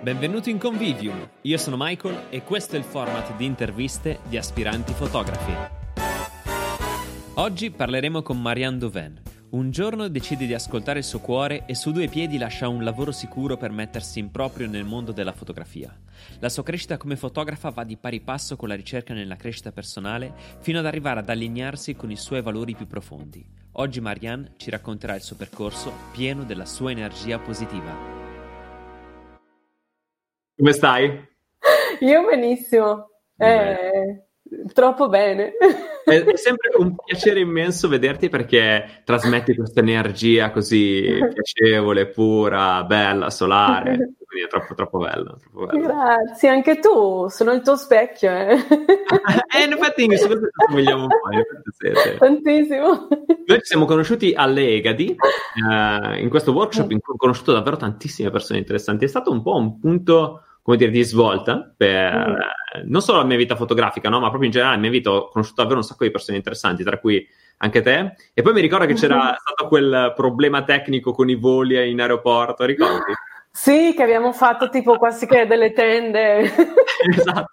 Benvenuto 0.00 0.48
in 0.48 0.58
Convivium, 0.58 1.28
io 1.42 1.58
sono 1.58 1.74
Michael 1.76 2.26
e 2.30 2.44
questo 2.44 2.76
è 2.76 2.78
il 2.78 2.84
format 2.84 3.34
di 3.36 3.44
interviste 3.44 4.20
di 4.28 4.36
aspiranti 4.36 4.92
fotografi. 4.92 5.52
Oggi 7.34 7.72
parleremo 7.72 8.22
con 8.22 8.40
Marianne 8.40 8.78
Dauven. 8.78 9.20
Un 9.50 9.72
giorno 9.72 10.06
decide 10.06 10.46
di 10.46 10.54
ascoltare 10.54 11.00
il 11.00 11.04
suo 11.04 11.18
cuore 11.18 11.66
e 11.66 11.74
su 11.74 11.90
due 11.90 12.06
piedi 12.06 12.38
lascia 12.38 12.68
un 12.68 12.84
lavoro 12.84 13.10
sicuro 13.10 13.56
per 13.56 13.72
mettersi 13.72 14.20
in 14.20 14.30
proprio 14.30 14.68
nel 14.68 14.84
mondo 14.84 15.10
della 15.10 15.32
fotografia. 15.32 15.92
La 16.38 16.48
sua 16.48 16.62
crescita 16.62 16.96
come 16.96 17.16
fotografa 17.16 17.70
va 17.70 17.82
di 17.82 17.96
pari 17.96 18.20
passo 18.20 18.54
con 18.54 18.68
la 18.68 18.76
ricerca 18.76 19.14
nella 19.14 19.36
crescita 19.36 19.72
personale 19.72 20.32
fino 20.60 20.78
ad 20.78 20.86
arrivare 20.86 21.20
ad 21.20 21.28
allinearsi 21.28 21.96
con 21.96 22.12
i 22.12 22.16
suoi 22.16 22.40
valori 22.40 22.76
più 22.76 22.86
profondi. 22.86 23.44
Oggi 23.72 24.00
Marianne 24.00 24.52
ci 24.58 24.70
racconterà 24.70 25.16
il 25.16 25.22
suo 25.22 25.34
percorso 25.34 25.92
pieno 26.12 26.44
della 26.44 26.66
sua 26.66 26.92
energia 26.92 27.40
positiva. 27.40 28.27
Come 30.58 30.72
stai? 30.72 31.06
Io 32.00 32.26
benissimo, 32.26 33.10
eh, 33.36 34.24
troppo 34.72 35.08
bene. 35.08 35.52
È, 36.04 36.24
sempre 36.34 36.70
un 36.78 36.96
piacere 36.96 37.38
immenso 37.38 37.86
vederti 37.86 38.28
perché 38.28 39.02
trasmetti 39.04 39.54
questa 39.54 39.78
energia 39.78 40.50
così 40.50 41.16
piacevole, 41.32 42.08
pura, 42.08 42.82
bella, 42.82 43.30
solare. 43.30 44.14
Quindi 44.28 44.46
è 44.46 44.48
troppo, 44.48 44.74
troppo 44.74 44.98
bello, 44.98 45.38
troppo 45.40 45.66
bello. 45.66 45.86
Grazie, 45.86 46.48
anche 46.48 46.80
tu, 46.80 47.28
sono 47.28 47.52
il 47.52 47.62
tuo 47.62 47.76
specchio. 47.76 48.30
Eh, 48.30 48.54
eh 49.56 49.64
in 49.64 49.72
effetti 49.72 50.02
in 50.02 50.08
questo 50.08 50.28
ci 50.28 50.38
somigliamo 50.68 51.02
un 51.02 51.08
po'. 51.08 52.18
Tantissimo. 52.18 53.08
Noi 53.46 53.58
ci 53.58 53.64
siamo 53.64 53.84
conosciuti 53.84 54.32
alle 54.34 54.74
Egadi, 54.74 55.14
eh, 55.14 56.20
in 56.20 56.28
questo 56.28 56.52
workshop 56.52 56.90
in 56.90 57.00
cui 57.00 57.14
ho 57.14 57.16
conosciuto 57.16 57.52
davvero 57.52 57.76
tantissime 57.76 58.30
persone 58.30 58.58
interessanti. 58.58 59.04
È 59.04 59.08
stato 59.08 59.30
un 59.30 59.42
po' 59.42 59.54
un 59.54 59.78
punto 59.78 60.42
come 60.68 60.80
dire, 60.80 60.90
di 60.90 61.02
svolta 61.02 61.72
per 61.74 62.14
mm. 62.14 62.90
non 62.90 63.00
solo 63.00 63.16
la 63.16 63.24
mia 63.24 63.38
vita 63.38 63.56
fotografica, 63.56 64.10
no? 64.10 64.20
ma 64.20 64.26
proprio 64.28 64.44
in 64.44 64.50
generale 64.50 64.76
la 64.76 64.82
mia 64.82 64.90
vita 64.90 65.10
ho 65.10 65.28
conosciuto 65.28 65.62
davvero 65.62 65.80
un 65.80 65.86
sacco 65.86 66.04
di 66.04 66.10
persone 66.10 66.36
interessanti, 66.36 66.84
tra 66.84 66.98
cui 66.98 67.26
anche 67.56 67.80
te. 67.80 68.12
E 68.34 68.42
poi 68.42 68.52
mi 68.52 68.60
ricordo 68.60 68.84
che 68.84 68.92
c'era 68.92 69.16
mm-hmm. 69.16 69.34
stato 69.38 69.66
quel 69.66 70.12
problema 70.14 70.64
tecnico 70.64 71.12
con 71.12 71.30
i 71.30 71.36
voli 71.36 71.90
in 71.90 72.02
aeroporto, 72.02 72.64
ricordi? 72.66 73.12
Sì, 73.50 73.92
che 73.96 74.02
abbiamo 74.02 74.32
fatto 74.32 74.68
tipo 74.68 74.98
quasi 74.98 75.26
che 75.26 75.46
delle 75.46 75.72
tende. 75.72 76.40
esatto. 77.10 77.48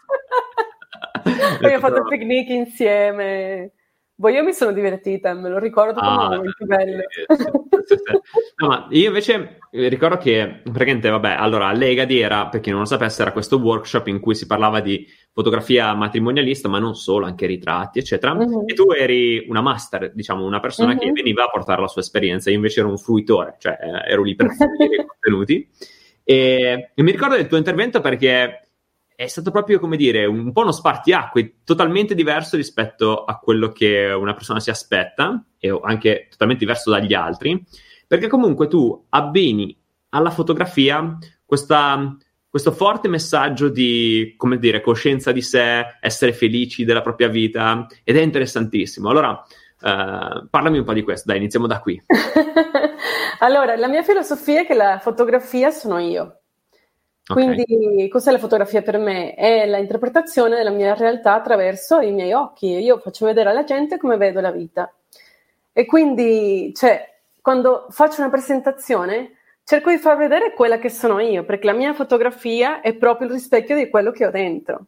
abbiamo 1.56 1.80
fatto 1.80 2.02
il 2.02 2.08
picnic 2.08 2.50
insieme. 2.50 3.72
Boh, 4.18 4.30
io 4.30 4.44
mi 4.44 4.54
sono 4.54 4.72
divertita, 4.72 5.34
me 5.34 5.50
lo 5.50 5.60
ricordo 5.60 6.00
come 6.00 6.08
ah, 6.08 6.30
momenti 6.30 6.66
belli. 6.66 7.04
no, 8.56 8.68
ma 8.68 8.88
io 8.92 9.08
invece 9.08 9.58
eh, 9.72 9.90
ricordo 9.90 10.16
che, 10.16 10.62
praticamente, 10.64 11.10
vabbè, 11.10 11.36
allora, 11.38 11.70
Legadi 11.74 12.22
era, 12.22 12.48
per 12.48 12.62
chi 12.62 12.70
non 12.70 12.80
lo 12.80 12.86
sapesse, 12.86 13.24
era 13.24 13.34
questo 13.34 13.58
workshop 13.58 14.08
in 14.08 14.22
cui 14.22 14.34
si 14.34 14.46
parlava 14.46 14.80
di 14.80 15.06
fotografia 15.34 15.94
matrimonialista, 15.94 16.70
ma 16.70 16.80
non 16.80 16.96
solo, 16.96 17.26
anche 17.26 17.46
ritratti, 17.46 18.00
eccetera. 18.00 18.32
Uh-huh. 18.32 18.64
E 18.66 18.74
tu 18.74 18.90
eri 18.92 19.48
una 19.50 19.60
master, 19.60 20.14
diciamo, 20.14 20.46
una 20.46 20.62
persona 20.62 20.94
uh-huh. 20.94 21.00
che 21.00 21.12
veniva 21.12 21.44
a 21.44 21.50
portare 21.50 21.82
la 21.82 21.90
sua 21.90 22.00
esperienza, 22.00 22.50
io 22.50 22.56
invece 22.56 22.80
ero 22.80 22.90
un 22.90 22.98
fruitore, 22.98 23.58
cioè 23.60 23.78
eh, 23.82 24.12
ero 24.12 24.24
lì 24.24 24.34
per 24.34 24.48
fruire 24.56 24.96
i 24.96 25.06
contenuti. 25.06 25.70
E, 26.24 26.92
e 26.96 27.04
mi 27.04 27.12
ricordo 27.12 27.36
del 27.36 27.48
tuo 27.48 27.58
intervento 27.58 28.00
perché 28.00 28.65
è 29.16 29.28
stato 29.28 29.50
proprio, 29.50 29.80
come 29.80 29.96
dire, 29.96 30.26
un 30.26 30.52
po' 30.52 30.62
uno 30.62 30.72
spartiacque, 30.72 31.60
totalmente 31.64 32.14
diverso 32.14 32.58
rispetto 32.58 33.24
a 33.24 33.38
quello 33.40 33.70
che 33.72 34.12
una 34.12 34.34
persona 34.34 34.60
si 34.60 34.70
aspetta 34.70 35.44
e 35.58 35.78
anche 35.84 36.28
totalmente 36.30 36.66
diverso 36.66 36.92
dagli 36.92 37.14
altri, 37.14 37.64
perché 38.06 38.28
comunque 38.28 38.68
tu 38.68 39.06
abbini 39.10 39.76
alla 40.10 40.32
fotografia 40.32 41.18
questa, 41.46 42.16
questo 42.50 42.72
forte 42.72 43.08
messaggio 43.08 43.70
di, 43.70 44.34
come 44.36 44.58
dire, 44.58 44.82
coscienza 44.82 45.32
di 45.32 45.42
sé, 45.42 45.98
essere 46.02 46.34
felici 46.34 46.84
della 46.84 47.02
propria 47.02 47.30
vita 47.30 47.88
ed 48.04 48.18
è 48.18 48.22
interessantissimo. 48.22 49.10
Allora, 49.10 49.30
uh, 49.32 50.48
parlami 50.50 50.78
un 50.78 50.84
po' 50.84 50.94
di 50.94 51.04
questo, 51.04 51.30
dai, 51.30 51.38
iniziamo 51.38 51.68
da 51.68 51.80
qui. 51.80 52.04
allora, 53.40 53.78
la 53.78 53.88
mia 53.88 54.04
filosofia 54.04 54.62
è 54.62 54.66
che 54.66 54.74
la 54.74 55.00
fotografia 55.00 55.72
sono 55.72 56.00
io. 56.00 56.42
Quindi 57.26 57.64
okay. 57.64 58.08
cos'è 58.08 58.32
la 58.32 58.38
fotografia 58.38 58.84
per 58.84 59.00
me? 59.00 59.34
È 59.34 59.66
l'interpretazione 59.66 60.56
della 60.56 60.70
mia 60.70 60.94
realtà 60.94 61.34
attraverso 61.34 62.00
i 62.00 62.12
miei 62.12 62.34
occhi. 62.34 62.68
Io 62.68 63.00
faccio 63.00 63.26
vedere 63.26 63.50
alla 63.50 63.64
gente 63.64 63.98
come 63.98 64.18
vedo 64.18 64.42
la 64.42 64.52
vita. 64.52 64.94
E 65.74 65.86
quindi, 65.86 66.72
cioè, 66.76 67.14
quando 67.42 67.88
faccio 67.90 68.22
una 68.22 68.30
presentazione, 68.30 69.38
cerco 69.64 69.90
di 69.90 69.98
far 69.98 70.18
vedere 70.18 70.54
quella 70.54 70.78
che 70.78 70.90
sono 70.90 71.20
io, 71.20 71.44
perché 71.44 71.66
la 71.66 71.74
mia 71.74 71.94
fotografia 71.94 72.82
è 72.82 72.94
proprio 72.94 73.28
il 73.28 73.34
rispecchio 73.34 73.76
di 73.76 73.90
quello 73.90 74.12
che 74.12 74.28
ho 74.28 74.32
dentro. 74.32 74.86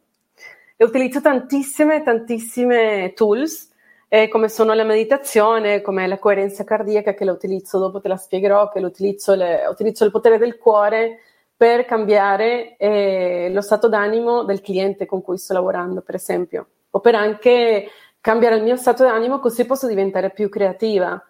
E 0.76 0.84
utilizzo 0.84 1.20
tantissime, 1.20 2.04
tantissime 2.04 3.12
tools, 3.14 3.68
eh, 4.08 4.28
come 4.28 4.48
sono 4.48 4.72
la 4.74 4.84
meditazione, 4.84 5.80
come 5.82 6.06
la 6.06 6.18
coerenza 6.18 6.62
cardiaca, 6.62 7.14
che 7.14 7.24
la 7.24 7.32
utilizzo 7.32 7.78
dopo, 7.78 8.00
te 8.00 8.08
la 8.08 8.16
spiegherò, 8.16 8.70
che 8.70 8.78
utilizzo, 8.78 9.34
le, 9.34 9.66
utilizzo 9.68 10.04
il 10.04 10.12
potere 10.12 10.38
del 10.38 10.56
cuore, 10.56 11.18
per 11.58 11.86
cambiare 11.86 12.76
eh, 12.76 13.50
lo 13.52 13.60
stato 13.60 13.88
d'animo 13.88 14.44
del 14.44 14.60
cliente 14.60 15.06
con 15.06 15.22
cui 15.22 15.38
sto 15.38 15.54
lavorando, 15.54 16.02
per 16.02 16.14
esempio, 16.14 16.68
o 16.90 17.00
per 17.00 17.16
anche 17.16 17.88
cambiare 18.20 18.54
il 18.54 18.62
mio 18.62 18.76
stato 18.76 19.02
d'animo 19.02 19.40
così 19.40 19.66
posso 19.66 19.88
diventare 19.88 20.30
più 20.30 20.48
creativa. 20.48 21.20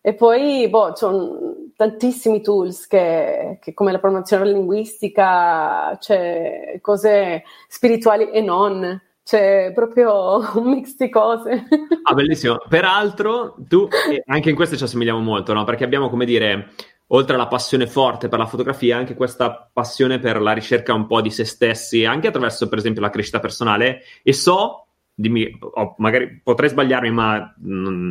E 0.00 0.14
poi, 0.14 0.68
boh, 0.70 0.92
c'ho 0.92 1.54
tantissimi 1.76 2.40
tools 2.40 2.86
che, 2.86 3.58
che 3.60 3.74
come 3.74 3.92
la 3.92 3.98
promozione 3.98 4.46
linguistica, 4.46 5.98
cioè 6.00 6.78
cose 6.80 7.42
spirituali 7.68 8.30
e 8.30 8.40
non, 8.40 8.98
c'è 9.22 9.70
proprio 9.74 10.38
un 10.56 10.70
mix 10.70 10.96
di 10.96 11.10
cose. 11.10 11.66
Ah, 12.04 12.14
bellissimo. 12.14 12.56
Peraltro, 12.68 13.56
tu, 13.68 13.86
anche 14.26 14.48
in 14.48 14.56
questo 14.56 14.76
ci 14.76 14.84
assomigliamo 14.84 15.20
molto, 15.20 15.52
no? 15.52 15.64
Perché 15.64 15.84
abbiamo, 15.84 16.08
come 16.08 16.24
dire, 16.24 16.70
oltre 17.08 17.34
alla 17.34 17.48
passione 17.48 17.86
forte 17.86 18.28
per 18.28 18.38
la 18.38 18.46
fotografia, 18.46 18.96
anche 18.96 19.14
questa 19.14 19.68
passione 19.72 20.18
per 20.18 20.40
la 20.40 20.52
ricerca 20.52 20.94
un 20.94 21.06
po' 21.06 21.20
di 21.20 21.30
se 21.30 21.44
stessi, 21.44 22.04
anche 22.04 22.28
attraverso, 22.28 22.68
per 22.68 22.78
esempio, 22.78 23.02
la 23.02 23.10
crescita 23.10 23.40
personale. 23.40 24.02
E 24.22 24.32
so, 24.32 24.86
dimmi, 25.14 25.56
oh, 25.60 25.94
magari 25.98 26.40
potrei 26.42 26.70
sbagliarmi, 26.70 27.10
ma 27.10 27.54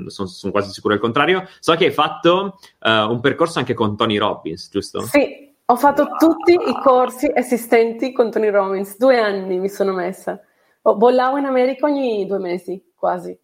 sono, 0.07 0.27
sono, 0.27 0.51
quasi 0.51 0.71
sicuro 0.71 0.93
del 0.93 1.01
contrario. 1.01 1.47
So 1.59 1.75
che 1.75 1.85
hai 1.85 1.91
fatto 1.91 2.57
uh, 2.79 2.89
un 2.89 3.19
percorso 3.19 3.59
anche 3.59 3.73
con 3.73 3.97
Tony 3.97 4.17
Robbins, 4.17 4.69
giusto? 4.69 5.01
Sì, 5.01 5.53
ho 5.65 5.75
fatto 5.75 6.09
tutti 6.17 6.53
i 6.53 6.79
corsi 6.83 7.31
esistenti 7.33 8.11
con 8.11 8.31
Tony 8.31 8.49
Robbins. 8.49 8.97
Due 8.97 9.19
anni 9.19 9.59
mi 9.59 9.69
sono 9.69 9.93
messa. 9.93 10.39
Bollavo 10.81 11.37
in 11.37 11.45
America 11.45 11.85
ogni 11.85 12.25
due 12.25 12.39
mesi, 12.39 12.91
quasi. 12.95 13.37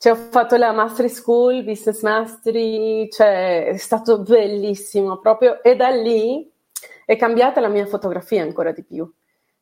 Cioè, 0.00 0.12
ho 0.12 0.16
fatto 0.16 0.56
la 0.56 0.70
Mastery 0.70 1.08
School, 1.08 1.64
Business 1.64 2.02
Mastery, 2.02 3.08
cioè, 3.10 3.66
è 3.66 3.76
stato 3.76 4.20
bellissimo 4.20 5.18
proprio. 5.18 5.60
E 5.60 5.74
da 5.74 5.88
lì 5.88 6.48
è 7.04 7.16
cambiata 7.16 7.60
la 7.60 7.66
mia 7.68 7.84
fotografia 7.84 8.42
ancora 8.42 8.70
di 8.70 8.84
più. 8.84 9.10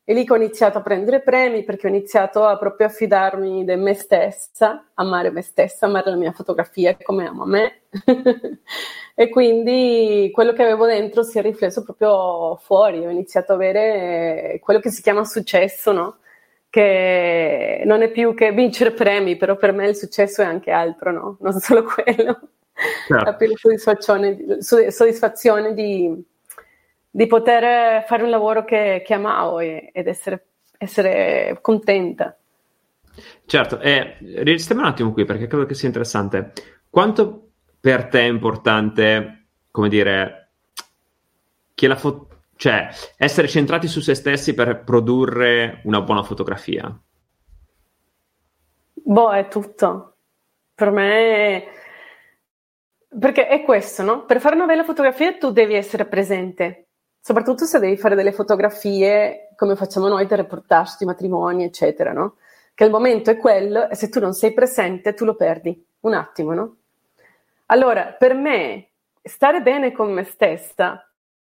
E 0.04 0.12
lì 0.12 0.26
ho 0.28 0.36
iniziato 0.36 0.76
a 0.78 0.82
prendere 0.82 1.22
premi 1.22 1.64
perché 1.64 1.86
ho 1.86 1.90
iniziato 1.90 2.44
a 2.44 2.58
proprio 2.58 2.86
affidarmi 2.86 3.64
di 3.64 3.76
me 3.76 3.94
stessa, 3.94 4.90
amare 4.94 5.30
me 5.30 5.40
stessa, 5.40 5.86
amare 5.86 6.10
la 6.10 6.16
mia 6.16 6.32
fotografia 6.32 6.96
come 7.02 7.26
amo 7.26 7.44
me. 7.46 7.84
e 9.14 9.28
quindi 9.30 10.30
quello 10.34 10.52
che 10.52 10.62
avevo 10.62 10.84
dentro 10.86 11.22
si 11.22 11.38
è 11.38 11.42
riflesso 11.42 11.82
proprio 11.82 12.56
fuori. 12.56 13.06
Ho 13.06 13.10
iniziato 13.10 13.52
a 13.52 13.54
avere 13.54 14.58
quello 14.62 14.80
che 14.80 14.90
si 14.90 15.00
chiama 15.00 15.24
successo, 15.24 15.92
no? 15.92 16.18
Che 16.76 17.84
non 17.86 18.02
è 18.02 18.10
più 18.10 18.34
che 18.34 18.52
vincere 18.52 18.90
premi, 18.90 19.36
però 19.36 19.56
per 19.56 19.72
me 19.72 19.88
il 19.88 19.96
successo 19.96 20.42
è 20.42 20.44
anche 20.44 20.70
altro, 20.70 21.10
no? 21.10 21.36
Non 21.40 21.54
solo 21.58 21.84
quello. 21.84 22.38
Certo. 23.06 23.24
La 23.24 23.34
più 23.34 23.56
soddisfazione, 23.56 24.60
soddisfazione 24.60 25.72
di, 25.72 26.22
di, 27.10 27.26
poter 27.26 28.04
fare 28.04 28.22
un 28.22 28.28
lavoro 28.28 28.64
che, 28.64 29.02
che 29.06 29.14
amavo 29.14 29.60
e, 29.60 29.88
ed 29.94 30.06
essere, 30.06 30.44
essere, 30.76 31.56
contenta. 31.62 32.36
Certo, 33.46 33.80
e 33.80 34.18
restiamo 34.42 34.82
un 34.82 34.88
attimo 34.88 35.12
qui 35.14 35.24
perché 35.24 35.46
credo 35.46 35.64
che 35.64 35.72
sia 35.72 35.88
interessante. 35.88 36.52
Quanto 36.90 37.52
per 37.80 38.08
te 38.08 38.20
è 38.20 38.28
importante, 38.28 39.46
come 39.70 39.88
dire, 39.88 40.48
che 41.74 41.86
la 41.86 41.96
fotografia 41.96 42.25
cioè, 42.56 42.88
essere 43.16 43.48
centrati 43.48 43.86
su 43.86 44.00
se 44.00 44.14
stessi 44.14 44.54
per 44.54 44.82
produrre 44.82 45.80
una 45.84 46.00
buona 46.00 46.22
fotografia. 46.22 46.94
Boh, 48.92 49.32
è 49.32 49.46
tutto. 49.48 50.16
Per 50.74 50.90
me... 50.90 51.64
Perché 53.18 53.46
è 53.46 53.62
questo, 53.62 54.02
no? 54.02 54.24
Per 54.24 54.40
fare 54.40 54.56
una 54.56 54.66
bella 54.66 54.84
fotografia 54.84 55.36
tu 55.38 55.50
devi 55.50 55.74
essere 55.74 56.06
presente, 56.06 56.88
soprattutto 57.20 57.64
se 57.64 57.78
devi 57.78 57.96
fare 57.96 58.14
delle 58.14 58.32
fotografie 58.32 59.52
come 59.56 59.76
facciamo 59.76 60.08
noi 60.08 60.26
del 60.26 60.38
reportage 60.38 61.04
matrimoni, 61.04 61.64
eccetera, 61.64 62.12
no? 62.12 62.36
Che 62.74 62.84
il 62.84 62.90
momento 62.90 63.30
è 63.30 63.38
quello 63.38 63.88
e 63.88 63.94
se 63.94 64.10
tu 64.10 64.20
non 64.20 64.34
sei 64.34 64.52
presente 64.52 65.14
tu 65.14 65.24
lo 65.24 65.34
perdi 65.34 65.82
un 66.00 66.12
attimo, 66.12 66.52
no? 66.52 66.76
Allora, 67.66 68.14
per 68.18 68.34
me, 68.34 68.90
stare 69.22 69.62
bene 69.62 69.92
con 69.92 70.12
me 70.12 70.24
stessa 70.24 71.05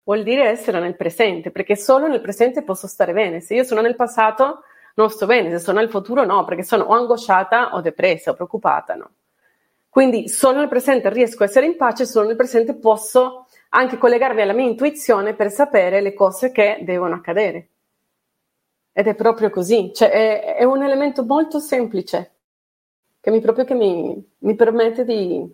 vuol 0.06 0.24
dire 0.24 0.50
essere 0.50 0.80
nel 0.80 0.96
presente, 0.96 1.52
perché 1.52 1.76
solo 1.76 2.08
nel 2.08 2.22
presente 2.22 2.64
posso 2.64 2.88
stare 2.88 3.12
bene. 3.12 3.42
Se 3.42 3.56
io 3.56 3.64
sono 3.64 3.82
nel 3.82 3.96
passato 3.96 4.64
non 4.96 5.10
sto 5.10 5.26
bene, 5.26 5.50
se 5.50 5.60
sono 5.60 5.80
nel 5.80 5.90
futuro 5.90 6.24
no, 6.24 6.46
perché 6.46 6.64
sono 6.64 6.84
o 6.84 6.94
angosciata 6.94 7.76
o 7.76 7.82
depressa 7.82 8.32
o 8.32 8.34
preoccupata, 8.36 8.96
no. 8.96 9.12
Quindi 9.90 10.30
solo 10.30 10.60
nel 10.60 10.68
presente 10.68 11.10
riesco 11.10 11.44
a 11.44 11.46
essere 11.46 11.66
in 11.66 11.76
pace, 11.76 12.06
solo 12.06 12.28
nel 12.28 12.36
presente 12.36 12.76
posso 12.76 13.48
anche 13.70 13.98
collegarmi 13.98 14.42
alla 14.42 14.54
mia 14.54 14.66
intuizione 14.66 15.34
per 15.34 15.52
sapere 15.52 16.02
le 16.02 16.14
cose 16.14 16.52
che 16.52 16.80
devono 16.82 17.16
accadere. 17.16 17.70
Ed 18.94 19.08
è 19.08 19.16
proprio 19.16 19.50
così, 19.50 19.92
cioè 19.94 20.10
è, 20.10 20.56
è 20.56 20.64
un 20.64 20.84
elemento 20.84 21.26
molto 21.26 21.60
semplice 21.60 22.36
che 23.20 23.32
mi, 23.32 23.42
proprio 23.42 23.66
che 23.66 23.74
mi, 23.74 24.34
mi 24.40 24.56
permette 24.56 25.04
di, 25.04 25.46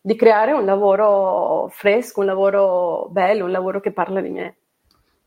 di 0.00 0.16
creare 0.16 0.52
un 0.52 0.64
lavoro 0.64 1.68
fresco, 1.70 2.20
un 2.20 2.26
lavoro 2.26 3.08
bello, 3.10 3.44
un 3.44 3.50
lavoro 3.50 3.80
che 3.80 3.92
parla 3.92 4.20
di 4.20 4.30
me. 4.30 4.54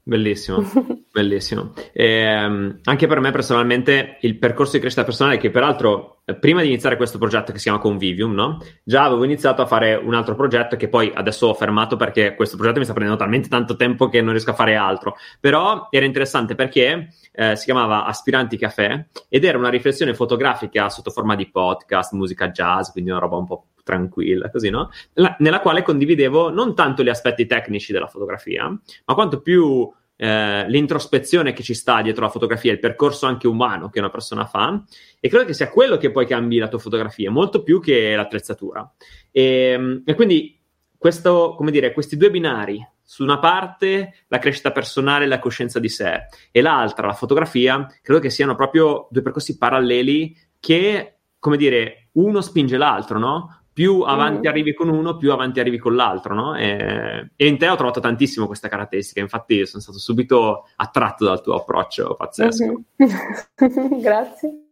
Bellissimo, 0.06 0.62
bellissimo. 1.14 1.72
E, 1.94 2.06
ehm, 2.06 2.80
anche 2.84 3.08
per 3.08 3.22
me 3.22 3.32
personalmente 3.32 4.18
il 4.22 4.38
percorso 4.38 4.74
di 4.74 4.80
crescita 4.80 5.06
personale, 5.06 5.38
che 5.38 5.50
peraltro 5.50 6.24
eh, 6.26 6.36
prima 6.36 6.62
di 6.62 6.68
iniziare 6.68 6.98
questo 6.98 7.18
progetto 7.18 7.54
che 7.54 7.58
si 7.58 7.66
chiama 7.66 7.80
Convivium, 7.80 8.34
no? 8.34 8.58
già 8.84 9.06
avevo 9.06 9.24
iniziato 9.24 9.62
a 9.62 9.66
fare 9.66 9.96
un 9.96 10.14
altro 10.14 10.36
progetto 10.36 10.76
che 10.76 10.90
poi 10.90 11.10
adesso 11.16 11.48
ho 11.48 11.54
fermato 11.54 11.96
perché 11.96 12.36
questo 12.36 12.58
progetto 12.58 12.80
mi 12.80 12.84
sta 12.84 12.94
prendendo 12.94 13.22
talmente 13.22 13.48
tanto 13.48 13.78
tempo 13.78 14.10
che 14.10 14.22
non 14.22 14.32
riesco 14.32 14.52
a 14.52 14.56
fare 14.56 14.76
altro. 14.76 15.16
Però 15.40 15.88
era 15.90 16.06
interessante 16.06 16.54
perché 16.56 17.08
eh, 17.32 17.56
si 17.56 17.64
chiamava 17.64 18.04
Aspiranti 18.04 18.58
Café 18.58 19.08
ed 19.30 19.46
era 19.46 19.58
una 19.58 19.70
riflessione 19.70 20.14
fotografica 20.14 20.90
sotto 20.90 21.12
forma 21.12 21.36
di 21.36 21.50
podcast, 21.50 22.12
musica 22.12 22.50
jazz, 22.50 22.90
quindi 22.92 23.10
una 23.10 23.20
roba 23.22 23.38
un 23.38 23.46
po' 23.46 23.68
tranquilla, 23.84 24.50
così, 24.50 24.70
no? 24.70 24.90
La, 25.14 25.36
nella 25.40 25.60
quale 25.60 25.84
condividevo 25.84 26.50
non 26.50 26.74
tanto 26.74 27.04
gli 27.04 27.10
aspetti 27.10 27.46
tecnici 27.46 27.92
della 27.92 28.08
fotografia, 28.08 28.68
ma 28.68 29.14
quanto 29.14 29.42
più 29.42 29.92
eh, 30.16 30.66
l'introspezione 30.70 31.54
che 31.54 31.64
ci 31.64 31.74
sta 31.74 32.02
dietro 32.02 32.24
la 32.24 32.30
fotografia, 32.30 32.72
il 32.72 32.80
percorso 32.80 33.26
anche 33.26 33.48
umano 33.48 33.90
che 33.90 34.00
una 34.00 34.10
persona 34.10 34.46
fa, 34.46 34.82
e 35.20 35.28
credo 35.28 35.46
che 35.46 35.54
sia 35.54 35.70
quello 35.70 35.98
che 35.98 36.12
poi 36.12 36.26
cambi 36.26 36.58
la 36.58 36.68
tua 36.68 36.80
fotografia, 36.80 37.30
molto 37.30 37.64
più 37.64 37.82
che 37.82 38.16
l'attrezzatura. 38.16 38.90
E, 39.32 40.02
e 40.06 40.16
quindi 40.16 40.60
questo, 40.98 41.56
come 41.58 41.72
dire, 41.72 41.92
questi 41.92 42.16
due 42.16 42.32
binari, 42.32 42.88
su 43.02 43.24
una 43.24 43.38
parte 43.38 44.24
la 44.28 44.40
crescita 44.40 44.72
personale 44.72 45.26
e 45.26 45.28
la 45.28 45.40
coscienza 45.40 45.80
di 45.80 45.90
sé, 45.90 46.28
e 46.52 46.62
l'altra 46.62 47.08
la 47.08 47.14
fotografia, 47.14 47.86
credo 48.02 48.22
che 48.22 48.30
siano 48.30 48.56
proprio 48.56 49.08
due 49.12 49.22
percorsi 49.22 49.58
paralleli 49.58 50.36
che, 50.60 51.18
come 51.38 51.58
dire, 51.58 52.08
uno 52.14 52.40
spinge 52.40 52.78
l'altro, 52.78 53.20
no? 53.20 53.63
Più 53.74 54.02
avanti 54.02 54.48
mm. 54.48 54.50
arrivi 54.52 54.74
con 54.74 54.90
uno, 54.90 55.18
più 55.18 55.32
avanti 55.32 55.60
arrivi 55.60 55.80
con 55.80 55.96
l'altro, 55.96 56.36
no? 56.36 56.56
E, 56.56 57.32
e, 57.36 57.48
in 57.48 57.58
te 57.58 57.68
ho 57.68 57.76
trovato 57.76 58.00
tantissimo 58.00 58.46
questa 58.46 58.68
caratteristica, 58.68 59.20
infatti 59.20 59.66
sono 59.66 59.82
stato 59.82 59.98
subito 59.98 60.68
attratto 60.76 61.26
dal 61.26 61.42
tuo 61.42 61.56
approccio 61.56 62.16
pazzesco. 62.16 62.82
Mm-hmm. 63.04 64.00
Grazie. 64.00 64.64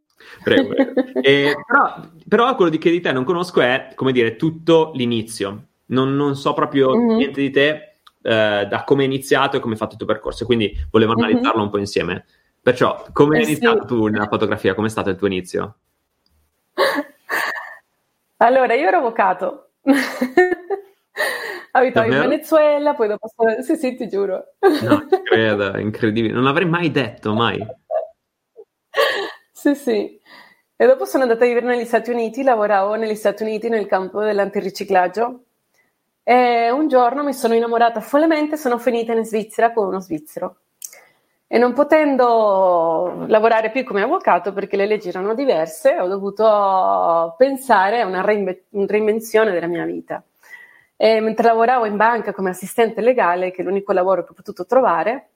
Prego. 0.43 0.75
e, 1.21 1.55
però, 1.65 2.07
però, 2.27 2.55
quello 2.55 2.69
di 2.69 2.77
che 2.77 2.91
di 2.91 3.01
te 3.01 3.11
non 3.11 3.23
conosco 3.23 3.59
è, 3.61 3.93
come 3.95 4.11
dire, 4.11 4.35
tutto 4.35 4.91
l'inizio. 4.93 5.65
Non, 5.87 6.15
non 6.15 6.35
so 6.35 6.53
proprio 6.53 6.95
mm-hmm. 6.95 7.15
niente 7.15 7.41
di 7.41 7.49
te 7.49 7.95
eh, 8.21 8.67
da 8.69 8.83
come 8.85 9.01
hai 9.01 9.07
iniziato 9.07 9.57
e 9.57 9.59
come 9.59 9.73
hai 9.73 9.79
fatto 9.79 9.93
il 9.93 9.97
tuo 9.97 10.07
percorso, 10.07 10.45
quindi 10.45 10.71
volevo 10.91 11.13
mm-hmm. 11.13 11.23
analizzarlo 11.23 11.57
mm-hmm. 11.57 11.65
un 11.65 11.71
po' 11.71 11.79
insieme. 11.79 12.25
Perciò, 12.61 13.03
come 13.11 13.37
hai 13.37 13.43
eh, 13.43 13.47
iniziato 13.47 13.81
sì. 13.81 13.87
tu 13.87 14.05
nella 14.05 14.27
fotografia? 14.27 14.75
Come 14.75 14.87
è 14.87 14.91
stato 14.91 15.09
il 15.09 15.15
tuo 15.15 15.27
inizio? 15.27 15.75
Allora, 18.41 18.73
io 18.73 18.87
ero 18.87 18.97
avvocato. 18.97 19.73
Abitavo 21.73 22.11
in 22.11 22.19
Venezuela, 22.19 22.95
poi 22.95 23.07
dopo... 23.07 23.29
Sì, 23.61 23.75
sì, 23.75 23.95
ti 23.95 24.07
giuro. 24.09 24.55
No, 24.81 25.05
credo, 25.23 25.77
incredibile. 25.77 26.33
Non 26.33 26.43
l'avrei 26.43 26.67
mai 26.67 26.89
detto, 26.89 27.33
mai. 27.33 27.63
Sì, 29.51 29.75
sì. 29.75 30.19
E 30.75 30.85
dopo 30.87 31.05
sono 31.05 31.23
andata 31.23 31.43
a 31.43 31.47
vivere 31.47 31.67
negli 31.67 31.85
Stati 31.85 32.09
Uniti, 32.09 32.41
lavoravo 32.41 32.95
negli 32.95 33.13
Stati 33.13 33.43
Uniti 33.43 33.69
nel 33.69 33.85
campo 33.85 34.21
dell'antiriciclaggio. 34.23 35.43
E 36.23 36.71
un 36.71 36.87
giorno 36.87 37.23
mi 37.23 37.33
sono 37.33 37.53
innamorata 37.53 38.01
follemente, 38.01 38.57
sono 38.57 38.79
finita 38.79 39.13
in 39.13 39.23
Svizzera 39.23 39.71
con 39.71 39.85
uno 39.85 39.99
svizzero 39.99 40.61
e 41.53 41.57
non 41.57 41.73
potendo 41.73 43.25
lavorare 43.27 43.71
più 43.71 43.83
come 43.83 44.01
avvocato 44.01 44.53
perché 44.53 44.77
le 44.77 44.85
leggi 44.85 45.09
erano 45.09 45.33
diverse, 45.33 45.99
ho 45.99 46.07
dovuto 46.07 47.35
pensare 47.37 47.99
a 47.99 48.05
una 48.05 48.21
reinve- 48.21 48.67
reinvenzione 48.69 49.51
della 49.51 49.67
mia 49.67 49.83
vita. 49.83 50.23
E 50.95 51.19
mentre 51.19 51.47
lavoravo 51.47 51.83
in 51.83 51.97
banca 51.97 52.31
come 52.31 52.51
assistente 52.51 53.01
legale, 53.01 53.51
che 53.51 53.63
è 53.63 53.65
l'unico 53.65 53.91
lavoro 53.91 54.23
che 54.23 54.31
ho 54.31 54.33
potuto 54.33 54.65
trovare, 54.65 55.31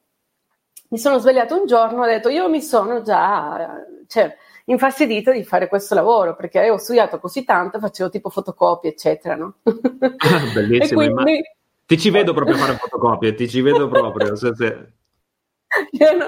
mi 0.91 0.97
sono 0.97 1.17
svegliato 1.17 1.59
un 1.59 1.65
giorno 1.65 2.05
e 2.05 2.07
ho 2.07 2.13
detto 2.13 2.29
io 2.29 2.47
mi 2.47 2.61
sono 2.61 3.01
già 3.01 3.83
cioè, 4.07 4.37
infastidita 4.65 5.33
di 5.33 5.43
fare 5.43 5.67
questo 5.67 5.95
lavoro 5.95 6.33
perché 6.37 6.59
avevo 6.59 6.77
studiato 6.77 7.19
così 7.19 7.43
tanto, 7.43 7.77
facevo 7.77 8.09
tipo 8.09 8.29
fotocopie, 8.29 8.91
eccetera, 8.91 9.35
no? 9.35 9.55
Ah, 9.65 10.53
bellissimo, 10.53 11.01
quindi... 11.11 11.41
ti 11.85 11.99
ci 11.99 12.09
vedo 12.09 12.31
proprio 12.33 12.55
fare 12.55 12.77
fotocopie, 12.77 13.33
ti 13.33 13.49
ci 13.49 13.59
vedo 13.59 13.89
proprio. 13.89 14.33
Se, 14.37 14.55
se... 14.55 14.91
Io 15.91 16.17
no. 16.17 16.27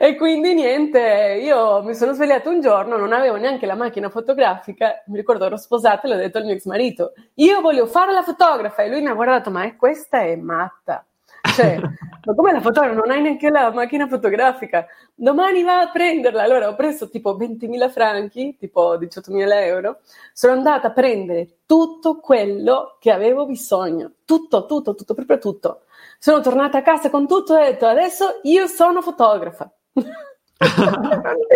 E 0.00 0.16
quindi 0.16 0.52
niente, 0.54 1.40
io 1.40 1.82
mi 1.82 1.94
sono 1.94 2.12
svegliata 2.12 2.48
un 2.48 2.60
giorno, 2.60 2.96
non 2.96 3.12
avevo 3.12 3.36
neanche 3.36 3.66
la 3.66 3.76
macchina 3.76 4.10
fotografica, 4.10 5.02
mi 5.06 5.16
ricordo 5.16 5.44
ero 5.44 5.56
sposata 5.56 6.06
e 6.06 6.10
l'ho 6.10 6.16
detto 6.16 6.38
al 6.38 6.44
mio 6.44 6.54
ex 6.54 6.64
marito, 6.64 7.12
io 7.34 7.60
voglio 7.60 7.86
fare 7.86 8.12
la 8.12 8.22
fotografa 8.22 8.82
e 8.82 8.88
lui 8.90 9.00
mi 9.00 9.08
ha 9.08 9.14
guardato, 9.14 9.50
ma 9.50 9.62
è, 9.62 9.76
questa 9.76 10.22
è 10.22 10.34
matta. 10.36 11.06
Cioè, 11.54 11.78
ma 12.24 12.34
come 12.34 12.52
la 12.52 12.60
fotografa? 12.60 12.94
Non 12.94 13.10
hai 13.10 13.22
neanche 13.22 13.50
la 13.50 13.70
macchina 13.70 14.08
fotografica. 14.08 14.86
Domani 15.14 15.62
va 15.62 15.80
a 15.80 15.90
prenderla. 15.90 16.42
Allora 16.42 16.68
ho 16.68 16.74
preso 16.74 17.08
tipo 17.10 17.36
20.000 17.36 17.90
franchi, 17.90 18.56
tipo 18.58 18.96
18.000 18.96 19.52
euro. 19.66 20.00
Sono 20.32 20.54
andata 20.54 20.88
a 20.88 20.92
prendere 20.92 21.58
tutto 21.66 22.18
quello 22.18 22.96
che 22.98 23.12
avevo 23.12 23.46
bisogno. 23.46 24.12
Tutto, 24.24 24.66
tutto, 24.66 24.94
tutto, 24.94 25.14
proprio 25.14 25.38
tutto. 25.38 25.82
Sono 26.18 26.40
tornata 26.40 26.78
a 26.78 26.82
casa 26.82 27.10
con 27.10 27.26
tutto 27.26 27.56
e 27.56 27.62
ho 27.62 27.70
detto 27.70 27.86
adesso 27.86 28.40
io 28.42 28.66
sono 28.66 29.02
fotografa. 29.02 29.70
non 29.94 30.70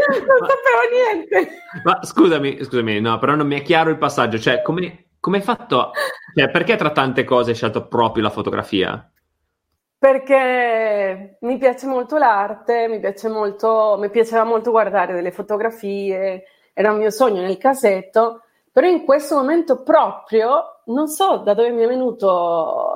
sapevo 0.02 0.82
niente. 0.92 1.50
Ma 1.84 2.00
scusami, 2.02 2.62
scusami, 2.64 3.00
no, 3.00 3.18
però 3.18 3.34
non 3.34 3.46
mi 3.46 3.58
è 3.58 3.62
chiaro 3.62 3.90
il 3.90 3.98
passaggio. 3.98 4.38
Cioè, 4.38 4.62
come, 4.62 5.06
come 5.20 5.38
hai 5.38 5.42
fatto? 5.42 5.92
Cioè, 6.34 6.50
perché 6.50 6.76
tra 6.76 6.90
tante 6.90 7.24
cose 7.24 7.50
hai 7.50 7.56
scelto 7.56 7.86
proprio 7.86 8.22
la 8.22 8.30
fotografia? 8.30 9.10
Perché 9.98 11.38
mi 11.40 11.58
piace 11.58 11.86
molto 11.86 12.18
l'arte, 12.18 12.86
mi, 12.88 13.00
piace 13.00 13.28
molto, 13.28 13.96
mi 13.98 14.10
piaceva 14.10 14.44
molto 14.44 14.70
guardare 14.70 15.12
delle 15.12 15.32
fotografie, 15.32 16.44
era 16.72 16.92
un 16.92 16.98
mio 16.98 17.10
sogno 17.10 17.40
nel 17.40 17.58
casetto, 17.58 18.42
però 18.70 18.86
in 18.86 19.04
questo 19.04 19.34
momento 19.34 19.82
proprio 19.82 20.82
non 20.86 21.08
so 21.08 21.38
da 21.38 21.52
dove 21.52 21.70
mi 21.70 21.82
è 21.82 21.88
venuto 21.88 22.92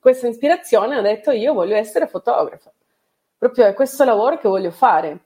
questa 0.00 0.28
ispirazione, 0.28 0.96
ho 0.96 1.02
detto 1.02 1.30
io 1.30 1.52
voglio 1.52 1.76
essere 1.76 2.06
fotografa, 2.06 2.72
proprio 3.38 3.66
è 3.66 3.74
questo 3.74 4.04
lavoro 4.04 4.38
che 4.38 4.48
voglio 4.48 4.70
fare. 4.70 5.20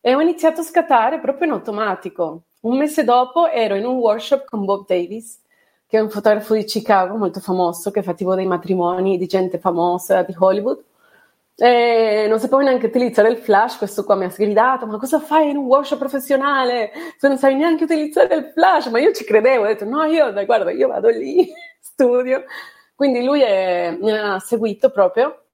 E 0.00 0.14
ho 0.14 0.20
iniziato 0.20 0.60
a 0.62 0.64
scattare 0.64 1.20
proprio 1.20 1.46
in 1.46 1.52
automatico. 1.52 2.44
Un 2.60 2.78
mese 2.78 3.04
dopo 3.04 3.48
ero 3.48 3.74
in 3.74 3.84
un 3.84 3.96
workshop 3.96 4.44
con 4.46 4.64
Bob 4.64 4.86
Davis, 4.86 5.38
che 5.86 5.98
è 5.98 6.00
un 6.00 6.08
fotografo 6.08 6.54
di 6.54 6.64
Chicago 6.64 7.16
molto 7.16 7.40
famoso, 7.40 7.90
che 7.90 8.02
fa 8.02 8.14
tipo 8.14 8.34
dei 8.34 8.46
matrimoni 8.46 9.18
di 9.18 9.26
gente 9.26 9.58
famosa 9.58 10.22
di 10.22 10.34
Hollywood. 10.38 10.82
E 11.56 12.26
non 12.28 12.38
sapevo 12.40 12.62
neanche 12.62 12.86
utilizzare 12.86 13.28
il 13.28 13.36
flash, 13.36 13.76
questo 13.76 14.04
qua 14.04 14.14
mi 14.14 14.24
ha 14.24 14.30
sgridato, 14.30 14.86
ma 14.86 14.96
cosa 14.96 15.20
fai 15.20 15.50
in 15.50 15.58
un 15.58 15.66
workshop 15.66 15.98
professionale 15.98 16.90
se 17.18 17.28
non 17.28 17.36
sai 17.36 17.54
neanche 17.54 17.84
utilizzare 17.84 18.34
il 18.34 18.50
flash? 18.54 18.86
Ma 18.86 18.98
io 18.98 19.12
ci 19.12 19.24
credevo, 19.24 19.64
ho 19.64 19.66
detto 19.66 19.84
no, 19.84 20.04
io 20.04 20.32
guarda, 20.46 20.70
io 20.70 20.88
vado 20.88 21.08
lì, 21.10 21.52
studio. 21.78 22.44
Quindi 23.00 23.24
lui 23.24 23.40
è, 23.40 23.96
mi 23.98 24.10
ha 24.10 24.38
seguito 24.40 24.90
proprio. 24.90 25.44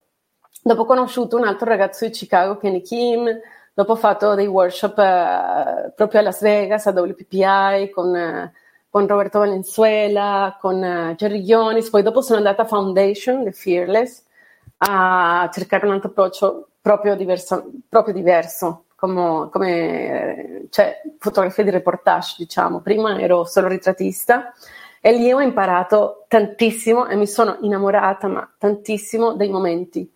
Dopo 0.65 0.81
ho 0.81 0.85
conosciuto 0.85 1.37
un 1.37 1.45
altro 1.45 1.69
ragazzo 1.69 2.05
di 2.05 2.11
Chicago, 2.11 2.57
Kenny 2.57 2.83
Kim, 2.83 3.25
dopo 3.73 3.93
ho 3.93 3.95
fatto 3.95 4.35
dei 4.35 4.49
workshop 4.49 4.99
eh, 4.99 5.93
proprio 5.95 6.19
a 6.19 6.23
Las 6.25 6.41
Vegas, 6.41 6.89
a 6.89 6.91
WPPI, 6.91 7.91
con, 7.95 8.17
eh, 8.17 8.53
con 8.91 9.07
Roberto 9.07 9.39
Valenzuela, 9.39 10.59
con 10.61 10.83
eh, 10.83 11.15
Jerry 11.17 11.41
Ionis, 11.45 11.89
poi 11.89 12.03
dopo 12.03 12.21
sono 12.21 12.39
andata 12.39 12.63
a 12.63 12.67
Foundation, 12.67 13.45
The 13.45 13.53
Fearless, 13.53 14.25
a 14.79 15.49
cercare 15.53 15.87
un 15.87 15.93
altro 15.93 16.11
approccio 16.11 16.71
proprio 16.81 17.15
diverso, 17.15 17.71
proprio 17.89 18.13
diverso 18.13 18.87
come, 18.97 19.49
come 19.53 20.67
cioè, 20.71 21.01
fotografia 21.21 21.63
di 21.63 21.71
reportage, 21.71 22.35
diciamo. 22.39 22.81
Prima 22.81 23.21
ero 23.21 23.45
solo 23.45 23.69
ritrattista, 23.69 24.53
e 25.07 25.13
lì 25.13 25.33
ho 25.33 25.41
imparato 25.41 26.25
tantissimo 26.27 27.07
e 27.07 27.15
mi 27.15 27.29
sono 27.29 27.59
innamorata, 27.61 28.27
ma 28.27 28.53
tantissimo 28.59 29.35
dei 29.35 29.49
momenti. 29.49 30.13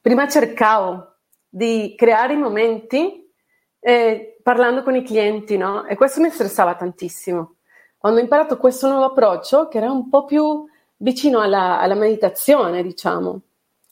Prima 0.00 0.26
cercavo 0.26 1.16
di 1.50 1.92
creare 1.98 2.32
i 2.32 2.38
momenti 2.38 3.30
eh, 3.78 4.38
parlando 4.42 4.82
con 4.82 4.96
i 4.96 5.04
clienti, 5.04 5.58
no? 5.58 5.84
E 5.84 5.96
questo 5.96 6.22
mi 6.22 6.30
stressava 6.30 6.76
tantissimo. 6.76 7.56
Quando 7.98 8.20
ho 8.20 8.22
imparato 8.22 8.56
questo 8.56 8.88
nuovo 8.88 9.04
approccio, 9.04 9.68
che 9.68 9.76
era 9.76 9.90
un 9.90 10.08
po' 10.08 10.24
più 10.24 10.64
vicino 10.96 11.40
alla, 11.40 11.78
alla 11.78 11.94
meditazione, 11.94 12.82
diciamo. 12.82 13.38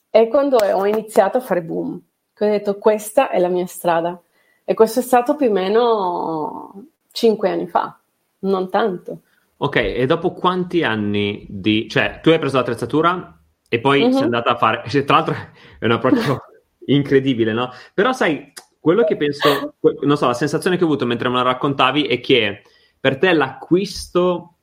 E 0.09 0.27
quando 0.27 0.57
ho 0.57 0.85
iniziato 0.87 1.37
a 1.37 1.41
fare 1.41 1.61
boom, 1.61 1.93
ho 1.93 2.45
detto 2.45 2.79
questa 2.79 3.29
è 3.29 3.37
la 3.37 3.47
mia 3.47 3.67
strada. 3.67 4.19
E 4.63 4.73
questo 4.73 5.01
è 5.01 5.03
stato 5.03 5.35
più 5.35 5.49
o 5.49 5.51
meno 5.51 6.85
cinque 7.11 7.51
anni 7.51 7.67
fa, 7.67 7.95
non 8.39 8.71
tanto. 8.71 9.19
Ok, 9.63 9.75
e 9.75 10.05
dopo 10.07 10.33
quanti 10.33 10.83
anni 10.83 11.45
di... 11.47 11.87
cioè 11.87 12.19
tu 12.21 12.29
hai 12.29 12.39
preso 12.39 12.57
l'attrezzatura 12.57 13.39
e 13.69 13.79
poi 13.79 14.01
uh-huh. 14.01 14.11
sei 14.11 14.23
andata 14.23 14.51
a 14.51 14.55
fare... 14.55 14.83
Cioè, 14.87 15.03
tra 15.05 15.17
l'altro 15.17 15.35
è 15.77 15.85
un 15.85 15.91
approccio 15.91 16.39
incredibile, 16.87 17.53
no? 17.53 17.69
Però 17.93 18.11
sai, 18.11 18.51
quello 18.79 19.03
che 19.03 19.15
penso, 19.17 19.75
non 20.01 20.17
so, 20.17 20.25
la 20.25 20.33
sensazione 20.33 20.77
che 20.77 20.83
ho 20.83 20.87
avuto 20.87 21.05
mentre 21.05 21.29
me 21.29 21.35
la 21.35 21.43
raccontavi 21.43 22.07
è 22.07 22.19
che 22.19 22.63
per 22.99 23.19
te 23.19 23.33
l'acquisto 23.33 24.55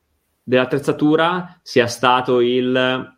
dell'attrezzatura 0.43 1.59
sia 1.61 1.87
stato 1.87 2.41
il 2.41 3.17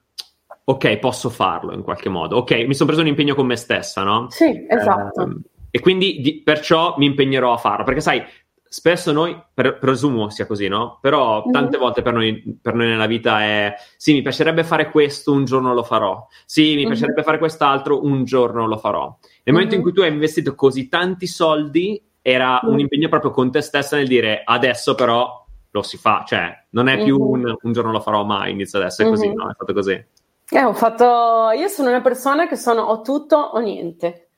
ok, 0.63 0.97
posso 0.99 1.29
farlo 1.29 1.73
in 1.73 1.81
qualche 1.81 2.09
modo. 2.09 2.37
Ok, 2.37 2.51
mi 2.67 2.75
sono 2.75 2.89
preso 2.89 3.01
un 3.01 3.07
impegno 3.07 3.33
con 3.33 3.47
me 3.47 3.55
stessa, 3.55 4.03
no? 4.03 4.27
Sì, 4.29 4.65
esatto. 4.69 5.21
Eh, 5.23 5.49
e 5.71 5.79
quindi 5.79 6.19
di, 6.21 6.41
perciò 6.43 6.95
mi 6.97 7.05
impegnerò 7.07 7.53
a 7.53 7.57
farlo, 7.57 7.85
perché 7.85 8.01
sai, 8.01 8.23
spesso 8.71 9.11
noi, 9.11 9.37
per, 9.53 9.79
presumo 9.79 10.29
sia 10.29 10.45
così, 10.45 10.69
no? 10.69 10.99
Però 11.01 11.43
mhm. 11.45 11.51
tante 11.51 11.71
mm-hmm. 11.71 11.79
volte 11.81 12.01
per 12.01 12.13
noi, 12.13 12.57
per 12.61 12.73
noi, 12.73 12.87
nella 12.87 13.05
vita 13.05 13.41
è 13.41 13.75
sì, 13.97 14.13
mi 14.13 14.21
piacerebbe 14.21 14.63
fare 14.63 14.89
questo, 14.89 15.33
un 15.33 15.43
giorno 15.43 15.73
lo 15.73 15.83
farò. 15.83 16.25
Sì, 16.45 16.61
mi 16.61 16.77
mm-hmm. 16.77 16.87
piacerebbe 16.87 17.23
fare 17.23 17.37
quest'altro, 17.37 18.05
un 18.05 18.23
giorno 18.23 18.65
lo 18.67 18.77
farò. 18.77 19.01
Nel 19.01 19.09
mm-hmm. 19.11 19.53
momento 19.53 19.75
in 19.75 19.81
mhm. 19.81 19.87
cui 19.87 19.93
tu 19.93 20.01
hai 20.01 20.13
investito 20.13 20.55
così 20.55 20.87
tanti 20.87 21.27
soldi, 21.27 22.01
era 22.21 22.61
un 22.63 22.79
impegno 22.79 23.09
proprio 23.09 23.31
con 23.31 23.51
te 23.51 23.59
stessa 23.59 23.97
nel 23.97 24.07
dire 24.07 24.43
adesso 24.45 24.93
però 24.95 25.43
lo 25.71 25.81
si 25.81 25.97
fa, 25.97 26.23
cioè 26.25 26.65
non 26.69 26.87
è 26.87 27.03
più 27.03 27.19
un, 27.19 27.53
un 27.61 27.71
giorno 27.73 27.91
lo 27.91 27.99
farò 27.99 28.23
mai, 28.23 28.51
inizio 28.51 28.79
adesso, 28.79 29.01
è 29.01 29.05
così, 29.09 29.33
no? 29.33 29.49
È 29.49 29.53
fatto 29.53 29.73
così. 29.73 30.05
Eh, 30.49 30.63
ho 30.63 30.73
fatto, 30.73 31.51
io 31.57 31.67
sono 31.67 31.89
una 31.89 32.01
persona 32.01 32.47
che 32.47 32.55
sono 32.55 32.83
o 32.83 33.01
tutto 33.01 33.35
o 33.35 33.59
niente. 33.59 34.29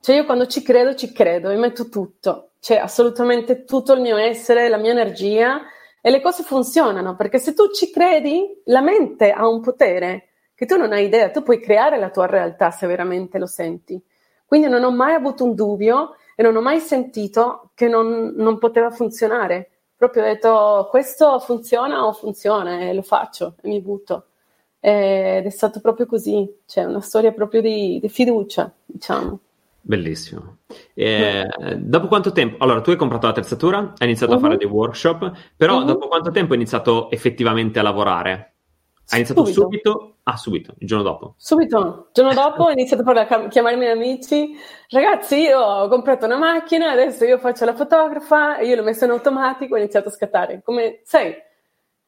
Cioè 0.00 0.16
io 0.16 0.24
quando 0.24 0.46
ci 0.46 0.62
credo, 0.62 0.94
ci 0.94 1.12
credo, 1.12 1.48
mi 1.48 1.56
metto 1.56 1.88
tutto, 1.88 2.51
cioè 2.62 2.76
assolutamente 2.76 3.64
tutto 3.64 3.92
il 3.92 4.00
mio 4.00 4.16
essere, 4.16 4.68
la 4.68 4.76
mia 4.76 4.92
energia 4.92 5.62
e 6.00 6.10
le 6.10 6.20
cose 6.20 6.44
funzionano, 6.44 7.16
perché 7.16 7.40
se 7.40 7.54
tu 7.54 7.72
ci 7.72 7.90
credi, 7.90 8.62
la 8.66 8.80
mente 8.80 9.32
ha 9.32 9.48
un 9.48 9.60
potere 9.60 10.28
che 10.54 10.64
tu 10.64 10.76
non 10.76 10.92
hai 10.92 11.06
idea, 11.06 11.32
tu 11.32 11.42
puoi 11.42 11.58
creare 11.58 11.98
la 11.98 12.10
tua 12.10 12.26
realtà 12.26 12.70
se 12.70 12.86
veramente 12.86 13.40
lo 13.40 13.46
senti. 13.46 14.00
Quindi 14.46 14.68
non 14.68 14.84
ho 14.84 14.92
mai 14.92 15.14
avuto 15.14 15.42
un 15.42 15.56
dubbio 15.56 16.14
e 16.36 16.44
non 16.44 16.54
ho 16.54 16.60
mai 16.60 16.78
sentito 16.78 17.70
che 17.74 17.88
non, 17.88 18.32
non 18.36 18.58
poteva 18.58 18.92
funzionare. 18.92 19.70
Proprio 19.96 20.22
ho 20.22 20.26
detto 20.26 20.86
questo 20.88 21.40
funziona 21.40 22.06
o 22.06 22.12
funziona 22.12 22.78
e 22.78 22.94
lo 22.94 23.02
faccio 23.02 23.56
e 23.60 23.68
mi 23.68 23.80
butto. 23.80 24.26
Ed 24.78 25.46
è 25.46 25.50
stato 25.50 25.80
proprio 25.80 26.06
così, 26.06 26.48
cioè 26.66 26.84
una 26.84 27.00
storia 27.00 27.32
proprio 27.32 27.60
di, 27.60 27.98
di 28.00 28.08
fiducia, 28.08 28.72
diciamo. 28.86 29.40
Bellissimo. 29.84 30.58
E, 30.94 31.46
dopo 31.76 32.06
quanto 32.06 32.32
tempo? 32.32 32.62
Allora, 32.62 32.80
tu 32.80 32.90
hai 32.90 32.96
comprato 32.96 33.26
l'attrezzatura, 33.26 33.78
hai 33.78 34.06
iniziato 34.06 34.32
uh-huh. 34.32 34.38
a 34.38 34.40
fare 34.40 34.54
mhm. 34.54 34.60
dei 34.60 34.68
workshop, 34.68 35.32
però 35.56 35.78
uh-huh. 35.78 35.84
dopo 35.84 36.08
quanto 36.08 36.30
tempo 36.30 36.52
hai 36.52 36.58
iniziato 36.58 37.10
effettivamente 37.10 37.78
a 37.78 37.82
lavorare? 37.82 38.54
Hai 39.08 39.18
iniziato 39.18 39.44
subito. 39.44 39.62
subito? 39.62 40.16
Ah, 40.22 40.36
subito, 40.36 40.74
il 40.78 40.86
giorno 40.86 41.02
dopo. 41.02 41.34
Subito, 41.36 41.78
il 41.78 42.10
giorno 42.12 42.32
dopo 42.32 42.62
ho 42.62 42.70
iniziato 42.70 43.02
a 43.10 43.48
chiamare 43.48 43.74
i 43.74 43.78
miei 43.78 43.90
amici. 43.90 44.56
Ragazzi, 44.88 45.36
io 45.36 45.58
ho 45.58 45.88
comprato 45.88 46.26
una 46.26 46.38
macchina, 46.38 46.92
adesso 46.92 47.24
io 47.24 47.38
faccio 47.38 47.64
la 47.64 47.74
fotografa, 47.74 48.60
io 48.60 48.76
l'ho 48.76 48.84
messa 48.84 49.04
in 49.04 49.10
automatico 49.10 49.74
e 49.74 49.78
ho 49.78 49.82
iniziato 49.82 50.08
a 50.08 50.12
scattare. 50.12 50.62
Come, 50.62 51.00
sai, 51.02 51.34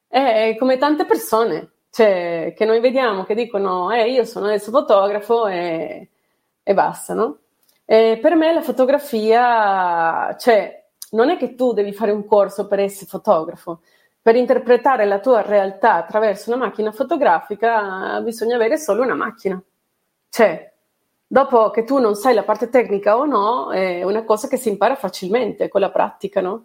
è 0.06 0.54
come 0.56 0.78
tante 0.78 1.04
persone 1.04 1.72
cioè, 1.94 2.54
che 2.56 2.64
noi 2.64 2.80
vediamo 2.80 3.22
che 3.22 3.36
dicono, 3.36 3.92
eh, 3.92 4.10
io 4.10 4.24
sono 4.24 4.46
adesso 4.46 4.72
fotografo 4.72 5.46
e, 5.46 6.10
e 6.60 6.74
basta, 6.74 7.14
no? 7.14 7.38
E 7.84 8.18
per 8.20 8.34
me 8.34 8.52
la 8.52 8.62
fotografia, 8.62 10.34
cioè, 10.38 10.84
non 11.10 11.30
è 11.30 11.36
che 11.36 11.54
tu 11.54 11.72
devi 11.72 11.92
fare 11.92 12.10
un 12.10 12.24
corso 12.24 12.66
per 12.66 12.80
essere 12.80 13.06
fotografo. 13.06 13.80
Per 14.22 14.36
interpretare 14.36 15.04
la 15.04 15.20
tua 15.20 15.42
realtà 15.42 15.94
attraverso 15.94 16.50
una 16.50 16.64
macchina 16.64 16.92
fotografica 16.92 18.20
bisogna 18.22 18.56
avere 18.56 18.78
solo 18.78 19.02
una 19.02 19.14
macchina. 19.14 19.62
Cioè, 20.30 20.72
dopo 21.26 21.70
che 21.70 21.84
tu 21.84 21.98
non 21.98 22.14
sai 22.14 22.34
la 22.34 22.42
parte 22.42 22.70
tecnica 22.70 23.18
o 23.18 23.26
no, 23.26 23.70
è 23.70 24.02
una 24.02 24.24
cosa 24.24 24.48
che 24.48 24.56
si 24.56 24.70
impara 24.70 24.94
facilmente 24.94 25.68
con 25.68 25.80
la 25.82 25.90
pratica, 25.90 26.40
no? 26.40 26.64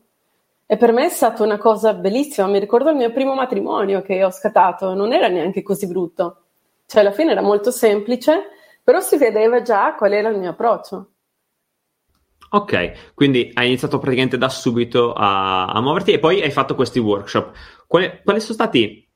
E 0.66 0.78
per 0.78 0.94
me 0.94 1.08
è 1.08 1.10
stata 1.10 1.44
una 1.44 1.58
cosa 1.58 1.94
bellissima. 1.94 2.48
Mi 2.48 2.60
ricordo 2.60 2.92
il 2.92 2.96
mio 2.96 3.12
primo 3.12 3.34
matrimonio 3.34 4.02
che 4.02 4.24
ho 4.24 4.32
scattato, 4.32 4.94
non 4.94 5.12
era 5.14 5.28
neanche 5.28 5.62
così 5.64 5.88
brutto. 5.88 6.44
Cioè, 6.86 7.02
alla 7.02 7.12
fine 7.12 7.32
era 7.32 7.42
molto 7.42 7.72
semplice, 7.72 8.50
però 8.90 9.02
si 9.02 9.18
vedeva 9.18 9.62
già 9.62 9.94
qual 9.94 10.14
era 10.14 10.30
il 10.30 10.40
mio 10.40 10.50
approccio. 10.50 11.12
Ok, 12.50 13.14
quindi 13.14 13.52
hai 13.54 13.68
iniziato 13.68 14.00
praticamente 14.00 14.36
da 14.36 14.50
subito 14.50 15.14
a, 15.14 15.68
a 15.68 15.80
muoverti 15.80 16.14
e 16.14 16.18
poi 16.18 16.42
hai 16.42 16.50
fatto 16.50 16.74
questi 16.74 16.98
workshop. 16.98 17.56
Quali, 17.86 18.22
quali, 18.24 18.40
sono 18.40 18.56
stati 18.56 19.08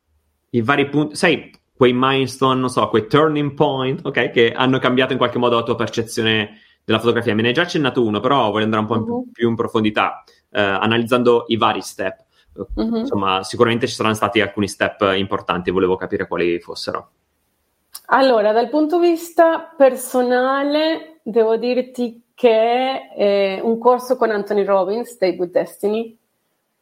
i 0.51 0.61
vari 0.61 0.87
punti, 0.89 1.15
sai, 1.15 1.51
quei 1.75 1.91
milestone, 1.91 2.59
non 2.59 2.69
so, 2.69 2.87
quei 2.87 3.07
turning 3.07 3.55
point, 3.55 4.05
ok, 4.05 4.29
che 4.29 4.51
hanno 4.51 4.77
cambiato 4.77 5.13
in 5.13 5.17
qualche 5.17 5.39
modo 5.39 5.55
la 5.55 5.63
tua 5.63 5.75
percezione 5.75 6.59
della 6.85 6.99
fotografia? 6.99 7.33
Me 7.33 7.41
ne 7.41 7.47
hai 7.47 7.55
già 7.55 7.63
accennato 7.63 8.05
uno, 8.05 8.19
però 8.19 8.51
voglio 8.51 8.65
andare 8.65 8.83
un 8.83 8.87
po' 8.87 9.11
uh-huh. 9.11 9.31
più 9.31 9.49
in 9.49 9.55
profondità, 9.55 10.23
eh, 10.51 10.61
analizzando 10.61 11.45
i 11.47 11.57
vari 11.57 11.81
step. 11.81 12.23
Uh-huh. 12.75 12.97
Insomma, 12.97 13.41
sicuramente 13.41 13.87
ci 13.87 13.95
saranno 13.95 14.13
stati 14.13 14.39
alcuni 14.39 14.67
step 14.67 15.13
importanti, 15.15 15.71
volevo 15.71 15.95
capire 15.95 16.27
quali 16.27 16.59
fossero. 16.59 17.09
Allora, 18.07 18.51
dal 18.51 18.69
punto 18.69 19.00
di 19.00 19.12
vista 19.12 19.74
personale, 19.75 21.19
devo 21.24 21.55
dirti 21.55 22.31
che 22.36 23.10
è 23.10 23.60
un 23.63 23.77
corso 23.77 24.17
con 24.17 24.29
Anthony 24.29 24.65
Robbins, 24.65 25.12
Stay 25.12 25.38
with 25.38 25.51
Destiny, 25.51 26.17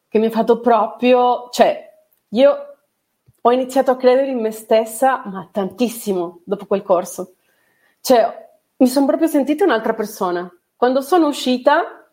che 0.07 0.19
mi 0.19 0.25
ha 0.25 0.31
fatto 0.31 0.59
proprio, 0.59 1.49
cioè, 1.51 1.93
io 2.29 2.75
ho 3.39 3.51
iniziato 3.51 3.91
a 3.91 3.97
credere 3.97 4.27
in 4.27 4.39
me 4.39 4.51
stessa, 4.51 5.21
ma 5.25 5.47
tantissimo 5.51 6.39
dopo 6.43 6.65
quel 6.65 6.81
corso. 6.81 7.35
Cioè, 8.01 8.49
mi 8.77 8.87
sono 8.87 9.05
proprio 9.05 9.27
sentita 9.27 9.63
un'altra 9.63 9.93
persona. 9.93 10.51
Quando 10.75 11.01
sono 11.01 11.27
uscita, 11.27 12.09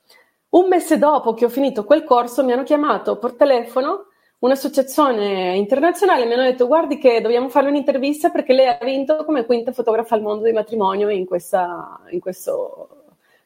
un 0.50 0.68
mese 0.68 0.98
dopo 0.98 1.32
che 1.32 1.46
ho 1.46 1.48
finito 1.48 1.84
quel 1.84 2.04
corso, 2.04 2.44
mi 2.44 2.52
hanno 2.52 2.62
chiamato 2.62 3.16
per 3.16 3.34
telefono 3.34 4.07
un'associazione 4.40 5.56
internazionale 5.56 6.24
mi 6.24 6.34
hanno 6.34 6.44
detto 6.44 6.66
guardi 6.66 6.98
che 6.98 7.20
dobbiamo 7.20 7.48
fare 7.48 7.68
un'intervista 7.68 8.30
perché 8.30 8.52
lei 8.52 8.68
ha 8.68 8.78
vinto 8.82 9.24
come 9.24 9.44
quinta 9.44 9.72
fotografa 9.72 10.14
al 10.14 10.22
mondo 10.22 10.44
di 10.44 10.52
matrimonio 10.52 11.08
in 11.08 11.26
questa, 11.26 12.00
in 12.10 12.20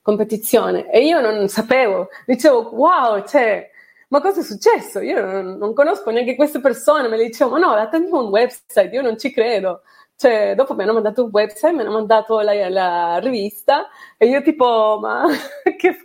competizione 0.03 0.91
e 0.91 1.05
io 1.07 1.21
non 1.21 1.49
sapevo, 1.49 2.09
dicevo 2.27 2.71
wow, 2.75 3.25
cioè, 3.27 3.71
ma 4.09 4.21
cosa 4.21 4.41
è 4.41 4.43
successo? 4.43 5.01
Io 5.01 5.25
non, 5.25 5.57
non 5.57 5.73
conosco 5.73 6.11
neanche 6.11 6.35
queste 6.35 6.61
persone, 6.61 7.09
me 7.09 7.17
le 7.17 7.27
dicevo 7.27 7.51
ma 7.53 7.59
no, 7.59 7.75
datemi 7.75 8.09
un 8.11 8.29
website, 8.29 8.91
io 8.93 9.03
non 9.03 9.19
ci 9.19 9.31
credo. 9.33 9.83
Cioè, 10.15 10.55
dopo 10.55 10.75
mi 10.75 10.83
hanno 10.83 10.93
mandato 10.93 11.25
un 11.25 11.31
website, 11.33 11.73
mi 11.73 11.81
hanno 11.81 11.91
mandato 11.93 12.41
la, 12.41 12.69
la 12.69 13.19
rivista 13.19 13.89
e 14.17 14.27
io 14.27 14.43
tipo, 14.43 14.99
ma 15.01 15.27
che... 15.79 15.97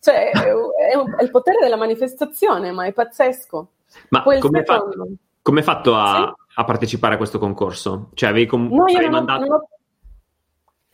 Cioè, 0.00 0.30
è, 0.30 0.38
è, 0.38 1.22
il 1.22 1.30
potere 1.30 1.58
della 1.60 1.76
manifestazione, 1.76 2.70
ma 2.70 2.86
è 2.86 2.92
pazzesco. 2.92 3.70
Ma 4.10 4.22
come 4.22 4.58
hai 4.58 4.64
fatto, 4.64 5.08
come 5.42 5.62
fatto 5.62 5.94
a, 5.94 6.34
sì? 6.36 6.44
a, 6.54 6.64
partecipare 6.64 7.14
a 7.14 7.16
questo 7.16 7.38
concorso? 7.38 8.10
Cioè, 8.14 8.30
avevi 8.30 8.46
com- 8.46 8.68
no, 8.70 8.88
io 8.88 9.00
non 9.00 9.10
mandato... 9.10 9.40
non 9.40 9.52
ho... 9.52 9.68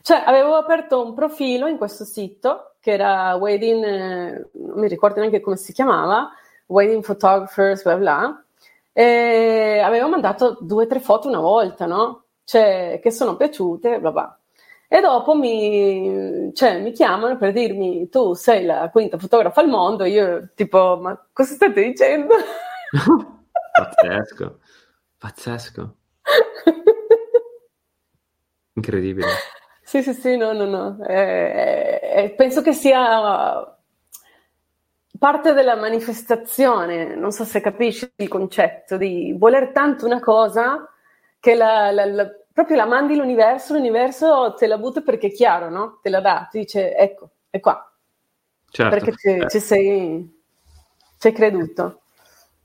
Cioè, 0.01 0.23
avevo 0.25 0.55
aperto 0.55 1.03
un 1.03 1.13
profilo 1.13 1.67
in 1.67 1.77
questo 1.77 2.03
sito 2.03 2.73
che 2.79 2.91
era 2.91 3.35
Wedding, 3.35 3.83
eh, 3.83 4.49
non 4.51 4.79
mi 4.79 4.89
ricordo 4.89 5.21
neanche 5.21 5.39
come 5.39 5.55
si 5.55 5.71
chiamava, 5.71 6.31
Wedding 6.65 7.01
Photographers, 7.01 7.83
bla 7.83 7.95
bla, 7.95 8.43
e 8.91 9.79
avevo 9.79 10.09
mandato 10.09 10.57
due 10.59 10.83
o 10.83 10.87
tre 10.87 10.99
foto 10.99 11.29
una 11.29 11.39
volta, 11.39 11.85
no? 11.85 12.23
Cioè, 12.43 12.99
che 13.01 13.09
sono 13.09 13.37
piaciute, 13.37 14.01
bla 14.01 14.11
bla. 14.11 14.37
E 14.89 14.99
dopo 14.99 15.33
mi, 15.33 16.51
cioè, 16.53 16.79
mi 16.81 16.91
chiamano 16.91 17.37
per 17.37 17.53
dirmi 17.53 18.09
tu 18.09 18.33
sei 18.33 18.65
la 18.65 18.89
quinta 18.91 19.17
fotografa 19.17 19.61
al 19.61 19.69
mondo, 19.69 20.03
io 20.03 20.49
tipo, 20.53 20.99
ma 21.01 21.17
cosa 21.31 21.53
state 21.53 21.81
dicendo? 21.81 22.35
pazzesco, 23.73 24.59
pazzesco. 25.17 25.95
Incredibile. 28.73 29.27
Sì, 29.81 30.01
sì, 30.01 30.13
sì, 30.13 30.37
no, 30.37 30.53
no, 30.53 30.65
no. 30.65 31.03
Eh, 31.05 31.99
eh, 32.01 32.29
penso 32.31 32.61
che 32.61 32.73
sia 32.73 33.77
parte 35.19 35.53
della 35.53 35.75
manifestazione, 35.75 37.15
non 37.15 37.31
so 37.31 37.43
se 37.43 37.61
capisci 37.61 38.11
il 38.17 38.27
concetto 38.27 38.97
di 38.97 39.35
voler 39.37 39.71
tanto 39.71 40.05
una 40.05 40.19
cosa 40.19 40.87
che 41.39 41.55
la, 41.55 41.91
la, 41.91 42.05
la, 42.05 42.29
proprio 42.51 42.75
la 42.75 42.85
mandi 42.85 43.15
l'universo, 43.15 43.73
l'universo 43.73 44.53
te 44.55 44.67
la 44.67 44.77
butta 44.77 45.01
perché 45.01 45.27
è 45.27 45.31
chiaro, 45.31 45.69
no? 45.69 45.99
Te 46.01 46.09
la 46.09 46.21
dà, 46.21 46.47
ti 46.49 46.59
dice 46.59 46.95
ecco, 46.95 47.29
è 47.49 47.59
qua. 47.59 47.91
Certo, 48.69 48.95
perché 48.95 49.15
ci, 49.15 49.29
eh. 49.29 49.49
ci 49.49 49.59
sei, 49.59 50.41
ci 51.19 51.27
hai 51.27 51.33
creduto. 51.33 52.02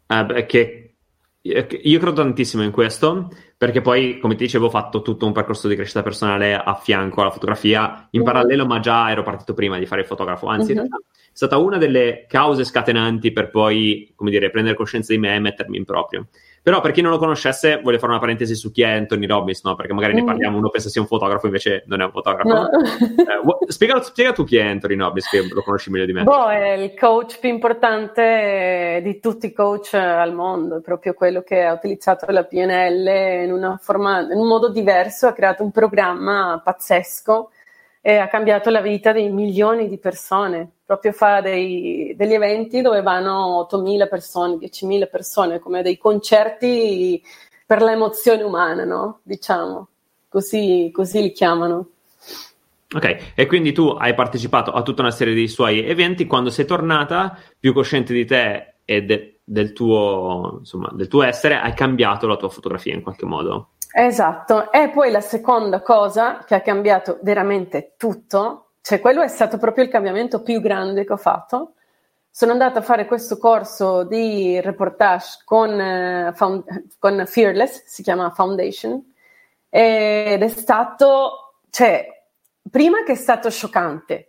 Eh, 0.08 0.24
beh, 0.24 0.46
che 0.46 0.94
io 1.42 1.98
credo 1.98 2.12
tantissimo 2.12 2.62
in 2.62 2.70
questo, 2.70 3.30
perché 3.56 3.80
poi, 3.80 4.18
come 4.18 4.34
ti 4.34 4.44
dicevo, 4.44 4.66
ho 4.66 4.70
fatto 4.70 5.02
tutto 5.02 5.26
un 5.26 5.32
percorso 5.32 5.68
di 5.68 5.74
crescita 5.74 6.02
personale 6.02 6.54
a 6.54 6.74
fianco 6.74 7.20
alla 7.20 7.30
fotografia, 7.30 8.08
in 8.10 8.20
mm-hmm. 8.20 8.28
parallelo, 8.28 8.66
ma 8.66 8.80
già 8.80 9.10
ero 9.10 9.22
partito 9.22 9.54
prima 9.54 9.78
di 9.78 9.86
fare 9.86 10.02
il 10.02 10.06
fotografo, 10.06 10.46
anzi, 10.46 10.74
mm-hmm. 10.74 10.84
è 10.84 10.88
stata 11.32 11.56
una 11.58 11.78
delle 11.78 12.26
cause 12.28 12.64
scatenanti 12.64 13.32
per 13.32 13.50
poi, 13.50 14.12
come 14.14 14.30
dire, 14.30 14.50
prendere 14.50 14.76
coscienza 14.76 15.12
di 15.12 15.18
me 15.18 15.34
e 15.34 15.40
mettermi 15.40 15.76
in 15.76 15.84
proprio. 15.84 16.28
Però 16.68 16.82
per 16.82 16.90
chi 16.90 17.00
non 17.00 17.12
lo 17.12 17.16
conoscesse, 17.16 17.80
voglio 17.82 17.96
fare 17.96 18.12
una 18.12 18.20
parentesi 18.20 18.54
su 18.54 18.70
chi 18.70 18.82
è 18.82 18.90
Anthony 18.90 19.24
Robbins, 19.24 19.64
no? 19.64 19.74
Perché 19.74 19.94
magari 19.94 20.12
mm. 20.12 20.16
ne 20.16 20.24
parliamo, 20.24 20.58
uno 20.58 20.68
pensa 20.68 20.90
sia 20.90 21.00
un 21.00 21.06
fotografo, 21.06 21.46
invece 21.46 21.82
non 21.86 22.02
è 22.02 22.04
un 22.04 22.10
fotografo. 22.10 22.46
No. 22.46 22.68
Eh, 22.68 23.72
spiega, 23.72 24.02
spiega, 24.02 24.32
tu 24.32 24.44
chi 24.44 24.58
è 24.58 24.66
Anthony 24.66 24.94
Robbins, 24.94 25.30
che 25.30 25.48
lo 25.50 25.62
conosci 25.62 25.88
meglio 25.88 26.04
di 26.04 26.12
me. 26.12 26.24
Boh, 26.24 26.50
è 26.50 26.72
il 26.72 26.92
coach 26.92 27.38
più 27.40 27.48
importante 27.48 29.00
di 29.02 29.18
tutti 29.18 29.46
i 29.46 29.52
coach 29.54 29.94
al 29.94 30.34
mondo, 30.34 30.76
è 30.76 30.80
proprio 30.82 31.14
quello 31.14 31.40
che 31.40 31.62
ha 31.62 31.72
utilizzato 31.72 32.30
la 32.30 32.44
PNL 32.44 33.44
in, 33.44 33.52
una 33.52 33.78
forma, 33.80 34.20
in 34.20 34.38
un 34.38 34.46
modo 34.46 34.68
diverso, 34.68 35.26
ha 35.26 35.32
creato 35.32 35.62
un 35.62 35.70
programma 35.70 36.60
pazzesco 36.62 37.48
e 38.08 38.16
ha 38.16 38.28
cambiato 38.28 38.70
la 38.70 38.80
vita 38.80 39.12
di 39.12 39.28
milioni 39.28 39.86
di 39.86 39.98
persone. 39.98 40.76
Proprio 40.86 41.12
fa 41.12 41.42
dei, 41.42 42.14
degli 42.16 42.32
eventi 42.32 42.80
dove 42.80 43.02
vanno 43.02 43.68
8.000 43.70 44.08
persone, 44.08 44.54
10.000 44.54 45.10
persone, 45.10 45.58
come 45.58 45.82
dei 45.82 45.98
concerti 45.98 47.22
per 47.66 47.82
l'emozione 47.82 48.42
umana, 48.42 48.84
no? 48.84 49.20
Diciamo, 49.22 49.88
così, 50.26 50.88
così 50.90 51.20
li 51.20 51.32
chiamano. 51.32 51.88
Ok, 52.94 53.32
e 53.34 53.44
quindi 53.44 53.72
tu 53.72 53.88
hai 53.88 54.14
partecipato 54.14 54.70
a 54.72 54.80
tutta 54.80 55.02
una 55.02 55.10
serie 55.10 55.34
di 55.34 55.46
suoi 55.46 55.84
eventi, 55.84 56.24
quando 56.24 56.48
sei 56.48 56.64
tornata, 56.64 57.38
più 57.60 57.74
cosciente 57.74 58.14
di 58.14 58.24
te 58.24 58.76
e 58.86 59.02
de- 59.02 59.40
del, 59.44 59.74
tuo, 59.74 60.56
insomma, 60.60 60.90
del 60.94 61.08
tuo 61.08 61.24
essere, 61.24 61.56
hai 61.56 61.74
cambiato 61.74 62.26
la 62.26 62.36
tua 62.36 62.48
fotografia 62.48 62.94
in 62.94 63.02
qualche 63.02 63.26
modo? 63.26 63.72
Esatto, 64.00 64.70
e 64.70 64.90
poi 64.90 65.10
la 65.10 65.20
seconda 65.20 65.80
cosa 65.80 66.44
che 66.46 66.54
ha 66.54 66.60
cambiato 66.60 67.18
veramente 67.22 67.94
tutto, 67.96 68.74
cioè 68.80 69.00
quello 69.00 69.22
è 69.22 69.26
stato 69.26 69.58
proprio 69.58 69.82
il 69.82 69.90
cambiamento 69.90 70.40
più 70.40 70.60
grande 70.60 71.04
che 71.04 71.12
ho 71.12 71.16
fatto. 71.16 71.72
Sono 72.30 72.52
andata 72.52 72.78
a 72.78 72.82
fare 72.82 73.06
questo 73.06 73.38
corso 73.38 74.04
di 74.04 74.60
reportage 74.60 75.40
con, 75.44 75.70
uh, 75.72 76.32
found, 76.32 76.62
con 77.00 77.24
Fearless, 77.26 77.86
si 77.86 78.04
chiama 78.04 78.30
Foundation, 78.30 79.02
ed 79.68 80.42
è 80.44 80.48
stato, 80.48 81.54
cioè, 81.68 82.06
prima 82.70 83.02
che 83.02 83.12
è 83.12 83.16
stato 83.16 83.50
scioccante, 83.50 84.27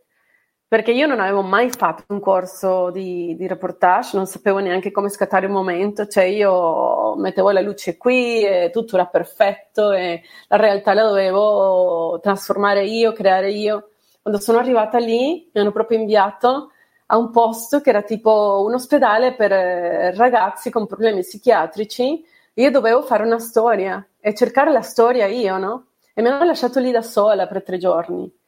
perché 0.70 0.92
io 0.92 1.08
non 1.08 1.20
avevo 1.20 1.42
mai 1.42 1.72
fatto 1.72 2.04
un 2.10 2.20
corso 2.20 2.92
di, 2.92 3.36
di, 3.36 3.48
reportage, 3.48 4.16
non 4.16 4.28
sapevo 4.28 4.60
neanche 4.60 4.92
come 4.92 5.10
scattare 5.10 5.48
un 5.48 5.52
momento, 5.52 6.06
cioè 6.06 6.26
io 6.26 7.16
mettevo 7.16 7.50
la 7.50 7.60
luce 7.60 7.98
qui 7.98 8.44
e 8.46 8.70
tutto 8.72 8.96
era 8.96 9.08
perfetto 9.08 9.92
e 9.92 10.22
la 10.48 10.58
realtà 10.58 10.94
la 10.94 11.06
dovevo 11.06 12.20
trasformare 12.22 12.86
io, 12.86 13.14
creare 13.14 13.52
io. 13.52 13.90
Quando 14.22 14.40
sono 14.40 14.60
arrivata 14.60 15.00
lì 15.00 15.50
mi 15.52 15.60
hanno 15.60 15.72
proprio 15.72 15.98
inviato 15.98 16.72
a 17.08 17.18
un 17.18 17.32
posto 17.32 17.82
che 17.82 17.90
era 17.90 18.04
tipo 18.04 18.64
un 18.64 18.76
ospedale 18.76 19.34
per 19.34 19.52
eh, 19.52 20.14
ragazzi 20.14 20.70
con 20.70 20.86
problemi 20.86 21.22
psichiatrici, 21.22 22.24
io 22.54 22.72
dovevo 22.72 23.02
fare 23.02 23.24
una 23.24 23.40
storia 23.40 24.06
e 24.20 24.36
cercare 24.36 24.72
la 24.72 24.84
storia 24.84 25.26
io, 25.26 25.58
no? 25.58 25.86
E 26.14 26.22
mi 26.22 26.28
hanno 26.28 26.46
lasciato 26.46 26.80
lì 26.80 26.92
da 26.92 27.02
sola 27.02 27.48
per 27.48 27.64
tre 27.64 27.80
giorni. 27.80 28.39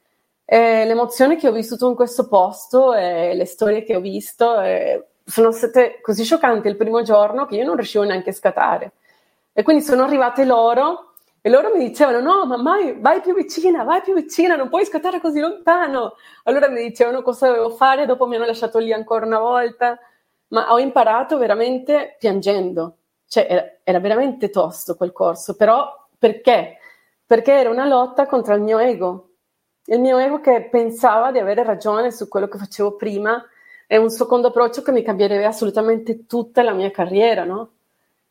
E 0.52 0.84
l'emozione 0.84 1.36
che 1.36 1.48
ho 1.48 1.52
vissuto 1.52 1.88
in 1.88 1.94
questo 1.94 2.28
posto 2.28 2.92
e 2.92 3.32
le 3.32 3.46
storie 3.46 3.84
che 3.84 3.96
ho 3.96 4.00
visto 4.00 4.56
sono 5.24 5.50
state 5.50 6.00
così 6.02 6.24
scioccanti 6.24 6.68
il 6.68 6.76
primo 6.76 7.00
giorno 7.00 7.46
che 7.46 7.56
io 7.56 7.64
non 7.64 7.74
riuscivo 7.74 8.04
neanche 8.04 8.28
a 8.28 8.32
scattare. 8.34 8.92
E 9.54 9.62
quindi 9.62 9.82
sono 9.82 10.02
arrivate 10.02 10.44
loro 10.44 11.14
e 11.40 11.48
loro 11.48 11.74
mi 11.74 11.88
dicevano: 11.88 12.20
No, 12.20 12.44
ma 12.44 12.58
mai, 12.58 13.00
vai 13.00 13.22
più 13.22 13.32
vicina, 13.32 13.82
vai 13.84 14.02
più 14.02 14.12
vicina, 14.12 14.54
non 14.54 14.68
puoi 14.68 14.84
scattare 14.84 15.22
così 15.22 15.40
lontano. 15.40 16.16
Allora 16.42 16.68
mi 16.68 16.82
dicevano 16.82 17.22
cosa 17.22 17.46
dovevo 17.46 17.70
fare, 17.70 18.04
dopo 18.04 18.26
mi 18.26 18.36
hanno 18.36 18.44
lasciato 18.44 18.78
lì 18.78 18.92
ancora 18.92 19.24
una 19.24 19.38
volta. 19.38 19.98
Ma 20.48 20.70
ho 20.70 20.78
imparato 20.78 21.38
veramente 21.38 22.16
piangendo. 22.18 22.96
Cioè, 23.26 23.46
era, 23.48 23.64
era 23.82 24.00
veramente 24.00 24.50
tosto 24.50 24.96
quel 24.96 25.12
corso, 25.12 25.56
però 25.56 26.08
perché? 26.18 26.76
Perché 27.24 27.52
era 27.52 27.70
una 27.70 27.86
lotta 27.86 28.26
contro 28.26 28.54
il 28.54 28.60
mio 28.60 28.78
ego 28.78 29.28
il 29.86 30.00
mio 30.00 30.18
ego 30.18 30.40
che 30.40 30.68
pensava 30.70 31.32
di 31.32 31.38
avere 31.38 31.64
ragione 31.64 32.10
su 32.12 32.28
quello 32.28 32.48
che 32.48 32.58
facevo 32.58 32.96
prima 32.96 33.44
è 33.86 33.96
un 33.96 34.10
secondo 34.10 34.48
approccio 34.48 34.82
che 34.82 34.92
mi 34.92 35.02
cambierebbe 35.02 35.44
assolutamente 35.44 36.26
tutta 36.26 36.62
la 36.62 36.72
mia 36.72 36.90
carriera, 36.90 37.44
no? 37.44 37.70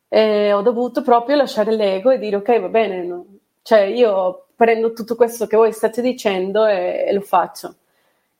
E 0.08 0.52
ho 0.52 0.62
dovuto 0.62 1.02
proprio 1.02 1.36
lasciare 1.36 1.72
l'ego 1.72 2.10
e 2.10 2.18
dire 2.18 2.36
ok, 2.36 2.60
va 2.60 2.68
bene, 2.68 3.04
no? 3.04 3.26
cioè 3.62 3.80
io 3.80 4.46
prendo 4.56 4.92
tutto 4.92 5.14
questo 5.14 5.46
che 5.46 5.56
voi 5.56 5.72
state 5.72 6.02
dicendo 6.02 6.66
e, 6.66 7.04
e 7.06 7.12
lo 7.12 7.20
faccio. 7.20 7.76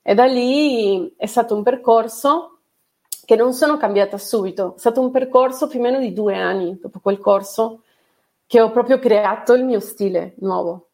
E 0.03 0.15
da 0.15 0.25
lì 0.25 1.15
è 1.17 1.27
stato 1.27 1.55
un 1.55 1.63
percorso 1.63 2.59
che 3.25 3.37
non 3.37 3.53
sono 3.53 3.77
cambiata 3.77 4.19
subito, 4.19 4.75
è 4.77 4.79
stato 4.79 5.01
un 5.01 5.11
percorso 5.13 5.69
più 5.69 5.79
o 5.79 5.83
meno 5.83 6.01
di 6.01 6.13
due 6.13 6.37
anni 6.37 6.79
dopo 6.81 6.99
quel 7.01 7.19
corso 7.19 7.83
che 8.47 8.61
ho 8.61 8.71
proprio 8.71 8.99
creato 8.99 9.55
il 9.55 9.65
mio 9.65 9.81
stile 9.81 10.35
nuovo. 10.39 10.89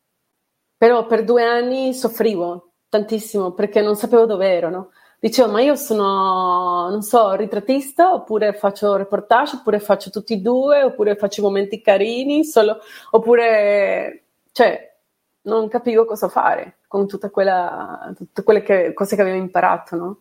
Però 0.78 1.06
per 1.06 1.24
due 1.24 1.42
anni 1.44 1.92
soffrivo 1.92 2.70
tantissimo 2.88 3.52
perché 3.52 3.82
non 3.82 3.96
sapevo 3.96 4.24
dove 4.24 4.46
ero, 4.48 4.70
no? 4.70 4.90
Dicevo, 5.20 5.50
ma 5.50 5.60
io 5.60 5.74
sono, 5.74 6.88
non 6.88 7.02
so, 7.02 7.34
ritrattista, 7.34 8.14
oppure 8.14 8.52
faccio 8.52 8.94
reportage, 8.94 9.56
oppure 9.56 9.80
faccio 9.80 10.10
tutti 10.10 10.34
e 10.34 10.36
due, 10.36 10.84
oppure 10.84 11.16
faccio 11.16 11.42
momenti 11.42 11.80
carini, 11.80 12.44
solo, 12.44 12.78
oppure, 13.10 14.26
cioè, 14.52 14.96
non 15.42 15.66
capivo 15.66 16.04
cosa 16.04 16.28
fare 16.28 16.78
con 16.86 17.08
quella, 17.32 18.12
tutte 18.16 18.44
quelle 18.44 18.62
che, 18.62 18.92
cose 18.92 19.16
che 19.16 19.22
avevo 19.22 19.38
imparato, 19.38 19.96
no? 19.96 20.20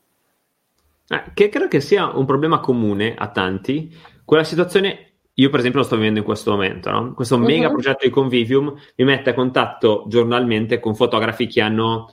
Eh, 1.10 1.32
che 1.36 1.50
credo 1.50 1.68
che 1.68 1.80
sia 1.80 2.08
un 2.18 2.26
problema 2.26 2.60
comune 2.60 3.14
a 3.16 3.30
tanti, 3.30 3.96
quella 4.26 4.44
situazione 4.44 5.17
io, 5.40 5.50
per 5.52 5.60
esempio, 5.60 5.82
lo 5.82 5.86
sto 5.86 5.98
vivendo 5.98 6.20
in 6.20 6.26
questo 6.26 6.50
momento, 6.50 6.90
no? 6.90 7.14
Questo 7.14 7.36
uh-huh. 7.36 7.44
mega 7.44 7.70
progetto 7.70 8.06
di 8.06 8.10
Convivium 8.10 8.74
mi 8.96 9.06
mette 9.06 9.30
a 9.30 9.34
contatto 9.36 10.06
giornalmente 10.08 10.80
con 10.80 10.96
fotografi 10.96 11.46
che 11.46 11.62
hanno 11.62 12.12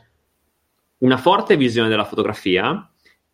una 0.98 1.16
forte 1.16 1.56
visione 1.56 1.88
della 1.88 2.04
fotografia, 2.04 2.86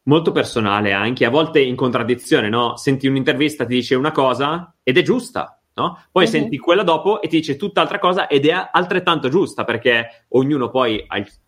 molto 0.05 0.31
personale 0.31 0.93
anche, 0.93 1.25
a 1.25 1.31
volte 1.31 1.61
in 1.61 1.75
contraddizione, 1.75 2.49
no? 2.49 2.77
Senti 2.77 3.09
un'intervista, 3.09 3.65
ti 3.65 3.75
dice 3.75 3.97
una 3.97 4.13
cosa 4.13 4.73
ed 4.85 4.97
è 4.97 5.03
giusta, 5.03 5.61
no? 5.75 5.99
Poi 6.13 6.23
uh-huh. 6.23 6.31
senti 6.31 6.57
quella 6.59 6.85
dopo 6.85 7.21
e 7.21 7.27
ti 7.27 7.39
dice 7.39 7.57
tutt'altra 7.57 7.99
cosa 7.99 8.29
ed 8.29 8.47
è 8.47 8.69
altrettanto 8.71 9.29
giusta, 9.29 9.65
perché 9.65 10.27
ognuno 10.29 10.71
poi, 10.71 11.05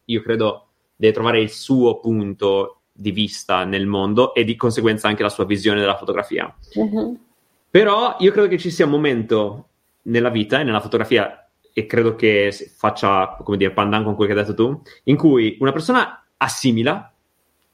io 0.07 0.23
credo, 0.23 0.71
deve 0.97 1.13
trovare 1.13 1.41
il 1.41 1.51
suo 1.51 2.01
punto 2.01 2.81
di 2.93 3.13
vista 3.13 3.63
nel 3.65 3.87
mondo 3.87 4.35
e 4.35 4.43
di 4.43 4.57
conseguenza 4.57 5.07
anche 5.07 5.23
la 5.23 5.29
sua 5.29 5.45
visione 5.45 5.79
della 5.79 5.97
fotografia. 5.97 6.53
Uh-huh. 6.75 7.31
Però 7.73 8.17
io 8.19 8.33
credo 8.33 8.49
che 8.49 8.59
ci 8.59 8.71
sia 8.71 8.85
un 8.85 8.91
momento 8.91 9.69
nella 10.03 10.29
vita 10.29 10.61
e 10.61 10.63
nella 10.63 10.81
fotografia, 10.81 11.49
e 11.73 11.87
credo 11.87 12.15
che 12.15 12.53
faccia, 12.77 13.35
come 13.43 13.57
dire, 13.57 13.71
pandan 13.73 14.05
con 14.05 14.15
quello 14.15 14.35
che 14.35 14.39
hai 14.39 14.45
detto 14.45 14.63
tu, 14.63 14.83
in 15.05 15.17
cui 15.17 15.57
una 15.59 15.73
persona 15.73 16.23
assimila, 16.37 17.11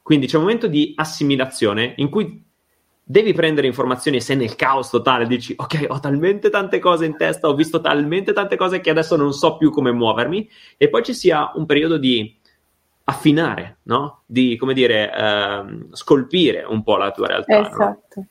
quindi 0.01 0.29
c'è 0.29 0.37
un 0.37 0.43
momento 0.43 0.69
di 0.69 0.93
assimilazione 0.95 1.95
in 1.97 2.11
cui 2.11 2.45
devi 3.03 3.33
prendere 3.33 3.67
informazioni 3.67 4.19
e 4.19 4.21
sei 4.21 4.37
nel 4.37 4.55
caos 4.55 4.89
totale, 4.89 5.27
dici 5.27 5.53
ok, 5.57 5.87
ho 5.89 5.99
talmente 5.99 6.49
tante 6.49 6.79
cose 6.79 7.05
in 7.05 7.17
testa, 7.17 7.49
ho 7.49 7.55
visto 7.55 7.81
talmente 7.81 8.33
tante 8.33 8.55
cose 8.55 8.81
che 8.81 8.91
adesso 8.91 9.17
non 9.17 9.33
so 9.33 9.57
più 9.57 9.73
come 9.73 9.91
muovermi, 9.91 10.49
e 10.77 10.89
poi 10.89 11.03
ci 11.03 11.13
sia 11.13 11.51
un 11.57 11.67
periodo 11.67 11.99
di 11.99 12.39
affinare, 13.03 13.79
no? 13.83 14.21
Di, 14.27 14.57
come 14.57 14.75
dire, 14.75 15.13
eh, 15.13 15.65
scolpire 15.91 16.63
un 16.63 16.85
po' 16.85 16.97
la 16.99 17.11
tua 17.11 17.27
realtà. 17.27 17.61
Esatto. 17.69 17.99
No? 18.15 18.27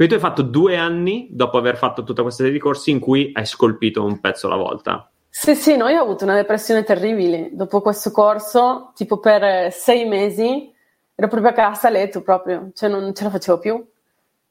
Quindi 0.00 0.16
tu 0.16 0.24
hai 0.24 0.30
fatto 0.30 0.48
due 0.48 0.78
anni 0.78 1.28
dopo 1.30 1.58
aver 1.58 1.76
fatto 1.76 2.04
tutta 2.04 2.22
questa 2.22 2.42
serie 2.42 2.58
di 2.58 2.64
corsi 2.64 2.90
in 2.90 3.00
cui 3.00 3.32
hai 3.34 3.44
scolpito 3.44 4.02
un 4.02 4.18
pezzo 4.18 4.46
alla 4.46 4.56
volta. 4.56 5.10
Sì, 5.28 5.54
sì, 5.54 5.76
no, 5.76 5.88
io 5.88 6.00
ho 6.00 6.04
avuto 6.04 6.24
una 6.24 6.36
depressione 6.36 6.84
terribile 6.84 7.50
dopo 7.52 7.82
questo 7.82 8.10
corso, 8.10 8.92
tipo 8.94 9.18
per 9.18 9.70
sei 9.70 10.08
mesi 10.08 10.72
ero 11.14 11.28
proprio 11.28 11.50
a 11.50 11.52
casa 11.52 11.88
a 11.88 11.90
letto 11.90 12.22
proprio, 12.22 12.70
cioè 12.72 12.88
non 12.88 13.14
ce 13.14 13.24
la 13.24 13.28
facevo 13.28 13.58
più, 13.58 13.86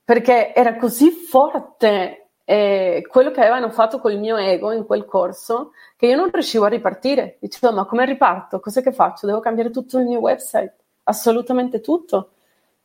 perché 0.04 0.54
era 0.54 0.76
così 0.76 1.10
forte 1.10 2.28
eh, 2.46 3.04
quello 3.10 3.32
che 3.32 3.40
avevano 3.40 3.72
fatto 3.72 3.98
col 3.98 4.20
mio 4.20 4.38
ego 4.38 4.72
in 4.72 4.86
quel 4.86 5.06
corso 5.06 5.72
che 5.98 6.06
io 6.06 6.16
non 6.16 6.30
riuscivo 6.32 6.66
a 6.66 6.70
ripartire. 6.70 7.38
Dicevo, 7.40 7.74
ma 7.74 7.86
come 7.86 8.06
riparto? 8.06 8.60
Cos'è 8.60 8.84
che 8.84 8.92
faccio? 8.92 9.26
Devo 9.26 9.40
cambiare 9.40 9.72
tutto 9.72 9.98
il 9.98 10.06
mio 10.06 10.20
website, 10.20 10.76
assolutamente 11.06 11.82
tutto. 11.82 12.34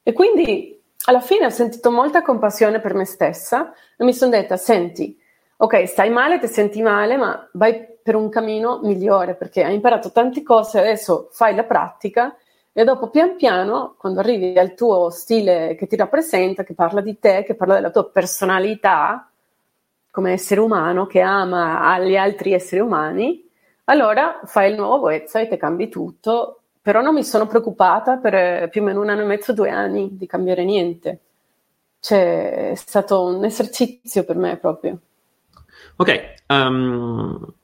E 0.03 0.14
quindi 0.14 0.81
alla 1.04 1.20
fine 1.20 1.46
ho 1.46 1.50
sentito 1.50 1.90
molta 1.90 2.22
compassione 2.22 2.80
per 2.80 2.94
me 2.94 3.04
stessa 3.04 3.72
e 3.96 4.04
mi 4.04 4.14
sono 4.14 4.30
detta, 4.30 4.56
senti, 4.56 5.18
ok, 5.56 5.86
stai 5.86 6.10
male, 6.10 6.38
ti 6.38 6.46
senti 6.46 6.82
male, 6.82 7.16
ma 7.16 7.48
vai 7.52 7.86
per 8.02 8.16
un 8.16 8.28
cammino 8.28 8.80
migliore 8.82 9.34
perché 9.34 9.64
hai 9.64 9.74
imparato 9.74 10.12
tante 10.12 10.42
cose, 10.42 10.78
adesso 10.78 11.28
fai 11.32 11.54
la 11.54 11.64
pratica 11.64 12.36
e 12.72 12.84
dopo 12.84 13.08
pian 13.08 13.36
piano, 13.36 13.94
quando 13.98 14.20
arrivi 14.20 14.58
al 14.58 14.74
tuo 14.74 15.10
stile 15.10 15.76
che 15.76 15.86
ti 15.86 15.96
rappresenta, 15.96 16.64
che 16.64 16.74
parla 16.74 17.00
di 17.00 17.18
te, 17.18 17.44
che 17.44 17.54
parla 17.54 17.74
della 17.74 17.90
tua 17.90 18.08
personalità, 18.10 19.30
come 20.10 20.32
essere 20.32 20.60
umano 20.60 21.06
che 21.06 21.20
ama 21.20 21.98
gli 22.00 22.16
altri 22.16 22.52
esseri 22.52 22.80
umani, 22.80 23.48
allora 23.84 24.40
fai 24.44 24.70
il 24.70 24.76
nuovo 24.76 25.06
website 25.06 25.50
e 25.50 25.56
cambi 25.56 25.88
tutto. 25.88 26.63
Però 26.85 27.01
non 27.01 27.14
mi 27.14 27.25
sono 27.25 27.47
preoccupata 27.47 28.18
per 28.18 28.35
eh, 28.35 28.68
più 28.70 28.83
o 28.83 28.85
meno 28.85 29.01
un 29.01 29.09
anno 29.09 29.23
e 29.23 29.25
mezzo, 29.25 29.55
due 29.55 29.70
anni 29.70 30.18
di 30.18 30.27
cambiare 30.27 30.64
niente. 30.64 31.20
Cioè, 31.99 32.73
è 32.73 32.75
stato 32.75 33.25
un 33.25 33.42
esercizio 33.42 34.23
per 34.25 34.37
me 34.37 34.59
proprio. 34.59 34.99
Ok, 35.97 36.35
um, 36.49 37.55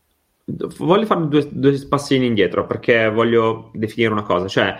voglio 0.78 1.04
fare 1.04 1.28
due, 1.28 1.46
due 1.50 1.86
passi 1.86 2.16
indietro 2.16 2.64
perché 2.64 3.10
voglio 3.10 3.70
definire 3.74 4.10
una 4.10 4.22
cosa. 4.22 4.48
Cioè, 4.48 4.74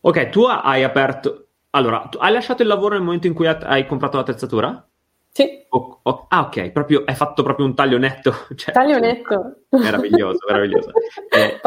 ok, 0.00 0.28
tu 0.28 0.44
hai 0.44 0.84
aperto... 0.84 1.48
Allora, 1.70 2.08
hai 2.18 2.32
lasciato 2.32 2.62
il 2.62 2.68
lavoro 2.68 2.94
nel 2.94 3.02
momento 3.02 3.26
in 3.26 3.34
cui 3.34 3.48
hai 3.48 3.84
comprato 3.84 4.16
l'attrezzatura? 4.16 4.86
Sì. 5.36 5.66
O, 5.68 6.00
o, 6.02 6.26
ah, 6.30 6.46
ok, 6.46 6.70
proprio, 6.70 7.02
hai 7.04 7.14
fatto 7.14 7.42
proprio 7.42 7.66
un 7.66 7.74
taglio 7.74 7.98
netto. 7.98 8.32
Cioè, 8.56 8.72
taglio 8.72 8.98
netto. 8.98 9.64
Meraviglioso, 9.68 10.38
meraviglioso. 10.48 10.90
Eh, 11.28 11.60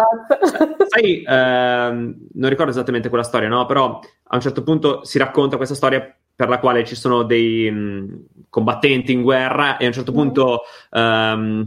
sai, 0.88 1.24
ehm, 1.24 2.16
non 2.34 2.50
ricordo 2.50 2.72
esattamente 2.72 3.10
quella 3.10 3.24
storia, 3.24 3.48
no? 3.48 3.68
Però 3.68 4.00
a 4.24 4.36
un 4.36 4.42
certo 4.42 4.64
punto 4.64 5.06
si 5.06 5.20
racconta 5.20 5.58
questa 5.58 5.76
storia 5.76 6.18
per 6.36 6.50
la 6.50 6.58
quale 6.58 6.84
ci 6.84 6.96
sono 6.96 7.22
dei 7.22 7.70
mh, 7.70 8.48
combattenti 8.50 9.12
in 9.12 9.22
guerra 9.22 9.78
e 9.78 9.84
a 9.84 9.88
un 9.88 9.94
certo 9.94 10.14
mm. 10.14 10.16
punto 10.16 10.62
um, 10.90 11.64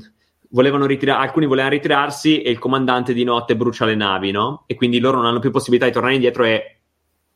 volevano 0.48 0.86
ritirare, 0.86 1.22
alcuni 1.22 1.46
volevano 1.46 1.74
ritirarsi 1.74 2.42
e 2.42 2.50
il 2.50 2.58
comandante 2.58 3.12
di 3.12 3.22
notte 3.22 3.54
brucia 3.54 3.84
le 3.84 3.94
navi, 3.94 4.32
no? 4.32 4.64
E 4.66 4.74
quindi 4.74 4.98
loro 4.98 5.18
non 5.18 5.26
hanno 5.26 5.38
più 5.38 5.52
possibilità 5.52 5.86
di 5.86 5.92
tornare 5.92 6.14
indietro 6.14 6.42
e 6.42 6.81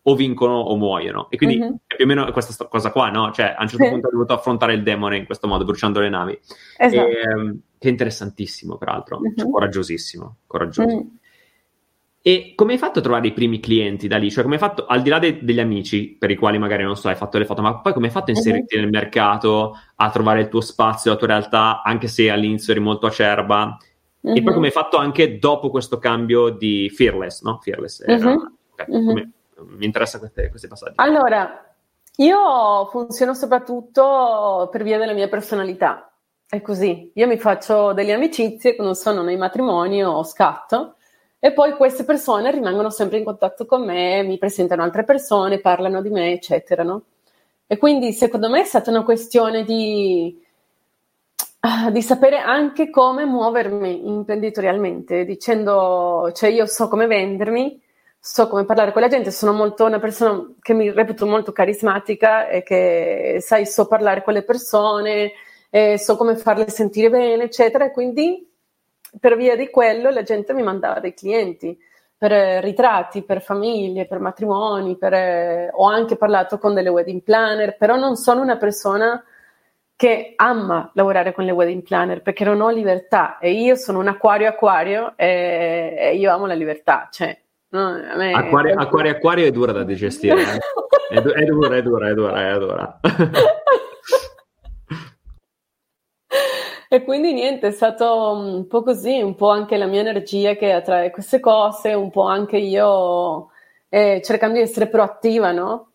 o 0.09 0.15
vincono 0.15 0.55
o 0.55 0.77
muoiono. 0.77 1.29
E 1.31 1.37
quindi 1.37 1.59
mm-hmm. 1.59 1.75
più 1.87 2.05
o 2.05 2.07
meno 2.07 2.31
questa 2.31 2.53
st- 2.53 2.69
cosa 2.69 2.93
qua, 2.93 3.11
no? 3.11 3.33
Cioè, 3.33 3.55
a 3.57 3.63
un 3.63 3.69
certo 3.69 3.85
sì. 3.85 3.91
punto 3.91 4.07
ha 4.07 4.11
dovuto 4.11 4.33
affrontare 4.35 4.73
il 4.75 4.83
demone 4.83 5.17
in 5.17 5.27
questo 5.27 5.49
modo, 5.49 5.65
bruciando 5.65 6.01
le 6.01 6.09
navi. 6.09 6.39
Esatto. 6.77 7.09
E, 7.09 7.21
ehm, 7.21 7.61
che 7.79 7.89
è 7.89 7.91
interessantissimo, 7.91 8.77
peraltro. 8.77 9.21
Mm-hmm. 9.21 9.37
Cioè, 9.37 9.51
coraggiosissimo, 9.51 10.37
coraggioso. 10.47 10.97
Mm. 10.97 11.07
E 12.23 12.53
come 12.55 12.73
hai 12.73 12.79
fatto 12.79 13.01
a 13.01 13.03
trovare 13.03 13.27
i 13.27 13.33
primi 13.33 13.59
clienti 13.59 14.07
da 14.07 14.17
lì? 14.17 14.31
Cioè, 14.31 14.45
come 14.45 14.57
hai 14.57 14.61
fatto, 14.61 14.87
al 14.87 15.03
di 15.03 15.11
là 15.11 15.19
de- 15.19 15.41
degli 15.43 15.61
amici 15.61 16.17
per 16.17 16.31
i 16.31 16.37
quali 16.37 16.59
magari 16.59 16.85
non 16.85 16.97
so, 16.97 17.09
hai 17.09 17.17
fatto 17.17 17.39
le 17.39 17.45
foto, 17.45 17.63
ma 17.63 17.81
poi 17.81 17.93
come 17.93 18.07
hai 18.07 18.13
fatto 18.13 18.31
a 18.31 18.35
inserirti 18.35 18.77
mm-hmm. 18.77 18.89
nel 18.89 19.01
mercato, 19.01 19.77
a 19.97 20.11
trovare 20.11 20.41
il 20.41 20.49
tuo 20.49 20.61
spazio, 20.61 21.11
la 21.11 21.17
tua 21.17 21.27
realtà, 21.27 21.83
anche 21.83 22.07
se 22.07 22.31
all'inizio 22.31 22.73
eri 22.73 22.81
molto 22.81 23.07
acerba? 23.07 23.77
E 24.21 24.43
poi 24.43 24.53
come 24.55 24.67
hai 24.67 24.73
fatto 24.73 24.97
anche 24.97 25.39
dopo 25.39 25.71
questo 25.71 25.99
cambio 25.99 26.49
di 26.51 26.91
Fearless, 26.95 27.43
no? 27.43 27.59
Fearless 27.61 28.03
era... 28.07 28.35
Okay, 28.73 28.87
come, 28.89 29.31
mi 29.65 29.85
interessa 29.85 30.19
queste, 30.19 30.49
questi 30.51 30.69
passaggi. 30.69 30.95
Allora, 30.97 31.65
io 32.17 32.87
funziono 32.87 33.35
soprattutto 33.35 34.69
per 34.71 34.83
via 34.83 34.99
della 34.99 35.13
mia 35.13 35.29
personalità. 35.29 36.11
È 36.49 36.63
così. 36.63 37.11
Io 37.15 37.27
mi 37.27 37.39
faccio 37.39 37.93
delle 37.93 38.13
amicizie 38.13 38.77
quando 38.77 38.95
sono 38.95 39.23
nei 39.23 39.37
matrimoni 39.37 40.05
o 40.05 40.23
scatto 40.23 40.97
e 41.39 41.53
poi 41.53 41.73
queste 41.73 42.05
persone 42.05 42.51
rimangono 42.51 42.91
sempre 42.91 43.19
in 43.19 43.25
contatto 43.25 43.67
con 43.67 43.85
me, 43.85 44.23
mi 44.23 44.39
presentano 44.39 44.83
altre 44.83 45.05
persone, 45.05 45.61
parlano 45.61 46.01
di 46.01 46.11
me, 46.11 46.33
eccetera. 46.33 46.83
No? 46.83 47.03
E 47.67 47.77
quindi 47.79 48.13
secondo 48.13 48.49
me 48.49 48.61
è 48.61 48.65
stata 48.65 48.91
una 48.91 49.03
questione 49.03 49.65
di, 49.65 50.41
ah, 51.61 51.91
di 51.91 52.03
sapere 52.03 52.39
anche 52.39 52.91
come 52.91 53.25
muovermi 53.25 54.07
imprenditorialmente, 54.09 55.25
dicendo, 55.25 56.31
cioè 56.33 56.51
io 56.51 56.67
so 56.67 56.89
come 56.89 57.07
vendermi, 57.07 57.83
so 58.19 58.49
come 58.49 58.65
parlare 58.65 58.93
con 58.93 59.03
la 59.03 59.09
gente, 59.09 59.31
sono 59.31 59.53
molto 59.53 59.85
una 59.85 59.99
persona 59.99 60.55
che 60.61 60.75
mi 60.75 60.91
reputo 60.91 61.27
molto 61.27 61.53
carismatica 61.53 62.49
e 62.49 62.63
che, 62.63 63.39
sai, 63.41 63.67
so 63.67 63.87
parlare 63.87 64.23
con 64.23 64.33
le 64.35 64.43
persone, 64.43 65.33
so 65.97 66.17
come 66.17 66.37
farle 66.37 66.69
sentire 66.69 67.11
bene, 67.11 67.45
eccetera, 67.45 67.85
e 67.87 67.93
quindi 67.93 68.49
per 69.21 69.37
via 69.37 69.57
di 69.57 69.71
quello 69.71 70.11
la 70.11 70.23
gente 70.23 70.53
mi 70.53 70.63
mandava 70.63 71.01
dei 71.01 71.15
clienti 71.15 71.79
per 72.19 72.33
eh, 72.33 72.61
ritratti, 72.61 73.23
per 73.23 73.43
famiglie, 73.43 74.07
per 74.07 74.21
matrimoni, 74.21 74.97
per, 74.97 75.13
eh, 75.13 75.71
ho 75.73 75.87
anche 75.87 76.17
parlato 76.17 76.59
con 76.59 76.75
delle 76.75 76.89
wedding 76.89 77.23
planner, 77.23 77.77
però 77.77 77.97
non 77.97 78.17
sono 78.17 78.41
una 78.41 78.57
persona 78.57 79.23
che 79.95 80.33
ama 80.37 80.91
lavorare 80.95 81.33
con 81.33 81.45
le 81.45 81.53
wedding 81.53 81.83
planner 81.83 82.21
perché 82.21 82.45
non 82.45 82.61
ho 82.61 82.69
libertà 82.69 83.39
e 83.39 83.53
io 83.53 83.77
sono 83.77 83.99
un 83.99 84.09
acquario 84.09 84.47
acquario 84.47 85.15
e, 85.17 85.95
e 85.99 86.17
io 86.17 86.31
amo 86.31 86.47
la 86.47 86.55
libertà, 86.55 87.09
cioè 87.11 87.37
No, 87.77 87.95
acquario, 88.35 88.73
è... 88.73 88.77
acquario, 88.81 89.11
acquario 89.11 89.45
è 89.45 89.51
dura 89.51 89.73
da 89.73 89.85
digestire. 89.85 90.41
Eh? 90.41 90.59
è, 91.15 91.21
du- 91.21 91.33
è, 91.33 91.45
dura, 91.45 91.77
è 91.77 91.83
dura, 91.83 92.09
è 92.09 92.15
dura, 92.15 92.55
è 92.55 92.59
dura. 92.59 93.01
e 96.89 97.05
quindi 97.05 97.35
niente, 97.35 97.67
è 97.67 97.73
stato 97.73 98.31
un 98.31 98.67
po' 98.67 98.83
così, 98.83 99.21
un 99.21 99.35
po' 99.35 99.51
anche 99.51 99.77
la 99.77 99.85
mia 99.85 100.01
energia 100.01 100.55
che 100.55 100.73
attrae 100.73 101.11
queste 101.11 101.39
cose, 101.39 101.93
un 101.93 102.11
po' 102.11 102.25
anche 102.25 102.57
io 102.57 103.51
eh, 103.91 104.23
cercando 104.25 104.57
di 104.57 104.63
essere 104.63 104.89
proattiva, 104.89 105.53
no? 105.53 105.91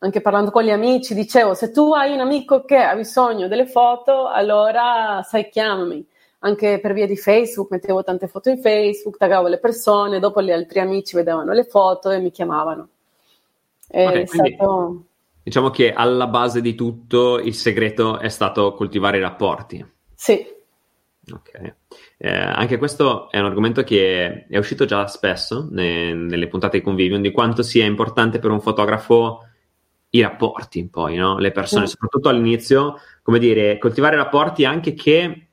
Anche 0.00 0.20
parlando 0.20 0.50
con 0.50 0.64
gli 0.64 0.70
amici, 0.70 1.14
dicevo, 1.14 1.54
se 1.54 1.70
tu 1.70 1.94
hai 1.94 2.12
un 2.12 2.20
amico 2.20 2.66
che 2.66 2.76
ha 2.76 2.94
bisogno 2.94 3.48
delle 3.48 3.66
foto, 3.66 4.28
allora 4.28 5.22
sai, 5.22 5.48
chiamami 5.48 6.06
anche 6.44 6.80
per 6.80 6.92
via 6.92 7.06
di 7.06 7.16
Facebook, 7.16 7.70
mettevo 7.70 8.02
tante 8.02 8.26
foto 8.26 8.50
in 8.50 8.58
Facebook, 8.58 9.16
taggavo 9.16 9.46
le 9.48 9.58
persone, 9.58 10.18
dopo 10.18 10.42
gli 10.42 10.50
altri 10.50 10.80
amici 10.80 11.14
vedevano 11.14 11.52
le 11.52 11.64
foto 11.64 12.10
e 12.10 12.18
mi 12.18 12.30
chiamavano. 12.30 12.88
È 13.86 14.06
okay, 14.06 14.26
stato... 14.26 15.04
Diciamo 15.44 15.70
che 15.70 15.92
alla 15.92 16.26
base 16.26 16.60
di 16.60 16.74
tutto 16.74 17.38
il 17.38 17.54
segreto 17.54 18.18
è 18.18 18.28
stato 18.28 18.74
coltivare 18.74 19.18
i 19.18 19.20
rapporti. 19.20 19.84
Sì. 20.14 20.44
Ok. 21.32 21.74
Eh, 22.18 22.28
anche 22.28 22.78
questo 22.78 23.30
è 23.30 23.38
un 23.38 23.46
argomento 23.46 23.84
che 23.84 24.46
è 24.48 24.58
uscito 24.58 24.84
già 24.84 25.06
spesso 25.06 25.68
ne, 25.70 26.12
nelle 26.12 26.48
puntate 26.48 26.78
di 26.78 26.84
convivio, 26.84 27.18
di 27.18 27.30
quanto 27.30 27.62
sia 27.62 27.84
importante 27.84 28.38
per 28.40 28.50
un 28.50 28.60
fotografo 28.60 29.46
i 30.10 30.20
rapporti, 30.20 30.88
poi, 30.88 31.16
no? 31.16 31.38
Le 31.38 31.52
persone, 31.52 31.86
sì. 31.86 31.92
soprattutto 31.92 32.28
all'inizio, 32.28 32.96
come 33.22 33.38
dire, 33.38 33.78
coltivare 33.78 34.16
rapporti 34.16 34.64
anche 34.64 34.94
che 34.94 35.48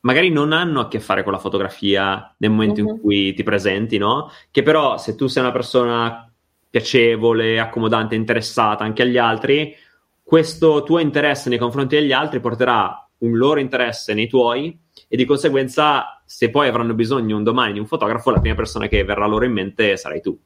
magari 0.00 0.30
non 0.30 0.52
hanno 0.52 0.80
a 0.80 0.88
che 0.88 1.00
fare 1.00 1.22
con 1.22 1.32
la 1.32 1.38
fotografia 1.38 2.34
nel 2.38 2.50
momento 2.50 2.80
uh-huh. 2.80 2.88
in 2.88 2.94
mhm. 2.94 3.00
cui 3.00 3.34
ti 3.34 3.42
presenti, 3.42 3.98
no? 3.98 4.30
Che 4.50 4.62
però 4.62 4.98
se 4.98 5.14
tu 5.14 5.26
sei 5.26 5.42
una 5.42 5.52
persona 5.52 6.30
piacevole, 6.68 7.58
accomodante, 7.58 8.14
interessata 8.14 8.84
anche 8.84 9.02
agli 9.02 9.18
altri, 9.18 9.74
questo 10.22 10.84
tuo 10.84 11.00
interesse 11.00 11.48
nei 11.48 11.58
confronti 11.58 11.96
degli 11.96 12.12
altri 12.12 12.40
porterà 12.40 13.08
un 13.18 13.36
loro 13.36 13.60
interesse 13.60 14.14
nei 14.14 14.28
tuoi 14.28 14.78
e 15.08 15.16
di 15.16 15.24
conseguenza 15.24 16.22
se 16.24 16.50
poi 16.50 16.68
avranno 16.68 16.94
bisogno 16.94 17.36
un 17.36 17.42
domani 17.42 17.72
di 17.72 17.80
un 17.80 17.86
fotografo, 17.86 18.30
la 18.30 18.40
prima 18.40 18.54
persona 18.54 18.86
che 18.86 19.02
verrà 19.02 19.26
loro 19.26 19.44
in 19.44 19.52
mente 19.52 19.96
sarai 19.96 20.20
tu. 20.20 20.38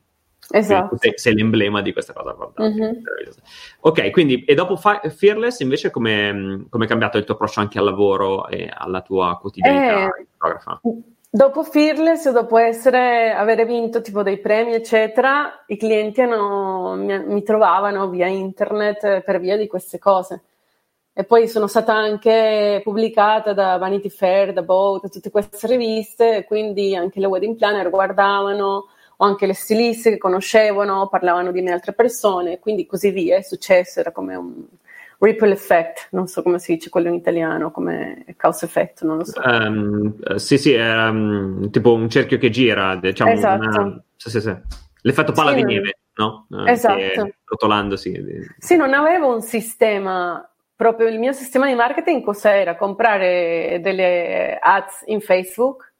Esatto. 0.51 0.97
Sei, 1.15 1.35
l'emblema 1.35 1.83
di 1.83 1.93
questa 1.93 2.13
cosa. 2.13 2.35
Mm-hmm. 2.61 2.93
Ok, 3.81 4.11
quindi 4.11 4.45
e 4.45 4.55
dopo 4.55 4.77
Fearless 4.77 5.61
invece 5.61 5.91
come 5.91 6.67
è 6.71 6.87
cambiato 6.87 7.19
il 7.19 7.25
tuo 7.25 7.35
approccio 7.35 7.61
anche 7.61 7.79
al 7.79 7.85
lavoro 7.85 8.49
e 8.49 8.71
alla 8.73 9.01
tua 9.01 9.39
quotidianità 9.41 10.07
eh, 10.07 10.27
fotografa? 10.37 10.81
Dopo 11.35 11.65
Fearless, 11.65 12.31
dopo 12.31 12.59
essere, 12.59 13.33
avere 13.33 13.65
vinto 13.65 14.01
tipo 14.01 14.23
dei 14.23 14.39
premi, 14.39 14.73
eccetera, 14.73 15.65
i 15.67 15.77
clienti 15.77 16.21
hanno, 16.21 16.95
mi, 16.95 17.27
mi 17.27 17.43
trovavano 17.43 18.09
via 18.09 18.29
internet 18.29 19.23
per 19.23 19.41
via 19.41 19.57
di 19.57 19.67
queste 19.67 19.99
cose. 19.99 20.43
E 21.13 21.25
poi 21.25 21.49
sono 21.49 21.67
stata 21.67 21.93
anche 21.93 22.81
pubblicata 22.85 23.53
da 23.53 23.79
Vanity 23.79 24.11
Fair, 24.11 24.53
da 24.53 24.63
Boat, 24.63 25.03
da 25.03 25.09
tutte 25.09 25.31
queste 25.31 25.67
riviste, 25.67 26.45
quindi 26.45 26.95
anche 26.95 27.19
le 27.19 27.27
wedding 27.27 27.57
planner 27.57 27.91
guardavano, 27.91 28.87
o 29.25 29.27
anche 29.27 29.47
le 29.47 29.55
stiliste 29.55 30.11
che 30.11 30.19
conoscevano, 30.19 31.09
parlavano 31.09 31.51
di 31.51 31.63
me 31.63 31.73
altre 31.73 31.95
persone, 31.95 32.59
quindi 32.59 32.87
così 32.87 33.11
via, 33.11 33.37
è 33.37 33.43
successo, 33.43 34.01
era 34.01 34.13
come 34.13 34.35
un 34.37 34.65
ripple 35.19 35.53
effect, 35.53 36.09
non 36.11 36.27
so 36.27 36.43
come 36.43 36.59
si 36.59 36.75
dice 36.75 36.91
quello 36.91 37.09
in 37.09 37.15
italiano, 37.15 37.71
come 37.71 38.25
causa 38.37 38.67
effetto, 38.67 39.07
non 39.07 39.19
lo 39.19 39.25
so. 39.25 39.41
Um, 39.41 40.37
sì, 40.37 40.59
sì, 40.59 40.75
è 40.75 41.09
um, 41.09 41.71
tipo 41.71 41.95
un 41.95 42.11
cerchio 42.11 42.37
che 42.37 42.51
gira, 42.51 42.97
diciamo, 42.97 43.31
esatto. 43.31 43.81
una... 43.81 44.05
sì, 44.17 44.31
sì, 44.31 44.41
sì. 44.41 44.55
l'effetto 45.01 45.33
palla 45.33 45.55
di 45.55 45.65
neve, 45.65 45.99
no? 46.17 46.47
Uh, 46.51 46.67
esatto. 46.67 47.31
Rotolandosi. 47.45 48.23
Sì, 48.59 48.77
non 48.77 48.93
avevo 48.93 49.33
un 49.33 49.41
sistema 49.41 50.47
proprio 50.77 51.09
il 51.09 51.19
mio 51.19 51.33
sistema 51.33 51.67
di 51.67 51.75
marketing 51.75 52.23
cos'era? 52.23 52.77
Comprare 52.77 53.79
delle 53.81 54.59
ads 54.61 55.05
in 55.07 55.21
Facebook 55.21 55.93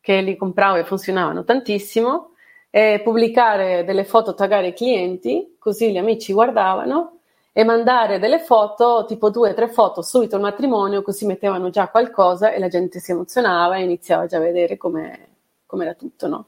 che 0.00 0.20
li 0.20 0.36
compravo 0.36 0.76
e 0.76 0.84
funzionavano 0.84 1.44
tantissimo 1.44 2.31
e 2.74 3.02
pubblicare 3.04 3.84
delle 3.84 4.04
foto, 4.04 4.32
taggare 4.32 4.68
i 4.68 4.72
clienti, 4.72 5.56
così 5.58 5.92
gli 5.92 5.98
amici 5.98 6.32
guardavano 6.32 7.18
e 7.52 7.64
mandare 7.64 8.18
delle 8.18 8.38
foto, 8.38 9.04
tipo 9.06 9.28
due 9.28 9.50
o 9.50 9.54
tre 9.54 9.68
foto 9.68 10.00
subito 10.00 10.36
al 10.36 10.40
matrimonio, 10.40 11.02
così 11.02 11.26
mettevano 11.26 11.68
già 11.68 11.88
qualcosa 11.88 12.50
e 12.50 12.58
la 12.58 12.68
gente 12.68 12.98
si 12.98 13.10
emozionava 13.10 13.76
e 13.76 13.82
iniziava 13.82 14.24
già 14.24 14.38
a 14.38 14.40
vedere 14.40 14.78
come 14.78 15.28
era 15.68 15.92
tutto, 15.92 16.28
no? 16.28 16.46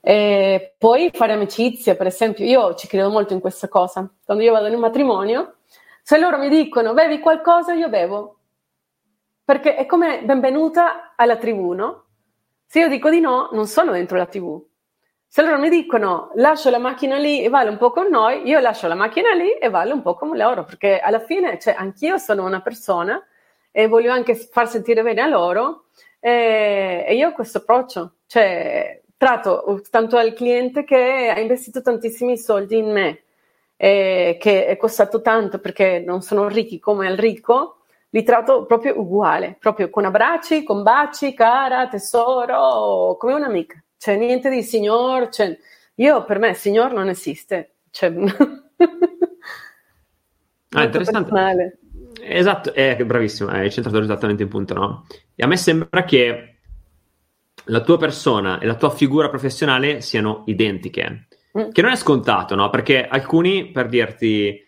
E 0.00 0.74
poi 0.78 1.10
fare 1.12 1.32
amicizia, 1.32 1.96
per 1.96 2.06
esempio, 2.06 2.44
io 2.44 2.74
ci 2.74 2.86
credo 2.86 3.10
molto 3.10 3.32
in 3.32 3.40
questa 3.40 3.66
cosa. 3.68 4.08
Quando 4.24 4.44
io 4.44 4.52
vado 4.52 4.68
in 4.68 4.74
un 4.74 4.80
matrimonio, 4.80 5.54
Se 6.06 6.18
loro 6.18 6.36
mi 6.36 6.50
dicono 6.50 6.92
bevi 6.92 7.18
qualcosa, 7.18 7.72
io 7.72 7.88
bevo. 7.88 8.36
Perché 9.42 9.74
è 9.74 9.86
come 9.86 10.22
benvenuta 10.22 11.14
alla 11.16 11.38
tribù, 11.38 11.72
no? 11.72 12.04
Se 12.66 12.78
io 12.80 12.88
dico 12.88 13.08
di 13.08 13.20
no, 13.20 13.48
non 13.52 13.66
sono 13.66 13.92
dentro 13.92 14.18
la 14.18 14.26
TV. 14.26 14.62
Se 15.34 15.42
loro 15.42 15.58
mi 15.58 15.68
dicono 15.68 16.30
lascio 16.36 16.70
la 16.70 16.78
macchina 16.78 17.16
lì 17.16 17.42
e 17.42 17.48
vale 17.48 17.68
un 17.68 17.76
po' 17.76 17.90
con 17.90 18.06
noi, 18.06 18.46
io 18.46 18.60
lascio 18.60 18.86
la 18.86 18.94
macchina 18.94 19.32
lì 19.32 19.50
e 19.50 19.68
vale 19.68 19.92
un 19.92 20.00
po' 20.00 20.14
con 20.14 20.36
loro, 20.36 20.62
perché 20.62 21.00
alla 21.00 21.18
fine, 21.18 21.58
cioè, 21.58 21.74
anch'io 21.76 22.18
sono 22.18 22.44
una 22.44 22.60
persona 22.62 23.20
e 23.72 23.88
voglio 23.88 24.12
anche 24.12 24.36
far 24.36 24.68
sentire 24.68 25.02
bene 25.02 25.22
a 25.22 25.26
loro 25.26 25.86
e, 26.20 27.04
e 27.08 27.16
io 27.16 27.30
ho 27.30 27.32
questo 27.32 27.58
approccio, 27.58 28.18
cioè 28.28 29.02
tratto 29.16 29.82
tanto 29.90 30.18
al 30.18 30.34
cliente 30.34 30.84
che 30.84 31.32
ha 31.34 31.40
investito 31.40 31.82
tantissimi 31.82 32.38
soldi 32.38 32.78
in 32.78 32.92
me, 32.92 33.22
e 33.76 34.36
che 34.38 34.66
è 34.66 34.76
costato 34.76 35.20
tanto 35.20 35.58
perché 35.58 35.98
non 35.98 36.22
sono 36.22 36.46
ricchi 36.46 36.78
come 36.78 37.08
il 37.08 37.18
ricco, 37.18 37.78
li 38.10 38.22
tratto 38.22 38.66
proprio 38.66 39.00
uguale, 39.00 39.56
proprio 39.58 39.90
con 39.90 40.04
abbracci, 40.04 40.62
con 40.62 40.84
baci, 40.84 41.34
cara, 41.34 41.88
tesoro, 41.88 43.16
come 43.18 43.34
un'amica. 43.34 43.83
C'è 44.04 44.16
niente 44.16 44.50
di 44.50 44.62
signor, 44.62 45.30
cioè, 45.30 45.56
io 45.94 46.24
per 46.26 46.38
me 46.38 46.52
signor 46.52 46.92
non 46.92 47.08
esiste. 47.08 47.76
Cioè, 47.90 48.12
ah, 50.72 50.82
interessante. 50.82 51.30
Personale. 51.30 51.78
Esatto, 52.20 52.74
è 52.74 52.98
eh, 53.00 53.06
bravissimo, 53.06 53.48
hai 53.48 53.70
centrato 53.70 53.98
esattamente 54.00 54.42
in 54.42 54.50
punto, 54.50 54.74
no? 54.74 55.06
E 55.34 55.42
a 55.42 55.46
me 55.46 55.56
sembra 55.56 56.04
che 56.04 56.56
la 57.64 57.80
tua 57.80 57.96
persona 57.96 58.58
e 58.58 58.66
la 58.66 58.74
tua 58.74 58.90
figura 58.90 59.30
professionale 59.30 60.02
siano 60.02 60.42
identiche, 60.48 61.28
mm. 61.58 61.70
che 61.70 61.80
non 61.80 61.90
è 61.90 61.96
scontato, 61.96 62.54
no? 62.54 62.68
Perché 62.68 63.08
alcuni, 63.08 63.70
per 63.70 63.88
dirti, 63.88 64.62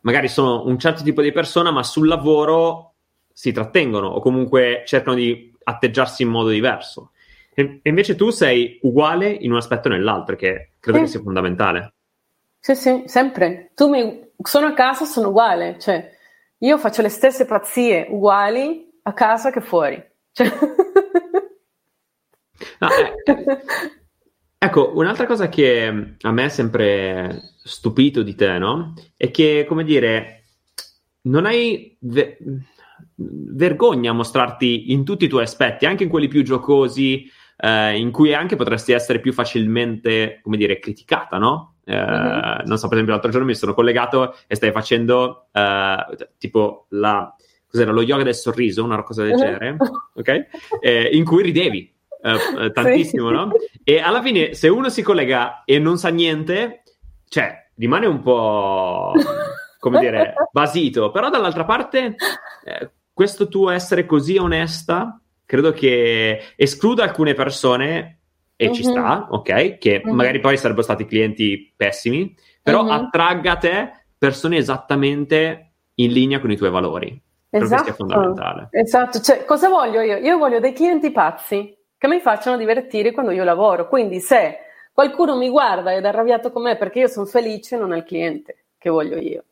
magari 0.00 0.28
sono 0.28 0.66
un 0.66 0.78
certo 0.78 1.02
tipo 1.02 1.22
di 1.22 1.32
persona, 1.32 1.70
ma 1.70 1.82
sul 1.82 2.08
lavoro 2.08 2.96
si 3.32 3.52
trattengono 3.52 4.08
o 4.08 4.20
comunque 4.20 4.82
cercano 4.84 5.16
di 5.16 5.50
atteggiarsi 5.64 6.24
in 6.24 6.28
modo 6.28 6.50
diverso. 6.50 7.11
E, 7.54 7.80
invece 7.82 8.14
tu 8.14 8.30
sei 8.30 8.78
uguale 8.82 9.28
in 9.28 9.50
un 9.50 9.58
aspetto 9.58 9.88
o 9.88 9.90
nell'altro, 9.90 10.36
che 10.36 10.72
credo 10.80 10.98
sì. 10.98 11.04
che 11.04 11.10
sia 11.10 11.20
fondamentale. 11.20 11.94
Sì, 12.58 12.74
sì, 12.74 13.02
sempre. 13.06 13.72
Tu 13.74 13.88
mi... 13.88 14.30
sono 14.42 14.68
a 14.68 14.72
casa, 14.72 15.04
sono 15.04 15.28
uguale. 15.28 15.78
Cioè, 15.78 16.10
io 16.58 16.78
faccio 16.78 17.02
le 17.02 17.08
stesse 17.08 17.44
pazzie 17.44 18.06
uguali 18.08 18.90
a 19.02 19.12
casa 19.12 19.50
che 19.50 19.60
fuori. 19.60 20.02
Cioè... 20.32 20.46
no, 22.78 22.88
eh, 22.88 23.14
ecco, 24.58 24.92
un'altra 24.94 25.26
cosa 25.26 25.48
che 25.48 26.14
a 26.20 26.32
me 26.32 26.44
è 26.44 26.48
sempre 26.48 27.54
stupito 27.64 28.22
di 28.22 28.34
te, 28.34 28.58
no? 28.58 28.94
È 29.16 29.30
che, 29.30 29.64
come 29.68 29.84
dire, 29.84 30.44
non 31.22 31.46
hai... 31.46 31.96
Ve- 32.00 32.38
vergogna 33.14 34.10
a 34.10 34.14
mostrarti 34.14 34.92
in 34.92 35.04
tutti 35.04 35.24
i 35.24 35.28
tuoi 35.28 35.42
aspetti, 35.42 35.86
anche 35.86 36.04
in 36.04 36.08
quelli 36.08 36.28
più 36.28 36.42
giocosi, 36.42 37.30
eh, 37.56 37.98
in 37.98 38.10
cui 38.10 38.34
anche 38.34 38.56
potresti 38.56 38.92
essere 38.92 39.20
più 39.20 39.32
facilmente, 39.32 40.40
come 40.42 40.56
dire, 40.56 40.78
criticata, 40.78 41.38
no? 41.38 41.76
Eh, 41.84 41.94
mm-hmm. 41.94 42.66
Non 42.66 42.78
so, 42.78 42.88
per 42.88 42.92
esempio, 42.94 43.12
l'altro 43.12 43.30
giorno 43.30 43.46
mi 43.46 43.54
sono 43.54 43.74
collegato 43.74 44.36
e 44.46 44.54
stai 44.54 44.72
facendo 44.72 45.48
eh, 45.52 45.96
tipo 46.38 46.86
la, 46.90 47.34
cos'era, 47.66 47.92
lo 47.92 48.02
yoga 48.02 48.22
del 48.22 48.34
sorriso, 48.34 48.84
una 48.84 49.02
cosa 49.02 49.22
del 49.22 49.36
genere, 49.36 49.76
ok? 50.14 50.46
Eh, 50.80 51.10
in 51.12 51.24
cui 51.24 51.42
ridevi. 51.42 51.90
Eh, 52.24 52.64
eh, 52.64 52.70
tantissimo, 52.70 53.28
sì. 53.28 53.34
no? 53.34 53.50
E 53.82 53.98
alla 53.98 54.22
fine, 54.22 54.54
se 54.54 54.68
uno 54.68 54.88
si 54.88 55.02
collega 55.02 55.64
e 55.64 55.78
non 55.78 55.98
sa 55.98 56.08
niente, 56.08 56.82
cioè, 57.28 57.68
rimane 57.76 58.06
un 58.06 58.20
po' 58.22 59.12
come 59.82 59.98
dire, 59.98 60.34
basito, 60.52 61.10
però 61.10 61.28
dall'altra 61.28 61.64
parte 61.64 62.14
eh, 62.64 62.90
questo 63.12 63.48
tuo 63.48 63.70
essere 63.70 64.06
così 64.06 64.36
onesta 64.36 65.20
credo 65.52 65.72
che 65.72 66.54
escluda 66.56 67.02
alcune 67.02 67.34
persone 67.34 68.20
e 68.56 68.68
uh-huh. 68.68 68.72
ci 68.72 68.84
mhm. 68.84 68.90
sta, 68.90 69.26
ok? 69.28 69.76
Che 69.76 70.00
uh-huh. 70.02 70.14
magari 70.14 70.40
poi 70.40 70.56
sarebbero 70.56 70.82
stati 70.82 71.04
clienti 71.04 71.70
pessimi, 71.76 72.34
però 72.62 72.84
uh-huh. 72.84 72.90
attragga 72.90 73.52
a 73.52 73.56
te 73.56 73.92
persone 74.16 74.56
esattamente 74.56 75.72
in 75.96 76.10
linea 76.10 76.40
con 76.40 76.50
i 76.50 76.56
tuoi 76.56 76.70
valori. 76.70 77.20
Esatto, 77.50 77.90
è 77.90 77.92
fondamentale. 77.92 78.68
Esatto, 78.70 79.20
cioè, 79.20 79.44
cosa 79.44 79.68
voglio 79.68 80.00
io? 80.00 80.16
Io 80.16 80.38
voglio 80.38 80.58
dei 80.58 80.72
clienti 80.72 81.10
pazzi 81.10 81.76
che 81.98 82.08
mi 82.08 82.20
facciano 82.20 82.56
divertire 82.56 83.12
quando 83.12 83.30
io 83.30 83.44
lavoro. 83.44 83.88
Quindi 83.88 84.20
se 84.20 84.56
qualcuno 84.90 85.36
mi 85.36 85.50
guarda 85.50 85.92
ed 85.92 86.02
è 86.02 86.08
arrabbiato 86.08 86.50
con 86.50 86.62
me 86.62 86.78
perché 86.78 87.00
io 87.00 87.08
sono 87.08 87.26
felice, 87.26 87.76
non 87.76 87.92
è 87.92 87.98
il 87.98 88.04
cliente 88.04 88.68
che 88.78 88.88
voglio 88.88 89.18
io. 89.18 89.44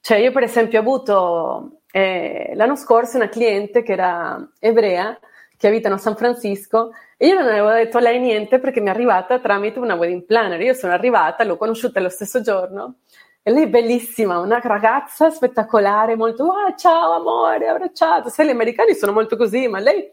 Cioè, 0.00 0.18
io 0.18 0.32
per 0.32 0.42
esempio 0.42 0.80
ho 0.80 0.82
avuto 0.82 1.77
eh, 1.90 2.52
l'anno 2.54 2.76
scorso 2.76 3.16
una 3.16 3.28
cliente 3.28 3.82
che 3.82 3.92
era 3.92 4.50
ebrea, 4.58 5.18
che 5.56 5.66
abitano 5.66 5.96
a 5.96 5.98
San 5.98 6.16
Francisco, 6.16 6.92
e 7.16 7.26
io 7.26 7.34
non 7.34 7.48
avevo 7.48 7.70
detto 7.70 7.98
a 7.98 8.00
lei 8.00 8.20
niente 8.20 8.60
perché 8.60 8.80
mi 8.80 8.86
è 8.86 8.90
arrivata 8.90 9.40
tramite 9.40 9.78
una 9.78 9.94
wedding 9.94 10.24
planner. 10.24 10.60
Io 10.60 10.74
sono 10.74 10.92
arrivata, 10.92 11.44
l'ho 11.44 11.56
conosciuta 11.56 12.00
lo 12.00 12.08
stesso 12.08 12.40
giorno, 12.40 12.98
e 13.42 13.50
lei 13.50 13.64
è 13.64 13.68
bellissima, 13.68 14.38
una 14.38 14.60
ragazza 14.62 15.30
spettacolare, 15.30 16.16
molto, 16.16 16.44
oh, 16.44 16.74
ciao 16.76 17.12
amore, 17.12 17.68
abbracciato. 17.68 18.28
Sai, 18.28 18.46
gli 18.46 18.50
americani 18.50 18.94
sono 18.94 19.12
molto 19.12 19.36
così, 19.36 19.66
ma 19.68 19.78
lei, 19.80 20.10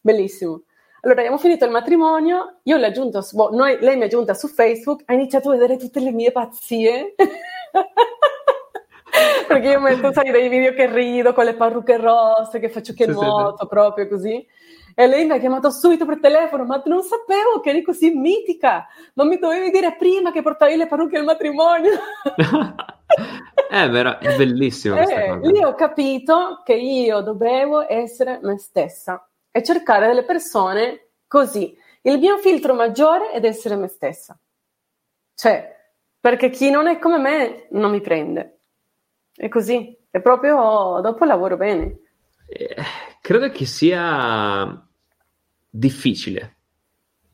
bellissimo. 0.00 0.62
Allora, 1.02 1.20
abbiamo 1.20 1.38
finito 1.38 1.64
il 1.64 1.70
matrimonio, 1.70 2.60
io 2.62 2.76
l'ho 2.78 2.86
aggiunto, 2.86 3.24
boh, 3.32 3.50
noi, 3.50 3.78
lei 3.80 3.96
mi 3.96 4.02
ha 4.02 4.06
aggiunta 4.06 4.34
su 4.34 4.48
Facebook, 4.48 5.02
ha 5.06 5.12
iniziato 5.14 5.50
a 5.50 5.52
vedere 5.52 5.76
tutte 5.76 6.00
le 6.00 6.10
mie 6.10 6.32
pazzie. 6.32 7.14
Perché 9.46 9.68
io 9.68 9.80
metto, 9.80 10.12
sai, 10.12 10.30
dei 10.30 10.48
video 10.48 10.72
che 10.72 10.86
rido 10.92 11.32
con 11.32 11.44
le 11.44 11.54
parrucche 11.54 11.96
rosse, 11.96 12.58
che 12.58 12.68
faccio 12.68 12.92
che 12.92 13.04
sì, 13.04 13.10
nuoto 13.10 13.58
sì, 13.60 13.68
proprio 13.68 14.08
così. 14.08 14.46
E 14.98 15.06
lei 15.06 15.26
mi 15.26 15.32
ha 15.32 15.38
chiamato 15.38 15.70
subito 15.70 16.06
per 16.06 16.20
telefono, 16.20 16.64
ma 16.64 16.80
non 16.86 17.02
sapevo 17.02 17.60
che 17.60 17.68
eri 17.68 17.82
così 17.82 18.10
mitica, 18.10 18.86
non 19.12 19.28
mi 19.28 19.36
dovevi 19.38 19.70
dire 19.70 19.94
prima 19.98 20.32
che 20.32 20.40
portavi 20.40 20.74
le 20.74 20.86
parrucche 20.86 21.18
al 21.18 21.24
matrimonio. 21.24 21.92
è 23.68 23.88
vero, 23.90 24.18
è 24.18 24.36
bellissimo. 24.36 24.96
Eh, 24.96 25.38
lì 25.42 25.62
ho 25.62 25.74
capito 25.74 26.62
che 26.64 26.72
io 26.72 27.20
dovevo 27.20 27.86
essere 27.86 28.38
me 28.42 28.56
stessa 28.58 29.28
e 29.50 29.62
cercare 29.62 30.06
delle 30.06 30.24
persone 30.24 31.10
così. 31.26 31.76
Il 32.00 32.18
mio 32.18 32.38
filtro 32.38 32.72
maggiore 32.72 33.32
è 33.32 33.44
essere 33.44 33.76
me 33.76 33.88
stessa. 33.88 34.38
Cioè, 35.34 35.76
perché 36.18 36.48
chi 36.48 36.70
non 36.70 36.86
è 36.86 36.98
come 36.98 37.18
me 37.18 37.66
non 37.72 37.90
mi 37.90 38.00
prende. 38.00 38.55
È 39.36 39.48
così, 39.48 39.94
è 40.10 40.20
proprio 40.20 41.00
dopo 41.02 41.24
lavoro 41.26 41.56
bene. 41.58 41.98
Eh, 42.48 42.74
credo 43.20 43.50
che 43.50 43.66
sia 43.66 44.88
difficile, 45.68 46.56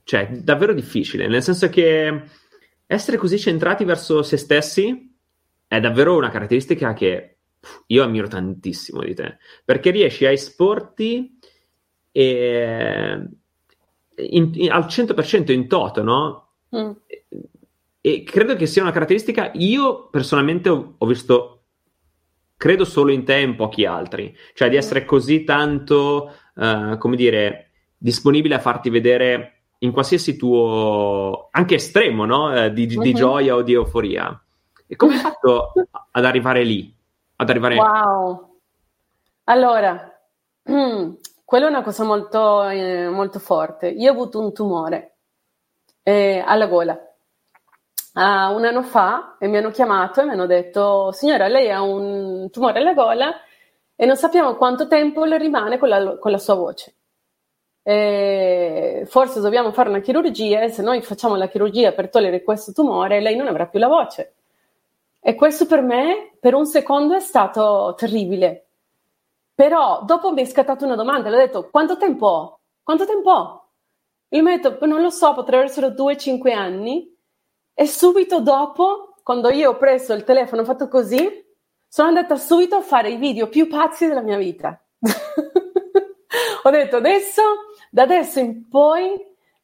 cioè 0.02 0.28
davvero 0.30 0.72
difficile, 0.72 1.28
nel 1.28 1.42
senso 1.42 1.68
che 1.68 2.22
essere 2.86 3.16
così 3.16 3.38
centrati 3.38 3.84
verso 3.84 4.22
se 4.22 4.36
stessi 4.36 5.14
è 5.68 5.80
davvero 5.80 6.16
una 6.16 6.30
caratteristica 6.30 6.92
che 6.92 7.36
io 7.86 8.02
ammiro 8.02 8.26
tantissimo 8.26 9.02
di 9.02 9.14
te, 9.14 9.38
perché 9.64 9.90
riesci 9.90 10.26
a 10.26 10.32
esporti 10.32 11.38
e, 12.10 13.28
in, 14.16 14.50
in, 14.54 14.70
al 14.72 14.86
100% 14.86 15.52
in 15.52 15.68
toto, 15.68 16.02
no? 16.02 16.48
Mm. 16.76 16.90
E 18.00 18.24
credo 18.24 18.56
che 18.56 18.66
sia 18.66 18.82
una 18.82 18.90
caratteristica, 18.90 19.52
io 19.54 20.08
personalmente 20.08 20.68
ho, 20.68 20.94
ho 20.98 21.06
visto 21.06 21.61
credo 22.62 22.84
solo 22.84 23.10
in 23.10 23.24
te 23.24 23.38
e 23.38 23.42
in 23.42 23.56
pochi 23.56 23.84
altri, 23.84 24.32
cioè 24.54 24.68
di 24.68 24.76
essere 24.76 25.04
così 25.04 25.42
tanto, 25.42 26.32
uh, 26.54 26.96
come 26.96 27.16
dire, 27.16 27.70
disponibile 27.98 28.54
a 28.54 28.60
farti 28.60 28.88
vedere 28.88 29.62
in 29.78 29.90
qualsiasi 29.90 30.36
tuo, 30.36 31.48
anche 31.50 31.74
estremo, 31.74 32.24
no? 32.24 32.52
Uh, 32.52 32.68
di, 32.68 32.84
uh-huh. 32.84 33.02
di, 33.02 33.10
mhm. 33.10 33.16
gioia 33.16 33.56
o 33.56 33.62
di 33.62 33.72
euforia. 33.72 34.40
E 34.86 34.94
come 34.94 35.14
hai 35.14 35.18
fatto 35.26 35.72
ad 36.12 36.24
arrivare 36.24 36.62
lì? 36.62 36.94
Ad 37.34 37.50
arrivare... 37.50 37.74
Wow! 37.74 38.58
Allora, 39.42 40.16
quella 40.62 41.66
è 41.66 41.68
una 41.68 41.82
cosa 41.82 42.04
molto, 42.04 42.68
eh, 42.68 43.08
molto 43.08 43.40
forte. 43.40 43.88
Io 43.88 44.08
ho 44.08 44.14
avuto 44.14 44.38
un 44.38 44.52
tumore 44.52 45.16
eh, 46.04 46.40
alla 46.46 46.68
gola 46.68 47.11
uh, 48.14 48.20
un 48.54 48.64
anno 48.64 48.82
fa 48.82 49.36
e 49.38 49.48
mi 49.48 49.56
hanno 49.58 49.70
chiamato 49.70 50.20
e 50.20 50.24
mi 50.24 50.30
hanno 50.30 50.46
detto 50.46 51.12
signora 51.12 51.48
lei 51.48 51.70
ha 51.70 51.82
un 51.82 52.48
tumore 52.50 52.78
alla 52.78 52.94
gola 52.94 53.34
e 53.94 54.06
non 54.06 54.16
sappiamo 54.16 54.56
quanto 54.56 54.86
tempo 54.86 55.24
le 55.24 55.38
rimane 55.38 55.78
con 55.78 55.88
la, 55.88 56.16
con 56.18 56.30
la 56.30 56.38
sua 56.38 56.54
voce. 56.54 56.94
E 57.84 59.04
forse 59.06 59.40
dobbiamo 59.40 59.72
fare 59.72 59.88
una 59.88 60.00
chirurgia 60.00 60.60
e 60.60 60.68
se 60.70 60.82
noi 60.82 61.02
facciamo 61.02 61.36
la 61.36 61.48
chirurgia 61.48 61.92
per 61.92 62.10
togliere 62.10 62.42
questo 62.42 62.72
tumore 62.72 63.20
lei 63.20 63.36
non 63.36 63.48
avrà 63.48 63.66
più 63.66 63.78
la 63.78 63.88
voce. 63.88 64.34
E 65.20 65.34
questo 65.34 65.66
per 65.66 65.82
me 65.82 66.32
per 66.40 66.54
un 66.54 66.66
secondo 66.66 67.14
è 67.14 67.20
stato 67.20 67.94
terribile. 67.96 68.66
Però 69.54 70.02
dopo 70.04 70.32
mi 70.32 70.42
è 70.42 70.44
scattata 70.46 70.84
una 70.84 70.96
domanda, 70.96 71.28
le 71.28 71.36
ho 71.36 71.38
detto 71.38 71.70
quanto 71.70 71.96
tempo 71.96 72.26
ho? 72.26 72.58
Quanto 72.82 73.06
tempo 73.06 73.30
ho? 73.30 73.68
Ho 74.28 74.42
detto 74.42 74.84
non 74.86 75.00
lo 75.00 75.10
so, 75.10 75.34
potrebbero 75.34 75.68
essere 75.68 75.92
due, 75.92 76.16
cinque 76.16 76.52
anni. 76.52 77.11
E 77.74 77.86
subito 77.86 78.40
dopo, 78.40 79.14
quando 79.22 79.50
io 79.50 79.70
ho 79.70 79.76
preso 79.76 80.12
il 80.12 80.24
telefono, 80.24 80.62
ho 80.62 80.64
fatto 80.64 80.88
così, 80.88 81.44
sono 81.88 82.08
andata 82.08 82.36
subito 82.36 82.76
a 82.76 82.82
fare 82.82 83.10
i 83.10 83.16
video 83.16 83.48
più 83.48 83.68
pazzi 83.68 84.06
della 84.06 84.22
mia 84.22 84.36
vita. 84.36 84.80
Ho 86.64 86.70
detto 86.70 86.96
adesso, 86.96 87.42
da 87.90 88.02
adesso 88.02 88.38
in 88.38 88.68
poi, 88.68 89.10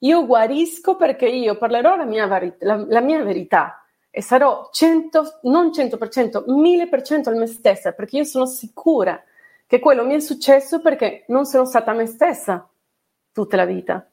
io 0.00 0.26
guarisco 0.26 0.96
perché 0.96 1.26
io 1.26 1.56
parlerò 1.56 1.96
la 1.96 2.04
mia, 2.04 2.26
vari- 2.26 2.54
la, 2.60 2.84
la 2.88 3.00
mia 3.00 3.22
verità 3.22 3.82
e 4.10 4.20
sarò 4.20 4.68
100, 4.72 5.40
non 5.42 5.68
100%, 5.68 6.44
1000% 6.46 7.28
al 7.28 7.36
me 7.36 7.46
stessa, 7.46 7.92
perché 7.92 8.16
io 8.18 8.24
sono 8.24 8.46
sicura 8.46 9.22
che 9.66 9.78
quello 9.78 10.04
mi 10.04 10.14
è 10.14 10.20
successo 10.20 10.80
perché 10.80 11.24
non 11.28 11.44
sono 11.44 11.64
stata 11.64 11.92
me 11.92 12.06
stessa 12.06 12.68
tutta 13.32 13.56
la 13.56 13.64
vita. 13.64 14.08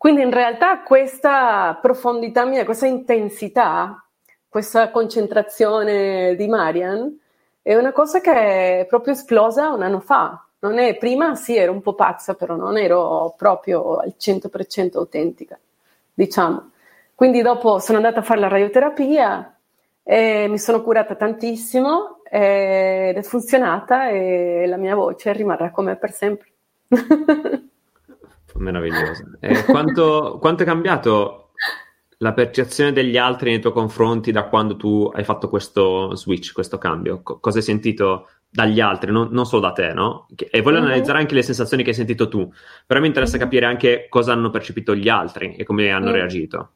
Quindi 0.00 0.22
in 0.22 0.30
realtà 0.30 0.80
questa 0.80 1.78
profondità 1.78 2.46
mia, 2.46 2.64
questa 2.64 2.86
intensità, 2.86 4.02
questa 4.48 4.90
concentrazione 4.90 6.34
di 6.36 6.48
Marian 6.48 7.20
è 7.60 7.74
una 7.76 7.92
cosa 7.92 8.18
che 8.22 8.80
è 8.80 8.86
proprio 8.86 9.12
esplosa 9.12 9.68
un 9.68 9.82
anno 9.82 10.00
fa. 10.00 10.42
È, 10.58 10.96
prima 10.96 11.34
sì, 11.34 11.54
ero 11.54 11.72
un 11.72 11.82
po' 11.82 11.92
pazza, 11.92 12.32
però 12.32 12.56
non 12.56 12.78
ero 12.78 13.34
proprio 13.36 13.96
al 13.98 14.14
100% 14.18 14.96
autentica, 14.96 15.58
diciamo. 16.14 16.70
Quindi 17.14 17.42
dopo 17.42 17.78
sono 17.78 17.98
andata 17.98 18.20
a 18.20 18.22
fare 18.22 18.40
la 18.40 18.48
radioterapia 18.48 19.54
mi 20.04 20.58
sono 20.58 20.82
curata 20.82 21.14
tantissimo 21.14 22.22
ed 22.24 23.18
è 23.18 23.22
funzionata 23.22 24.08
e 24.08 24.64
la 24.66 24.78
mia 24.78 24.94
voce 24.94 25.34
rimarrà 25.34 25.70
come 25.70 25.96
per 25.96 26.12
sempre. 26.12 26.48
Meraviglioso. 28.60 29.24
E 29.40 29.64
quanto, 29.64 30.38
quanto 30.38 30.62
è 30.62 30.66
cambiato 30.66 31.52
la 32.18 32.34
percezione 32.34 32.92
degli 32.92 33.16
altri 33.16 33.50
nei 33.50 33.60
tuoi 33.60 33.72
confronti 33.72 34.32
da 34.32 34.44
quando 34.44 34.76
tu 34.76 35.10
hai 35.14 35.24
fatto 35.24 35.48
questo 35.48 36.14
switch, 36.14 36.52
questo 36.52 36.76
cambio? 36.76 37.22
Co- 37.22 37.40
cosa 37.40 37.58
hai 37.58 37.64
sentito 37.64 38.28
dagli 38.50 38.80
altri, 38.80 39.12
non, 39.12 39.28
non 39.30 39.46
solo 39.46 39.62
da 39.62 39.72
te, 39.72 39.94
no? 39.94 40.26
E 40.36 40.60
voglio 40.60 40.76
mm-hmm. 40.78 40.86
analizzare 40.86 41.18
anche 41.18 41.34
le 41.34 41.42
sensazioni 41.42 41.82
che 41.82 41.90
hai 41.90 41.94
sentito 41.94 42.28
tu, 42.28 42.52
però 42.86 43.00
mi 43.00 43.06
interessa 43.06 43.36
mm-hmm. 43.36 43.44
capire 43.44 43.66
anche 43.66 44.06
cosa 44.10 44.32
hanno 44.32 44.50
percepito 44.50 44.94
gli 44.94 45.08
altri 45.08 45.54
e 45.54 45.64
come 45.64 45.90
hanno 45.90 46.10
mm. 46.10 46.12
reagito. 46.12 46.70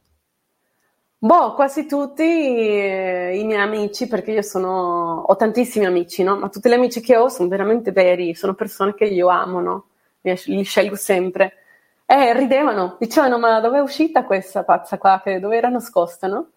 Boh, 1.19 1.53
quasi 1.55 1.87
tutti 1.87 2.23
eh, 2.23 3.39
i 3.39 3.45
miei 3.45 3.61
amici, 3.61 4.07
perché 4.07 4.33
io 4.33 4.43
sono, 4.43 5.25
ho 5.27 5.37
tantissimi 5.37 5.85
amici, 5.85 6.23
no? 6.23 6.39
Ma 6.39 6.49
tutti 6.49 6.69
gli 6.69 6.75
amici 6.75 7.01
che 7.01 7.17
ho 7.17 7.29
sono 7.29 7.49
veramente 7.49 7.93
veri, 7.93 8.35
sono 8.35 8.55
persone 8.55 8.95
che 8.95 9.05
io 9.05 9.29
amo, 9.29 9.61
no? 9.61 9.87
Li 10.23 10.63
scelgo 10.63 10.97
sempre. 10.97 11.64
E 12.07 12.33
ridevano, 12.35 12.97
dicevano, 12.99 13.39
ma 13.39 13.61
dove 13.61 13.79
è 13.79 13.81
uscita 13.81 14.25
questa 14.25 14.63
pazza 14.65 14.99
qua, 14.99 15.21
che 15.25 15.41
dove 15.41 15.57
era 15.57 15.69
nascosta, 15.69 16.27
no? 16.27 16.51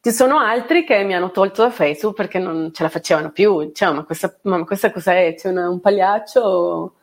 Ci 0.00 0.12
sono 0.12 0.38
altri 0.38 0.84
che 0.84 1.02
mi 1.04 1.14
hanno 1.14 1.30
tolto 1.30 1.62
da 1.62 1.70
Facebook 1.70 2.14
perché 2.14 2.38
non 2.38 2.72
ce 2.72 2.82
la 2.84 2.88
facevano 2.88 3.30
più, 3.30 3.72
cioè, 3.72 3.92
ma 3.92 4.04
questa, 4.04 4.38
ma 4.42 4.64
questa 4.64 4.92
cos'è? 4.92 5.34
C'è 5.34 5.50
una, 5.50 5.68
un 5.68 5.80
pagliaccio? 5.80 6.94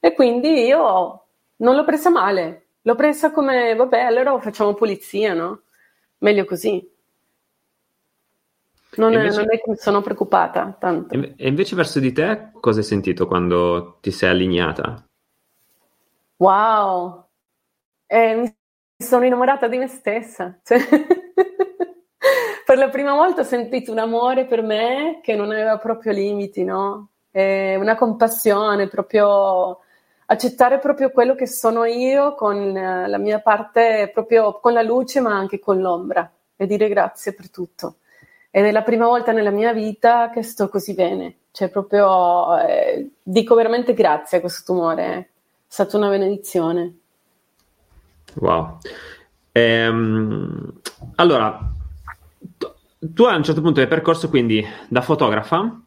E 0.00 0.14
quindi 0.14 0.64
io 0.64 1.24
non 1.56 1.74
l'ho 1.74 1.84
presa 1.84 2.10
male, 2.10 2.66
l'ho 2.82 2.94
presa 2.94 3.30
come, 3.32 3.74
vabbè, 3.74 4.00
allora 4.00 4.38
facciamo 4.40 4.74
pulizia, 4.74 5.34
no? 5.34 5.62
meglio 6.24 6.44
così. 6.46 6.90
Non, 8.96 9.12
invece, 9.12 9.38
non 9.38 9.52
è 9.52 9.60
che 9.60 9.76
sono 9.76 10.00
preoccupata 10.00 10.76
tanto. 10.78 11.14
E 11.14 11.48
invece 11.48 11.76
verso 11.76 12.00
di 12.00 12.12
te 12.12 12.50
cosa 12.60 12.78
hai 12.78 12.84
sentito 12.84 13.26
quando 13.26 13.98
ti 14.00 14.10
sei 14.10 14.30
allineata? 14.30 15.04
Wow, 16.36 17.23
eh, 18.06 18.34
mi 18.34 18.56
sono 18.96 19.24
innamorata 19.24 19.68
di 19.68 19.78
me 19.78 19.88
stessa. 19.88 20.58
Cioè, 20.62 20.78
per 22.64 22.78
la 22.78 22.88
prima 22.88 23.14
volta 23.14 23.42
ho 23.42 23.44
sentito 23.44 23.92
un 23.92 23.98
amore 23.98 24.46
per 24.46 24.62
me 24.62 25.20
che 25.22 25.34
non 25.34 25.50
aveva 25.50 25.78
proprio 25.78 26.12
limiti, 26.12 26.64
no? 26.64 27.10
Eh, 27.30 27.76
una 27.76 27.96
compassione, 27.96 28.88
proprio 28.88 29.80
accettare 30.26 30.78
proprio 30.78 31.10
quello 31.10 31.34
che 31.34 31.46
sono 31.46 31.84
io 31.84 32.34
con 32.34 32.76
eh, 32.76 33.08
la 33.08 33.18
mia 33.18 33.40
parte, 33.40 34.10
proprio 34.12 34.58
con 34.60 34.72
la 34.72 34.82
luce 34.82 35.20
ma 35.20 35.34
anche 35.34 35.58
con 35.58 35.80
l'ombra 35.80 36.30
e 36.56 36.66
dire 36.66 36.88
grazie 36.88 37.34
per 37.34 37.50
tutto. 37.50 37.96
Ed 38.50 38.64
è 38.64 38.70
la 38.70 38.82
prima 38.82 39.06
volta 39.06 39.32
nella 39.32 39.50
mia 39.50 39.72
vita 39.72 40.30
che 40.30 40.42
sto 40.42 40.68
così 40.68 40.94
bene, 40.94 41.38
cioè 41.50 41.68
proprio 41.68 42.56
eh, 42.58 43.10
dico 43.22 43.54
veramente 43.56 43.94
grazie 43.94 44.38
a 44.38 44.40
questo 44.40 44.72
tumore, 44.72 45.04
è 45.04 45.26
stata 45.66 45.96
una 45.96 46.08
benedizione. 46.08 46.98
Wow. 48.34 48.78
Ehm, 49.52 50.72
allora, 51.16 51.72
tu 52.98 53.22
a 53.24 53.36
un 53.36 53.42
certo 53.44 53.60
punto 53.60 53.80
del 53.80 53.88
percorso, 53.88 54.28
quindi 54.28 54.64
da 54.88 55.00
fotografa, 55.00 55.80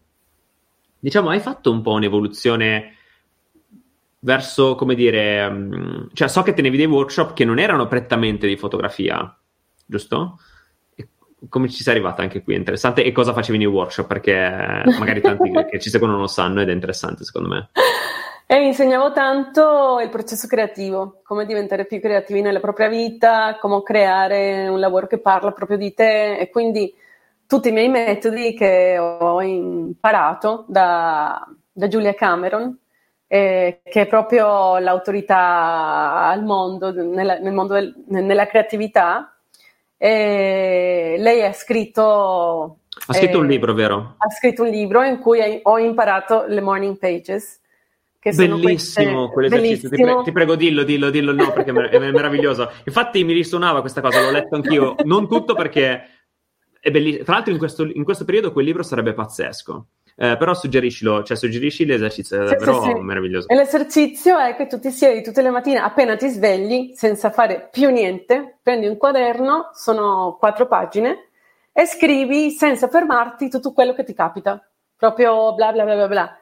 diciamo, 0.99 1.29
hai 1.29 1.39
fatto 1.39 1.71
un 1.71 1.81
po' 1.81 1.91
un'evoluzione 1.91 2.95
verso, 4.19 4.75
come 4.75 4.95
dire, 4.95 5.45
um, 5.45 6.09
cioè 6.13 6.27
so 6.27 6.41
che 6.43 6.53
tenevi 6.53 6.77
dei 6.77 6.85
workshop 6.85 7.33
che 7.33 7.45
non 7.45 7.59
erano 7.59 7.87
prettamente 7.87 8.47
di 8.47 8.57
fotografia, 8.57 9.37
giusto? 9.85 10.39
E 10.95 11.09
come 11.49 11.69
ci 11.69 11.83
sei 11.83 11.93
arrivata 11.95 12.21
anche 12.21 12.41
qui? 12.43 12.55
Interessante. 12.55 13.03
E 13.03 13.11
cosa 13.11 13.33
facevi 13.33 13.57
nei 13.57 13.67
workshop? 13.67 14.07
Perché 14.07 14.83
magari 14.99 15.21
tanti 15.21 15.51
che 15.69 15.79
ci 15.79 15.89
seguono 15.89 16.13
non 16.13 16.21
lo 16.21 16.27
sanno 16.27 16.61
ed 16.61 16.69
è 16.69 16.73
interessante 16.73 17.23
secondo 17.23 17.49
me. 17.49 17.69
E 18.49 18.63
insegnavo 18.63 19.11
tanto 19.11 19.99
il 19.99 20.07
processo 20.07 20.47
creativo, 20.47 21.19
come 21.23 21.45
diventare 21.45 21.85
più 21.85 21.99
creativi 21.99 22.39
nella 22.39 22.61
propria 22.61 22.87
vita, 22.87 23.57
come 23.59 23.83
creare 23.83 24.69
un 24.69 24.79
lavoro 24.79 25.05
che 25.05 25.17
parla 25.17 25.51
proprio 25.51 25.75
di 25.75 25.93
te 25.93 26.37
e 26.37 26.49
quindi 26.49 26.95
tutti 27.45 27.67
i 27.67 27.71
miei 27.73 27.89
metodi 27.89 28.53
che 28.53 28.97
ho 28.97 29.41
imparato 29.41 30.63
da, 30.69 31.45
da 31.73 31.87
Giulia 31.89 32.13
Cameron, 32.13 32.73
eh, 33.27 33.81
che 33.83 34.01
è 34.03 34.07
proprio 34.07 34.77
l'autorità 34.77 36.27
al 36.27 36.45
mondo, 36.45 36.93
nella, 36.93 37.39
nel 37.39 37.53
mondo 37.53 37.73
del, 37.73 37.93
nella 38.07 38.47
creatività. 38.47 39.35
E 39.97 41.17
lei 41.19 41.43
ha 41.43 41.51
scritto... 41.51 42.77
Ha 43.07 43.13
scritto 43.13 43.39
eh, 43.39 43.41
un 43.41 43.47
libro, 43.47 43.73
vero? 43.73 44.15
Ha 44.17 44.29
scritto 44.29 44.63
un 44.63 44.69
libro 44.69 45.03
in 45.03 45.19
cui 45.19 45.59
ho 45.61 45.77
imparato 45.77 46.45
le 46.47 46.61
morning 46.61 46.97
pages. 46.97 47.59
Che 48.29 48.35
Bellissimo, 48.35 49.29
queste, 49.29 49.55
bellissimo. 49.55 49.95
Ti, 49.95 50.01
pre- 50.03 50.23
ti, 50.23 50.31
prego 50.33 50.55
dillo, 50.55 50.83
dillo, 50.83 51.09
dillo 51.09 51.31
no 51.31 51.53
perché 51.53 51.71
è 51.71 51.97
meraviglioso. 52.11 52.69
Infatti 52.83 53.23
mi 53.23 53.31
risuonava 53.31 53.79
questa 53.79 54.01
cosa, 54.01 54.19
l'ho 54.21 54.31
letto 54.31 54.55
anch'io, 54.55 54.95
non 55.05 55.29
tutto 55.29 55.53
perché 55.53 56.01
è 56.77 56.91
bellissimo. 56.91 57.23
Tra 57.23 57.35
l'altro 57.35 57.53
in 57.53 57.57
questo, 57.57 57.83
in 57.83 58.03
questo 58.03 58.25
periodo 58.25 58.51
quel 58.51 58.65
libro 58.65 58.83
sarebbe 58.83 59.13
pazzesco. 59.13 59.85
Eh, 60.19 60.35
però 60.35 60.53
suggeriscilo, 60.53 61.23
cioè 61.23 61.37
suggerisci 61.37 61.85
l'esercizio, 61.85 62.41
è 62.41 62.45
davvero 62.49 62.81
sì, 62.81 62.89
sì. 62.89 62.99
meraviglioso. 62.99 63.47
E 63.47 63.55
l'esercizio 63.55 64.37
è 64.37 64.55
che 64.55 64.67
tu 64.67 64.79
ti 64.79 64.89
siedi 64.89 65.23
tutte 65.23 65.41
le 65.41 65.51
mattine, 65.51 65.77
appena 65.77 66.17
ti 66.17 66.27
svegli, 66.27 66.93
senza 66.95 67.29
fare 67.29 67.69
più 67.71 67.89
niente, 67.91 68.57
prendi 68.61 68.87
un 68.87 68.97
quaderno, 68.97 69.69
sono 69.73 70.35
quattro 70.37 70.67
pagine, 70.67 71.29
e 71.71 71.85
scrivi 71.85 72.49
senza 72.49 72.87
fermarti 72.87 73.47
tutto 73.47 73.71
quello 73.71 73.93
che 73.93 74.03
ti 74.03 74.15
capita, 74.15 74.59
proprio 74.97 75.53
bla 75.53 75.71
bla 75.71 75.83
bla 75.83 75.95
bla 75.95 76.07
bla. 76.07 76.37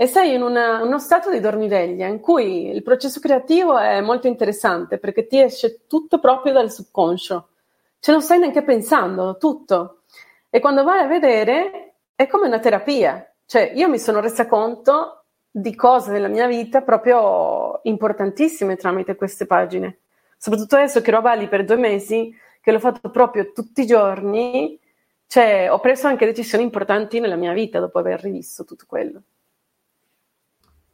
E 0.00 0.06
sei 0.06 0.32
in 0.32 0.40
una, 0.40 0.82
uno 0.82 0.98
stato 0.98 1.30
di 1.30 1.40
dormiveglia 1.40 2.06
in 2.06 2.20
cui 2.20 2.70
il 2.70 2.82
processo 2.82 3.20
creativo 3.20 3.76
è 3.76 4.00
molto 4.00 4.28
interessante 4.28 4.96
perché 4.96 5.26
ti 5.26 5.38
esce 5.38 5.80
tutto 5.86 6.18
proprio 6.18 6.54
dal 6.54 6.72
subconscio, 6.72 7.48
ce 7.98 8.12
lo 8.12 8.20
stai 8.20 8.38
neanche 8.38 8.62
pensando, 8.62 9.36
tutto. 9.36 10.04
E 10.48 10.58
quando 10.58 10.84
vai 10.84 11.00
a 11.00 11.06
vedere 11.06 11.96
è 12.14 12.26
come 12.28 12.46
una 12.46 12.60
terapia. 12.60 13.30
Cioè, 13.44 13.72
io 13.74 13.90
mi 13.90 13.98
sono 13.98 14.20
resa 14.20 14.46
conto 14.46 15.24
di 15.50 15.74
cose 15.74 16.12
nella 16.12 16.28
mia 16.28 16.46
vita 16.46 16.80
proprio 16.80 17.80
importantissime 17.82 18.76
tramite 18.76 19.16
queste 19.16 19.44
pagine. 19.44 19.98
Soprattutto 20.38 20.76
adesso 20.76 21.02
che 21.02 21.10
ero 21.10 21.18
a 21.18 21.20
Bali 21.20 21.46
per 21.46 21.66
due 21.66 21.76
mesi, 21.76 22.34
che 22.62 22.72
l'ho 22.72 22.78
fatto 22.78 23.10
proprio 23.10 23.52
tutti 23.52 23.82
i 23.82 23.86
giorni, 23.86 24.80
cioè, 25.26 25.70
ho 25.70 25.78
preso 25.78 26.06
anche 26.06 26.24
decisioni 26.24 26.64
importanti 26.64 27.20
nella 27.20 27.36
mia 27.36 27.52
vita 27.52 27.80
dopo 27.80 27.98
aver 27.98 28.22
rivisto 28.22 28.64
tutto 28.64 28.86
quello. 28.88 29.22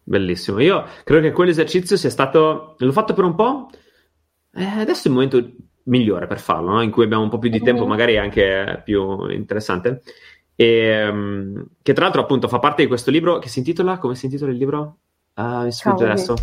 Bellissimo. 0.09 0.61
Io 0.61 0.87
credo 1.03 1.23
che 1.27 1.33
quell'esercizio 1.33 1.97
sia 1.97 2.11
stato. 2.11 2.77
L'ho 2.79 2.93
fatto 2.93 3.13
per 3.13 3.25
un 3.25 3.35
po'. 3.35 3.69
Eh, 4.55 4.65
adesso 4.65 5.09
è 5.09 5.11
il 5.11 5.15
momento 5.15 5.51
migliore 5.87 6.29
per 6.29 6.39
farlo, 6.39 6.71
no? 6.71 6.83
in 6.83 6.91
cui 6.91 7.05
abbiamo 7.05 7.25
un 7.25 7.29
po' 7.29 7.39
più 7.39 7.51
di 7.51 7.61
tempo, 7.61 7.81
mm-hmm. 7.81 7.91
magari 7.91 8.17
anche 8.17 8.83
più 8.85 9.29
interessante. 9.31 10.03
E, 10.55 11.09
um, 11.09 11.67
che 11.83 11.93
tra 11.93 12.05
l'altro 12.05 12.23
appunto 12.23 12.47
fa 12.47 12.61
parte 12.61 12.83
di 12.83 12.89
questo 12.89 13.11
libro 13.11 13.39
che 13.39 13.49
si 13.49 13.59
intitola, 13.59 13.99
come 13.99 14.15
si 14.15 14.27
intitola 14.27 14.53
il 14.53 14.59
libro? 14.59 14.99
Ah, 15.35 15.65
mi 15.65 15.73
sfugge 15.73 16.05
adesso. 16.05 16.35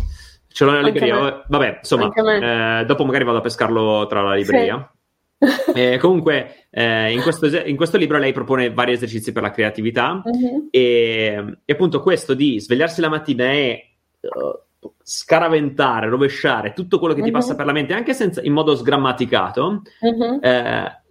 Ce 0.46 0.64
l'ho 0.64 0.70
nella 0.70 0.86
libreria. 0.86 1.42
Vabbè, 1.48 1.78
insomma, 1.78 2.10
eh, 2.12 2.84
dopo 2.84 3.04
magari 3.04 3.24
vado 3.24 3.38
a 3.38 3.40
pescarlo 3.40 4.06
tra 4.06 4.20
la 4.20 4.34
libreria. 4.34 4.76
Sì. 4.92 4.98
eh, 5.74 5.98
comunque, 5.98 6.66
eh, 6.70 7.12
in, 7.12 7.20
questo, 7.22 7.46
in, 7.46 7.76
questo, 7.76 7.96
libro 7.96 8.18
lei 8.18 8.32
propone 8.32 8.72
vari 8.72 8.92
esercizi 8.92 9.32
per 9.32 9.42
la 9.42 9.50
creatività 9.50 10.22
uh-huh. 10.24 10.68
e, 10.70 11.58
e, 11.64 11.72
appunto 11.72 12.00
questo 12.00 12.34
di 12.34 12.60
svegliarsi 12.60 13.00
la 13.00 13.08
mattina 13.08 13.50
e 13.50 13.96
uh, 14.20 14.88
scaraventare, 15.02 16.08
rovesciare 16.08 16.72
tutto 16.72 16.98
quello 16.98 17.14
che 17.14 17.20
uh-huh. 17.20 17.26
ti 17.26 17.32
passa 17.32 17.54
per 17.54 17.66
la 17.66 17.72
mente, 17.72 17.92
anche 17.92 18.14
senza, 18.14 18.40
in 18.42 18.52
modo 18.52 18.74
sgrammaticato, 18.74 19.82
uh-huh. 20.00 20.40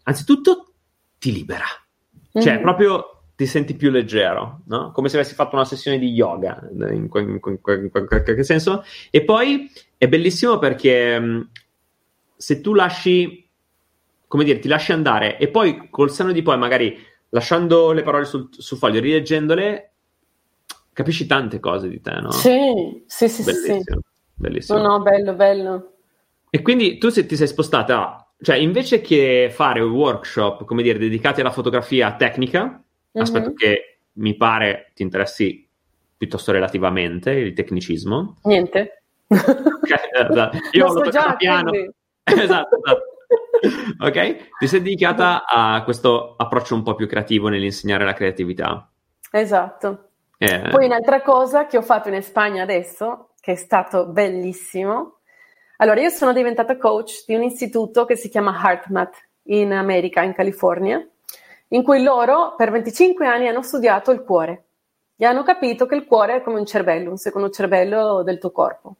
anzitutto 0.03 0.74
ti 1.19 1.32
libera. 1.32 1.65
Cioè, 2.36 2.59
proprio 2.61 3.13
ti 3.36 3.45
senti 3.45 3.76
più 3.76 3.89
leggero, 3.89 4.61
no? 4.65 4.91
Come 4.91 5.09
se 5.09 5.17
avessi 5.17 5.34
fatto 5.34 5.55
una 5.55 5.65
sessione 5.65 5.97
di 5.97 6.11
yoga, 6.11 6.59
in, 6.71 7.09
in, 7.11 7.39
in 7.41 7.89
qualche 7.89 8.43
senso. 8.43 8.84
E 9.09 9.24
poi 9.24 9.69
è 9.97 10.07
bellissimo 10.07 10.59
perché 10.59 11.19
mm, 11.19 11.41
se 12.36 12.61
tu 12.61 12.74
lasci, 12.74 13.43
come 14.34 14.46
dire, 14.46 14.58
ti 14.58 14.68
lasci 14.68 14.92
andare 14.92 15.38
e 15.38 15.48
poi 15.48 15.90
col 15.92 16.10
senno 16.10 16.32
di 16.32 16.42
poi, 16.42 16.58
magari 16.58 16.98
lasciando 17.30 17.92
le 17.92 18.02
parole 18.02 18.26
sul, 18.26 18.50
sul 18.50 18.80
foglio, 18.80 19.00
rileggendole, 19.00 19.92
capisci 20.92 21.28
tante 21.28 21.60
cose 21.60 21.88
di 21.88 22.02
te, 22.02 22.20
no? 22.20 22.32
Sì, 22.32 23.04
sì, 23.06 23.30
sì, 23.30 23.44
bellissimo, 23.44 23.80
sì. 23.80 24.00
Bellissimo. 24.34 24.80
No, 24.80 24.88
no, 24.88 25.02
bello, 25.04 25.34
bello. 25.36 25.92
E 26.50 26.64
quindi 26.64 26.98
tu 26.98 27.10
se 27.10 27.28
ti 27.28 27.36
sei 27.36 27.46
spostata, 27.46 28.28
cioè 28.42 28.56
invece 28.56 29.02
che 29.02 29.52
fare 29.54 29.82
workshop, 29.82 30.66
come 30.66 30.82
dire, 30.82 30.98
dedicati 30.98 31.42
alla 31.42 31.52
fotografia 31.52 32.16
tecnica, 32.16 32.62
mm-hmm. 32.64 32.82
aspetto 33.14 33.54
che 33.54 34.00
mi 34.14 34.36
pare 34.36 34.94
ti 34.96 35.04
interessi 35.04 35.64
piuttosto 36.18 36.52
relativamente, 36.52 37.30
il 37.30 37.54
tecnicismo. 37.54 38.38
Niente. 38.46 39.04
Esatto. 39.28 40.58
Io 40.74 40.88
lo, 40.88 40.94
lo 40.94 41.04
so 41.04 41.12
già, 41.12 41.36
piano. 41.36 41.70
esatto, 42.26 42.80
esatto. 42.80 43.12
ok? 43.99 44.49
Ti 44.57 44.68
sei 44.68 44.82
dedicata 44.82 45.45
a 45.45 45.84
questo 45.84 46.36
approccio 46.38 46.76
un 46.76 46.84
po' 46.84 46.95
più 46.95 47.07
creativo 47.07 47.47
nell'insegnare 47.47 48.03
la 48.03 48.14
creatività. 48.14 48.89
Esatto. 49.32 50.09
Eh. 50.38 50.68
Poi 50.70 50.86
un'altra 50.86 51.22
cosa 51.22 51.66
che 51.66 51.78
ho 51.78 51.82
fatto 51.82 52.09
in 52.09 52.22
Spagna 52.22 52.64
adesso, 52.64 53.30
che 53.39 53.53
è 53.53 53.55
stato 53.55 54.07
bellissimo. 54.07 55.20
Allora, 55.78 56.01
io 56.01 56.09
sono 56.09 56.34
diventata 56.34 56.78
coach 56.78 57.24
di 57.26 57.36
un 57.36 57.43
istituto 57.43 58.05
che 58.05 58.16
si 58.16 58.30
chiama 58.30 58.59
HeartMath 58.61 59.30
in 59.43 59.72
America, 59.72 60.22
in 60.22 60.34
California, 60.34 61.05
in 61.70 61.84
cui 61.84 62.03
loro 62.03 62.55
per 62.55 62.72
25 62.72 63.26
anni 63.26 63.47
hanno 63.47 63.61
studiato 63.61 64.11
il 64.11 64.24
cuore 64.24 64.66
e 65.16 65.26
hanno 65.26 65.43
capito 65.43 65.86
che 65.86 65.95
il 65.95 66.05
cuore 66.05 66.38
è 66.38 66.41
come 66.41 66.59
un 66.59 66.66
cervello, 66.66 67.09
un 67.09 67.18
secondo 67.18 67.49
cervello 67.49 68.24
del 68.24 68.38
tuo 68.38 68.51
corpo. 68.51 68.97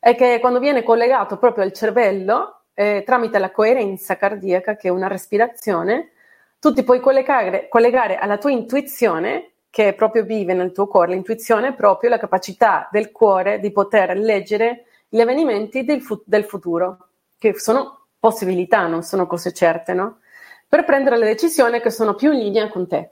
E 0.00 0.14
che 0.14 0.38
quando 0.38 0.58
viene 0.58 0.82
collegato 0.82 1.38
proprio 1.38 1.64
al 1.64 1.72
cervello, 1.72 2.53
eh, 2.74 3.02
tramite 3.06 3.38
la 3.38 3.50
coerenza 3.50 4.16
cardiaca, 4.16 4.76
che 4.76 4.88
è 4.88 4.90
una 4.90 5.08
respirazione, 5.08 6.10
tu 6.58 6.72
ti 6.72 6.82
puoi 6.82 7.00
collegare, 7.00 7.68
collegare 7.68 8.16
alla 8.16 8.38
tua 8.38 8.50
intuizione 8.50 9.52
che 9.70 9.92
proprio 9.94 10.24
vive 10.24 10.54
nel 10.54 10.72
tuo 10.72 10.86
cuore. 10.86 11.12
L'intuizione 11.12 11.68
è 11.68 11.74
proprio 11.74 12.10
la 12.10 12.18
capacità 12.18 12.88
del 12.90 13.10
cuore 13.10 13.58
di 13.58 13.72
poter 13.72 14.16
leggere 14.16 14.84
gli 15.08 15.20
avvenimenti 15.20 15.84
del, 15.84 16.00
fu- 16.00 16.22
del 16.24 16.44
futuro, 16.44 17.08
che 17.38 17.58
sono 17.58 18.06
possibilità, 18.18 18.86
non 18.86 19.02
sono 19.02 19.26
cose 19.26 19.52
certe, 19.52 19.92
no? 19.92 20.20
Per 20.68 20.84
prendere 20.84 21.18
le 21.18 21.26
decisioni 21.26 21.80
che 21.80 21.90
sono 21.90 22.14
più 22.14 22.32
in 22.32 22.38
linea 22.38 22.68
con 22.68 22.88
te. 22.88 23.10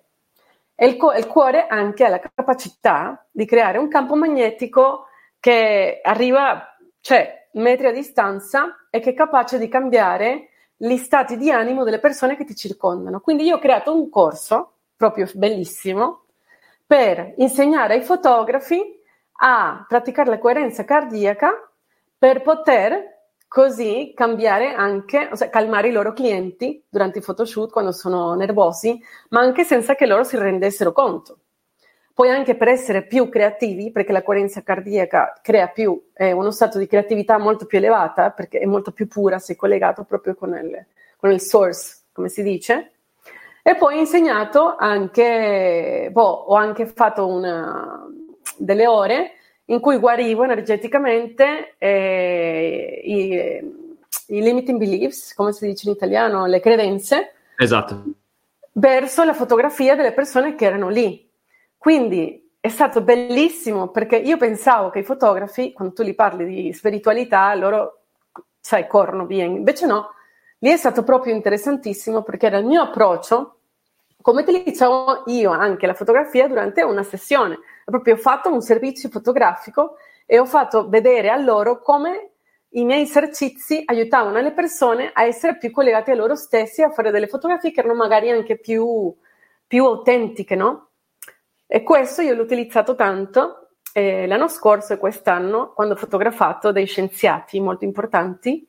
E 0.75 0.87
il, 0.87 0.97
co- 0.97 1.13
il 1.13 1.27
cuore 1.27 1.67
anche 1.67 2.05
ha 2.05 2.09
la 2.09 2.21
capacità 2.21 3.27
di 3.31 3.45
creare 3.45 3.79
un 3.79 3.89
campo 3.89 4.15
magnetico 4.15 5.07
che 5.39 6.01
arriva, 6.03 6.77
cioè, 7.01 7.42
metri 7.53 7.87
a 7.87 7.93
distanza 7.93 8.87
e 8.91 9.01
che 9.01 9.11
è 9.11 9.15
capace 9.15 9.59
di 9.59 9.69
cambiare 9.69 10.49
gli 10.77 10.97
stati 10.97 11.37
di 11.37 11.51
animo 11.51 11.85
delle 11.85 12.01
persone 12.01 12.37
che 12.37 12.45
ti 12.45 12.57
circondano. 12.57 13.21
Quindi 13.21 13.45
io 13.45 13.57
ho 13.57 13.61
creato 13.61 13.95
un 13.95 14.09
corso 14.09 14.73
proprio 14.97 15.29
bellissimo 15.35 16.25
per 16.87 17.35
insegnare 17.37 17.95
ai 17.95 18.03
fotografi 18.03 19.01
a 19.45 19.85
praticare 19.89 20.31
la 20.31 20.39
coerenza 20.39 20.85
cardiaca 20.85 21.51
per 22.19 22.43
poter 22.43 23.11
così 23.49 24.13
cambiare 24.15 24.73
anche, 24.73 25.31
cioè 25.35 25.51
calmare 25.51 25.89
i 25.89 25.93
loro 25.93 26.13
clienti 26.13 26.83
durante 26.89 27.19
i 27.19 27.23
photoshoot 27.23 27.71
quando 27.71 27.93
sono 27.93 28.35
nervosi, 28.35 28.99
ma 29.29 29.41
anche 29.41 29.63
senza 29.63 29.95
che 29.95 30.07
loro 30.07 30.25
si 30.25 30.37
rendessero 30.37 30.93
conto. 30.93 31.39
Poi 32.15 32.29
anche 32.29 32.57
per 32.57 32.69
essere 32.69 33.07
più 33.07 33.29
creativi, 33.29 33.91
perché 33.91 34.13
la 34.13 34.23
coerenza 34.23 34.63
cardiaca 34.63 35.39
crea 35.41 35.69
più, 35.69 36.11
è 36.13 36.31
uno 36.33 36.51
stato 36.51 36.79
di 36.79 36.87
creatività 36.87 37.39
molto 37.39 37.65
più 37.65 37.79
elevata, 37.79 38.31
perché 38.31 38.59
è 38.59 38.67
molto 38.67 38.93
più 38.93 39.09
pura, 39.09 39.39
sei 39.39 39.57
collegato 39.57 40.05
proprio 40.05 40.35
con 40.35 40.51
il, 40.55 40.85
con 41.17 41.31
il 41.31 41.41
source, 41.41 42.03
come 42.13 42.29
si 42.29 42.43
dice. 42.43 42.93
E 43.63 43.77
poi 43.77 43.97
ho 43.97 44.01
insegnato 44.01 44.77
anche, 44.77 46.11
boh, 46.13 46.23
ho 46.23 46.55
anche 46.55 46.85
fatto 46.87 47.27
una, 47.29 48.07
delle 48.57 48.87
ore 48.87 49.33
in 49.67 49.81
cui 49.81 49.97
guarivo 49.99 50.45
energeticamente 50.45 51.75
eh, 51.79 53.01
i, 53.05 54.35
i, 54.35 54.43
limiting 54.43 54.79
beliefs, 54.79 55.35
come 55.35 55.53
si 55.53 55.67
dice 55.67 55.89
in 55.89 55.95
italiano, 55.95 56.47
le 56.47 56.61
credenze. 56.61 57.33
Esatto. 57.57 58.05
Verso 58.73 59.23
la 59.25 59.33
fotografia 59.35 59.95
delle 59.95 60.13
persone 60.13 60.55
che 60.55 60.65
erano 60.65 60.89
lì. 60.89 61.31
Quindi 61.83 62.53
è 62.61 62.69
stato 62.69 63.01
bellissimo 63.03 63.89
perché 63.89 64.17
io 64.17 64.37
pensavo 64.37 64.91
che 64.91 65.01
i 65.01 65.05
fotografi, 65.05 65.73
quando 65.73 65.95
tu 65.95 66.05
li 66.05 66.15
parli 66.15 66.45
di 66.45 66.73
spiritualità, 66.73 67.53
loro, 67.57 68.03
sai, 68.61 68.87
corrono 68.87 69.27
via. 69.27 69.45
Invece 69.45 69.87
no, 69.87 70.11
Lì 70.63 70.71
è 70.71 70.77
stato 70.77 71.03
proprio 71.03 71.35
interessantissimo 71.35 72.23
perché 72.23 72.47
era 72.47 72.59
il 72.59 72.67
mio 72.67 72.83
approccio, 72.83 73.57
come 74.21 74.43
utilizzavo 74.43 75.25
io 75.27 75.51
anche 75.51 75.89
la 75.89 75.95
fotografia 75.95 76.47
durante 76.47 76.83
una 76.83 77.03
sessione. 77.03 77.55
Ho 77.55 77.91
proprio 77.91 78.17
fatto 78.17 78.49
un 78.49 78.61
servizio 78.61 79.09
fotografico 79.09 79.97
e 80.25 80.39
ho 80.39 80.45
fatto 80.45 80.89
vedere 80.89 81.31
a 81.31 81.37
loro 81.37 81.81
come 81.81 82.31
i 82.75 82.85
miei 82.85 83.03
esercizi 83.03 83.83
aiutavano 83.85 84.41
le 84.41 84.53
persone 84.53 85.11
a 85.13 85.25
essere 85.25 85.59
più 85.59 85.73
collegate 85.73 86.13
a 86.13 86.15
loro 86.15 86.37
stessi, 86.37 86.81
a 86.81 86.91
fare 86.91 87.11
delle 87.11 87.27
fotografie 87.27 87.73
che 87.73 87.81
erano 87.81 87.97
magari 87.97 88.31
anche 88.31 88.57
più, 88.57 89.13
più 89.67 89.85
autentiche, 89.85 90.55
no? 90.55 90.91
E 91.75 91.83
questo 91.83 92.21
io 92.21 92.35
l'ho 92.35 92.43
utilizzato 92.43 92.95
tanto 92.95 93.69
eh, 93.95 94.27
l'anno 94.27 94.47
scorso 94.49 94.93
e 94.93 94.99
quest'anno 94.99 95.73
quando 95.73 95.95
ho 95.95 95.97
fotografato 95.97 96.71
dei 96.71 96.85
scienziati 96.85 97.59
molto 97.61 97.85
importanti 97.85 98.69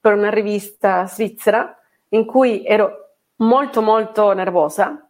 per 0.00 0.14
una 0.14 0.30
rivista 0.30 1.06
svizzera 1.06 1.78
in 2.08 2.24
cui 2.24 2.64
ero 2.66 3.10
molto 3.36 3.82
molto 3.82 4.32
nervosa 4.32 5.08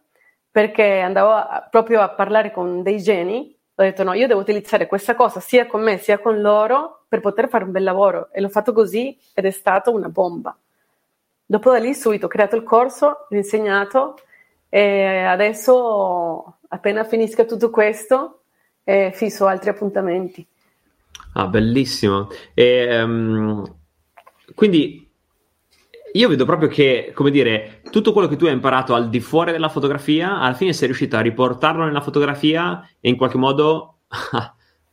perché 0.51 0.99
andavo 0.99 1.31
a, 1.31 1.67
proprio 1.67 2.01
a 2.01 2.09
parlare 2.09 2.51
con 2.51 2.83
dei 2.83 3.01
geni. 3.01 3.57
Ho 3.73 3.81
detto 3.81 4.03
no, 4.03 4.13
io 4.13 4.27
devo 4.27 4.39
utilizzare 4.39 4.85
questa 4.85 5.15
cosa 5.15 5.39
sia 5.39 5.65
con 5.65 5.81
me 5.81 5.97
sia 5.97 6.19
con 6.19 6.41
loro 6.41 7.05
per 7.07 7.21
poter 7.21 7.49
fare 7.49 7.63
un 7.63 7.71
bel 7.71 7.81
lavoro 7.81 8.29
e 8.31 8.39
l'ho 8.39 8.49
fatto 8.49 8.71
così 8.71 9.17
ed 9.33 9.45
è 9.45 9.51
stata 9.51 9.89
una 9.89 10.09
bomba. 10.09 10.55
Dopo 11.43 11.71
da 11.71 11.79
lì 11.79 11.95
subito 11.95 12.27
ho 12.27 12.29
creato 12.29 12.55
il 12.55 12.61
corso, 12.61 13.25
l'ho 13.27 13.37
insegnato 13.37 14.19
e 14.69 15.23
adesso 15.23 16.57
appena 16.73 17.03
finisca 17.03 17.45
tutto 17.45 17.69
questo 17.69 18.43
eh, 18.83 19.11
fisso 19.13 19.45
altri 19.45 19.69
appuntamenti. 19.69 20.45
Ah, 21.33 21.47
bellissimo. 21.47 22.29
E, 22.53 23.01
um, 23.01 23.63
quindi 24.55 25.09
io 26.13 26.27
vedo 26.27 26.45
proprio 26.45 26.67
che, 26.67 27.11
come 27.13 27.31
dire, 27.31 27.81
tutto 27.89 28.11
quello 28.11 28.27
che 28.27 28.35
tu 28.35 28.45
hai 28.45 28.53
imparato 28.53 28.93
al 28.93 29.09
di 29.09 29.19
fuori 29.19 29.51
della 29.51 29.69
fotografia, 29.69 30.39
alla 30.39 30.55
fine 30.55 30.73
sei 30.73 30.87
riuscito 30.87 31.15
a 31.15 31.21
riportarlo 31.21 31.85
nella 31.85 32.01
fotografia 32.01 32.87
e 32.99 33.09
in 33.09 33.15
qualche 33.15 33.37
modo 33.37 33.99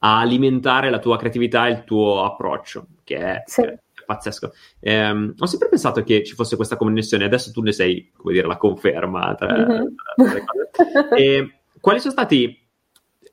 a 0.01 0.19
alimentare 0.19 0.91
la 0.91 1.01
tua 1.01 1.17
creatività 1.17 1.67
e 1.67 1.73
il 1.73 1.85
tuo 1.85 2.25
approccio, 2.25 2.87
che 3.03 3.17
è, 3.17 3.43
sì. 3.47 3.63
è 3.63 3.79
pazzesco. 4.09 4.53
Eh, 4.81 5.11
ho 5.37 5.47
sempre 5.47 5.69
pensato 5.69 6.03
che 6.03 6.25
ci 6.25 6.35
fosse 6.35 6.57
questa 6.57 6.77
connessione, 6.77 7.25
adesso 7.25 7.51
tu 7.51 7.63
ne 7.63 7.73
sei, 7.73 8.11
come 8.17 8.33
dire, 8.33 8.47
la 8.47 8.57
conferma 8.57 9.35
tra, 9.35 9.55
mm-hmm. 9.55 9.85
tra 10.15 10.33
le 10.33 10.45
cose. 10.45 11.15
E, 11.17 11.53
quali 11.81 12.01
sono 12.01 12.13
stati 12.13 12.67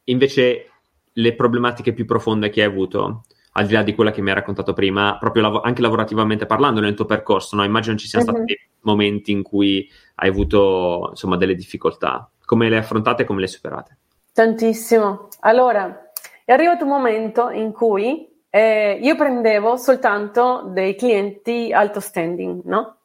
invece 0.06 0.70
le 1.12 1.36
problematiche 1.36 1.94
più 1.94 2.06
profonde 2.06 2.50
che 2.50 2.62
hai 2.62 2.68
avuto? 2.68 3.24
al 3.58 3.68
di 3.68 3.74
là 3.74 3.84
di 3.84 3.96
quella 3.96 4.12
che 4.12 4.22
mi 4.22 4.30
hai 4.30 4.36
raccontato 4.36 4.74
prima, 4.74 5.18
proprio 5.18 5.44
lav- 5.44 5.66
anche 5.66 5.82
lavorativamente 5.82 6.46
parlando 6.46 6.82
nel 6.82 6.94
tuo 6.94 7.06
percorso, 7.06 7.56
no? 7.56 7.64
immagino 7.64 7.96
ci 7.96 8.08
siano 8.08 8.26
uh-huh. 8.26 8.36
stati 8.36 8.60
momenti 8.82 9.32
in 9.32 9.44
cui 9.44 9.90
hai 10.16 10.30
avuto 10.30 11.08
insomma 11.12 11.38
delle 11.38 11.56
difficoltà. 11.56 12.30
Come 12.44 12.70
le 12.70 12.78
affrontate 12.78 13.24
e 13.24 13.26
come 13.26 13.42
le 13.42 13.48
superate? 13.48 13.98
Tantissimo. 14.34 15.30
Allora, 15.42 16.12
è 16.44 16.52
arrivato 16.52 16.84
un 16.84 16.90
momento 16.90 17.50
in 17.50 17.72
cui 17.72 18.28
eh, 18.50 19.00
io 19.02 19.16
prendevo 19.16 19.78
soltanto 19.78 20.70
dei 20.74 20.96
clienti 20.96 21.72
alto 21.72 22.02
standing, 22.02 22.62
no? 22.66 22.98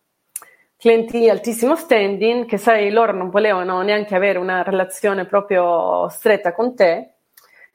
Clienti 0.80 1.28
altissimo 1.28 1.76
standing, 1.76 2.46
che 2.46 2.56
sai, 2.56 2.90
loro 2.90 3.12
non 3.12 3.28
volevano 3.28 3.82
neanche 3.82 4.14
avere 4.14 4.38
una 4.38 4.62
relazione 4.62 5.26
proprio 5.26 6.08
stretta 6.08 6.54
con 6.54 6.74
te, 6.74 7.16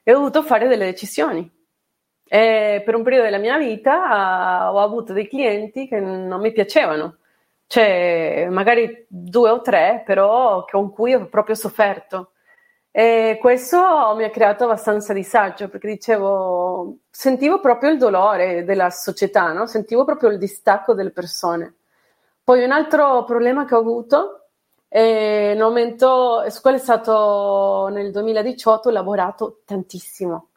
e 0.02 0.12
ho 0.12 0.16
dovuto 0.16 0.42
fare 0.42 0.66
delle 0.66 0.86
decisioni 0.86 1.48
e 2.28 2.82
per 2.84 2.96
un 2.96 3.04
periodo 3.04 3.24
della 3.26 3.38
mia 3.38 3.58
vita 3.58 4.72
ho 4.72 4.80
avuto 4.80 5.12
dei 5.12 5.28
clienti 5.28 5.86
che 5.86 6.00
non 6.00 6.40
mi 6.40 6.50
piacevano, 6.50 7.18
cioè 7.68 8.48
magari 8.50 9.06
due 9.08 9.50
o 9.50 9.60
tre, 9.60 10.02
però 10.04 10.64
con 10.64 10.90
cui 10.92 11.14
ho 11.14 11.26
proprio 11.28 11.54
sofferto. 11.54 12.32
E 12.90 13.38
questo 13.40 14.14
mi 14.16 14.24
ha 14.24 14.30
creato 14.30 14.64
abbastanza 14.64 15.12
disagio 15.12 15.68
perché 15.68 15.86
dicevo, 15.88 16.98
sentivo 17.08 17.60
proprio 17.60 17.90
il 17.90 17.98
dolore 17.98 18.64
della 18.64 18.90
società, 18.90 19.52
no? 19.52 19.66
sentivo 19.68 20.04
proprio 20.04 20.30
il 20.30 20.38
distacco 20.38 20.92
delle 20.94 21.12
persone. 21.12 21.75
Poi 22.46 22.62
un 22.62 22.70
altro 22.70 23.24
problema 23.24 23.64
che 23.64 23.74
ho 23.74 23.80
avuto 23.80 24.50
E 24.88 25.50
in 25.52 25.60
aumento, 25.60 26.44
quello 26.62 26.76
è 26.76 26.80
stato 26.80 27.88
nel 27.90 28.12
2018, 28.12 28.88
ho 28.88 28.92
lavorato 28.92 29.62
tantissimo, 29.64 30.50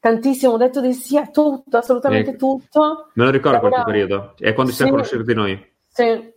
tantissimo, 0.00 0.54
ho 0.54 0.56
detto 0.56 0.80
di 0.80 0.92
sì 0.92 1.16
a 1.16 1.28
tutto, 1.28 1.76
assolutamente 1.76 2.30
eh, 2.30 2.36
tutto. 2.36 3.10
Me 3.12 3.24
lo 3.24 3.30
ricordo 3.30 3.60
quel 3.60 3.84
periodo, 3.84 4.34
è 4.40 4.52
quando 4.54 4.72
ci 4.72 4.78
siamo 4.78 4.90
conosciuti 4.90 5.32
noi. 5.32 5.72
Sì, 5.86 6.34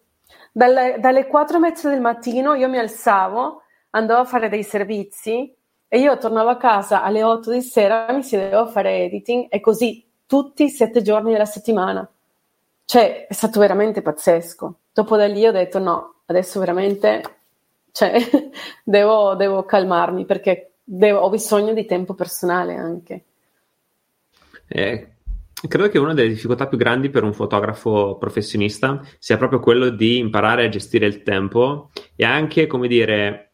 dalle, 0.52 0.98
dalle 1.00 1.26
4 1.26 1.58
e 1.58 1.60
mezza 1.60 1.90
del 1.90 2.00
mattino 2.00 2.54
io 2.54 2.70
mi 2.70 2.78
alzavo, 2.78 3.64
andavo 3.90 4.22
a 4.22 4.26
fare 4.26 4.48
dei 4.48 4.64
servizi 4.64 5.52
e 5.88 6.00
io 6.00 6.20
tornavo 6.20 6.50
a 6.50 6.58
casa 6.58 7.02
alle 7.02 7.24
8 7.24 7.50
di 7.50 7.62
sera, 7.64 8.12
mi 8.12 8.22
siedevo 8.22 8.60
a 8.60 8.68
fare 8.68 9.06
editing 9.06 9.48
e 9.50 9.60
così 9.60 10.08
tutti 10.28 10.66
i 10.66 10.70
sette 10.70 11.02
giorni 11.02 11.32
della 11.32 11.46
settimana. 11.46 12.08
Cioè, 12.86 13.28
è 13.28 13.34
stato 13.34 13.60
veramente 13.60 14.02
pazzesco. 14.02 14.80
Dopo 14.94 15.18
da 15.18 15.28
lì 15.28 15.46
ho 15.46 15.52
detto 15.52 15.80
no, 15.80 16.22
adesso 16.26 16.60
veramente 16.60 17.22
cioè, 17.92 18.18
devo, 18.84 19.36
devo, 19.36 19.64
calmarmi 19.64 20.26
perché 20.26 20.74
devo, 20.84 21.20
ho 21.20 21.30
bisogno 21.30 21.74
di 21.74 21.86
tempo 21.86 22.14
personale 22.14 22.76
anche. 22.76 23.24
Eh, 24.68 25.08
credo 25.68 25.90
che 25.90 26.00
una 26.00 26.14
delle 26.14 26.30
difficoltà 26.30 26.68
più 26.68 26.78
grandi 26.78 27.10
per 27.10 27.24
un 27.24 27.34
fotografo 27.34 28.18
professionista 28.18 29.02
sia 29.20 29.38
proprio 29.38 29.60
quello 29.60 29.90
di 29.90 30.18
imparare 30.18 30.66
a 30.66 30.70
gestire 30.70 31.06
il 31.06 31.24
tempo 31.24 31.92
e 32.16 32.26
anche, 32.26 32.68
come 32.68 32.88
dire, 32.88 33.52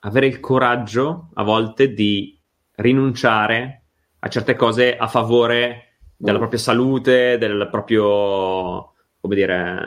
avere 0.00 0.26
il 0.26 0.40
coraggio 0.40 1.30
a 1.34 1.42
volte 1.42 1.92
di 1.92 2.38
rinunciare 2.76 3.82
a 4.20 4.28
certe 4.28 4.54
cose 4.54 4.96
a 4.96 5.08
favore 5.08 5.89
della 6.20 6.36
mm. 6.36 6.40
propria 6.40 6.60
salute, 6.60 7.38
del 7.38 7.68
proprio, 7.70 8.92
come 9.20 9.34
dire, 9.34 9.78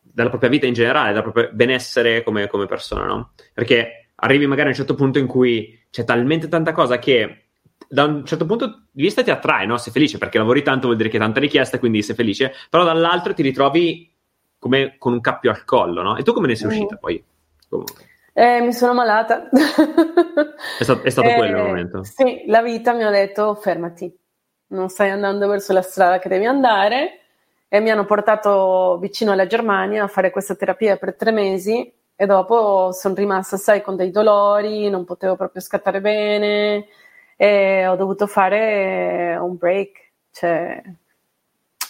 della 0.00 0.28
propria 0.28 0.50
vita 0.50 0.66
in 0.66 0.74
generale, 0.74 1.12
del 1.12 1.22
proprio 1.22 1.50
benessere 1.52 2.24
come, 2.24 2.48
come 2.48 2.66
persona, 2.66 3.06
no? 3.06 3.32
Perché 3.54 4.10
arrivi 4.16 4.46
magari 4.46 4.68
a 4.68 4.70
un 4.70 4.76
certo 4.76 4.94
punto 4.94 5.20
in 5.20 5.26
cui 5.26 5.86
c'è 5.88 6.04
talmente 6.04 6.48
tanta 6.48 6.72
cosa 6.72 6.98
che 6.98 7.44
da 7.88 8.04
un 8.04 8.24
certo 8.24 8.46
punto 8.46 8.86
di 8.90 9.02
vista 9.02 9.22
ti 9.22 9.30
attrae, 9.30 9.66
no? 9.66 9.76
Sei 9.76 9.92
felice 9.92 10.18
perché 10.18 10.38
lavori 10.38 10.62
tanto, 10.62 10.86
vuol 10.86 10.96
dire 10.96 11.08
che 11.08 11.16
hai 11.16 11.22
tanta 11.22 11.40
richiesta, 11.40 11.78
quindi 11.78 12.02
sei 12.02 12.16
felice, 12.16 12.52
però 12.68 12.82
dall'altro 12.82 13.32
ti 13.32 13.42
ritrovi 13.42 14.10
come 14.58 14.96
con 14.98 15.12
un 15.12 15.20
cappio 15.20 15.50
al 15.50 15.64
collo, 15.64 16.02
no? 16.02 16.16
E 16.16 16.24
tu 16.24 16.32
come 16.32 16.48
ne 16.48 16.56
sei 16.56 16.66
uscita 16.66 16.96
mm. 16.96 16.98
poi? 16.98 17.24
Comunque. 17.68 18.10
Eh, 18.34 18.60
mi 18.62 18.72
sono 18.72 18.94
malata. 18.94 19.48
è 20.78 20.82
stato, 20.82 21.02
è 21.02 21.10
stato 21.10 21.28
eh, 21.30 21.34
quello 21.34 21.58
il 21.58 21.64
momento. 21.64 22.02
Sì, 22.02 22.44
la 22.46 22.62
vita 22.62 22.92
mi 22.94 23.04
ha 23.04 23.10
detto 23.10 23.54
fermati, 23.54 24.12
non 24.72 24.88
stai 24.88 25.10
andando 25.10 25.46
verso 25.46 25.72
la 25.72 25.82
strada 25.82 26.18
che 26.18 26.28
devi 26.28 26.44
andare 26.44 27.20
e 27.68 27.80
mi 27.80 27.90
hanno 27.90 28.04
portato 28.04 28.98
vicino 29.00 29.32
alla 29.32 29.46
Germania 29.46 30.04
a 30.04 30.08
fare 30.08 30.30
questa 30.30 30.54
terapia 30.54 30.96
per 30.96 31.14
tre 31.14 31.30
mesi 31.30 31.90
e 32.14 32.26
dopo 32.26 32.92
sono 32.92 33.14
rimasta, 33.14 33.56
sai, 33.56 33.82
con 33.82 33.96
dei 33.96 34.10
dolori, 34.10 34.90
non 34.90 35.04
potevo 35.04 35.36
proprio 35.36 35.62
scattare 35.62 36.00
bene 36.00 36.86
e 37.36 37.86
ho 37.86 37.96
dovuto 37.96 38.26
fare 38.26 39.36
un 39.40 39.56
break. 39.56 40.10
Cioè, 40.30 40.82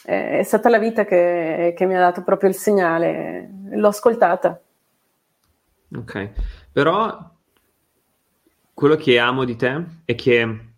è 0.05 0.43
stata 0.43 0.69
la 0.69 0.79
vita 0.79 1.05
che, 1.05 1.75
che 1.77 1.87
mi 1.87 1.97
ha 1.97 2.01
dato 2.01 2.23
proprio 2.23 2.49
il 2.49 2.55
segnale, 2.55 3.51
l'ho 3.71 3.89
ascoltata. 3.89 4.61
Ok, 5.95 6.31
però 6.73 7.31
quello 8.73 8.97
che 8.97 9.19
amo 9.19 9.45
di 9.45 9.57
te 9.57 9.85
è 10.05 10.15
che, 10.15 10.72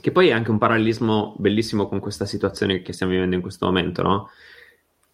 che 0.00 0.10
poi 0.10 0.28
è 0.28 0.32
anche 0.32 0.50
un 0.50 0.58
parallelismo 0.58 1.34
bellissimo 1.38 1.88
con 1.88 2.00
questa 2.00 2.24
situazione 2.24 2.82
che 2.82 2.92
stiamo 2.92 3.12
vivendo 3.12 3.34
in 3.34 3.42
questo 3.42 3.66
momento, 3.66 4.02
no? 4.02 4.30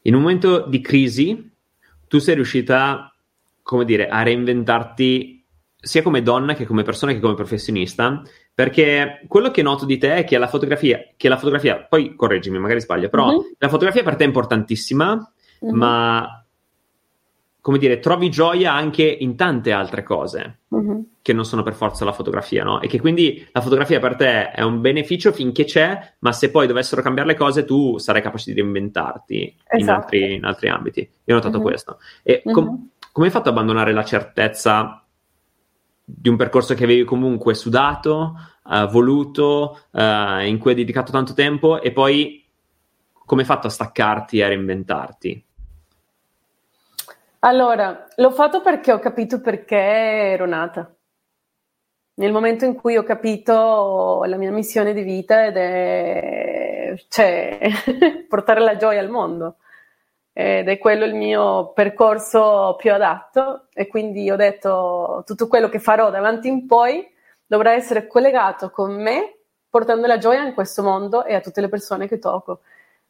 In 0.02 0.14
un 0.14 0.22
momento 0.22 0.66
di 0.66 0.80
crisi, 0.80 1.50
tu 2.08 2.18
sei 2.18 2.34
riuscita, 2.34 3.14
come 3.62 3.84
dire, 3.84 4.08
a 4.08 4.22
reinventarti 4.22 5.44
sia 5.82 6.02
come 6.02 6.22
donna 6.22 6.54
che 6.54 6.66
come 6.66 6.82
persona 6.82 7.12
che 7.12 7.20
come 7.20 7.34
professionista, 7.34 8.22
perché 8.54 9.22
quello 9.28 9.50
che 9.50 9.62
noto 9.62 9.86
di 9.86 9.96
te 9.96 10.16
è 10.16 10.24
che 10.24 10.36
la 10.36 10.48
fotografia, 10.48 11.00
che 11.16 11.28
la 11.28 11.36
fotografia 11.36 11.86
poi 11.88 12.14
correggimi, 12.14 12.58
magari 12.58 12.80
sbaglio, 12.80 13.08
però 13.08 13.28
mm-hmm. 13.28 13.52
la 13.58 13.68
fotografia 13.68 14.02
per 14.02 14.16
te 14.16 14.24
è 14.24 14.26
importantissima, 14.26 15.32
mm-hmm. 15.64 15.74
ma 15.74 16.44
come 17.60 17.78
dire, 17.78 17.98
trovi 17.98 18.30
gioia 18.30 18.72
anche 18.72 19.02
in 19.04 19.36
tante 19.36 19.72
altre 19.72 20.02
cose 20.02 20.60
uh-huh. 20.68 21.08
che 21.20 21.32
non 21.32 21.44
sono 21.44 21.62
per 21.62 21.74
forza 21.74 22.04
la 22.04 22.12
fotografia, 22.12 22.64
no? 22.64 22.80
E 22.80 22.88
che 22.88 22.98
quindi 22.98 23.46
la 23.52 23.60
fotografia 23.60 24.00
per 24.00 24.16
te 24.16 24.50
è 24.50 24.62
un 24.62 24.80
beneficio 24.80 25.30
finché 25.32 25.64
c'è, 25.64 26.14
ma 26.20 26.32
se 26.32 26.50
poi 26.50 26.66
dovessero 26.66 27.02
cambiare 27.02 27.28
le 27.28 27.36
cose, 27.36 27.64
tu 27.64 27.98
sarai 27.98 28.22
capace 28.22 28.52
di 28.52 28.60
reinventarti 28.60 29.56
esatto. 29.64 29.76
in, 29.76 29.88
altri, 29.90 30.34
in, 30.34 30.44
altri, 30.44 30.68
ambiti. 30.68 31.00
Io 31.00 31.34
ho 31.34 31.36
notato 31.36 31.58
uh-huh. 31.58 31.62
questo. 31.62 31.98
E 32.22 32.42
com- 32.42 32.66
uh-huh. 32.66 32.88
come 33.12 33.26
hai 33.26 33.32
fatto 33.32 33.50
ad 33.50 33.54
abbandonare 33.54 33.92
la 33.92 34.04
certezza 34.04 35.04
di 36.02 36.28
un 36.28 36.36
percorso 36.36 36.74
che 36.74 36.84
avevi 36.84 37.04
comunque 37.04 37.54
sudato, 37.54 38.34
uh, 38.64 38.86
voluto, 38.86 39.80
uh, 39.90 40.40
in 40.44 40.56
cui 40.58 40.70
hai 40.70 40.76
dedicato 40.76 41.12
tanto 41.12 41.34
tempo, 41.34 41.80
e 41.80 41.92
poi 41.92 42.42
come 43.12 43.42
hai 43.42 43.46
fatto 43.46 43.66
a 43.66 43.70
staccarti 43.70 44.38
e 44.38 44.44
a 44.44 44.48
reinventarti? 44.48 45.44
Allora, 47.40 48.06
l'ho 48.16 48.30
fatto 48.30 48.60
perché 48.62 48.92
ho 48.92 48.98
capito 48.98 49.40
perché 49.42 49.76
ero 49.76 50.46
nata. 50.46 50.90
Nel 52.14 52.32
momento 52.32 52.66
in 52.66 52.74
cui 52.74 52.96
ho 52.98 53.02
capito 53.02 54.22
la 54.26 54.36
mia 54.36 54.50
missione 54.50 54.92
di 54.92 55.02
vita 55.02 55.46
ed 55.46 55.56
è 55.56 56.94
cioè, 57.08 57.58
portare 58.28 58.60
la 58.60 58.76
gioia 58.76 59.00
al 59.00 59.08
mondo. 59.08 59.56
Ed 60.32 60.68
è 60.68 60.78
quello 60.78 61.04
il 61.06 61.14
mio 61.14 61.72
percorso 61.72 62.76
più 62.78 62.92
adatto 62.92 63.68
e 63.72 63.86
quindi 63.86 64.30
ho 64.30 64.36
detto 64.36 65.22
tutto 65.26 65.48
quello 65.48 65.68
che 65.68 65.78
farò 65.80 66.10
davanti 66.10 66.48
in 66.48 66.66
poi 66.66 67.06
dovrà 67.46 67.72
essere 67.72 68.06
collegato 68.06 68.70
con 68.70 68.94
me 69.00 69.38
portando 69.68 70.06
la 70.06 70.18
gioia 70.18 70.44
in 70.46 70.54
questo 70.54 70.82
mondo 70.82 71.24
e 71.24 71.34
a 71.34 71.40
tutte 71.40 71.60
le 71.60 71.68
persone 71.68 72.06
che 72.08 72.18
tocco. 72.18 72.60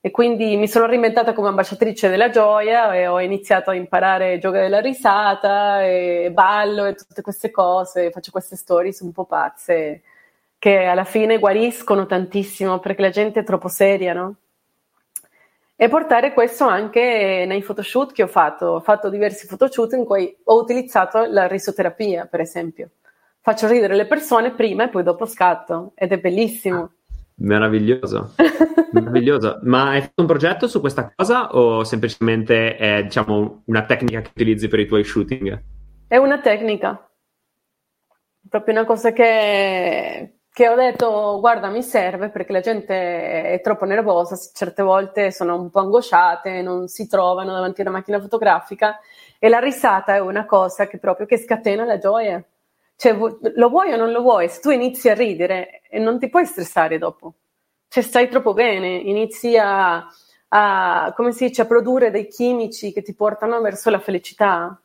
E 0.02 0.10
quindi 0.10 0.56
mi 0.56 0.66
sono 0.66 0.86
reinventata 0.86 1.34
come 1.34 1.48
ambasciatrice 1.48 2.08
della 2.08 2.30
gioia 2.30 2.94
e 2.94 3.06
ho 3.06 3.20
iniziato 3.20 3.70
a 3.70 3.74
imparare 3.74 4.38
gioco 4.38 4.56
della 4.56 4.80
risata 4.80 5.84
e 5.84 6.30
ballo 6.32 6.86
e 6.86 6.94
tutte 6.94 7.20
queste 7.20 7.50
cose, 7.50 8.10
faccio 8.10 8.30
queste 8.30 8.56
stories 8.56 9.00
un 9.00 9.12
po' 9.12 9.26
pazze 9.26 10.02
che 10.60 10.84
alla 10.84 11.04
fine 11.04 11.38
guariscono 11.38 12.04
tantissimo 12.04 12.80
perché 12.80 13.00
la 13.00 13.08
gente 13.08 13.40
è 13.40 13.44
troppo 13.44 13.68
seria, 13.68 14.12
no? 14.12 14.34
E 15.74 15.88
portare 15.88 16.34
questo 16.34 16.66
anche 16.66 17.44
nei 17.46 17.62
photoshoot 17.62 18.12
che 18.12 18.22
ho 18.22 18.26
fatto. 18.26 18.66
Ho 18.66 18.80
fatto 18.80 19.08
diversi 19.08 19.46
photoshoot 19.46 19.94
in 19.94 20.04
cui 20.04 20.36
ho 20.44 20.60
utilizzato 20.60 21.24
la 21.24 21.46
risoterapia, 21.46 22.26
per 22.26 22.40
esempio. 22.40 22.90
Faccio 23.40 23.66
ridere 23.66 23.94
le 23.96 24.06
persone 24.06 24.50
prima 24.52 24.84
e 24.84 24.88
poi 24.90 25.02
dopo 25.02 25.24
scatto 25.24 25.92
ed 25.94 26.12
è 26.12 26.18
bellissimo. 26.18 26.90
Meraviglioso, 27.40 28.34
meraviglioso. 28.92 29.60
Ma 29.62 29.90
hai 29.90 30.02
fatto 30.02 30.20
un 30.20 30.26
progetto 30.26 30.68
su 30.68 30.80
questa 30.80 31.10
cosa 31.14 31.54
o 31.54 31.84
semplicemente 31.84 32.76
è 32.76 33.02
diciamo, 33.02 33.62
una 33.66 33.84
tecnica 33.84 34.20
che 34.20 34.30
utilizzi 34.30 34.68
per 34.68 34.80
i 34.80 34.86
tuoi 34.86 35.04
shooting? 35.04 35.62
È 36.06 36.16
una 36.16 36.40
tecnica, 36.40 37.10
proprio 38.46 38.74
una 38.74 38.84
cosa 38.84 39.12
che, 39.12 40.40
che 40.52 40.68
ho 40.68 40.74
detto, 40.74 41.38
guarda, 41.40 41.70
mi 41.70 41.82
serve 41.82 42.28
perché 42.28 42.52
la 42.52 42.60
gente 42.60 43.52
è 43.52 43.60
troppo 43.62 43.86
nervosa, 43.86 44.36
certe 44.52 44.82
volte 44.82 45.30
sono 45.30 45.58
un 45.58 45.70
po' 45.70 45.80
angosciate, 45.80 46.60
non 46.60 46.88
si 46.88 47.08
trovano 47.08 47.52
davanti 47.52 47.80
a 47.80 47.84
una 47.84 47.96
macchina 47.96 48.20
fotografica 48.20 48.98
e 49.38 49.48
la 49.48 49.60
risata 49.60 50.14
è 50.14 50.20
una 50.20 50.44
cosa 50.44 50.86
che 50.86 50.98
proprio 50.98 51.26
che 51.26 51.38
scatena 51.38 51.84
la 51.84 51.96
gioia. 51.96 52.44
Cioè, 53.00 53.16
lo 53.16 53.70
vuoi 53.70 53.90
o 53.94 53.96
non 53.96 54.12
lo 54.12 54.20
vuoi? 54.20 54.50
Se 54.50 54.60
tu 54.60 54.68
inizi 54.68 55.08
a 55.08 55.14
ridere 55.14 55.80
e 55.88 55.98
non 55.98 56.18
ti 56.18 56.28
puoi 56.28 56.44
stressare 56.44 56.98
dopo, 56.98 57.36
cioè 57.88 58.02
stai 58.02 58.28
troppo 58.28 58.52
bene, 58.52 58.88
inizi 58.88 59.56
a, 59.56 60.06
a, 60.48 61.12
come 61.16 61.32
si 61.32 61.46
dice, 61.46 61.62
a 61.62 61.64
produrre 61.64 62.10
dei 62.10 62.28
chimici 62.28 62.92
che 62.92 63.00
ti 63.00 63.14
portano 63.14 63.58
verso 63.62 63.88
la 63.88 64.00
felicità, 64.00 64.78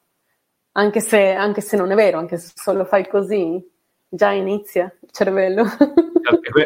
anche 0.71 1.01
se, 1.01 1.33
anche 1.33 1.59
se 1.59 1.75
non 1.75 1.91
è 1.91 1.95
vero, 1.95 2.17
anche 2.17 2.37
se 2.37 2.53
solo 2.55 2.85
fai 2.85 3.05
così, 3.05 3.61
già 4.07 4.31
inizia 4.31 4.85
il 5.01 5.11
cervello. 5.11 5.65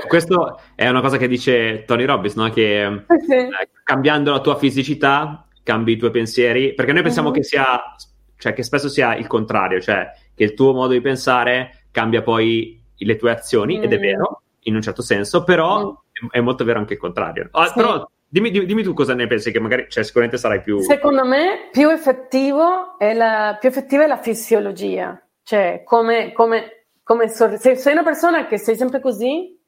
Questo 0.08 0.62
è 0.76 0.88
una 0.88 1.02
cosa 1.02 1.18
che 1.18 1.28
dice 1.28 1.84
Tony 1.84 2.06
Robbins, 2.06 2.36
no? 2.36 2.48
che 2.52 3.06
sì. 3.26 3.34
eh, 3.34 3.70
cambiando 3.84 4.30
la 4.30 4.42
tua 4.42 4.56
fisicità 4.56 5.48
cambi 5.64 5.94
i 5.94 5.98
tuoi 5.98 6.12
pensieri, 6.12 6.76
perché 6.76 6.94
noi 6.94 7.02
pensiamo 7.02 7.30
uh-huh. 7.30 7.34
che 7.34 7.44
sia, 7.44 7.96
cioè 8.38 8.54
che 8.54 8.62
spesso 8.62 8.88
sia 8.88 9.16
il 9.16 9.26
contrario, 9.26 9.82
cioè 9.82 10.12
che 10.40 10.46
il 10.46 10.54
tuo 10.54 10.72
modo 10.72 10.94
di 10.94 11.02
pensare 11.02 11.88
cambia 11.92 12.22
poi 12.22 12.82
le 12.96 13.16
tue 13.18 13.30
azioni, 13.30 13.78
mm. 13.78 13.84
ed 13.84 13.92
è 13.92 13.98
mm. 13.98 14.02
vero, 14.02 14.42
in 14.62 14.76
un 14.76 14.82
certo 14.82 15.02
senso, 15.02 15.44
però 15.44 15.92
mm. 15.92 16.28
è 16.32 16.40
molto 16.40 16.64
vero 16.64 16.80
anche 16.80 16.94
il 16.94 17.00
contrario. 17.00 17.50
Ah, 17.52 17.68
sì. 17.68 17.74
Però 17.74 18.10
dimmi, 18.26 18.50
dimmi, 18.50 18.82
tu 18.82 18.94
cosa 18.94 19.14
ne 19.14 19.28
pensi, 19.28 19.52
che 19.52 19.60
magari 19.60 19.88
cioè, 19.90 20.06
sicuramente 20.06 20.38
sarai 20.38 20.62
più... 20.62 20.80
Secondo 20.80 21.26
me 21.26 21.68
più, 21.74 21.90
effettivo 21.90 22.98
è 22.98 23.14
la, 23.14 23.58
più 23.60 23.68
effettiva 23.68 24.06
è 24.06 24.08
la 24.08 24.16
fisiologia, 24.16 25.22
cioè 25.44 25.82
come, 25.84 26.32
come, 26.32 26.86
come 27.04 27.28
sor- 27.28 27.58
se 27.58 27.76
sei 27.76 27.92
una 27.92 28.04
persona 28.04 28.48
che 28.48 28.58
sei 28.58 28.78
sempre 28.78 29.02
così, 29.02 29.60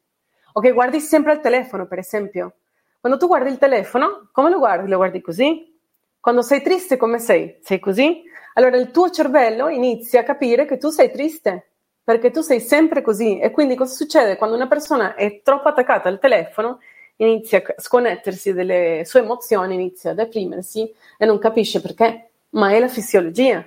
o 0.53 0.61
che 0.61 0.71
guardi 0.71 1.01
sempre 1.01 1.33
il 1.33 1.41
telefono, 1.41 1.85
per 1.85 1.97
esempio, 1.97 2.53
quando 3.01 3.19
tu 3.19 3.27
guardi 3.27 3.49
il 3.49 3.57
telefono, 3.57 4.29
come 4.31 4.49
lo 4.49 4.57
guardi? 4.57 4.89
Lo 4.89 4.95
guardi 4.95 5.19
così? 5.19 5.77
Quando 6.17 6.41
sei 6.41 6.61
triste 6.61 6.95
come 6.95 7.19
sei? 7.19 7.57
Sei 7.61 7.79
così? 7.79 8.23
Allora 8.53 8.77
il 8.77 8.91
tuo 8.91 9.09
cervello 9.09 9.69
inizia 9.69 10.21
a 10.21 10.23
capire 10.23 10.65
che 10.65 10.77
tu 10.77 10.89
sei 10.89 11.11
triste 11.11 11.71
perché 12.03 12.31
tu 12.31 12.41
sei 12.41 12.59
sempre 12.59 13.01
così. 13.01 13.39
E 13.39 13.51
quindi 13.51 13.75
cosa 13.75 13.93
succede? 13.93 14.37
Quando 14.37 14.55
una 14.55 14.67
persona 14.67 15.15
è 15.15 15.41
troppo 15.43 15.69
attaccata 15.69 16.09
al 16.09 16.19
telefono, 16.19 16.79
inizia 17.17 17.59
a 17.59 17.75
sconnettersi 17.77 18.53
delle 18.53 19.03
sue 19.05 19.21
emozioni, 19.21 19.75
inizia 19.75 20.11
a 20.11 20.15
deprimersi 20.15 20.93
e 21.17 21.25
non 21.25 21.39
capisce 21.39 21.81
perché, 21.81 22.29
ma 22.49 22.71
è 22.71 22.79
la 22.79 22.87
fisiologia. 22.87 23.65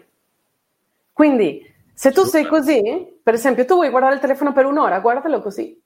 Quindi, 1.13 1.73
se 1.95 2.11
tu 2.11 2.25
sei 2.25 2.45
così, 2.45 3.19
per 3.23 3.35
esempio, 3.35 3.65
tu 3.65 3.75
vuoi 3.75 3.91
guardare 3.91 4.15
il 4.15 4.21
telefono 4.21 4.53
per 4.53 4.67
un'ora, 4.67 4.99
guardalo 5.01 5.41
così. 5.41 5.81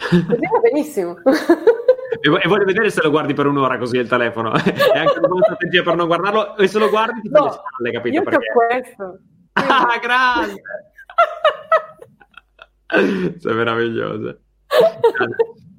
Così 0.10 0.48
va 0.50 0.58
benissimo. 0.60 1.16
E 2.20 2.48
voglio 2.48 2.64
vedere 2.64 2.90
se 2.90 3.02
lo 3.02 3.10
guardi 3.10 3.34
per 3.34 3.46
un'ora 3.46 3.78
così 3.78 3.96
il 3.98 4.08
telefono. 4.08 4.52
e 4.56 4.98
anche 4.98 5.18
una 5.18 5.28
buona 5.28 5.44
strategia 5.44 5.82
per 5.82 5.94
non 5.94 6.06
guardarlo. 6.06 6.56
E 6.56 6.66
se 6.66 6.78
lo 6.78 6.88
guardi 6.88 7.20
ti 7.20 7.28
no, 7.28 7.44
le 7.44 7.50
spalle, 7.50 7.90
capito? 7.92 8.16
Io 8.16 8.22
perché? 8.22 8.46
questo. 8.52 9.18
Ah, 9.52 9.98
grande! 10.00 10.62
Sei 13.38 13.54
meravigliosa. 13.54 14.36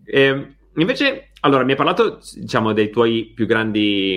E, 0.05 0.21
ehm, 0.21 0.55
invece, 0.75 1.31
allora, 1.41 1.63
mi 1.63 1.71
hai 1.71 1.77
parlato, 1.77 2.19
diciamo, 2.35 2.71
dei 2.71 2.89
tuoi 2.89 3.31
più 3.35 3.45
grandi, 3.45 4.15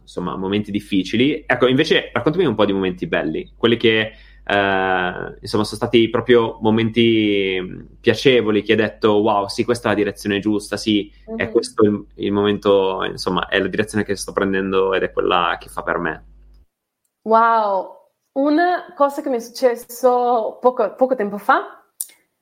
insomma, 0.00 0.36
momenti 0.36 0.70
difficili. 0.70 1.42
Ecco, 1.46 1.66
invece, 1.66 2.10
raccontami 2.12 2.44
un 2.44 2.54
po' 2.54 2.64
di 2.64 2.72
momenti 2.72 3.06
belli, 3.06 3.52
quelli 3.56 3.76
che, 3.76 4.12
eh, 4.50 5.36
insomma, 5.40 5.64
sono 5.64 5.76
stati 5.76 6.08
proprio 6.08 6.56
momenti 6.62 7.86
piacevoli, 8.00 8.62
che 8.62 8.72
hai 8.72 8.78
detto, 8.78 9.20
wow, 9.20 9.46
sì, 9.46 9.62
questa 9.62 9.88
è 9.88 9.90
la 9.90 9.98
direzione 9.98 10.40
giusta, 10.40 10.78
sì, 10.78 11.12
mm-hmm. 11.28 11.38
è 11.38 11.44
mhm. 11.44 11.50
questo 11.50 11.84
il, 11.84 12.06
il 12.14 12.32
momento, 12.32 13.04
insomma, 13.04 13.48
è 13.48 13.58
la 13.58 13.66
direzione 13.68 14.04
che 14.04 14.16
sto 14.16 14.32
prendendo 14.32 14.94
ed 14.94 15.02
è 15.02 15.12
quella 15.12 15.58
che 15.60 15.68
fa 15.68 15.82
per 15.82 15.98
me. 15.98 16.24
Wow, 17.24 17.94
una 18.32 18.94
cosa 18.96 19.20
che 19.20 19.28
mi 19.28 19.36
è 19.36 19.40
successo 19.40 20.56
poco, 20.62 20.94
poco 20.94 21.14
tempo 21.14 21.36
fa, 21.36 21.84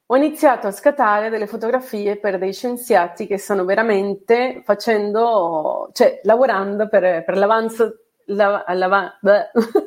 ho 0.09 0.17
iniziato 0.17 0.69
a 0.69 0.71
scattare 0.71 1.29
delle 1.29 1.49
fotografie 1.49 2.19
per 2.19 2.39
dei 2.39 2.53
scienziati 2.53 3.27
che 3.27 3.39
stanno 3.39 3.65
veramente 3.65 4.63
facendo, 4.65 5.91
cioè 5.93 6.21
lavorando 6.23 6.89
per, 6.89 7.25
per 7.25 7.37
l'avanzo, 7.37 8.03
la, 8.27 8.65
la, 8.69 9.19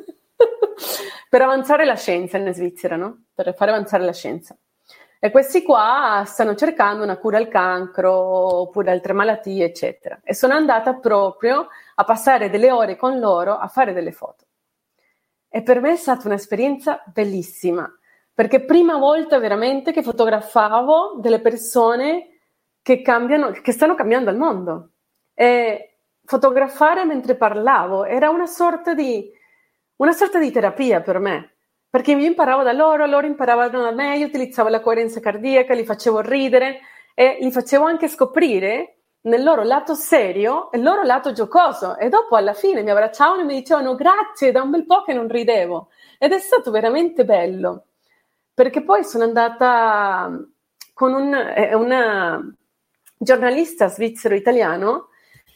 per 1.30 1.42
avanzare 1.42 1.84
la 1.84 1.94
scienza 1.94 2.38
in 2.38 2.52
Svizzera, 2.52 2.96
no? 2.96 3.26
Per 3.32 3.54
fare 3.54 3.70
avanzare 3.70 4.02
la 4.02 4.12
scienza. 4.12 4.58
E 5.20 5.30
questi 5.30 5.62
qua 5.62 6.24
stanno 6.26 6.56
cercando 6.56 7.04
una 7.04 7.18
cura 7.18 7.38
al 7.38 7.46
cancro 7.46 8.12
oppure 8.12 8.90
altre 8.90 9.12
malattie, 9.12 9.64
eccetera. 9.64 10.18
E 10.24 10.34
sono 10.34 10.54
andata 10.54 10.94
proprio 10.94 11.68
a 11.94 12.04
passare 12.04 12.50
delle 12.50 12.72
ore 12.72 12.96
con 12.96 13.20
loro 13.20 13.56
a 13.56 13.68
fare 13.68 13.92
delle 13.92 14.10
foto. 14.10 14.46
E 15.48 15.62
per 15.62 15.80
me 15.80 15.92
è 15.92 15.96
stata 15.96 16.26
un'esperienza 16.26 17.00
bellissima, 17.06 17.88
perché 18.34 18.64
prima 18.64 18.96
volta 18.96 19.38
veramente 19.38 19.92
che 19.92 20.02
fotografavo 20.02 21.18
delle 21.20 21.40
persone 21.40 22.40
che, 22.82 23.02
cambiano, 23.02 23.52
che 23.52 23.70
stanno 23.70 23.94
cambiando 23.94 24.30
il 24.30 24.36
mondo. 24.36 24.90
E 25.32 25.98
fotografare 26.24 27.04
mentre 27.04 27.36
parlavo 27.36 28.04
era 28.04 28.30
una 28.30 28.46
sorta 28.46 28.94
di, 28.94 29.30
una 30.00 30.12
sorta 30.12 30.38
di 30.38 30.50
terapia 30.50 31.02
per 31.02 31.18
me, 31.18 31.56
perché 31.88 32.12
io 32.12 32.26
imparavo 32.26 32.62
da 32.62 32.72
loro, 32.72 33.04
loro 33.06 33.26
imparavano 33.26 33.82
da 33.82 33.92
me, 33.92 34.16
io 34.16 34.26
utilizzavo 34.26 34.68
la 34.68 34.80
coerenza 34.80 35.20
cardiaca, 35.20 35.74
li 35.74 35.84
facevo 35.84 36.20
ridere 36.20 36.80
e 37.14 37.38
li 37.40 37.50
facevo 37.52 37.84
anche 37.84 38.08
scoprire 38.08 39.00
nel 39.22 39.42
loro 39.42 39.62
lato 39.62 39.94
serio 39.94 40.70
e 40.72 40.78
il 40.78 40.84
loro 40.84 41.02
lato 41.02 41.32
giocoso. 41.32 41.98
E 41.98 42.08
dopo 42.08 42.36
alla 42.36 42.54
fine 42.54 42.82
mi 42.82 42.90
abbracciavano 42.90 43.42
e 43.42 43.44
mi 43.44 43.56
dicevano 43.56 43.94
grazie, 43.94 44.52
da 44.52 44.62
un 44.62 44.70
bel 44.70 44.86
po' 44.86 45.02
che 45.02 45.12
non 45.12 45.28
ridevo. 45.28 45.88
Ed 46.18 46.32
è 46.32 46.38
stato 46.38 46.70
veramente 46.70 47.24
bello 47.24 47.84
perché 48.54 48.82
poi 48.82 49.04
sono 49.04 49.24
andata 49.24 50.30
con 50.94 51.12
un, 51.12 51.34
una 51.74 52.54
giornalista 53.16 53.88
svizzero-italiano 53.88 55.08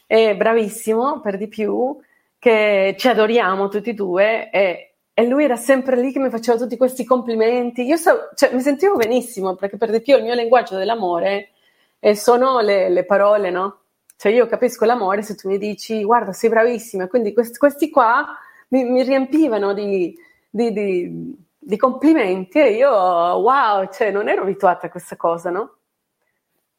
eh, 0.07 0.35
bravissimo 0.35 1.19
per 1.19 1.37
di 1.37 1.47
più 1.47 1.97
che 2.45 2.93
ci 2.99 3.07
adoriamo 3.07 3.69
tutti 3.69 3.89
e 3.89 3.93
due 3.95 4.51
e, 4.51 4.93
e, 5.15 5.27
lui 5.27 5.45
era 5.45 5.55
sempre 5.55 5.99
lì 5.99 6.11
che 6.11 6.19
mi 6.19 6.29
faceva 6.29 6.59
tutti 6.59 6.77
questi 6.77 7.03
complimenti 7.03 7.81
io 7.81 7.97
so, 7.97 8.29
cioè, 8.35 8.53
mi 8.53 8.61
sentivo 8.61 8.97
benissimo 8.97 9.55
perché 9.55 9.77
per 9.77 9.89
di 9.89 9.99
più 9.99 10.15
il 10.15 10.21
mio 10.21 10.35
linguaggio 10.35 10.77
dell'amore 10.77 11.53
e 11.99 12.15
sono 12.15 12.59
le, 12.59 12.89
le, 12.89 13.03
parole, 13.03 13.49
no? 13.49 13.79
Cioè 14.15 14.31
io 14.31 14.45
capisco 14.45 14.85
l'amore 14.85 15.23
se 15.23 15.33
tu 15.33 15.47
mi 15.49 15.57
dici 15.57 16.03
guarda 16.03 16.33
sei 16.33 16.51
bravissima, 16.51 17.07
quindi 17.07 17.33
questi, 17.33 17.57
questi 17.57 17.89
qua 17.89 18.27
mi, 18.67 18.83
mi 18.83 19.01
riempivano 19.01 19.73
di, 19.73 20.15
di, 20.47 20.71
di, 20.71 21.35
di, 21.57 21.77
complimenti 21.77 22.59
e 22.59 22.73
io 22.73 22.91
wow, 22.91 23.89
cioè 23.91 24.11
non 24.11 24.29
ero 24.29 24.43
abituata 24.43 24.85
a 24.85 24.91
questa 24.91 25.15
cosa, 25.15 25.49
no? 25.49 25.77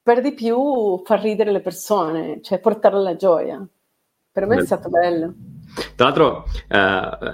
Per 0.00 0.20
di 0.20 0.32
più 0.32 1.02
far 1.04 1.20
ridere 1.20 1.50
le 1.50 1.60
persone, 1.60 2.40
cioè 2.40 2.60
portare 2.60 2.94
alla 2.94 3.16
gioia. 3.16 3.66
Per 4.30 4.46
me 4.46 4.58
è 4.58 4.64
stato 4.64 4.88
bello. 4.88 5.34
Tra 5.95 6.07
l'altro 6.07 6.47
eh, 6.68 6.77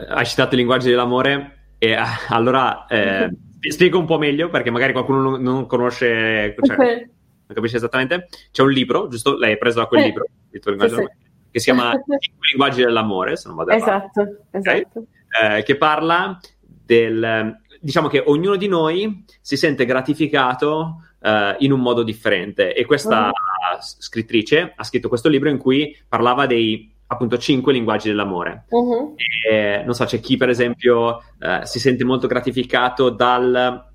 hai 0.08 0.26
citato 0.26 0.50
il 0.50 0.58
linguaggio 0.58 0.88
dell'amore 0.88 1.74
e 1.78 1.90
eh, 1.90 1.98
allora 2.28 2.86
eh, 2.86 3.30
spiego 3.68 3.98
un 3.98 4.06
po' 4.06 4.18
meglio 4.18 4.48
perché 4.48 4.70
magari 4.70 4.92
qualcuno 4.92 5.20
non, 5.20 5.42
non 5.42 5.66
conosce... 5.66 6.54
Cioè, 6.60 6.74
okay 6.74 7.10
non 7.52 7.54
capisci 7.54 7.76
esattamente, 7.76 8.28
c'è 8.50 8.62
un 8.62 8.70
libro, 8.70 9.08
giusto? 9.08 9.36
Lei 9.36 9.54
è 9.54 9.58
preso 9.58 9.80
da 9.80 9.86
quel 9.86 10.00
eh, 10.00 10.04
libro, 10.06 10.26
il 10.50 10.60
tuo 10.60 10.70
linguaggio 10.70 10.96
sì, 10.96 11.02
sì. 11.02 11.08
che 11.50 11.58
si 11.58 11.64
chiama 11.66 11.92
I 11.94 12.48
linguaggi 12.50 12.82
dell'amore, 12.82 13.36
se 13.36 13.48
non 13.48 13.56
vado 13.56 13.70
Esatto, 13.70 14.20
esatto. 14.50 15.06
Okay? 15.30 15.56
Eh, 15.58 15.62
che 15.62 15.76
parla 15.76 16.38
del... 16.60 17.58
diciamo 17.80 18.08
che 18.08 18.22
ognuno 18.24 18.56
di 18.56 18.68
noi 18.68 19.24
si 19.40 19.56
sente 19.56 19.84
gratificato 19.84 21.02
uh, 21.20 21.54
in 21.58 21.72
un 21.72 21.80
modo 21.80 22.02
differente 22.02 22.74
e 22.74 22.84
questa 22.84 23.26
uh-huh. 23.26 23.80
scrittrice 23.80 24.72
ha 24.74 24.84
scritto 24.84 25.08
questo 25.08 25.28
libro 25.28 25.48
in 25.48 25.58
cui 25.58 25.96
parlava 26.08 26.46
dei 26.46 26.90
appunto 27.12 27.36
cinque 27.38 27.72
linguaggi 27.72 28.08
dell'amore. 28.08 28.64
Uh-huh. 28.70 29.14
E, 29.48 29.82
non 29.84 29.94
so, 29.94 30.04
c'è 30.04 30.18
chi 30.18 30.36
per 30.36 30.48
esempio 30.48 31.22
uh, 31.38 31.62
si 31.62 31.78
sente 31.78 32.04
molto 32.04 32.26
gratificato 32.26 33.10
dal 33.10 33.90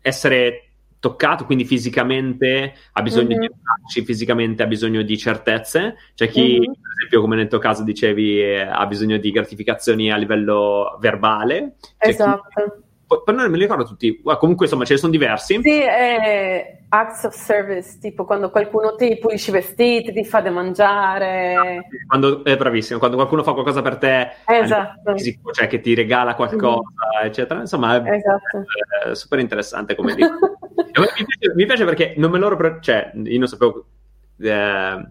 essere 0.00 0.64
toccato, 0.98 1.44
quindi 1.44 1.64
fisicamente 1.64 2.74
ha 2.92 3.02
bisogno 3.02 3.28
mm-hmm. 3.28 3.40
di 3.40 3.46
abbracci, 3.46 4.04
fisicamente 4.04 4.62
ha 4.62 4.66
bisogno 4.66 5.02
di 5.02 5.16
certezze. 5.18 5.96
C'è 6.14 6.28
chi, 6.28 6.58
mm-hmm. 6.58 6.72
per 6.72 6.92
esempio, 6.96 7.20
come 7.20 7.36
nel 7.36 7.48
tuo 7.48 7.58
caso 7.58 7.84
dicevi, 7.84 8.40
eh, 8.40 8.60
ha 8.60 8.86
bisogno 8.86 9.18
di 9.18 9.30
gratificazioni 9.30 10.10
a 10.10 10.16
livello 10.16 10.96
verbale. 11.00 11.76
C'è 11.98 12.08
esatto. 12.08 12.40
Chi, 12.48 12.88
poi 13.18 13.34
non 13.34 13.50
me 13.50 13.56
li 13.56 13.62
ricordo 13.64 13.84
tutti, 13.84 14.22
comunque 14.38 14.66
insomma 14.66 14.84
ce 14.84 14.92
ne 14.92 14.98
sono 15.00 15.10
diversi. 15.10 15.58
Sì, 15.60 15.80
è 15.80 16.78
acts 16.88 17.24
of 17.24 17.34
service, 17.34 17.98
tipo 18.00 18.24
quando 18.24 18.50
qualcuno 18.50 18.94
ti 18.94 19.18
pulisce 19.18 19.50
i 19.50 19.54
vestiti, 19.54 20.12
ti 20.12 20.24
fa 20.24 20.40
da 20.40 20.50
mangiare. 20.50 21.86
Quando, 22.06 22.44
è 22.44 22.56
bravissimo, 22.56 23.00
quando 23.00 23.16
qualcuno 23.16 23.42
fa 23.42 23.52
qualcosa 23.52 23.82
per 23.82 23.96
te, 23.96 24.30
esatto. 24.46 25.12
fisico, 25.16 25.50
cioè 25.50 25.66
che 25.66 25.80
ti 25.80 25.94
regala 25.94 26.36
qualcosa, 26.36 26.82
mm-hmm. 27.18 27.26
eccetera. 27.26 27.60
Insomma, 27.60 27.96
è, 27.96 28.12
esatto. 28.12 29.10
è 29.10 29.14
super 29.14 29.40
interessante 29.40 29.96
come 29.96 30.14
dico. 30.14 30.30
mi, 30.78 30.92
piace, 30.92 31.54
mi, 31.54 31.66
piace, 31.66 31.84
perché 31.84 32.14
non 32.16 32.30
me 32.30 32.38
loro, 32.38 32.54
pre- 32.56 32.78
cioè 32.80 33.10
io 33.14 33.38
non 33.38 33.48
sapevo... 33.48 33.86
Eh, 34.38 35.08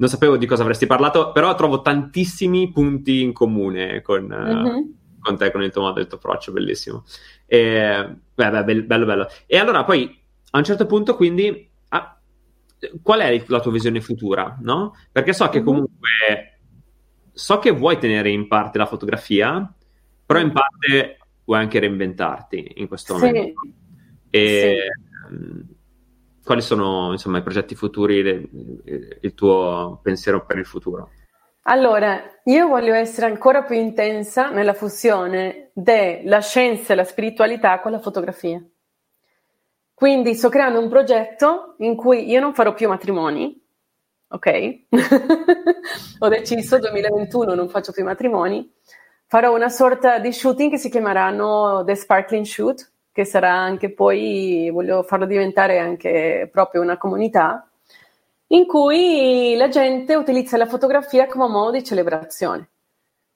non 0.00 0.08
sapevo 0.08 0.36
di 0.36 0.46
cosa 0.46 0.62
avresti 0.62 0.86
parlato, 0.86 1.32
però 1.32 1.56
trovo 1.56 1.80
tantissimi 1.80 2.70
punti 2.70 3.20
in 3.20 3.32
comune 3.32 4.00
con, 4.00 4.26
mm-hmm 4.26 4.96
con 5.20 5.36
te, 5.36 5.50
con 5.50 5.62
il 5.62 5.70
tuo 5.70 5.82
modo, 5.82 6.00
il 6.00 6.06
tuo 6.06 6.16
approccio, 6.16 6.52
bellissimo. 6.52 7.04
E, 7.50 8.16
beh, 8.34 8.50
beh, 8.50 8.82
bello, 8.82 9.06
bello. 9.06 9.26
E 9.46 9.56
allora 9.56 9.82
poi, 9.84 10.16
a 10.50 10.58
un 10.58 10.64
certo 10.64 10.84
punto, 10.84 11.16
quindi, 11.16 11.68
ah, 11.88 12.20
qual 13.02 13.20
è 13.20 13.44
la 13.46 13.60
tua 13.60 13.72
visione 13.72 14.02
futura, 14.02 14.58
no? 14.60 14.94
Perché 15.10 15.32
so 15.32 15.48
che 15.48 15.60
mhm. 15.60 15.64
comunque, 15.64 16.58
so 17.32 17.58
che 17.58 17.70
vuoi 17.70 17.98
tenere 17.98 18.30
in 18.30 18.46
parte 18.46 18.76
la 18.76 18.86
fotografia, 18.86 19.72
però 20.26 20.38
in 20.40 20.52
parte 20.52 21.18
vuoi 21.44 21.58
anche 21.58 21.78
reinventarti 21.78 22.74
in 22.76 22.86
questo 22.86 23.14
momento. 23.14 23.60
Sì. 23.64 23.74
E, 24.28 24.76
sì. 25.28 25.34
Mm, 25.34 25.60
quali 26.44 26.60
sono, 26.60 27.12
insomma, 27.12 27.38
i 27.38 27.42
progetti 27.42 27.74
futuri, 27.74 28.18
il 29.20 29.34
tuo 29.34 30.00
pensiero 30.02 30.44
per 30.44 30.58
il 30.58 30.66
futuro? 30.66 31.10
Allora, 31.70 32.22
io 32.44 32.66
voglio 32.66 32.94
essere 32.94 33.26
ancora 33.26 33.62
più 33.62 33.76
intensa 33.76 34.48
nella 34.48 34.72
fusione 34.72 35.70
della 35.74 36.40
scienza 36.40 36.94
e 36.94 36.96
la 36.96 37.04
spiritualità 37.04 37.78
con 37.80 37.92
la 37.92 37.98
fotografia. 37.98 38.58
Quindi 39.92 40.34
sto 40.34 40.48
creando 40.48 40.80
un 40.80 40.88
progetto 40.88 41.74
in 41.80 41.94
cui 41.94 42.26
io 42.26 42.40
non 42.40 42.54
farò 42.54 42.72
più 42.72 42.88
matrimoni, 42.88 43.62
ok? 44.28 44.78
Ho 46.20 46.28
deciso 46.28 46.78
2021 46.78 47.54
non 47.54 47.68
faccio 47.68 47.92
più 47.92 48.02
matrimoni, 48.02 48.72
farò 49.26 49.54
una 49.54 49.68
sorta 49.68 50.18
di 50.20 50.32
shooting 50.32 50.70
che 50.70 50.78
si 50.78 50.88
chiameranno 50.88 51.84
The 51.84 51.96
Sparkling 51.96 52.46
Shoot, 52.46 52.92
che 53.12 53.26
sarà 53.26 53.52
anche 53.52 53.92
poi, 53.92 54.70
voglio 54.72 55.02
farlo 55.02 55.26
diventare 55.26 55.78
anche 55.78 56.48
proprio 56.50 56.80
una 56.80 56.96
comunità 56.96 57.67
in 58.48 58.66
cui 58.66 59.54
la 59.56 59.68
gente 59.68 60.14
utilizza 60.14 60.56
la 60.56 60.66
fotografia 60.66 61.26
come 61.26 61.48
modo 61.48 61.72
di 61.72 61.84
celebrazione. 61.84 62.68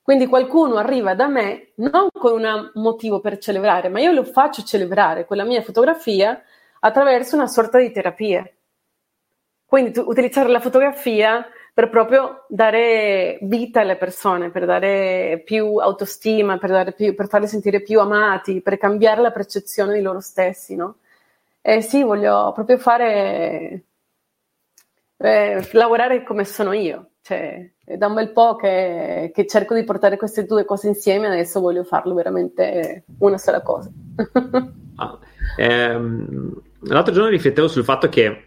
Quindi 0.02 0.26
qualcuno 0.26 0.76
arriva 0.76 1.14
da 1.14 1.28
me 1.28 1.72
non 1.76 2.08
con 2.12 2.42
un 2.42 2.70
motivo 2.74 3.20
per 3.20 3.38
celebrare, 3.38 3.88
ma 3.88 4.00
io 4.00 4.12
lo 4.12 4.24
faccio 4.24 4.62
celebrare 4.64 5.24
con 5.26 5.36
la 5.36 5.44
mia 5.44 5.62
fotografia 5.62 6.42
attraverso 6.80 7.36
una 7.36 7.46
sorta 7.46 7.78
di 7.78 7.92
terapia. 7.92 8.44
Quindi 9.64 9.98
utilizzare 9.98 10.48
la 10.48 10.60
fotografia 10.60 11.46
per 11.72 11.88
proprio 11.88 12.44
dare 12.48 13.38
vita 13.42 13.80
alle 13.80 13.96
persone, 13.96 14.50
per 14.50 14.66
dare 14.66 15.40
più 15.44 15.76
autostima, 15.76 16.58
per, 16.58 16.92
più, 16.94 17.14
per 17.14 17.28
farli 17.28 17.46
sentire 17.46 17.80
più 17.80 18.00
amati, 18.00 18.60
per 18.60 18.76
cambiare 18.76 19.22
la 19.22 19.30
percezione 19.30 19.94
di 19.94 20.02
loro 20.02 20.20
stessi, 20.20 20.74
no? 20.74 20.96
E 21.62 21.80
sì, 21.80 22.02
voglio 22.02 22.52
proprio 22.52 22.76
fare, 22.76 23.84
eh, 25.22 25.68
lavorare 25.72 26.24
come 26.24 26.44
sono 26.44 26.72
io, 26.72 27.10
cioè, 27.22 27.70
è 27.84 27.96
da 27.96 28.08
un 28.08 28.14
bel 28.14 28.32
po' 28.32 28.56
che, 28.56 29.30
che, 29.32 29.46
cerco 29.46 29.74
di 29.74 29.84
portare 29.84 30.16
queste 30.16 30.44
due 30.44 30.64
cose 30.64 30.88
insieme, 30.88 31.28
adesso 31.28 31.60
voglio 31.60 31.84
farlo 31.84 32.14
veramente 32.14 33.04
una 33.18 33.38
sola 33.38 33.62
cosa. 33.62 33.90
ah, 34.96 35.18
ehm, 35.56 36.62
l'altro 36.80 37.14
giorno 37.14 37.28
riflettevo 37.28 37.68
sul 37.68 37.84
fatto 37.84 38.08
che 38.08 38.44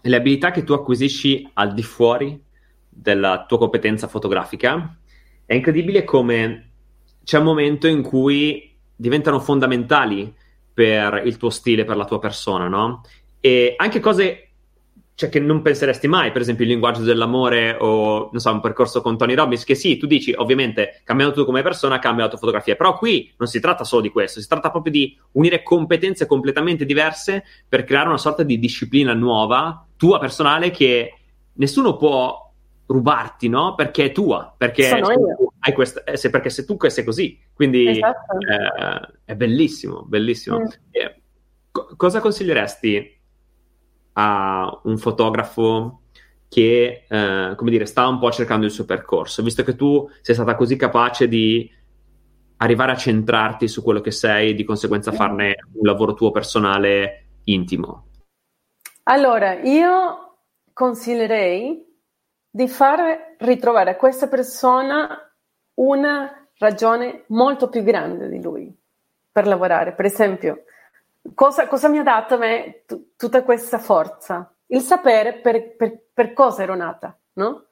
le 0.00 0.16
abilità 0.16 0.50
che 0.50 0.64
tu 0.64 0.72
acquisisci 0.72 1.48
al 1.54 1.72
di 1.72 1.82
fuori 1.84 2.44
della 2.88 3.44
tua 3.46 3.58
competenza 3.58 4.08
fotografica, 4.08 4.98
è 5.46 5.54
incredibile 5.54 6.02
come 6.02 6.70
c'è 7.22 7.38
un 7.38 7.44
momento 7.44 7.86
in 7.86 8.02
cui 8.02 8.76
diventano 8.96 9.38
fondamentali 9.38 10.34
per 10.74 11.22
il 11.24 11.36
tuo 11.36 11.50
stile, 11.50 11.84
per 11.84 11.96
la 11.96 12.04
tua 12.04 12.18
persona, 12.18 12.66
no? 12.66 13.02
E 13.38 13.74
anche 13.76 14.00
cose 14.00 14.47
cioè, 15.18 15.30
che 15.30 15.40
non 15.40 15.62
penseresti 15.62 16.06
mai, 16.06 16.30
per 16.30 16.42
esempio 16.42 16.64
il 16.64 16.70
linguaggio 16.70 17.02
dell'amore 17.02 17.76
o, 17.80 18.28
non 18.30 18.40
so, 18.40 18.52
un 18.52 18.60
percorso 18.60 19.02
con 19.02 19.18
Tony 19.18 19.34
Robbins, 19.34 19.64
che 19.64 19.74
sì, 19.74 19.96
tu 19.96 20.06
dici, 20.06 20.32
ovviamente, 20.32 21.00
cambiando 21.02 21.34
tu 21.34 21.44
come 21.44 21.60
persona, 21.60 21.98
cambia 21.98 22.22
la 22.22 22.30
tua 22.30 22.38
fotografia, 22.38 22.76
però 22.76 22.96
qui 22.96 23.28
non 23.36 23.48
si 23.48 23.58
tratta 23.58 23.82
solo 23.82 24.02
di 24.02 24.10
questo, 24.10 24.40
si 24.40 24.46
tratta 24.46 24.70
proprio 24.70 24.92
di 24.92 25.18
unire 25.32 25.64
competenze 25.64 26.26
completamente 26.26 26.84
diverse 26.84 27.42
per 27.68 27.82
creare 27.82 28.06
una 28.06 28.16
sorta 28.16 28.44
di 28.44 28.60
disciplina 28.60 29.12
nuova, 29.12 29.84
tua 29.96 30.20
personale, 30.20 30.70
che 30.70 31.12
nessuno 31.54 31.96
può 31.96 32.52
rubarti, 32.86 33.48
no? 33.48 33.74
Perché 33.74 34.04
è 34.04 34.12
tua, 34.12 34.54
perché, 34.56 34.88
hai 34.88 35.72
questa, 35.72 36.04
eh, 36.04 36.16
se, 36.16 36.30
perché 36.30 36.48
sei 36.48 36.64
tu 36.64 36.76
che 36.76 36.90
sei 36.90 37.02
così, 37.02 37.36
quindi 37.54 37.88
esatto. 37.88 38.38
eh, 38.38 39.14
è 39.24 39.34
bellissimo, 39.34 40.04
bellissimo. 40.04 40.60
Mm. 40.60 40.66
Eh, 40.92 41.20
co- 41.72 41.88
cosa 41.96 42.20
consiglieresti 42.20 43.17
a 44.20 44.80
un 44.82 44.98
fotografo 44.98 46.00
che, 46.48 47.04
eh, 47.08 47.52
come 47.54 47.70
dire, 47.70 47.86
sta 47.86 48.08
un 48.08 48.18
po' 48.18 48.32
cercando 48.32 48.66
il 48.66 48.72
suo 48.72 48.84
percorso, 48.84 49.42
visto 49.44 49.62
che 49.62 49.76
tu 49.76 50.08
sei 50.22 50.34
stata 50.34 50.56
così 50.56 50.74
capace 50.76 51.28
di 51.28 51.70
arrivare 52.56 52.92
a 52.92 52.96
centrarti 52.96 53.68
su 53.68 53.80
quello 53.82 54.00
che 54.00 54.10
sei 54.10 54.50
e 54.50 54.54
di 54.54 54.64
conseguenza 54.64 55.12
farne 55.12 55.54
un 55.74 55.86
lavoro 55.86 56.14
tuo 56.14 56.32
personale 56.32 57.26
intimo? 57.44 58.06
Allora, 59.04 59.60
io 59.60 60.38
consiglierei 60.72 61.86
di 62.50 62.68
far 62.68 63.36
ritrovare 63.38 63.90
a 63.90 63.96
questa 63.96 64.26
persona 64.26 65.16
una 65.74 66.48
ragione 66.58 67.24
molto 67.28 67.68
più 67.68 67.84
grande 67.84 68.28
di 68.28 68.42
lui 68.42 68.76
per 69.30 69.46
lavorare. 69.46 69.94
Per 69.94 70.06
esempio, 70.06 70.64
cosa, 71.34 71.66
cosa 71.66 71.88
mi 71.88 71.98
ha 71.98 72.02
dato 72.02 72.34
a 72.34 72.38
me 72.38 72.82
t- 72.86 73.16
tutta 73.16 73.42
questa 73.42 73.78
forza? 73.78 74.52
Il 74.66 74.80
sapere 74.82 75.34
per, 75.34 75.76
per, 75.76 75.98
per, 76.12 76.32
cosa 76.32 76.62
ero 76.62 76.74
nata, 76.74 77.16
no? 77.34 77.64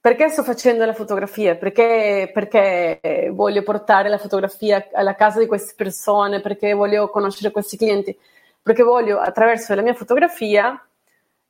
Perché 0.00 0.28
sto 0.28 0.42
facendo 0.42 0.84
la 0.84 0.92
fotografia? 0.92 1.56
Perché, 1.56 2.30
perché 2.32 3.30
voglio 3.32 3.62
portare 3.62 4.08
la 4.08 4.18
fotografia 4.18 4.88
alla 4.92 5.14
casa 5.14 5.38
di 5.38 5.46
queste 5.46 5.74
persone? 5.76 6.40
Perché 6.40 6.74
voglio 6.74 7.08
conoscere 7.08 7.50
questi 7.50 7.76
clienti? 7.76 8.16
Perché 8.60 8.82
voglio, 8.82 9.18
attraverso 9.18 9.74
la 9.74 9.82
mia 9.82 9.94
fotografia, 9.94 10.78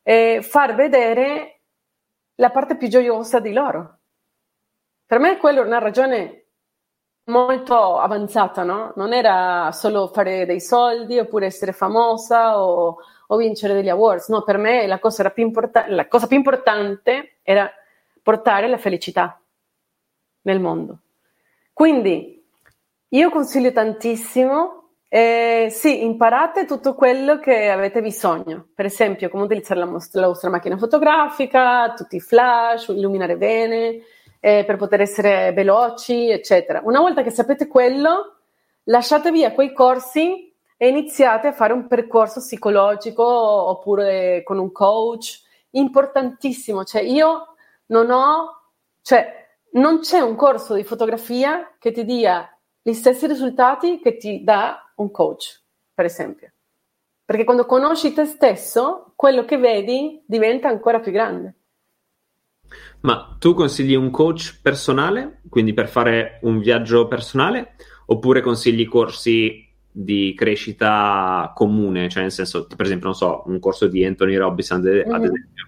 eh, 0.02 0.40
far 0.42 0.74
vedere 0.74 1.60
la 2.36 2.50
parte 2.50 2.76
più 2.76 2.88
gioiosa 2.88 3.40
di 3.40 3.52
loro. 3.52 3.98
Per 5.06 5.18
me 5.18 5.36
quello 5.38 5.62
è 5.62 5.66
una 5.66 5.78
ragione 5.78 6.43
molto 7.26 7.98
avanzata, 7.98 8.62
no? 8.64 8.92
Non 8.96 9.12
era 9.12 9.70
solo 9.72 10.08
fare 10.08 10.44
dei 10.46 10.60
soldi 10.60 11.18
oppure 11.18 11.46
essere 11.46 11.72
famosa 11.72 12.60
o, 12.62 12.96
o 13.28 13.36
vincere 13.36 13.74
degli 13.74 13.88
awards, 13.88 14.28
no, 14.28 14.42
per 14.42 14.58
me 14.58 14.86
la 14.86 14.98
cosa, 14.98 15.28
più 15.30 15.44
import- 15.44 15.86
la 15.88 16.06
cosa 16.08 16.26
più 16.26 16.36
importante 16.36 17.38
era 17.42 17.70
portare 18.22 18.68
la 18.68 18.78
felicità 18.78 19.40
nel 20.42 20.60
mondo. 20.60 20.98
Quindi 21.72 22.42
io 23.08 23.30
consiglio 23.30 23.72
tantissimo, 23.72 24.90
eh, 25.08 25.68
sì, 25.70 26.04
imparate 26.04 26.64
tutto 26.66 26.94
quello 26.94 27.38
che 27.38 27.70
avete 27.70 28.00
bisogno, 28.02 28.68
per 28.74 28.86
esempio 28.86 29.28
come 29.28 29.44
utilizzare 29.44 29.80
la, 29.80 29.86
most- 29.86 30.14
la 30.16 30.26
vostra 30.26 30.50
macchina 30.50 30.76
fotografica, 30.76 31.92
tutti 31.94 32.16
i 32.16 32.20
flash, 32.20 32.88
illuminare 32.88 33.36
bene, 33.36 34.00
eh, 34.44 34.62
per 34.66 34.76
poter 34.76 35.00
essere 35.00 35.54
veloci, 35.54 36.28
eccetera. 36.28 36.82
Una 36.84 37.00
volta 37.00 37.22
che 37.22 37.30
sapete 37.30 37.66
quello, 37.66 38.40
lasciate 38.82 39.30
via 39.30 39.52
quei 39.52 39.72
corsi 39.72 40.54
e 40.76 40.88
iniziate 40.88 41.46
a 41.46 41.52
fare 41.54 41.72
un 41.72 41.86
percorso 41.86 42.40
psicologico 42.40 43.24
oppure 43.24 44.42
con 44.42 44.58
un 44.58 44.70
coach. 44.70 45.40
Importantissimo, 45.70 46.84
cioè 46.84 47.00
io 47.00 47.54
non 47.86 48.10
ho, 48.10 48.72
cioè 49.00 49.48
non 49.72 50.00
c'è 50.00 50.20
un 50.20 50.36
corso 50.36 50.74
di 50.74 50.84
fotografia 50.84 51.76
che 51.78 51.90
ti 51.90 52.04
dia 52.04 52.46
gli 52.82 52.92
stessi 52.92 53.26
risultati 53.26 53.98
che 53.98 54.18
ti 54.18 54.44
dà 54.44 54.92
un 54.96 55.10
coach, 55.10 55.62
per 55.94 56.04
esempio. 56.04 56.52
Perché 57.24 57.44
quando 57.44 57.64
conosci 57.64 58.12
te 58.12 58.26
stesso, 58.26 59.14
quello 59.16 59.46
che 59.46 59.56
vedi 59.56 60.22
diventa 60.26 60.68
ancora 60.68 61.00
più 61.00 61.12
grande. 61.12 61.54
Ma 63.04 63.36
tu 63.38 63.52
consigli 63.52 63.94
un 63.94 64.10
coach 64.10 64.60
personale, 64.62 65.40
quindi 65.50 65.74
per 65.74 65.88
fare 65.88 66.38
un 66.42 66.58
viaggio 66.58 67.06
personale, 67.06 67.74
oppure 68.06 68.40
consigli 68.40 68.88
corsi 68.88 69.62
di 69.90 70.34
crescita 70.34 71.52
comune, 71.54 72.08
cioè 72.08 72.22
nel 72.22 72.32
senso, 72.32 72.66
per 72.66 72.86
esempio, 72.86 73.08
non 73.08 73.14
so, 73.14 73.42
un 73.44 73.58
corso 73.60 73.88
di 73.88 74.06
Anthony 74.06 74.36
Robbins 74.36 74.70
ad, 74.70 74.84
mm-hmm. 74.84 75.22
esempio? 75.22 75.66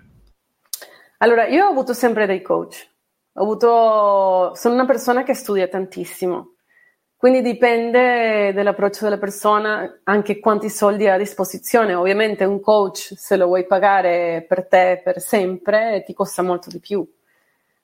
Allora, 1.18 1.46
io 1.46 1.66
ho 1.66 1.68
avuto 1.68 1.92
sempre 1.92 2.24
dei 2.24 2.40
coach. 2.40 2.88
Ho 3.34 3.42
avuto... 3.42 4.54
Sono 4.54 4.72
una 4.72 4.86
persona 4.86 5.22
che 5.22 5.34
studia 5.34 5.68
tantissimo, 5.68 6.54
quindi 7.16 7.42
dipende 7.42 8.54
dall'approccio 8.54 9.04
della 9.04 9.18
persona, 9.18 10.00
anche 10.04 10.40
quanti 10.40 10.70
soldi 10.70 11.06
ha 11.06 11.12
a 11.12 11.18
disposizione. 11.18 11.92
Ovviamente 11.92 12.46
un 12.46 12.60
coach, 12.60 13.12
se 13.14 13.36
lo 13.36 13.44
vuoi 13.44 13.66
pagare 13.66 14.46
per 14.48 14.66
te 14.66 15.02
per 15.04 15.20
sempre, 15.20 16.02
ti 16.06 16.14
costa 16.14 16.40
molto 16.40 16.70
di 16.70 16.80
più 16.80 17.06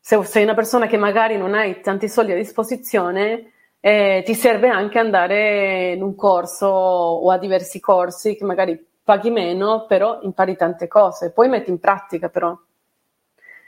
se 0.04 0.20
sei 0.24 0.42
una 0.42 0.54
persona 0.54 0.88
che 0.88 0.96
magari 0.96 1.36
non 1.36 1.54
hai 1.54 1.80
tanti 1.80 2.08
soldi 2.08 2.32
a 2.32 2.36
disposizione, 2.36 3.52
eh, 3.78 4.22
ti 4.24 4.34
serve 4.34 4.68
anche 4.68 4.98
andare 4.98 5.92
in 5.92 6.02
un 6.02 6.16
corso 6.16 6.66
o 6.66 7.30
a 7.30 7.38
diversi 7.38 7.78
corsi 7.78 8.34
che 8.34 8.44
magari 8.44 8.84
paghi 9.04 9.30
meno, 9.30 9.86
però 9.86 10.18
impari 10.22 10.56
tante 10.56 10.88
cose, 10.88 11.30
poi 11.30 11.48
metti 11.48 11.70
in 11.70 11.78
pratica 11.78 12.28
però. 12.28 12.52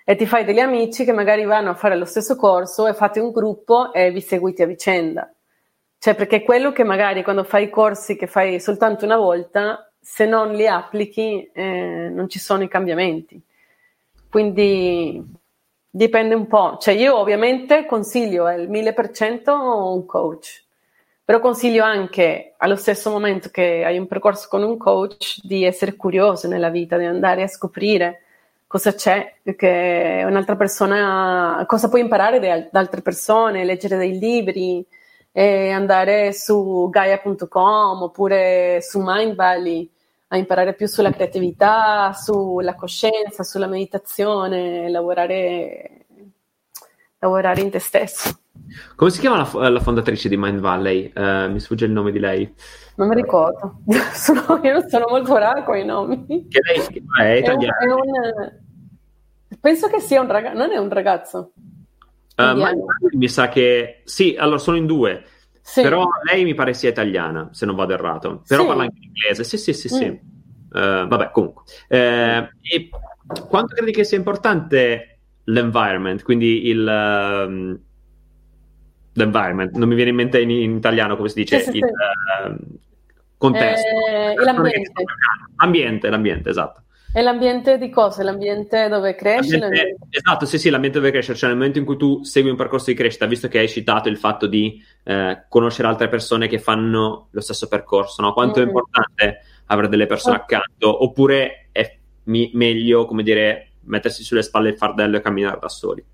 E 0.04 0.16
ti 0.16 0.26
fai 0.26 0.44
degli 0.44 0.58
amici 0.58 1.04
che 1.04 1.12
magari 1.12 1.44
vanno 1.44 1.70
a 1.70 1.74
fare 1.74 1.96
lo 1.96 2.04
stesso 2.04 2.34
corso 2.34 2.88
e 2.88 2.94
fate 2.94 3.20
un 3.20 3.30
gruppo 3.30 3.92
e 3.92 4.10
vi 4.10 4.20
seguite 4.20 4.64
a 4.64 4.66
vicenda. 4.66 5.32
Cioè, 5.98 6.16
perché 6.16 6.42
quello 6.42 6.72
che 6.72 6.82
magari 6.82 7.22
quando 7.22 7.44
fai 7.44 7.70
corsi 7.70 8.16
che 8.16 8.26
fai 8.26 8.58
soltanto 8.58 9.04
una 9.04 9.16
volta, 9.16 9.88
se 10.00 10.26
non 10.26 10.52
li 10.52 10.66
applichi, 10.66 11.48
eh, 11.54 12.10
non 12.12 12.28
ci 12.28 12.40
sono 12.40 12.64
i 12.64 12.68
cambiamenti. 12.68 13.40
Quindi 14.28 15.42
Dipende 15.96 16.34
un 16.34 16.48
po', 16.48 16.76
cioè 16.80 16.92
io 16.94 17.16
ovviamente 17.16 17.86
consiglio 17.86 18.50
il 18.50 18.68
1000% 18.68 19.48
un 19.48 20.04
coach, 20.06 20.64
però 21.24 21.38
consiglio 21.38 21.84
anche 21.84 22.54
allo 22.56 22.74
stesso 22.74 23.10
momento 23.10 23.48
che 23.52 23.84
hai 23.84 23.96
un 23.96 24.08
percorso 24.08 24.48
con 24.50 24.64
un 24.64 24.76
coach 24.76 25.38
di 25.42 25.62
essere 25.64 25.94
curioso 25.94 26.48
nella 26.48 26.68
vita, 26.68 26.98
di 26.98 27.04
andare 27.04 27.44
a 27.44 27.46
scoprire 27.46 28.22
cosa 28.66 28.92
c'è, 28.92 29.34
che 29.56 30.24
un'altra 30.26 30.56
persona, 30.56 31.62
cosa 31.64 31.88
puoi 31.88 32.00
imparare 32.00 32.40
da 32.40 32.80
altre 32.80 33.00
persone, 33.00 33.64
leggere 33.64 33.96
dei 33.96 34.18
libri, 34.18 34.84
andare 35.30 36.32
su 36.32 36.88
gaia.com 36.90 38.02
oppure 38.02 38.80
su 38.82 39.00
Mindvalley 39.00 39.88
a 40.34 40.36
imparare 40.36 40.74
più 40.74 40.86
sulla 40.86 41.12
creatività, 41.12 42.12
sulla 42.12 42.74
coscienza, 42.74 43.42
sulla 43.42 43.66
meditazione, 43.66 44.90
lavorare, 44.90 46.06
lavorare 47.18 47.60
in 47.60 47.70
te 47.70 47.78
stesso. 47.78 48.40
Come 48.96 49.10
si 49.10 49.20
chiama 49.20 49.48
la, 49.52 49.68
la 49.68 49.80
fondatrice 49.80 50.28
di 50.28 50.36
Mind 50.36 50.58
Valley? 50.58 51.12
Uh, 51.14 51.50
mi 51.50 51.60
sfugge 51.60 51.84
il 51.84 51.92
nome 51.92 52.10
di 52.10 52.18
lei. 52.18 52.52
Non 52.96 53.08
mi 53.08 53.14
ricordo, 53.14 53.80
sono, 54.12 54.60
io 54.62 54.72
non 54.72 54.88
sono 54.88 55.06
molto 55.08 55.34
brava 55.34 55.62
con 55.62 55.76
i 55.76 55.84
nomi. 55.84 56.48
Che 56.48 56.60
lei 56.62 56.80
è 57.20 57.38
italiana. 57.38 57.76
È 57.76 57.84
un, 57.84 57.98
è 57.98 58.42
un, 59.50 59.58
penso 59.60 59.88
che 59.88 60.00
sia 60.00 60.20
un 60.20 60.28
ragazzo, 60.28 60.58
non 60.58 60.72
è 60.72 60.76
un 60.76 60.88
ragazzo. 60.88 61.52
Uh, 62.36 63.16
mi 63.16 63.28
sa 63.28 63.48
che 63.48 64.02
sì, 64.04 64.34
allora 64.36 64.58
sono 64.58 64.76
in 64.76 64.86
due. 64.86 65.24
Sì. 65.66 65.80
Però 65.80 66.06
lei 66.30 66.44
mi 66.44 66.52
pare 66.52 66.74
sia 66.74 66.90
italiana, 66.90 67.48
se 67.52 67.64
non 67.64 67.74
vado 67.74 67.94
errato. 67.94 68.42
Però 68.46 68.60
sì. 68.60 68.68
parla 68.68 68.82
anche 68.82 68.98
inglese. 69.00 69.44
Sì, 69.44 69.56
sì, 69.56 69.72
sì, 69.72 69.88
sì. 69.88 70.04
Mm. 70.04 70.16
Uh, 70.70 71.08
vabbè, 71.08 71.30
comunque. 71.30 71.62
Uh, 71.88 73.46
quanto 73.48 73.74
credi 73.74 73.90
che 73.90 74.04
sia 74.04 74.18
importante 74.18 75.20
l'environment, 75.44 76.22
quindi 76.22 76.66
il... 76.68 76.86
Um, 76.86 77.80
l'environment, 79.14 79.74
non 79.76 79.88
mi 79.88 79.94
viene 79.94 80.10
in 80.10 80.16
mente 80.16 80.40
in, 80.40 80.50
in 80.50 80.76
italiano 80.76 81.16
come 81.16 81.30
si 81.30 81.36
dice, 81.36 81.60
sì, 81.60 81.78
il 81.78 81.84
uh, 81.84 82.78
contesto. 83.38 83.88
Eh, 83.88 84.34
l'ambiente. 84.34 84.92
L'ambiente, 85.56 86.10
l'ambiente, 86.10 86.50
esatto. 86.50 86.82
E 87.16 87.22
l'ambiente 87.22 87.78
di 87.78 87.90
cosa? 87.90 88.24
L'ambiente 88.24 88.88
dove 88.88 89.14
cresce? 89.14 89.56
L'ambiente, 89.56 90.04
esatto, 90.10 90.46
sì, 90.46 90.58
sì, 90.58 90.68
l'ambiente 90.68 90.98
dove 90.98 91.12
cresce, 91.12 91.36
cioè 91.36 91.48
nel 91.48 91.56
momento 91.56 91.78
in 91.78 91.84
cui 91.84 91.96
tu 91.96 92.24
segui 92.24 92.50
un 92.50 92.56
percorso 92.56 92.90
di 92.90 92.96
crescita, 92.96 93.26
visto 93.26 93.46
che 93.46 93.60
hai 93.60 93.68
citato 93.68 94.08
il 94.08 94.18
fatto 94.18 94.48
di 94.48 94.84
eh, 95.04 95.44
conoscere 95.48 95.86
altre 95.86 96.08
persone 96.08 96.48
che 96.48 96.58
fanno 96.58 97.28
lo 97.30 97.40
stesso 97.40 97.68
percorso, 97.68 98.20
no? 98.20 98.32
quanto 98.32 98.58
mm-hmm. 98.58 98.66
è 98.66 98.68
importante 98.68 99.42
avere 99.66 99.86
delle 99.86 100.06
persone 100.06 100.34
accanto, 100.34 101.04
oppure 101.04 101.68
è 101.70 101.98
mi- 102.24 102.50
meglio, 102.54 103.04
come 103.04 103.22
dire, 103.22 103.74
mettersi 103.82 104.24
sulle 104.24 104.42
spalle 104.42 104.70
il 104.70 104.76
fardello 104.76 105.16
e 105.16 105.20
camminare 105.20 105.58
da 105.60 105.68
soli? 105.68 106.04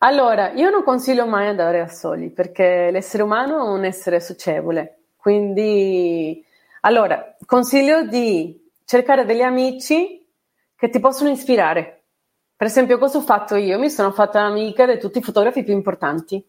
Allora, 0.00 0.52
io 0.52 0.68
non 0.68 0.84
consiglio 0.84 1.26
mai 1.26 1.48
andare 1.48 1.78
da 1.78 1.88
soli, 1.88 2.30
perché 2.30 2.90
l'essere 2.92 3.22
umano 3.22 3.56
è 3.56 3.70
un 3.70 3.84
essere 3.86 4.20
socievole, 4.20 5.04
quindi... 5.16 6.44
Allora, 6.80 7.34
consiglio 7.46 8.02
di 8.02 8.63
cercare 8.84 9.24
degli 9.24 9.42
amici 9.42 10.26
che 10.76 10.88
ti 10.88 11.00
possono 11.00 11.30
ispirare. 11.30 12.02
Per 12.56 12.66
esempio, 12.66 12.98
cosa 12.98 13.18
ho 13.18 13.22
fatto 13.22 13.56
io? 13.56 13.78
Mi 13.78 13.90
sono 13.90 14.12
fatta 14.12 14.40
amica 14.40 14.86
di 14.86 14.98
tutti 14.98 15.18
i 15.18 15.22
fotografi 15.22 15.64
più 15.64 15.72
importanti. 15.72 16.44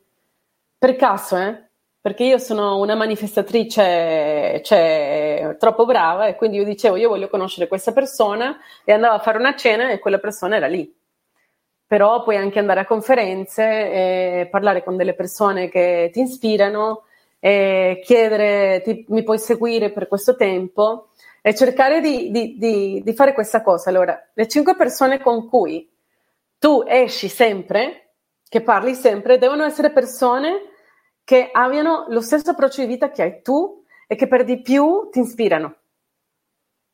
Per 0.78 0.96
caso, 0.96 1.38
eh? 1.38 1.64
Perché 2.00 2.24
io 2.24 2.38
sono 2.38 2.78
una 2.78 2.94
manifestatrice 2.94 4.62
cioè, 4.64 5.56
troppo 5.58 5.86
brava 5.86 6.28
e 6.28 6.36
quindi 6.36 6.58
io 6.58 6.64
dicevo 6.64 6.98
io 6.98 7.10
voglio 7.10 7.30
conoscere 7.30 7.68
questa 7.68 7.94
persona 7.94 8.60
e 8.84 8.94
andavo 8.94 9.16
a 9.16 9.20
fare 9.20 9.40
una 9.40 9.56
cena 9.56 9.90
e 9.90 9.98
quella 9.98 10.20
persona 10.20 10.58
era 10.58 10.68
lì. 10.68 10.94
Però 11.88 12.22
puoi 12.22 12.38
anche 12.38 12.60
andare 12.60 12.82
a 12.82 12.86
conferenze 12.86 13.64
e 13.64 14.48
parlare 14.52 14.84
con 14.84 14.96
delle 14.98 15.16
persone 15.16 15.70
che 15.70 16.12
ti 16.14 16.22
ispirano 16.22 17.06
e 17.40 18.02
chiedere 18.04 18.82
ti, 18.84 19.06
mi 19.10 19.24
puoi 19.24 19.40
seguire 19.40 19.92
per 19.92 20.08
questo 20.08 20.36
tempo 20.36 21.10
e 21.48 21.54
cercare 21.54 22.02
di, 22.02 22.32
di, 22.32 22.58
di, 22.58 23.04
di, 23.04 23.14
fare 23.14 23.32
questa 23.32 23.62
cosa. 23.62 23.91
Allora, 23.91 24.20
le 24.34 24.48
cinque 24.48 24.76
persone 24.76 25.20
con 25.20 25.48
cui 25.48 25.88
tu 26.58 26.84
esci 26.88 27.28
sempre, 27.28 28.14
che 28.50 28.62
parli 28.62 28.96
sempre, 28.96 29.38
devono 29.38 29.64
essere 29.64 29.91
persone 29.91 30.72
che 31.24 31.52
abbiano 31.52 32.08
lo 32.10 32.22
stesso 32.22 32.50
approccio 32.50 32.82
di 32.82 32.88
vita 32.88 33.12
che 33.12 33.22
hai 33.22 33.41
tu 33.43 33.84
e 34.08 34.16
che 34.16 34.28
per 34.28 34.43
di 34.43 34.60
più 34.60 35.10
ti 35.12 35.20
ispirano. 35.20 35.76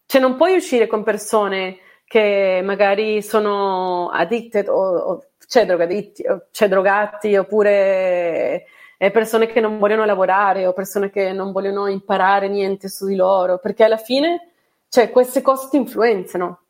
Cioè 0.06 0.20
non 0.20 0.36
puoi 0.36 0.58
uscire 0.58 0.86
con 0.86 1.04
persone 1.04 1.78
che 2.04 2.60
magari 2.62 3.22
sono 3.22 4.10
addicted 4.10 4.68
o, 4.68 4.98
o 4.98 5.26
c'è, 5.48 5.66
drogaditti, 5.66 6.28
o 6.28 6.48
c'è 6.52 6.68
drogati 6.68 7.38
oppure 7.38 8.66
persone 9.10 9.48
che 9.48 9.60
non 9.60 9.80
vogliono 9.80 10.06
lavorare 10.06 10.68
o 10.68 10.74
persone 10.74 11.10
che 11.10 11.32
non 11.32 11.52
vogliono 11.52 11.88
imparare 11.88 12.48
niente 12.48 12.88
su 12.88 13.08
di 13.08 13.16
loro, 13.16 13.58
perché 13.58 13.84
alla 13.84 13.98
fine 13.98 14.52
cioè, 14.92 15.10
queste 15.10 15.42
cose 15.42 15.70
ti 15.70 15.78
influenzano. 15.78 16.66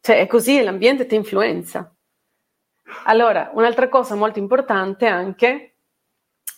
Cioè, 0.00 0.18
è 0.18 0.26
così, 0.26 0.60
l'ambiente 0.60 1.06
ti 1.06 1.14
influenza. 1.14 1.94
Allora, 3.04 3.50
un'altra 3.54 3.88
cosa 3.88 4.16
molto 4.16 4.40
importante 4.40 5.06
anche, 5.06 5.76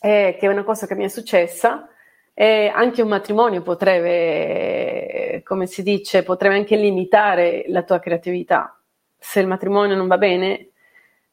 è 0.00 0.36
che 0.38 0.46
è 0.46 0.48
una 0.48 0.64
cosa 0.64 0.86
che 0.86 0.94
mi 0.94 1.04
è 1.04 1.09
successa, 1.09 1.86
è 2.32 2.72
anche 2.74 3.02
un 3.02 3.09
matrimonio 3.09 3.61
potrebbe, 3.61 5.42
come 5.44 5.66
si 5.66 5.82
dice, 5.82 6.22
potrebbe 6.22 6.57
anche 6.57 6.76
limitare 6.76 7.64
la 7.68 7.82
tua 7.82 7.98
creatività. 7.98 8.80
Se 9.18 9.40
il 9.40 9.46
matrimonio 9.46 9.96
non 9.96 10.07
va 10.07 10.16
bene, 10.16 10.70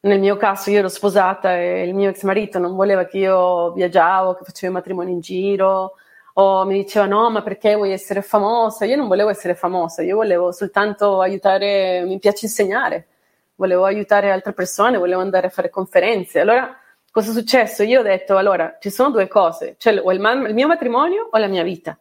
nel 0.04 0.20
mio 0.20 0.36
caso 0.36 0.70
io 0.70 0.78
ero 0.78 0.88
sposata 0.88 1.56
e 1.56 1.86
il 1.86 1.94
mio 1.94 2.10
ex 2.10 2.22
marito 2.22 2.58
non 2.58 2.74
voleva 2.74 3.04
che 3.06 3.18
io 3.18 3.72
viaggiavo, 3.72 4.34
che 4.34 4.44
facevo 4.44 4.72
i 4.72 4.74
matrimoni 4.74 5.12
in 5.12 5.20
giro, 5.20 5.94
o 6.34 6.64
mi 6.64 6.82
diceva 6.82 7.06
no, 7.06 7.30
ma 7.30 7.42
perché 7.42 7.74
vuoi 7.74 7.92
essere 7.92 8.20
famosa? 8.20 8.84
Io 8.84 8.96
non 8.96 9.08
volevo 9.08 9.30
essere 9.30 9.54
famosa, 9.54 10.02
io 10.02 10.16
volevo 10.16 10.52
soltanto 10.52 11.20
aiutare, 11.20 12.02
mi 12.04 12.18
piace 12.18 12.46
insegnare, 12.46 13.06
volevo 13.54 13.84
aiutare 13.84 14.30
altre 14.30 14.52
persone, 14.52 14.98
volevo 14.98 15.20
andare 15.22 15.46
a 15.46 15.50
fare 15.50 15.70
conferenze. 15.70 16.40
Allora, 16.40 16.76
cosa 17.10 17.30
è 17.30 17.32
successo? 17.32 17.82
Io 17.82 18.00
ho 18.00 18.02
detto, 18.02 18.36
allora, 18.36 18.76
ci 18.80 18.90
sono 18.90 19.10
due 19.10 19.26
cose, 19.28 19.76
cioè 19.78 19.98
o 20.02 20.12
il, 20.12 20.20
man- 20.20 20.44
il 20.46 20.54
mio 20.54 20.66
matrimonio 20.66 21.28
o 21.30 21.38
la 21.38 21.46
mia 21.46 21.62
vita. 21.62 21.98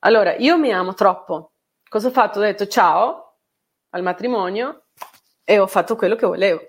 Allora, 0.00 0.34
io 0.36 0.56
mi 0.56 0.72
amo 0.72 0.94
troppo. 0.94 1.52
Cosa 1.88 2.08
ho 2.08 2.10
fatto? 2.10 2.38
Ho 2.38 2.42
detto 2.42 2.66
ciao 2.66 3.36
al 3.90 4.02
matrimonio 4.02 4.84
e 5.44 5.58
ho 5.58 5.66
fatto 5.66 5.96
quello 5.96 6.14
che 6.14 6.26
volevo. 6.26 6.60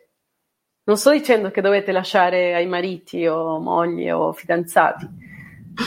Non 0.89 0.97
sto 0.97 1.11
dicendo 1.11 1.51
che 1.51 1.61
dovete 1.61 1.91
lasciare 1.91 2.55
ai 2.55 2.65
mariti 2.65 3.27
o 3.27 3.59
mogli 3.59 4.09
o 4.09 4.33
fidanzati, 4.33 5.07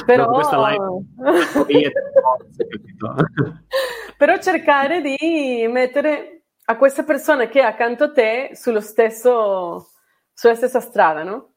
però... 0.06 0.30
No, 0.30 1.04
però 4.16 4.38
cercare 4.38 5.00
di 5.00 5.66
mettere 5.68 6.42
a 6.66 6.76
questa 6.76 7.02
persona 7.02 7.48
che 7.48 7.58
è 7.58 7.64
accanto 7.64 8.04
a 8.04 8.12
te 8.12 8.50
sullo 8.52 8.80
stesso, 8.80 9.88
sulla 10.32 10.54
stessa 10.54 10.78
strada, 10.78 11.24
no? 11.24 11.54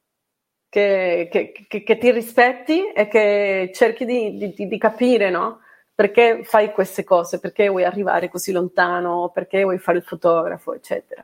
Che, 0.68 1.30
che, 1.32 1.52
che, 1.68 1.84
che 1.84 1.98
ti 2.00 2.10
rispetti 2.10 2.92
e 2.94 3.08
che 3.08 3.70
cerchi 3.76 4.06
di, 4.06 4.54
di, 4.56 4.68
di 4.68 4.78
capire, 4.80 5.30
no? 5.30 5.60
Perché 5.94 6.44
fai 6.44 6.72
queste 6.72 7.04
cose, 7.04 7.40
perché 7.40 7.68
vuoi 7.68 7.84
arrivare 7.84 8.28
così 8.28 8.52
lontano, 8.52 9.30
perché 9.32 9.62
vuoi 9.62 9.78
fare 9.78 10.00
il 10.00 10.04
fotografo, 10.04 10.74
eccetera. 10.74 11.24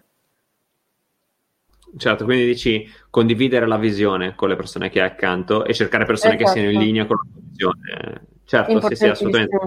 Certo, 1.97 2.23
quindi 2.23 2.45
dici 2.45 2.89
condividere 3.09 3.67
la 3.67 3.77
visione 3.77 4.33
con 4.35 4.49
le 4.49 4.55
persone 4.55 4.89
che 4.89 5.01
hai 5.01 5.07
accanto 5.07 5.65
e 5.65 5.73
cercare 5.73 6.05
persone 6.05 6.35
esatto. 6.35 6.51
che 6.53 6.59
siano 6.59 6.69
in 6.69 6.75
esatto. 6.75 6.91
linea 6.91 7.05
con 7.05 7.17
la 7.17 7.31
tua 7.31 7.41
visione. 7.49 8.27
Certo, 8.45 8.87
sì, 8.87 8.95
sì, 8.95 9.05
assolutamente. 9.07 9.57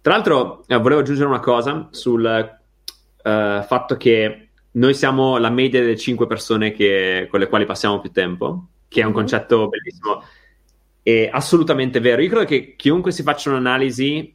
Tra 0.00 0.12
l'altro, 0.12 0.64
eh, 0.66 0.76
volevo 0.76 1.00
aggiungere 1.00 1.28
una 1.28 1.40
cosa 1.40 1.88
sul 1.90 2.24
uh, 2.24 3.62
fatto 3.62 3.96
che 3.96 4.48
noi 4.72 4.94
siamo 4.94 5.38
la 5.38 5.50
media 5.50 5.80
delle 5.80 5.96
cinque 5.96 6.26
persone 6.26 6.72
che, 6.72 7.26
con 7.30 7.40
le 7.40 7.48
quali 7.48 7.64
passiamo 7.64 7.98
più 7.98 8.10
tempo, 8.10 8.68
che 8.88 9.00
è 9.00 9.02
un 9.02 9.08
mm-hmm. 9.08 9.18
concetto 9.18 9.68
bellissimo 9.68 10.22
e 11.02 11.30
assolutamente 11.32 12.00
vero. 12.00 12.20
Io 12.20 12.28
credo 12.28 12.44
che 12.44 12.74
chiunque 12.76 13.12
si 13.12 13.22
faccia 13.22 13.50
un'analisi 13.50 14.34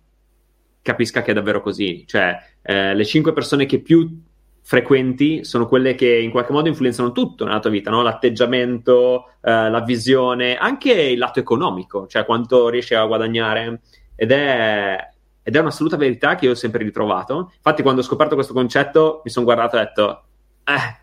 capisca 0.82 1.22
che 1.22 1.32
è 1.32 1.34
davvero 1.34 1.62
così. 1.62 2.06
Cioè, 2.08 2.38
eh, 2.62 2.96
le 2.96 3.06
cinque 3.06 3.34
persone 3.34 3.66
che 3.66 3.80
più 3.80 4.22
frequenti 4.64 5.44
sono 5.44 5.68
quelle 5.68 5.96
che 5.96 6.18
in 6.18 6.32
qualche 6.32 6.54
modo 6.54 6.70
influenzano 6.70 7.12
tutto 7.12 7.46
nella 7.46 7.60
tua 7.60 7.70
vita, 7.70 7.90
no? 7.90 8.02
l'atteggiamento, 8.02 9.34
eh, 9.42 9.70
la 9.70 9.82
visione, 9.82 10.58
anche 10.58 10.94
il 10.94 11.18
lato 11.18 11.40
economico, 11.40 12.08
cioè 12.08 12.26
quanto 12.26 12.70
riesci 12.70 12.94
a 12.94 13.06
guadagnare. 13.06 13.82
Ed 14.16 14.32
è, 14.32 15.10
ed 15.44 15.56
è 15.56 15.60
un'assoluta 15.60 15.98
verità 15.98 16.36
che 16.36 16.46
io 16.46 16.52
ho 16.52 16.56
sempre 16.56 16.84
ritrovato. 16.84 17.52
Infatti, 17.56 17.82
quando 17.82 18.02
ho 18.02 18.04
scoperto 18.04 18.36
questo 18.36 18.54
concetto, 18.54 19.22
mi 19.24 19.32
sono 19.32 19.46
guardato 19.46 19.76
e 19.76 19.80
ho 19.80 19.84
detto: 19.84 20.24
Eh. 20.64 21.00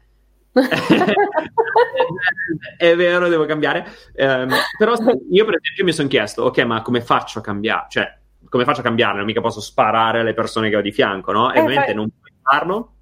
è 2.78 2.96
vero, 2.96 3.28
devo 3.28 3.44
cambiare. 3.44 3.84
Um, 4.14 4.48
però 4.78 4.94
io, 5.30 5.44
per 5.44 5.56
esempio, 5.60 5.84
mi 5.84 5.92
sono 5.92 6.08
chiesto: 6.08 6.44
ok, 6.44 6.58
ma 6.60 6.82
come 6.82 7.00
faccio 7.00 7.40
a 7.40 7.42
cambiare? 7.42 7.86
Cioè, 7.88 8.16
come 8.48 8.64
faccio 8.64 8.80
a 8.80 8.84
cambiare? 8.84 9.16
Non 9.16 9.26
mica 9.26 9.40
posso 9.40 9.60
sparare 9.60 10.20
alle 10.20 10.34
persone 10.34 10.70
che 10.70 10.76
ho 10.76 10.80
di 10.80 10.92
fianco, 10.92 11.32
no? 11.32 11.52
E 11.52 11.58
eh, 11.58 11.60
ovviamente 11.60 11.86
fai... 11.86 11.94
non 11.94 12.08
puoi 12.08 12.32
farlo 12.40 12.92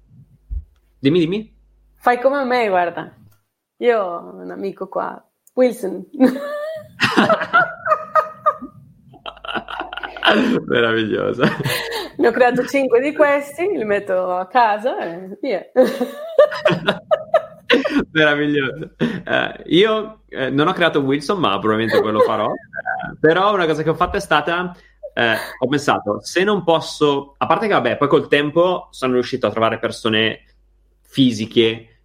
Dimmi, 1.07 1.19
dimmi. 1.19 1.55
Fai 1.95 2.19
come 2.19 2.43
me, 2.43 2.67
guarda. 2.67 3.15
Io 3.77 3.97
ho 3.97 4.35
un 4.41 4.51
amico 4.51 4.89
qua, 4.89 5.25
Wilson. 5.53 6.05
Meraviglioso. 10.65 11.43
Ne 12.17 12.27
ho 12.27 12.31
creato 12.31 12.65
cinque 12.65 12.99
di 12.99 13.15
questi, 13.15 13.67
li 13.67 13.85
metto 13.85 14.31
a 14.31 14.47
casa 14.47 14.97
e 14.99 15.37
via. 15.39 15.65
Meraviglioso. 18.11 18.95
Uh, 18.99 19.61
io 19.67 20.23
eh, 20.27 20.49
non 20.49 20.67
ho 20.67 20.73
creato 20.73 20.99
Wilson, 20.99 21.39
ma 21.39 21.57
probabilmente 21.57 22.01
quello 22.01 22.19
farò. 22.19 22.47
Uh, 22.47 23.17
però 23.17 23.53
una 23.53 23.65
cosa 23.65 23.81
che 23.81 23.91
ho 23.91 23.95
fatto 23.95 24.17
è 24.17 24.21
stata 24.21 24.75
eh, 25.13 25.35
ho 25.57 25.67
pensato, 25.67 26.19
se 26.21 26.43
non 26.43 26.63
posso, 26.65 27.33
a 27.37 27.45
parte 27.47 27.67
che 27.67 27.73
vabbè, 27.73 27.95
poi 27.95 28.07
col 28.07 28.27
tempo 28.27 28.89
sono 28.91 29.13
riuscito 29.13 29.47
a 29.47 29.51
trovare 29.51 29.79
persone 29.79 30.41
fisiche 31.07 32.01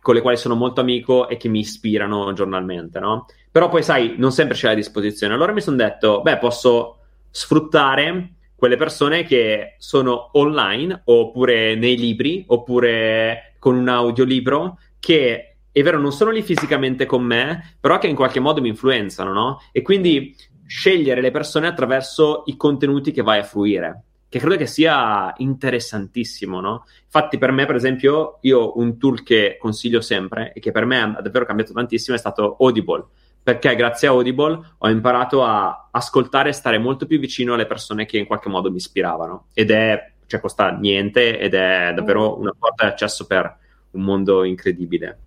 con 0.00 0.14
le 0.14 0.20
quali 0.20 0.36
sono 0.36 0.54
molto 0.54 0.80
amico 0.80 1.28
e 1.28 1.36
che 1.36 1.48
mi 1.48 1.60
ispirano 1.60 2.32
giornalmente, 2.32 2.98
no? 3.00 3.26
Però 3.50 3.68
poi, 3.68 3.82
sai, 3.82 4.14
non 4.18 4.32
sempre 4.32 4.56
c'è 4.56 4.70
a 4.70 4.74
disposizione. 4.74 5.34
Allora 5.34 5.52
mi 5.52 5.60
sono 5.60 5.76
detto, 5.76 6.22
beh, 6.22 6.38
posso 6.38 6.98
sfruttare 7.30 8.34
quelle 8.54 8.76
persone 8.76 9.24
che 9.24 9.74
sono 9.78 10.30
online 10.32 11.02
oppure 11.06 11.74
nei 11.74 11.96
libri 11.96 12.44
oppure 12.46 13.54
con 13.58 13.74
un 13.74 13.88
audiolibro 13.88 14.78
che 15.00 15.56
è 15.72 15.82
vero 15.82 15.98
non 15.98 16.12
sono 16.12 16.30
lì 16.30 16.42
fisicamente 16.42 17.06
con 17.06 17.24
me 17.24 17.76
però 17.80 17.98
che 17.98 18.06
in 18.06 18.14
qualche 18.14 18.38
modo 18.38 18.60
mi 18.60 18.68
influenzano 18.68 19.32
no? 19.32 19.60
e 19.72 19.82
quindi 19.82 20.36
scegliere 20.64 21.20
le 21.20 21.32
persone 21.32 21.66
attraverso 21.66 22.44
i 22.46 22.56
contenuti 22.56 23.10
che 23.10 23.22
vai 23.22 23.40
a 23.40 23.44
fruire 23.44 24.04
che 24.32 24.38
credo 24.38 24.56
che 24.56 24.66
sia 24.66 25.30
interessantissimo 25.36 26.58
no? 26.58 26.86
infatti 27.04 27.36
per 27.36 27.52
me 27.52 27.66
per 27.66 27.74
esempio 27.74 28.38
io 28.40 28.78
un 28.78 28.96
tool 28.96 29.22
che 29.22 29.58
consiglio 29.60 30.00
sempre 30.00 30.54
e 30.54 30.60
che 30.60 30.72
per 30.72 30.86
me 30.86 31.02
ha 31.02 31.20
davvero 31.20 31.44
cambiato 31.44 31.74
tantissimo 31.74 32.16
è 32.16 32.18
stato 32.18 32.56
Audible 32.58 33.04
perché 33.42 33.76
grazie 33.76 34.08
a 34.08 34.12
Audible 34.12 34.58
ho 34.78 34.88
imparato 34.88 35.44
a 35.44 35.90
ascoltare 35.90 36.48
e 36.48 36.52
stare 36.52 36.78
molto 36.78 37.04
più 37.04 37.18
vicino 37.18 37.52
alle 37.52 37.66
persone 37.66 38.06
che 38.06 38.16
in 38.16 38.24
qualche 38.24 38.48
modo 38.48 38.70
mi 38.70 38.78
ispiravano 38.78 39.48
ed 39.52 39.70
è, 39.70 40.12
cioè 40.26 40.40
costa 40.40 40.70
niente 40.70 41.38
ed 41.38 41.52
è 41.52 41.92
davvero 41.94 42.34
mm. 42.34 42.40
una 42.40 42.54
porta 42.58 42.86
di 42.86 42.92
accesso 42.92 43.26
per 43.26 43.54
un 43.90 44.02
mondo 44.02 44.44
incredibile. 44.44 45.18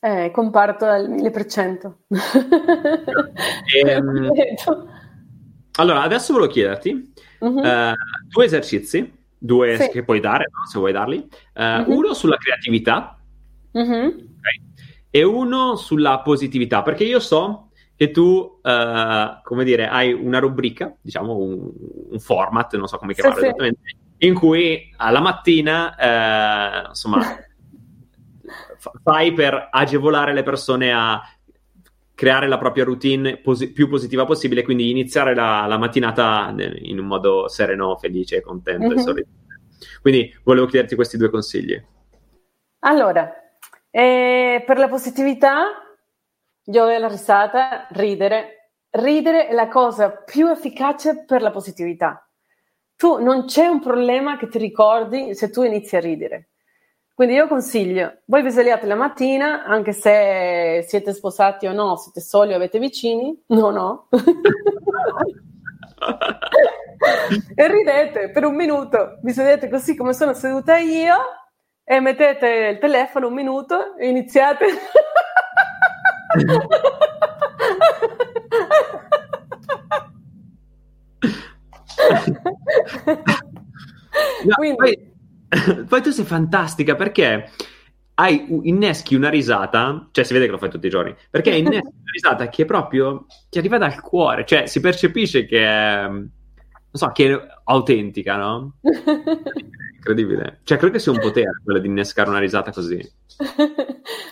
Eh, 0.00 0.30
comparto 0.30 0.84
al 0.84 1.10
1000%. 1.10 1.92
ehm, 3.82 4.30
allora, 5.80 6.02
adesso 6.02 6.32
volevo 6.32 6.52
chiederti 6.52 7.12
uh-huh. 7.38 7.58
uh, 7.58 7.92
due 8.28 8.44
esercizi, 8.44 9.12
due 9.36 9.76
sì. 9.76 9.88
che 9.88 10.04
puoi 10.04 10.20
dare, 10.20 10.44
no? 10.44 10.66
se 10.66 10.78
vuoi 10.78 10.92
darli. 10.92 11.16
Uh, 11.54 11.62
uh-huh. 11.62 11.96
Uno 11.96 12.14
sulla 12.14 12.36
creatività. 12.36 13.18
Uh-huh. 13.72 14.06
Okay 14.06 14.68
e 15.10 15.24
uno 15.24 15.74
sulla 15.74 16.20
positività, 16.20 16.82
perché 16.82 17.04
io 17.04 17.18
so 17.18 17.70
che 17.96 18.12
tu, 18.12 18.60
uh, 18.62 19.42
come 19.42 19.64
dire, 19.64 19.88
hai 19.88 20.12
una 20.12 20.38
rubrica, 20.38 20.94
diciamo 21.00 21.36
un, 21.36 21.70
un 22.10 22.18
format, 22.20 22.76
non 22.76 22.86
so 22.86 22.96
come 22.96 23.12
chiamarlo 23.12 23.40
sì, 23.40 23.46
esattamente, 23.46 23.80
sì. 23.84 24.26
in 24.26 24.34
cui 24.34 24.94
alla 24.96 25.20
mattina, 25.20 26.86
insomma, 26.88 27.20
fai 29.02 29.32
per 29.32 29.68
agevolare 29.70 30.32
le 30.32 30.44
persone 30.44 30.92
a 30.92 31.20
creare 32.20 32.48
la 32.48 32.58
propria 32.58 32.84
routine 32.84 33.38
posi- 33.38 33.72
più 33.72 33.88
positiva 33.88 34.26
possibile, 34.26 34.62
quindi 34.62 34.90
iniziare 34.90 35.34
la, 35.34 35.64
la, 35.66 35.78
mattinata 35.78 36.54
in 36.54 36.98
un 36.98 37.06
modo 37.06 37.48
sereno, 37.48 37.96
felice, 37.96 38.42
contento 38.42 38.88
mm-hmm. 38.88 38.92
e 38.92 38.94
mhm. 38.96 39.00
sorridente. 39.00 39.60
Quindi 40.02 40.38
volevo 40.44 40.66
chiederti 40.66 40.96
questi 40.96 41.16
due 41.16 41.30
consigli. 41.30 41.82
Allora, 42.80 43.32
e 43.88 44.62
per 44.66 44.76
la 44.76 44.88
positività, 44.88 45.68
gioia 46.62 46.98
la 46.98 47.08
risata, 47.08 47.86
ridere. 47.92 48.74
Ridere 48.90 49.48
è 49.48 49.54
la 49.54 49.68
cosa 49.68 50.10
più 50.10 50.48
efficace 50.48 51.24
per 51.24 51.40
la 51.40 51.50
positività. 51.50 52.28
Tu 52.96 53.16
non 53.22 53.46
c'è 53.46 53.66
un 53.66 53.80
problema 53.80 54.36
che 54.36 54.48
ti 54.48 54.58
ricordi 54.58 55.34
se 55.34 55.48
tu 55.48 55.62
inizi 55.62 55.96
a 55.96 56.00
ridere. 56.00 56.49
Quindi 57.20 57.36
io 57.36 57.48
consiglio, 57.48 58.20
voi 58.24 58.42
vi 58.42 58.48
svegliate 58.48 58.86
la 58.86 58.94
mattina, 58.94 59.64
anche 59.64 59.92
se 59.92 60.82
siete 60.88 61.12
sposati 61.12 61.66
o 61.66 61.72
no, 61.74 61.96
siete 61.96 62.22
soli 62.22 62.54
o 62.54 62.56
avete 62.56 62.78
vicini, 62.78 63.38
no, 63.48 63.68
no. 63.68 64.08
e 67.54 67.68
ridete 67.68 68.30
per 68.30 68.46
un 68.46 68.56
minuto, 68.56 69.18
vi 69.20 69.32
sedete 69.32 69.68
così 69.68 69.94
come 69.96 70.14
sono 70.14 70.32
seduta 70.32 70.78
io 70.78 71.16
e 71.84 72.00
mettete 72.00 72.48
il 72.48 72.78
telefono 72.78 73.26
un 73.26 73.34
minuto 73.34 73.98
e 73.98 74.08
iniziate. 74.08 74.64
no, 84.46 84.54
Quindi... 84.54 85.09
poi, 85.88 86.02
tu 86.02 86.10
sei 86.10 86.24
fantastica 86.24 86.94
perché 86.94 87.50
hai, 88.14 88.46
inneschi 88.62 89.14
una 89.14 89.28
risata, 89.28 90.08
cioè 90.12 90.24
si 90.24 90.32
vede 90.32 90.46
che 90.46 90.52
lo 90.52 90.58
fai 90.58 90.70
tutti 90.70 90.86
i 90.86 90.90
giorni, 90.90 91.14
perché 91.28 91.50
inneschi 91.56 91.86
una 91.86 92.10
risata 92.12 92.48
che 92.48 92.64
proprio 92.64 93.26
ti 93.48 93.58
arriva 93.58 93.78
dal 93.78 94.00
cuore, 94.00 94.46
cioè 94.46 94.66
si 94.66 94.80
percepisce 94.80 95.46
che 95.46 95.66
è, 95.66 96.08
non 96.08 96.30
so, 96.92 97.10
che 97.12 97.32
è 97.32 97.46
autentica, 97.64 98.36
no? 98.36 98.76
incredibile. 100.00 100.60
Cioè, 100.64 100.78
credo 100.78 100.94
che 100.94 100.98
sia 100.98 101.12
un 101.12 101.20
potere 101.20 101.50
quello 101.62 101.78
di 101.78 101.86
innescare 101.86 102.28
una 102.28 102.38
risata 102.38 102.72
così. 102.72 102.98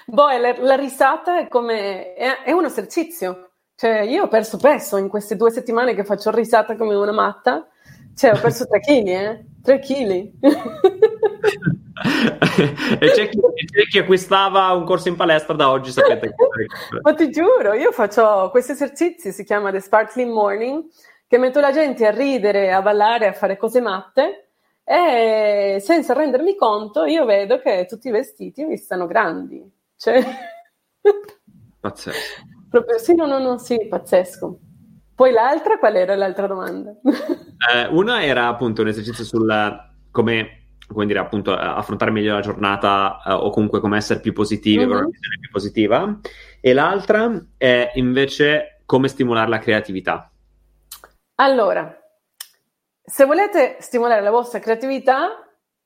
boh, 0.06 0.38
la, 0.38 0.56
la, 0.58 0.74
risata 0.74 1.38
è 1.38 1.48
come 1.48 2.14
è, 2.14 2.42
è, 2.42 2.52
un 2.52 2.64
esercizio. 2.64 3.50
Cioè, 3.74 4.00
io 4.00 4.24
ho 4.24 4.28
perso 4.28 4.56
peso 4.56 4.96
in 4.96 5.08
queste 5.08 5.36
due 5.36 5.50
settimane 5.50 5.94
che 5.94 6.04
faccio 6.04 6.30
risata 6.30 6.74
come 6.76 6.94
una 6.94 7.12
matta. 7.12 7.68
Cioè, 8.18 8.32
ho 8.32 8.40
perso 8.40 8.66
3 8.66 8.80
kg, 8.80 9.06
eh? 9.06 9.44
3 9.62 9.78
kg. 9.78 10.10
e 12.98 13.10
c'è 13.12 13.28
chi, 13.28 13.38
c'è 13.64 13.86
chi, 13.88 13.98
acquistava 13.98 14.72
un 14.72 14.84
corso 14.84 15.06
in 15.06 15.14
palestra 15.14 15.54
da 15.54 15.70
oggi, 15.70 15.92
sapete. 15.92 16.34
Ma 17.00 17.14
ti 17.14 17.30
giuro, 17.30 17.74
io 17.74 17.92
faccio 17.92 18.48
questi 18.50 18.72
esercizi, 18.72 19.30
si 19.30 19.44
chiama 19.44 19.70
The 19.70 19.78
Sparkling 19.78 20.32
Morning, 20.32 20.86
che 21.28 21.38
metto 21.38 21.60
la 21.60 21.70
gente 21.70 22.04
a 22.06 22.10
ridere, 22.10 22.72
a 22.72 22.82
ballare, 22.82 23.28
a 23.28 23.32
fare 23.32 23.56
cose 23.56 23.80
matte 23.80 24.48
e 24.82 25.80
senza 25.80 26.12
rendermi 26.12 26.56
conto 26.56 27.04
io 27.04 27.24
vedo 27.24 27.60
che 27.60 27.86
tutti 27.86 28.08
i 28.08 28.10
vestiti 28.10 28.64
mi 28.64 28.76
stanno 28.76 29.06
grandi. 29.06 29.64
Cioè... 29.96 30.24
Pazzesco. 31.78 32.42
Proprio, 32.68 32.98
sì, 32.98 33.14
no, 33.14 33.26
no, 33.26 33.38
no, 33.38 33.58
sì, 33.58 33.86
pazzesco. 33.86 34.58
Poi 35.14 35.30
l'altra, 35.30 35.78
qual 35.78 35.94
era 35.94 36.16
l'altra 36.16 36.48
domanda? 36.48 36.96
Eh, 37.72 37.86
una 37.90 38.22
era 38.22 38.46
appunto 38.46 38.82
un 38.82 38.88
esercizio 38.88 39.24
sul 39.24 39.46
come, 40.10 40.76
come 40.86 41.06
dire, 41.06 41.18
appunto, 41.18 41.52
affrontare 41.54 42.10
meglio 42.10 42.34
la 42.34 42.40
giornata 42.40 43.20
eh, 43.24 43.32
o 43.32 43.50
comunque 43.50 43.80
come 43.80 43.96
essere 43.96 44.20
più 44.20 44.32
positivi, 44.32 44.78
mm-hmm. 44.78 44.90
una 44.90 45.06
visione 45.06 45.38
più 45.40 45.50
positiva. 45.50 46.20
E 46.60 46.72
l'altra 46.72 47.46
è 47.56 47.92
invece 47.94 48.82
come 48.84 49.08
stimolare 49.08 49.48
la 49.48 49.58
creatività. 49.58 50.30
Allora, 51.36 51.96
se 53.04 53.24
volete 53.24 53.76
stimolare 53.80 54.22
la 54.22 54.30
vostra 54.30 54.58
creatività, 54.58 55.28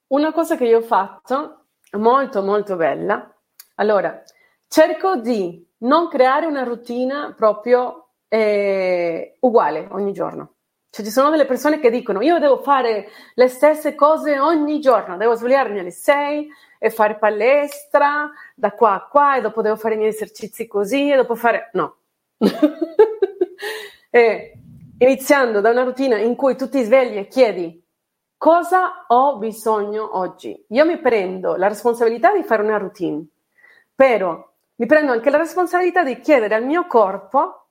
una 0.08 0.32
cosa 0.32 0.56
che 0.56 0.64
io 0.64 0.78
ho 0.78 0.82
fatto, 0.82 1.66
molto 1.98 2.42
molto 2.42 2.76
bella, 2.76 3.34
allora, 3.76 4.22
cerco 4.68 5.16
di 5.16 5.68
non 5.78 6.08
creare 6.08 6.46
una 6.46 6.62
routine 6.62 7.34
proprio 7.36 8.08
eh, 8.28 9.36
uguale 9.40 9.88
ogni 9.90 10.12
giorno. 10.12 10.54
Cioè, 10.94 11.06
ci 11.06 11.10
sono 11.10 11.30
delle 11.30 11.46
persone 11.46 11.80
che 11.80 11.88
dicono 11.88 12.20
io 12.20 12.38
devo 12.38 12.58
fare 12.58 13.08
le 13.32 13.48
stesse 13.48 13.94
cose 13.94 14.38
ogni 14.38 14.78
giorno, 14.78 15.16
devo 15.16 15.34
svegliarmi 15.34 15.78
alle 15.78 15.90
6 15.90 16.48
e 16.78 16.90
fare 16.90 17.16
palestra 17.16 18.30
da 18.54 18.72
qua 18.72 18.92
a 18.92 19.06
qua 19.06 19.36
e 19.36 19.40
dopo 19.40 19.62
devo 19.62 19.76
fare 19.76 19.94
i 19.94 19.96
miei 19.96 20.10
esercizi 20.10 20.66
così 20.66 21.10
e 21.10 21.16
dopo 21.16 21.34
fare... 21.34 21.70
No. 21.72 21.96
e 24.10 24.52
iniziando 24.98 25.62
da 25.62 25.70
una 25.70 25.84
routine 25.84 26.20
in 26.20 26.36
cui 26.36 26.56
tu 26.56 26.68
ti 26.68 26.82
svegli 26.82 27.16
e 27.16 27.26
chiedi 27.26 27.82
cosa 28.36 29.06
ho 29.08 29.38
bisogno 29.38 30.18
oggi. 30.18 30.62
Io 30.68 30.84
mi 30.84 30.98
prendo 30.98 31.56
la 31.56 31.68
responsabilità 31.68 32.34
di 32.34 32.42
fare 32.42 32.62
una 32.62 32.76
routine, 32.76 33.24
però 33.94 34.46
mi 34.74 34.84
prendo 34.84 35.12
anche 35.12 35.30
la 35.30 35.38
responsabilità 35.38 36.04
di 36.04 36.20
chiedere 36.20 36.54
al 36.54 36.66
mio 36.66 36.86
corpo 36.86 37.68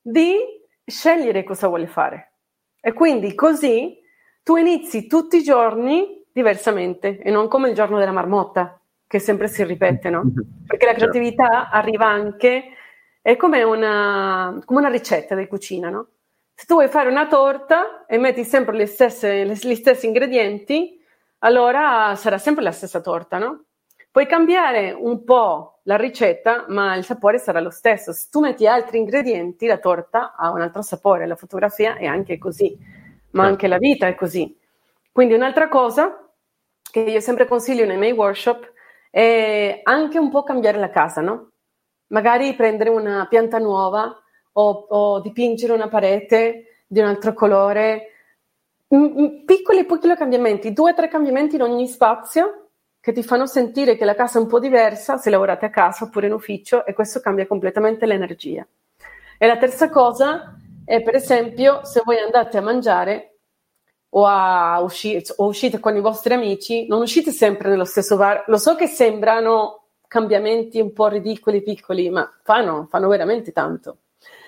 di 0.00 0.53
scegliere 0.84 1.44
cosa 1.44 1.68
vuole 1.68 1.86
fare. 1.86 2.32
E 2.80 2.92
quindi 2.92 3.34
così 3.34 3.98
tu 4.42 4.56
inizi 4.56 5.06
tutti 5.06 5.38
i 5.38 5.42
giorni 5.42 6.22
diversamente 6.30 7.18
e 7.18 7.30
non 7.30 7.48
come 7.48 7.70
il 7.70 7.74
giorno 7.74 7.98
della 7.98 8.12
marmotta, 8.12 8.78
che 9.06 9.18
sempre 9.18 9.48
si 9.48 9.64
ripete, 9.64 10.10
no? 10.10 10.22
Perché 10.66 10.86
la 10.86 10.94
creatività 10.94 11.70
arriva 11.70 12.06
anche, 12.06 12.64
è 13.22 13.36
come 13.36 13.62
una, 13.62 14.60
come 14.64 14.80
una 14.80 14.88
ricetta 14.88 15.34
di 15.34 15.46
cucina, 15.46 15.88
no? 15.88 16.08
Se 16.54 16.66
tu 16.66 16.74
vuoi 16.74 16.88
fare 16.88 17.08
una 17.08 17.26
torta 17.26 18.06
e 18.06 18.18
metti 18.18 18.44
sempre 18.44 18.86
stesse, 18.86 19.46
gli 19.46 19.74
stessi 19.74 20.06
ingredienti, 20.06 21.00
allora 21.38 22.14
sarà 22.16 22.38
sempre 22.38 22.62
la 22.62 22.72
stessa 22.72 23.00
torta, 23.00 23.38
no? 23.38 23.63
Puoi 24.14 24.26
cambiare 24.26 24.92
un 24.92 25.24
po' 25.24 25.80
la 25.86 25.96
ricetta, 25.96 26.66
ma 26.68 26.94
il 26.94 27.02
sapore 27.02 27.38
sarà 27.38 27.58
lo 27.58 27.70
stesso. 27.70 28.12
Se 28.12 28.28
tu 28.30 28.38
metti 28.38 28.64
altri 28.64 28.98
ingredienti, 28.98 29.66
la 29.66 29.78
torta 29.78 30.36
ha 30.36 30.52
un 30.52 30.60
altro 30.60 30.82
sapore, 30.82 31.26
la 31.26 31.34
fotografia 31.34 31.96
è 31.96 32.06
anche 32.06 32.38
così, 32.38 32.78
ma 32.78 33.40
certo. 33.40 33.40
anche 33.40 33.66
la 33.66 33.78
vita 33.78 34.06
è 34.06 34.14
così. 34.14 34.56
Quindi 35.10 35.34
un'altra 35.34 35.68
cosa 35.68 36.30
che 36.92 37.00
io 37.00 37.18
sempre 37.18 37.48
consiglio 37.48 37.84
nei 37.86 37.96
miei 37.96 38.12
workshop 38.12 38.72
è 39.10 39.80
anche 39.82 40.18
un 40.20 40.30
po' 40.30 40.44
cambiare 40.44 40.78
la 40.78 40.90
casa, 40.90 41.20
no? 41.20 41.50
Magari 42.12 42.54
prendere 42.54 42.90
una 42.90 43.26
pianta 43.28 43.58
nuova 43.58 44.16
o, 44.52 44.86
o 44.90 45.20
dipingere 45.22 45.72
una 45.72 45.88
parete 45.88 46.84
di 46.86 47.00
un 47.00 47.06
altro 47.06 47.32
colore. 47.32 48.10
M- 48.90 49.42
piccoli 49.44 49.84
piccoli 49.84 50.14
cambiamenti, 50.14 50.72
due 50.72 50.92
o 50.92 50.94
tre 50.94 51.08
cambiamenti 51.08 51.56
in 51.56 51.62
ogni 51.62 51.88
spazio 51.88 52.63
che 53.04 53.12
ti 53.12 53.22
fanno 53.22 53.44
sentire 53.44 53.98
che 53.98 54.06
la 54.06 54.14
casa 54.14 54.38
è 54.38 54.40
un 54.40 54.48
po' 54.48 54.58
diversa 54.58 55.18
se 55.18 55.28
lavorate 55.28 55.66
a 55.66 55.70
casa 55.70 56.04
oppure 56.04 56.26
in 56.26 56.32
ufficio 56.32 56.86
e 56.86 56.94
questo 56.94 57.20
cambia 57.20 57.46
completamente 57.46 58.06
l'energia. 58.06 58.66
E 59.36 59.46
la 59.46 59.58
terza 59.58 59.90
cosa 59.90 60.56
è, 60.86 61.02
per 61.02 61.14
esempio, 61.14 61.84
se 61.84 62.00
voi 62.02 62.16
andate 62.18 62.56
a 62.56 62.62
mangiare 62.62 63.40
o, 64.08 64.24
a 64.24 64.80
uscire, 64.80 65.22
o 65.36 65.44
uscite 65.44 65.80
con 65.80 65.94
i 65.94 66.00
vostri 66.00 66.32
amici, 66.32 66.86
non 66.86 67.02
uscite 67.02 67.30
sempre 67.30 67.68
nello 67.68 67.84
stesso 67.84 68.16
bar. 68.16 68.44
Lo 68.46 68.56
so 68.56 68.74
che 68.74 68.86
sembrano 68.86 69.88
cambiamenti 70.08 70.80
un 70.80 70.94
po' 70.94 71.08
ridicoli, 71.08 71.62
piccoli, 71.62 72.08
ma 72.08 72.26
fanno, 72.42 72.86
fanno 72.88 73.08
veramente 73.08 73.52
tanto. 73.52 73.98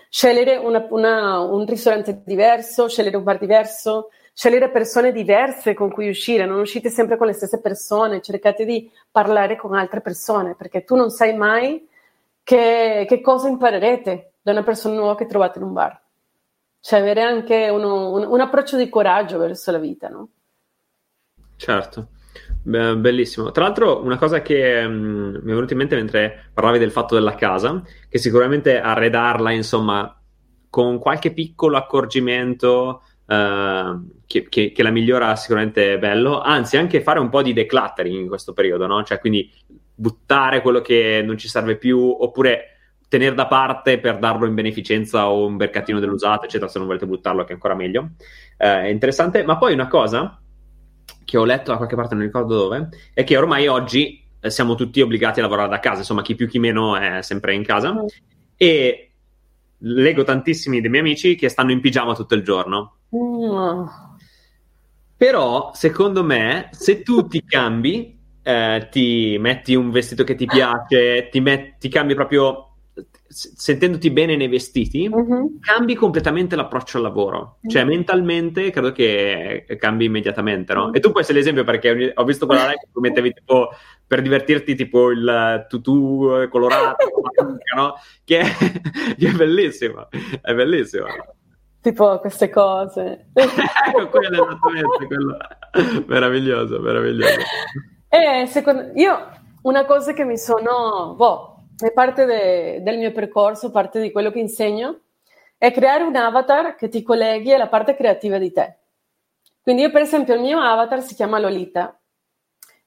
Scegliere 0.09 0.57
una, 0.57 0.87
una, 0.89 1.41
un 1.41 1.67
ristorante 1.67 2.23
diverso, 2.25 2.89
scegliere 2.89 3.19
un 3.19 3.23
bar 3.23 3.37
diverso, 3.37 4.09
scegliere 4.37 4.71
persone 4.71 5.13
diverse 5.13 5.73
con 5.73 5.91
cui 5.91 6.11
uscire, 6.11 6.45
non 6.45 6.61
uscite 6.61 6.91
sempre 6.91 7.17
con 7.17 7.27
le 7.27 7.33
stesse 7.33 7.59
persone, 7.59 8.21
cercate 8.21 8.67
di 8.67 8.91
parlare 9.11 9.57
con 9.57 9.73
altre 9.73 10.03
persone, 10.03 10.55
perché 10.55 10.85
tu 10.85 10.95
non 10.95 11.09
sai 11.09 11.35
mai 11.35 11.89
che, 12.43 13.07
che 13.09 13.21
cosa 13.23 13.49
imparerete 13.49 14.33
da 14.43 14.53
una 14.53 14.63
persona 14.63 14.97
nuova 14.97 15.17
che 15.17 15.25
trovate 15.25 15.59
in 15.59 15.65
un 15.65 15.73
bar. 15.73 15.99
Cioè 16.81 17.01
avere 17.01 17.23
anche 17.23 17.71
uno, 17.71 18.11
un, 18.11 18.27
un, 18.27 18.41
approccio 18.41 18.77
di 18.77 18.91
coraggio 18.91 19.39
verso 19.39 19.71
la 19.71 19.79
vita, 19.79 20.09
no? 20.09 20.29
Certo. 21.57 22.09
bellissimo. 22.63 23.51
Tra 23.53 23.65
l'altro, 23.65 24.03
una 24.03 24.19
cosa 24.19 24.43
che 24.43 24.87
mh, 24.87 24.93
mm, 24.93 25.31
mi 25.37 25.51
è 25.51 25.55
venuta 25.55 25.73
in 25.73 25.79
mente 25.79 25.97
mentre 25.97 26.51
parlavi 26.53 26.79
del 26.79 26.93
fatto 26.93 27.15
della 27.15 27.37
casa, 27.37 27.83
che 28.07 28.19
sicuramente 28.19 28.79
arredarla, 28.79 29.51
insomma, 29.51 30.15
con 30.69 30.99
qualche 30.99 31.33
piccolo 31.33 31.79
accorgimento, 31.79 33.01
Uh, 33.27 34.23
che, 34.27 34.49
che, 34.49 34.71
che, 34.71 34.83
la 34.85 34.91
migliora 34.91 35.35
sicuramente 35.35 35.95
è 35.95 35.99
bello, 35.99 36.41
anzi 36.41 36.77
anche 36.77 37.03
fare 37.03 37.19
un 37.19 37.29
po' 37.29 37.43
di 37.43 37.53
decluttering 37.53 38.17
in 38.17 38.29
questo 38.29 38.53
periodo, 38.53 38.87
no? 38.87 39.03
Cioè 39.03 39.19
quindi 39.19 39.51
buttare 39.93 40.61
quello 40.61 40.81
che 40.81 41.23
non 41.25 41.37
ci 41.37 41.49
serve 41.49 41.77
più 41.77 41.99
oppure 41.99 42.77
tenere 43.09 43.35
da 43.35 43.47
parte 43.47 43.99
per 43.99 44.19
darlo 44.19 44.47
in 44.47 44.55
beneficenza 44.55 45.29
o 45.29 45.47
un 45.47 45.55
mercatino 45.55 45.99
dell'usato, 45.99 46.45
eccetera, 46.45 46.71
se 46.71 46.79
non 46.79 46.87
volete 46.87 47.07
buttarlo 47.07 47.43
che 47.43 47.51
è 47.51 47.55
ancora 47.55 47.75
meglio. 47.75 48.11
Uh, 48.59 48.83
è 48.83 48.89
interessante, 48.89 49.43
ma 49.43 49.59
poi 49.59 49.73
una 49.73 49.89
cosa 49.89 50.41
che 51.25 51.37
ho 51.37 51.45
letto 51.45 51.73
da 51.73 51.77
qualche 51.77 51.97
parte, 51.97 52.15
non 52.15 52.25
ricordo 52.25 52.55
dove, 52.55 52.89
è 53.13 53.25
che 53.25 53.37
ormai 53.37 53.67
oggi 53.67 54.25
eh, 54.39 54.51
siamo 54.51 54.77
tutti 54.77 55.01
obbligati 55.01 55.41
a 55.41 55.43
lavorare 55.43 55.69
da 55.69 55.81
casa, 55.81 55.99
insomma 55.99 56.23
chi 56.23 56.37
più 56.37 56.47
chi 56.47 56.61
meno 56.61 56.97
è 56.97 57.21
sempre 57.23 57.55
in 57.55 57.65
casa 57.65 57.93
mm. 57.93 58.07
e 58.57 59.11
leggo 59.79 60.23
tantissimi 60.23 60.81
dei 60.81 60.89
miei 60.89 61.03
amici 61.03 61.35
che 61.35 61.49
stanno 61.49 61.73
in 61.73 61.81
pigiama 61.81 62.15
tutto 62.15 62.35
il 62.35 62.43
giorno 62.43 62.96
No. 63.11 64.17
Però, 65.17 65.71
secondo 65.73 66.23
me, 66.23 66.69
se 66.73 67.03
tu 67.03 67.27
ti 67.27 67.43
cambi, 67.45 68.19
eh, 68.43 68.89
ti 68.91 69.37
metti 69.41 69.75
un 69.75 69.91
vestito 69.91 70.25
che 70.25 70.35
ti 70.35 70.47
piace, 70.47 71.29
ti, 71.31 71.41
met- 71.41 71.79
ti 71.79 71.89
cambi 71.89 72.15
proprio 72.15 72.67
sentendoti 73.29 74.11
bene 74.11 74.37
nei 74.37 74.49
vestiti, 74.49 75.09
uh-huh. 75.11 75.59
cambi 75.61 75.95
completamente 75.95 76.55
l'approccio 76.55 76.99
al 76.99 77.03
lavoro. 77.03 77.59
Cioè, 77.67 77.85
mentalmente 77.85 78.71
credo 78.71 78.93
che 78.93 79.65
cambi 79.79 80.05
immediatamente, 80.05 80.75
no? 80.75 80.85
Uh-huh. 80.87 80.95
E 80.95 81.01
tu 81.01 81.11
puoi 81.11 81.23
essere 81.23 81.39
l'esempio 81.39 81.65
perché 81.65 82.13
ho 82.15 82.25
visto 82.25 82.47
quella 82.47 82.67
live 82.67 82.79
che 82.79 82.89
tu 82.93 83.01
mettevi 83.01 83.33
tipo 83.33 83.71
per 84.07 84.23
divertirti 84.23 84.75
tipo 84.75 85.11
il 85.11 85.67
tutù 85.69 86.47
colorato, 86.49 87.07
no? 87.75 87.95
Che 88.23 88.39
è, 88.39 88.47
che 89.19 89.29
è 89.29 89.33
bellissimo, 89.33 90.09
è 90.41 90.55
bellissimo 90.55 91.07
tipo 91.91 92.19
queste 92.19 92.51
cose. 92.51 93.29
ecco, 93.33 94.09
quello 94.09 94.45
esattamente, 94.45 95.07
quello 95.07 95.37
meraviglioso, 96.07 96.81
meraviglioso. 96.81 97.39
E 98.09 98.47
secondo 98.47 98.91
io 98.95 99.31
una 99.63 99.85
cosa 99.85 100.13
che 100.13 100.25
mi 100.25 100.37
sono, 100.37 101.15
boh, 101.17 101.67
è 101.79 101.93
parte 101.93 102.25
de, 102.25 102.83
del 102.83 102.99
mio 102.99 103.13
percorso, 103.13 103.71
parte 103.71 104.01
di 104.01 104.11
quello 104.11 104.33
che 104.33 104.41
insegno, 104.41 105.03
è 105.57 105.71
creare 105.71 106.03
un 106.03 106.17
avatar 106.17 106.75
che 106.75 106.89
ti 106.89 107.03
colleghi 107.03 107.53
alla 107.53 107.69
parte 107.69 107.95
creativa 107.95 108.39
di 108.39 108.51
te. 108.51 108.79
Quindi 109.63 109.83
io 109.83 109.91
per 109.91 110.03
esempio 110.03 110.35
il 110.35 110.41
mio 110.41 110.59
avatar 110.59 111.03
si 111.03 111.15
chiama 111.15 111.39
Lolita 111.39 111.99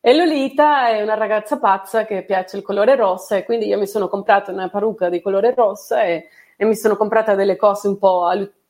e 0.01 0.15
Lolita 0.15 0.89
è 0.89 1.01
una 1.01 1.15
ragazza 1.15 1.57
pazza 1.57 2.05
che 2.05 2.23
piace 2.23 2.55
il 2.57 2.63
colore 2.63 2.95
rosso 2.95 3.35
e 3.35 3.43
quindi 3.43 3.67
io 3.67 3.77
mi 3.77 3.87
sono 3.87 4.07
comprata 4.07 4.51
una 4.51 4.69
parrucca 4.69 5.09
di 5.09 5.21
colore 5.21 5.53
rosso 5.53 5.95
e, 5.95 6.29
e 6.55 6.65
mi 6.65 6.75
sono 6.75 6.95
comprata 6.95 7.35
delle 7.35 7.57
cose 7.57 7.89
un 7.89 7.97
po' 7.97 8.25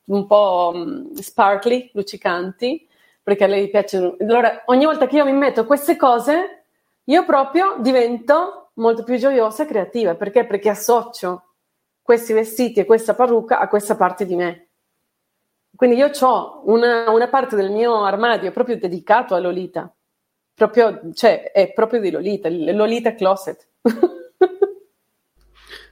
un 0.09 0.27
po' 0.27 0.73
mm, 0.75 1.13
sparkly, 1.13 1.89
luccicanti, 1.93 2.87
perché 3.23 3.43
a 3.43 3.47
lei 3.47 3.69
piacciono. 3.69 4.15
Allora, 4.19 4.63
ogni 4.65 4.85
volta 4.85 5.07
che 5.07 5.17
io 5.17 5.25
mi 5.25 5.33
metto 5.33 5.65
queste 5.65 5.95
cose, 5.95 6.63
io 7.03 7.25
proprio 7.25 7.77
divento 7.79 8.71
molto 8.75 9.03
più 9.03 9.17
gioiosa 9.17 9.63
e 9.63 9.67
creativa. 9.67 10.15
Perché? 10.15 10.45
Perché 10.45 10.69
associo 10.69 11.43
questi 12.01 12.33
vestiti 12.33 12.79
e 12.79 12.85
questa 12.85 13.13
parrucca 13.13 13.59
a 13.59 13.67
questa 13.67 13.95
parte 13.95 14.25
di 14.25 14.35
me. 14.35 14.67
Quindi 15.75 15.95
io 15.95 16.09
ho 16.19 16.61
una, 16.65 17.09
una 17.09 17.27
parte 17.29 17.55
del 17.55 17.71
mio 17.71 18.03
armadio 18.03 18.51
proprio 18.51 18.77
dedicato 18.77 19.35
a 19.35 19.39
Lolita. 19.39 19.93
Proprio, 20.53 21.01
cioè, 21.13 21.51
è 21.51 21.71
proprio 21.71 22.01
di 22.01 22.11
Lolita, 22.11 22.49
Lolita 22.49 23.13
Closet. 23.13 23.67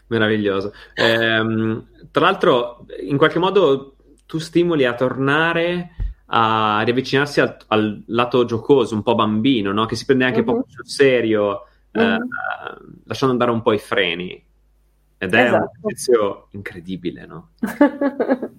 Meraviglioso. 0.07 0.73
Eh, 0.93 1.83
tra 2.11 2.21
l'altro, 2.25 2.85
in 3.01 3.17
qualche 3.17 3.39
modo 3.39 3.96
tu 4.27 4.37
stimoli 4.37 4.85
a 4.85 4.93
tornare 4.93 5.89
a 6.27 6.81
riavvicinarsi 6.83 7.39
al, 7.39 7.57
al 7.67 8.03
lato 8.07 8.45
giocoso, 8.45 8.93
un 8.93 9.01
po' 9.01 9.15
bambino, 9.15 9.71
no? 9.71 9.85
che 9.85 9.95
si 9.95 10.05
prende 10.05 10.25
anche 10.25 10.39
uh-huh. 10.39 10.45
poco 10.45 10.65
sul 10.67 10.87
serio, 10.87 11.63
uh-huh. 11.91 12.01
eh, 12.01 12.17
lasciando 13.05 13.33
andare 13.33 13.51
un 13.51 13.61
po' 13.61 13.73
i 13.73 13.79
freni. 13.79 14.45
Ed 15.19 15.33
è 15.33 15.45
esatto. 15.45 15.55
un 15.55 15.69
esercizio 15.89 16.47
incredibile, 16.51 17.25
no? 17.25 17.51
eh, 17.59 18.49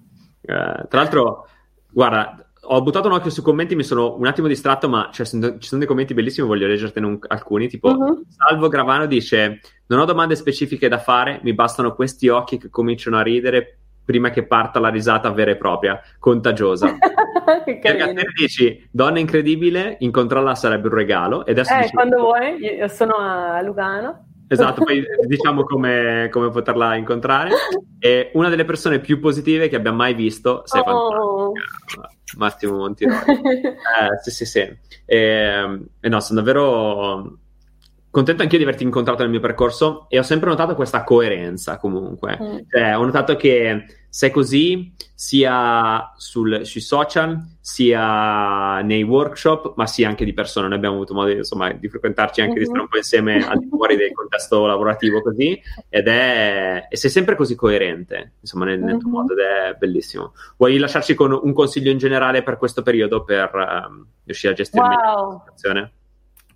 tra 0.41 0.87
l'altro, 0.91 1.47
guarda, 1.89 2.51
ho 2.61 2.81
buttato 2.81 3.07
un 3.07 3.13
occhio 3.13 3.29
sui 3.29 3.43
commenti, 3.43 3.75
mi 3.75 3.83
sono 3.83 4.15
un 4.15 4.25
attimo 4.25 4.47
distratto, 4.47 4.89
ma 4.89 5.09
cioè, 5.13 5.25
ci 5.25 5.37
sono 5.67 5.79
dei 5.79 5.87
commenti 5.87 6.13
bellissimi, 6.13 6.47
voglio 6.47 6.67
leggertene 6.67 7.05
un, 7.05 7.19
alcuni. 7.27 7.69
Tipo, 7.69 7.89
uh-huh. 7.89 8.23
Salvo 8.27 8.67
Gravano 8.67 9.05
dice: 9.05 9.61
Non 9.85 9.99
ho 9.99 10.05
domande 10.05 10.35
specifiche 10.35 10.89
da 10.89 10.97
fare, 10.97 11.39
mi 11.43 11.53
bastano 11.53 11.93
questi 11.93 12.27
occhi 12.27 12.57
che 12.57 12.69
cominciano 12.69 13.17
a 13.17 13.21
ridere 13.21 13.78
prima 14.09 14.31
che 14.31 14.43
parta 14.43 14.79
la 14.79 14.89
risata 14.89 15.29
vera 15.29 15.51
e 15.51 15.55
propria, 15.55 16.01
contagiosa. 16.17 16.97
Perché 17.63 17.89
a 17.89 18.11
te 18.11 18.23
dici, 18.35 18.89
donna 18.89 19.19
incredibile, 19.19 19.97
incontrarla 19.99 20.55
sarebbe 20.55 20.87
un 20.87 20.95
regalo. 20.95 21.45
E 21.45 21.51
adesso 21.51 21.75
eh, 21.75 21.81
dici, 21.81 21.93
quando 21.93 22.17
vuoi, 22.17 22.57
io 22.57 22.87
sono 22.87 23.13
a 23.17 23.61
Lugano. 23.61 24.25
Esatto, 24.47 24.83
poi 24.83 25.03
diciamo 25.27 25.63
come, 25.63 26.27
come, 26.31 26.49
poterla 26.49 26.95
incontrare. 26.95 27.51
E 27.99 28.31
una 28.33 28.49
delle 28.49 28.65
persone 28.65 28.99
più 28.99 29.19
positive 29.19 29.67
che 29.67 29.75
abbia 29.75 29.91
mai 29.91 30.15
visto, 30.15 30.63
sei 30.65 30.81
oh. 30.83 31.51
Massimo 32.35 32.77
Montiroli. 32.77 33.19
eh, 33.61 33.77
sì, 34.23 34.31
sì, 34.31 34.45
sì. 34.45 34.77
E, 35.05 35.87
e 35.99 36.09
no, 36.09 36.19
sono 36.19 36.39
davvero 36.39 37.37
contento 38.11 38.41
anch'io 38.41 38.57
di 38.57 38.63
averti 38.63 38.83
incontrato 38.83 39.21
nel 39.21 39.31
mio 39.31 39.39
percorso 39.39 40.05
e 40.09 40.17
ho 40.17 40.23
sempre 40.23 40.49
notato 40.49 40.75
questa 40.75 41.03
coerenza 41.03 41.77
comunque. 41.77 42.37
Mm. 42.41 42.57
Cioè, 42.69 42.97
ho 42.97 43.05
notato 43.05 43.35
che 43.35 43.85
sei 44.09 44.31
così 44.31 44.91
sia 45.13 46.13
sul, 46.17 46.65
sui 46.65 46.81
social, 46.81 47.37
sia 47.59 48.81
nei 48.81 49.03
workshop, 49.03 49.73
ma 49.75 49.85
sia 49.85 50.07
anche 50.07 50.25
di 50.25 50.33
persona. 50.33 50.67
Noi 50.67 50.77
abbiamo 50.77 50.95
avuto 50.95 51.13
modo 51.13 51.29
insomma, 51.29 51.71
di 51.71 51.87
frequentarci 51.87 52.41
anche 52.41 52.53
mm-hmm. 52.53 52.61
di 52.61 52.65
stare 52.65 52.81
un 52.81 52.87
po' 52.87 52.97
insieme 52.97 53.45
al 53.45 53.59
di 53.59 53.67
fuori 53.67 53.95
del 53.97 54.13
contesto 54.13 54.65
lavorativo 54.65 55.21
così 55.21 55.61
ed 55.89 56.07
è 56.07 56.87
e 56.89 56.97
sei 56.97 57.09
sempre 57.09 57.35
così 57.35 57.55
coerente 57.55 58.33
insomma 58.39 58.65
nel, 58.65 58.79
nel 58.79 58.97
tuo 58.97 59.09
mm-hmm. 59.09 59.19
modo 59.19 59.33
ed 59.33 59.39
è 59.39 59.75
bellissimo. 59.77 60.33
Vuoi 60.57 60.77
lasciarci 60.77 61.13
con 61.13 61.31
un 61.31 61.53
consiglio 61.53 61.91
in 61.91 61.97
generale 61.97 62.41
per 62.41 62.57
questo 62.57 62.81
periodo 62.81 63.23
per 63.23 63.51
um, 63.53 64.05
riuscire 64.23 64.53
a 64.53 64.55
gestire 64.55 64.83
wow. 64.83 65.31
la 65.31 65.39
situazione? 65.39 65.91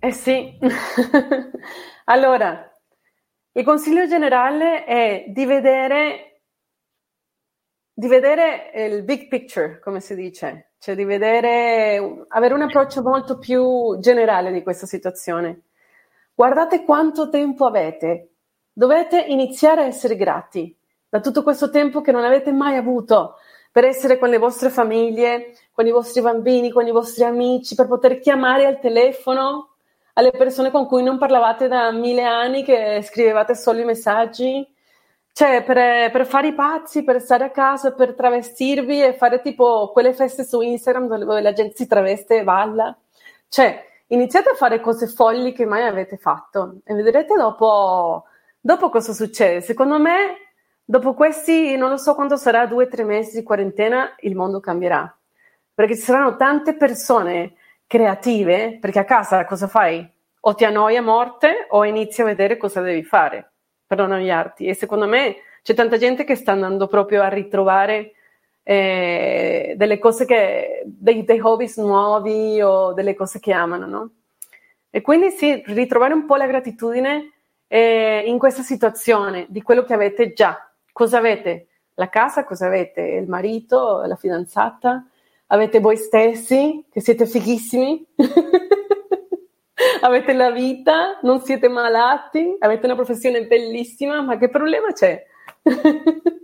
Eh 0.04 0.12
sì, 0.12 0.58
allora, 2.04 2.78
il 3.52 3.64
consiglio 3.64 4.06
generale 4.06 4.84
è 4.84 5.24
di 5.28 5.46
vedere, 5.46 6.42
di 7.90 8.06
vedere 8.06 8.70
il 8.86 9.02
big 9.02 9.28
picture, 9.28 9.78
come 9.78 10.00
si 10.00 10.14
dice, 10.14 10.72
cioè 10.78 10.94
di 10.94 11.04
vedere, 11.04 12.26
avere 12.28 12.52
un 12.52 12.60
approccio 12.60 13.00
molto 13.00 13.38
più 13.38 13.98
generale 13.98 14.52
di 14.52 14.62
questa 14.62 14.84
situazione. 14.84 15.62
Guardate 16.34 16.84
quanto 16.84 17.30
tempo 17.30 17.64
avete, 17.64 18.32
dovete 18.74 19.18
iniziare 19.18 19.84
a 19.84 19.86
essere 19.86 20.16
grati 20.16 20.76
da 21.08 21.20
tutto 21.20 21.42
questo 21.42 21.70
tempo 21.70 22.02
che 22.02 22.12
non 22.12 22.24
avete 22.24 22.52
mai 22.52 22.76
avuto 22.76 23.36
per 23.72 23.84
essere 23.86 24.18
con 24.18 24.28
le 24.28 24.36
vostre 24.36 24.68
famiglie, 24.68 25.54
con 25.72 25.86
i 25.86 25.90
vostri 25.90 26.20
bambini, 26.20 26.70
con 26.70 26.86
i 26.86 26.92
vostri 26.92 27.24
amici, 27.24 27.74
per 27.74 27.86
poter 27.86 28.18
chiamare 28.18 28.66
al 28.66 28.80
telefono 28.80 29.70
alle 30.14 30.30
persone 30.30 30.70
con 30.70 30.86
cui 30.86 31.02
non 31.02 31.18
parlavate 31.18 31.68
da 31.68 31.90
mille 31.92 32.24
anni, 32.24 32.64
che 32.64 33.02
scrivevate 33.02 33.54
solo 33.54 33.80
i 33.80 33.84
messaggi. 33.84 34.66
Cioè, 35.32 35.64
per, 35.64 36.10
per, 36.12 36.26
fare 36.26 36.48
i 36.48 36.54
pazzi, 36.54 37.02
per 37.02 37.20
stare 37.20 37.44
a 37.44 37.50
casa, 37.50 37.92
per 37.92 38.14
travestirvi 38.14 39.02
e 39.02 39.14
fare 39.14 39.40
tipo 39.40 39.90
quelle 39.92 40.14
feste 40.14 40.44
su 40.44 40.60
Instagram 40.60 41.08
dove 41.18 41.40
la 41.40 41.52
gente 41.52 41.74
si 41.74 41.88
traveste 41.88 42.38
e 42.38 42.44
balla. 42.44 42.96
Cioè, 43.48 43.84
iniziate 44.08 44.50
a 44.50 44.54
fare 44.54 44.80
cose 44.80 45.08
folli 45.08 45.52
che 45.52 45.66
mai 45.66 45.82
avete 45.82 46.16
fatto 46.16 46.76
e 46.84 46.94
vedrete 46.94 47.34
dopo, 47.34 48.26
dopo 48.60 48.90
cosa 48.90 49.12
succede. 49.12 49.60
Secondo 49.60 49.98
me, 49.98 50.36
dopo 50.84 51.14
questi, 51.14 51.76
non 51.76 51.90
lo 51.90 51.96
so 51.96 52.14
quanto 52.14 52.36
sarà, 52.36 52.66
due 52.66 52.84
o 52.84 52.88
tre 52.88 53.02
mesi 53.02 53.36
di 53.36 53.42
quarantena, 53.42 54.14
il 54.20 54.36
mondo 54.36 54.60
cambierà. 54.60 55.12
Perché 55.74 55.96
ci 55.96 56.02
saranno 56.02 56.36
tante 56.36 56.76
persone 56.76 57.54
creative, 57.86 58.78
perché 58.80 58.98
a 58.98 59.04
casa 59.04 59.44
cosa 59.44 59.68
fai? 59.68 60.06
O 60.40 60.54
ti 60.54 60.64
annoia 60.64 61.00
a 61.00 61.02
morte 61.02 61.66
o 61.70 61.84
inizi 61.84 62.22
a 62.22 62.26
vedere 62.26 62.56
cosa 62.56 62.80
devi 62.80 63.02
fare 63.02 63.52
per 63.86 63.98
non 63.98 64.12
annoiarti. 64.12 64.66
E 64.66 64.74
secondo 64.74 65.06
me 65.06 65.36
c'è 65.62 65.74
tanta 65.74 65.96
gente 65.96 66.24
che 66.24 66.34
sta 66.34 66.52
andando 66.52 66.86
proprio 66.86 67.22
a 67.22 67.28
ritrovare 67.28 68.12
eh, 68.62 69.74
delle 69.76 69.98
cose 69.98 70.24
che, 70.24 70.82
dei, 70.84 71.24
dei 71.24 71.40
hobby 71.40 71.70
nuovi 71.76 72.60
o 72.60 72.92
delle 72.92 73.14
cose 73.14 73.38
che 73.40 73.52
amano, 73.52 73.86
no? 73.86 74.10
E 74.90 75.00
quindi 75.00 75.30
sì, 75.30 75.62
ritrovare 75.66 76.14
un 76.14 76.24
po' 76.24 76.36
la 76.36 76.46
gratitudine 76.46 77.32
eh, 77.66 78.22
in 78.26 78.38
questa 78.38 78.62
situazione 78.62 79.46
di 79.48 79.62
quello 79.62 79.82
che 79.84 79.94
avete 79.94 80.32
già. 80.32 80.70
Cosa 80.92 81.18
avete? 81.18 81.68
La 81.94 82.08
casa, 82.08 82.44
cosa 82.44 82.66
avete? 82.66 83.00
Il 83.00 83.28
marito, 83.28 84.02
la 84.04 84.16
fidanzata? 84.16 85.04
Avete 85.48 85.80
voi 85.80 85.96
stessi, 85.96 86.84
che 86.90 87.00
siete 87.00 87.26
fighissimi? 87.26 88.06
avete 90.00 90.32
la 90.32 90.50
vita, 90.50 91.18
non 91.22 91.40
siete 91.40 91.68
malati, 91.68 92.56
avete 92.58 92.86
una 92.86 92.94
professione 92.94 93.46
bellissima, 93.46 94.22
ma 94.22 94.38
che 94.38 94.48
problema 94.48 94.92
c'è? 94.92 95.22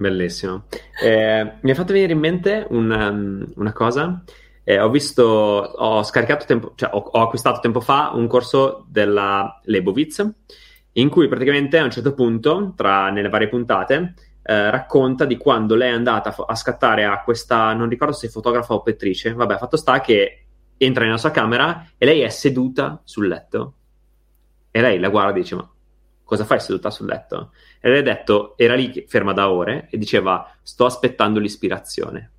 Bellissimo. 0.00 0.64
Eh, 1.02 1.52
mi 1.60 1.70
ha 1.70 1.74
fatto 1.74 1.92
venire 1.92 2.12
in 2.12 2.18
mente 2.18 2.66
una, 2.70 3.10
um, 3.10 3.44
una 3.56 3.72
cosa. 3.72 4.24
Eh, 4.64 4.80
ho 4.80 4.88
visto, 4.88 5.22
ho 5.24 6.02
scaricato 6.02 6.46
tempo, 6.46 6.72
cioè 6.74 6.90
ho, 6.92 6.98
ho, 6.98 7.20
acquistato 7.20 7.60
tempo 7.60 7.80
fa 7.80 8.12
un 8.14 8.26
corso 8.26 8.86
della 8.88 9.60
Lebowitz 9.64 10.26
in 10.92 11.08
cui 11.10 11.28
praticamente 11.28 11.78
a 11.78 11.84
un 11.84 11.90
certo 11.90 12.14
punto, 12.14 12.72
tra 12.76 13.10
nelle 13.10 13.28
varie 13.28 13.48
puntate, 13.48 14.14
eh, 14.42 14.70
racconta 14.70 15.24
di 15.24 15.36
quando 15.36 15.74
lei 15.74 15.90
è 15.90 15.94
andata 15.94 16.34
a 16.46 16.54
scattare 16.54 17.04
a 17.04 17.22
questa, 17.22 17.72
non 17.72 17.88
ricordo 17.88 18.14
se 18.14 18.28
fotografa 18.28 18.74
o 18.74 18.82
pettrice, 18.82 19.32
vabbè, 19.32 19.58
fatto 19.58 19.76
sta 19.76 20.00
che 20.00 20.44
entra 20.76 21.04
nella 21.04 21.18
sua 21.18 21.30
camera 21.30 21.90
e 21.98 22.06
lei 22.06 22.20
è 22.20 22.28
seduta 22.28 23.00
sul 23.04 23.28
letto 23.28 23.74
e 24.70 24.80
lei 24.80 24.98
la 24.98 25.08
guarda 25.08 25.36
e 25.36 25.40
dice 25.42 25.54
ma 25.54 25.70
cosa 26.24 26.44
fai 26.44 26.60
seduta 26.60 26.90
sul 26.90 27.06
letto? 27.06 27.52
E 27.80 27.90
lei 27.90 27.98
ha 27.98 28.02
detto, 28.02 28.56
era 28.56 28.74
lì 28.74 29.04
ferma 29.08 29.32
da 29.32 29.50
ore 29.50 29.88
e 29.90 29.98
diceva 29.98 30.48
sto 30.62 30.86
aspettando 30.86 31.40
l'ispirazione. 31.40 32.30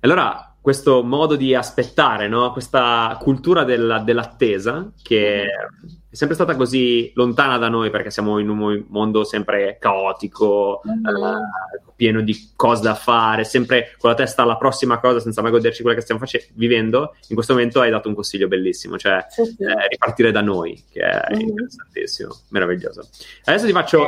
E 0.00 0.08
allora 0.08 0.49
questo 0.60 1.02
modo 1.02 1.36
di 1.36 1.54
aspettare, 1.54 2.28
no? 2.28 2.52
questa 2.52 3.16
cultura 3.20 3.64
della, 3.64 4.00
dell'attesa 4.00 4.92
che 5.02 5.44
è 5.44 6.14
sempre 6.14 6.34
stata 6.34 6.54
così 6.54 7.12
lontana 7.14 7.56
da 7.56 7.68
noi 7.68 7.88
perché 7.88 8.10
siamo 8.10 8.38
in 8.38 8.48
un 8.48 8.84
mondo 8.88 9.24
sempre 9.24 9.78
caotico, 9.78 10.82
mm-hmm. 10.86 11.14
uh, 11.14 11.92
pieno 11.96 12.20
di 12.20 12.50
cose 12.56 12.82
da 12.82 12.94
fare, 12.94 13.44
sempre 13.44 13.94
con 13.96 14.10
la 14.10 14.16
testa 14.16 14.42
alla 14.42 14.58
prossima 14.58 14.98
cosa 14.98 15.20
senza 15.20 15.40
mai 15.40 15.50
goderci 15.50 15.80
quella 15.82 15.96
che 15.96 16.02
stiamo 16.02 16.20
face- 16.20 16.50
vivendo. 16.54 17.14
In 17.28 17.36
questo 17.36 17.54
momento 17.54 17.80
hai 17.80 17.90
dato 17.90 18.08
un 18.08 18.14
consiglio 18.14 18.48
bellissimo, 18.48 18.98
cioè 18.98 19.24
sì, 19.28 19.44
sì. 19.44 19.62
Eh, 19.62 19.88
ripartire 19.88 20.30
da 20.30 20.42
noi, 20.42 20.84
che 20.90 21.00
è 21.00 21.32
mm-hmm. 21.32 21.48
interessantissimo, 21.48 22.36
meraviglioso. 22.50 23.08
Adesso 23.44 23.66
ti 23.66 23.72
faccio... 23.72 24.04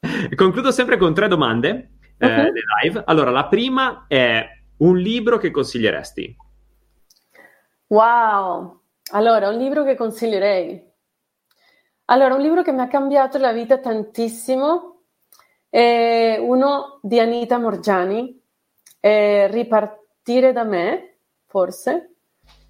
Concludo 0.34 0.70
sempre 0.70 0.96
con 0.96 1.12
tre 1.12 1.28
domande 1.28 1.90
eh, 2.18 2.52
live. 2.82 3.02
Allora, 3.06 3.30
la 3.30 3.46
prima 3.46 4.06
è 4.08 4.57
un 4.78 4.96
libro 4.98 5.38
che 5.38 5.50
consiglieresti? 5.50 6.36
Wow! 7.88 8.80
Allora, 9.12 9.48
un 9.48 9.56
libro 9.56 9.84
che 9.84 9.96
consiglierei. 9.96 10.86
Allora, 12.06 12.34
un 12.34 12.40
libro 12.40 12.62
che 12.62 12.72
mi 12.72 12.80
ha 12.80 12.88
cambiato 12.88 13.38
la 13.38 13.52
vita 13.52 13.78
tantissimo 13.78 15.02
è 15.68 16.38
uno 16.40 17.00
di 17.02 17.20
Anita 17.20 17.58
Morgiani, 17.58 18.42
Ripartire 19.00 20.52
da 20.52 20.64
me, 20.64 21.18
forse. 21.46 22.16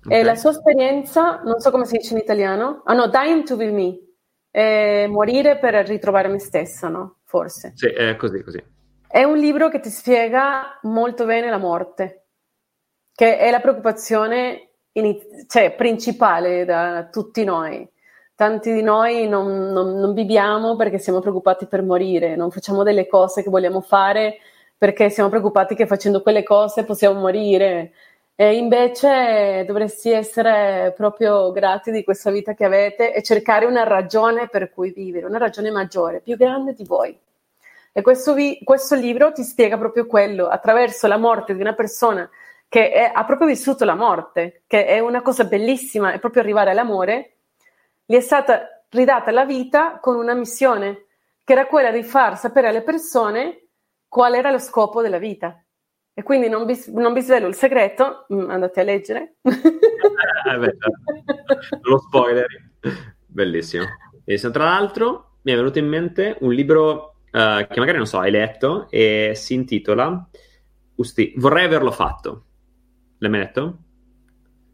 Okay. 0.05 0.20
E 0.20 0.22
la 0.22 0.36
sua 0.36 0.51
esperienza, 0.51 1.40
non 1.43 1.59
so 1.59 1.70
come 1.70 1.85
si 1.85 1.97
dice 1.97 2.14
in 2.14 2.20
italiano, 2.20 2.82
ah 2.85 2.94
no, 2.94 3.09
Dying 3.09 3.43
to 3.44 3.56
be 3.56 3.70
me, 3.70 5.09
morire 5.09 5.59
per 5.59 5.74
ritrovare 5.86 6.28
me 6.28 6.39
stessa, 6.39 6.89
no? 6.89 7.18
Forse. 7.24 7.72
Sì, 7.74 7.86
è 7.89 8.16
così, 8.16 8.43
così. 8.43 8.62
È 9.10 9.22
un 9.22 9.39
libro 9.39 9.70
che 9.70 9.80
ti 9.80 9.89
spiega 9.89 10.78
molto 10.82 11.24
bene 11.24 11.48
la 11.48 11.56
morte, 11.56 12.26
che 13.14 13.39
è 13.39 13.51
la 13.51 13.60
preoccupazione 13.60 14.72
iniz- 14.93 15.47
cioè, 15.48 15.72
principale 15.74 16.66
da 16.66 17.09
tutti 17.10 17.43
noi. 17.43 17.89
Tanti 18.35 18.70
di 18.70 18.82
noi 18.82 19.26
non, 19.26 19.72
non, 19.72 19.94
non 19.94 20.12
viviamo 20.12 20.76
perché 20.76 20.98
siamo 20.98 21.20
preoccupati 21.20 21.66
per 21.66 21.82
morire, 21.82 22.36
non 22.36 22.51
facciamo 22.51 22.82
delle 22.82 23.06
cose 23.06 23.43
che 23.43 23.48
vogliamo 23.48 23.80
fare 23.80 24.40
perché 24.76 25.09
siamo 25.09 25.30
preoccupati 25.30 25.74
che 25.74 25.86
facendo 25.86 26.20
quelle 26.20 26.43
cose 26.43 26.85
possiamo 26.85 27.18
morire. 27.18 27.93
E 28.35 28.56
invece 28.56 29.64
dovresti 29.66 30.10
essere 30.10 30.93
proprio 30.94 31.51
grati 31.51 31.90
di 31.90 32.05
questa 32.05 32.30
vita 32.30 32.52
che 32.55 32.66
avete 32.66 33.14
e 33.14 33.22
cercare 33.22 33.64
una 33.64 33.85
ragione 33.85 34.48
per 34.48 34.70
cui 34.70 34.93
vivere, 34.93 35.24
una 35.26 35.39
ragione 35.39 35.70
maggiore, 35.70 36.20
più 36.20 36.36
grande 36.36 36.74
di 36.74 36.85
voi. 36.85 37.18
E 37.98 38.02
questo, 38.02 38.32
vi- 38.32 38.60
questo 38.62 38.94
libro 38.94 39.32
ti 39.32 39.42
spiega 39.42 39.76
proprio 39.76 40.06
quello, 40.06 40.46
attraverso 40.46 41.08
la 41.08 41.16
morte 41.16 41.56
di 41.56 41.60
una 41.60 41.74
persona 41.74 42.30
che 42.68 42.92
è, 42.92 43.10
ha 43.12 43.24
proprio 43.24 43.48
vissuto 43.48 43.84
la 43.84 43.96
morte, 43.96 44.62
che 44.68 44.86
è 44.86 45.00
una 45.00 45.20
cosa 45.20 45.42
bellissima, 45.42 46.12
è 46.12 46.20
proprio 46.20 46.42
arrivare 46.42 46.70
all'amore, 46.70 47.38
gli 48.06 48.14
è 48.14 48.20
stata 48.20 48.84
ridata 48.90 49.32
la 49.32 49.44
vita 49.44 49.98
con 49.98 50.14
una 50.14 50.34
missione, 50.34 51.06
che 51.42 51.54
era 51.54 51.66
quella 51.66 51.90
di 51.90 52.04
far 52.04 52.38
sapere 52.38 52.68
alle 52.68 52.82
persone 52.82 53.66
qual 54.06 54.34
era 54.34 54.52
lo 54.52 54.60
scopo 54.60 55.02
della 55.02 55.18
vita. 55.18 55.60
E 56.14 56.22
quindi 56.22 56.48
non 56.48 56.66
vi, 56.66 56.80
non 56.92 57.12
vi 57.12 57.20
svelo 57.20 57.48
il 57.48 57.56
segreto, 57.56 58.26
mm, 58.32 58.48
andate 58.48 58.78
a 58.78 58.84
leggere. 58.84 59.38
eh, 59.42 60.56
beh, 60.56 60.76
lo 61.82 61.98
spoiler. 61.98 62.46
Bellissimo. 63.26 63.86
E 64.24 64.38
tra 64.38 64.66
l'altro 64.66 65.38
mi 65.42 65.50
è 65.50 65.56
venuto 65.56 65.80
in 65.80 65.88
mente 65.88 66.36
un 66.42 66.52
libro 66.52 67.14
uh, 67.32 67.66
che 67.66 67.78
magari 67.78 67.96
non 67.96 68.06
so, 68.06 68.18
hai 68.18 68.30
letto 68.30 68.88
e 68.90 69.32
si 69.34 69.55
intitola 69.55 70.28
Usti, 70.98 71.32
Vorrei 71.36 71.64
averlo 71.64 71.92
fatto. 71.92 72.44
L'hai 73.18 73.30
mai 73.30 73.40
letto? 73.40 73.78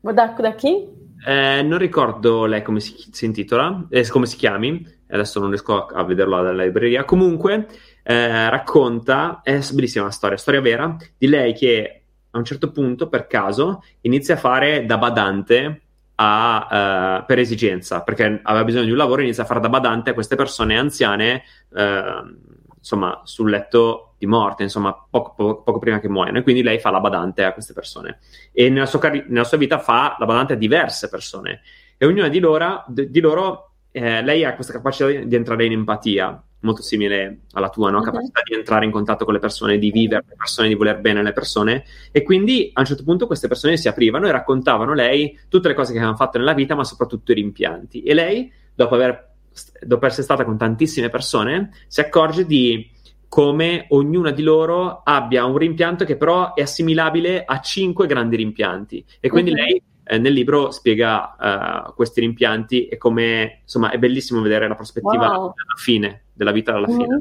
Da, 0.01 0.35
da 0.39 0.55
chi? 0.55 1.03
Eh, 1.27 1.63
non 1.63 1.79
ricordo 1.79 2.47
lei 2.47 2.63
come 2.63 2.81
si, 2.81 2.95
si 3.11 3.27
intitola, 3.27 3.87
eh, 3.91 4.09
come 4.09 4.27
si 4.27 4.37
chiami, 4.37 4.87
adesso 5.09 5.39
non 5.39 5.51
riesco 5.51 5.87
a, 5.87 6.01
a 6.01 6.05
vederlo 6.05 6.43
dalla 6.43 6.65
libreria. 6.65 7.05
Comunque, 7.05 7.67
eh, 8.03 8.49
racconta, 8.49 9.41
è 9.43 9.61
bellissima 9.73 10.07
la 10.07 10.11
storia, 10.11 10.37
storia 10.39 10.63
vera, 10.63 10.97
di 11.17 11.27
lei 11.27 11.53
che 11.53 12.03
a 12.31 12.39
un 12.39 12.45
certo 12.45 12.71
punto, 12.71 13.09
per 13.09 13.27
caso, 13.27 13.83
inizia 14.01 14.35
a 14.35 14.39
fare 14.39 14.87
da 14.87 14.97
badante 14.97 15.83
a, 16.17 17.21
uh, 17.21 17.27
per 17.27 17.39
esigenza, 17.39 18.03
perché 18.03 18.41
aveva 18.43 18.65
bisogno 18.65 18.85
di 18.85 18.91
un 18.91 18.97
lavoro, 18.97 19.23
inizia 19.23 19.43
a 19.43 19.47
fare 19.47 19.61
da 19.61 19.69
badante 19.69 20.11
a 20.11 20.15
queste 20.15 20.37
persone 20.37 20.79
anziane, 20.79 21.43
uh, 21.71 22.63
insomma, 22.77 23.23
sul 23.25 23.51
letto 23.51 24.15
di 24.19 24.27
morte, 24.27 24.63
insomma, 24.63 24.93
poco, 24.93 25.35
poco, 25.35 25.63
poco, 25.63 25.79
prima 25.79 26.01
che 26.01 26.09
muoiano. 26.09 26.39
E 26.39 26.43
quindi 26.43 26.63
lei 26.63 26.79
fa 26.79 26.91
la 26.91 27.01
badante 27.01 27.45
a 27.45 27.53
queste 27.53 27.73
persone. 27.73 28.19
E 28.53 28.69
nella 28.71 28.87
sua, 28.87 28.99
cari- 28.99 29.25
nella 29.29 29.45
sua 29.45 29.59
vita 29.59 29.79
fa 29.79 30.17
la 30.19 30.27
badante 30.27 30.53
a 30.53 30.57
diverse 30.57 31.09
persone. 31.09 31.63
E 31.97 32.07
ognuna 32.07 32.29
di 32.29 32.41
loro, 32.41 32.85
di, 32.89 33.21
loro 33.21 33.71
eh, 33.91 34.23
lei 34.23 34.45
ha 34.45 34.55
questa 34.55 34.73
capacità 34.73 35.09
di 35.09 35.35
entrare 35.35 35.65
in 35.65 35.73
empatia 35.73 36.43
molto 36.65 36.83
simile 36.83 37.43
alla 37.53 37.69
tua, 37.69 37.91
no? 37.91 38.01
capacità 38.01 38.41
uh-huh. 38.41 38.45
di 38.45 38.55
entrare 38.55 38.85
in 38.85 38.91
contatto 38.91 39.25
con 39.25 39.35
le 39.35 39.41
persone, 39.41 39.79
di 39.79 39.91
vivere 39.91 40.25
le 40.27 40.35
persone, 40.37 40.69
di 40.69 40.75
voler 40.75 40.99
bene 41.01 41.21
alle 41.21 41.33
persone. 41.33 41.85
E 42.11 42.23
quindi 42.23 42.71
a 42.73 42.81
un 42.81 42.87
certo 42.87 43.05
punto 43.05 43.27
queste 43.27 43.49
persone 43.49 43.77
si 43.77 43.89
aprivano 43.89 44.27
e 44.27 44.33
raccontavano 44.33 44.95
lei 44.95 45.39
tutte 45.49 45.69
le 45.69 45.75
cose 45.75 45.93
che 45.93 45.99
avevano 45.99 46.17
fatto 46.17 46.39
nella 46.39 46.55
vita, 46.55 46.75
ma 46.75 46.85
soprattutto 46.85 47.33
i 47.33 47.37
rimpianti. 47.37 48.03
E 48.03 48.15
lei, 48.15 48.51
dopo, 48.75 48.95
aver, 48.95 49.35
dopo 49.81 50.07
essere 50.07 50.23
stata 50.23 50.45
con 50.45 50.57
tantissime 50.57 51.11
persone, 51.11 51.71
si 51.87 52.01
accorge 52.01 52.47
di 52.47 52.91
come 53.29 53.87
ognuna 53.89 54.31
di 54.31 54.43
loro 54.43 55.03
abbia 55.03 55.45
un 55.45 55.57
rimpianto 55.57 56.05
che 56.05 56.17
però 56.17 56.55
è 56.55 56.63
assimilabile 56.63 57.45
a 57.45 57.61
cinque 57.61 58.07
grandi 58.07 58.37
rimpianti. 58.37 59.05
E 59.21 59.29
quindi 59.29 59.51
uh-huh. 59.51 59.57
lei 59.57 59.83
eh, 60.05 60.19
nel 60.19 60.33
libro 60.33 60.71
spiega 60.71 61.87
uh, 61.89 61.95
questi 61.95 62.21
rimpianti 62.21 62.87
e 62.89 62.97
come 62.99 63.61
insomma 63.63 63.91
è 63.91 63.99
bellissimo 63.99 64.43
vedere 64.43 64.69
la 64.69 64.75
prospettiva 64.75 65.31
wow. 65.31 65.45
alla 65.47 65.77
fine 65.79 66.24
della 66.35 66.53
vita 66.53 66.75
alla 66.75 66.89
mm-hmm. 66.89 66.99
fine 66.99 67.19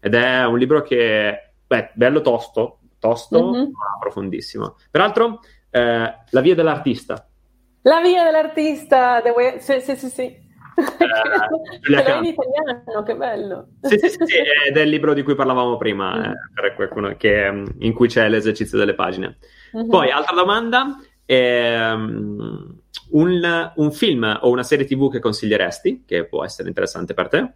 ed 0.00 0.14
è 0.14 0.44
un 0.44 0.58
libro 0.58 0.82
che 0.82 1.52
beh, 1.66 1.90
bello 1.94 2.20
tosto 2.20 2.80
tosto 2.98 3.50
mm-hmm. 3.50 3.62
ma 3.64 3.98
profondissimo 4.00 4.76
peraltro 4.90 5.40
eh, 5.70 6.14
La 6.30 6.40
via 6.40 6.54
dell'artista 6.54 7.28
La 7.82 8.00
via 8.00 8.24
dell'artista 8.24 9.22
way... 9.34 9.60
sì 9.60 9.80
sì 9.80 9.96
sì, 9.96 10.08
sì. 10.08 10.44
Eh, 10.76 10.76
in 12.18 12.24
italiano, 12.24 13.02
che 13.04 13.16
bello! 13.16 13.68
Sì, 13.80 13.98
sì, 13.98 14.08
sì, 14.10 14.18
ed 14.68 14.76
è 14.76 14.80
il 14.80 14.90
libro 14.90 15.14
di 15.14 15.22
cui 15.22 15.34
parlavamo 15.34 15.76
prima, 15.78 16.16
mm. 16.16 16.22
eh, 16.22 16.34
per 16.54 16.74
qualcuno 16.74 17.14
che, 17.16 17.64
in 17.78 17.92
cui 17.94 18.08
c'è 18.08 18.28
l'esercizio 18.28 18.76
delle 18.76 18.94
pagine. 18.94 19.38
Mm-hmm. 19.74 19.88
Poi, 19.88 20.10
altra 20.10 20.34
domanda, 20.34 20.98
ehm, 21.24 22.80
un, 23.10 23.72
un, 23.74 23.92
film 23.92 24.38
o 24.42 24.50
una 24.50 24.62
serie 24.62 24.84
tv 24.84 25.10
che 25.10 25.18
consiglieresti, 25.18 26.04
che 26.06 26.26
può 26.26 26.44
essere 26.44 26.68
interessante 26.68 27.14
per 27.14 27.28
te? 27.28 27.52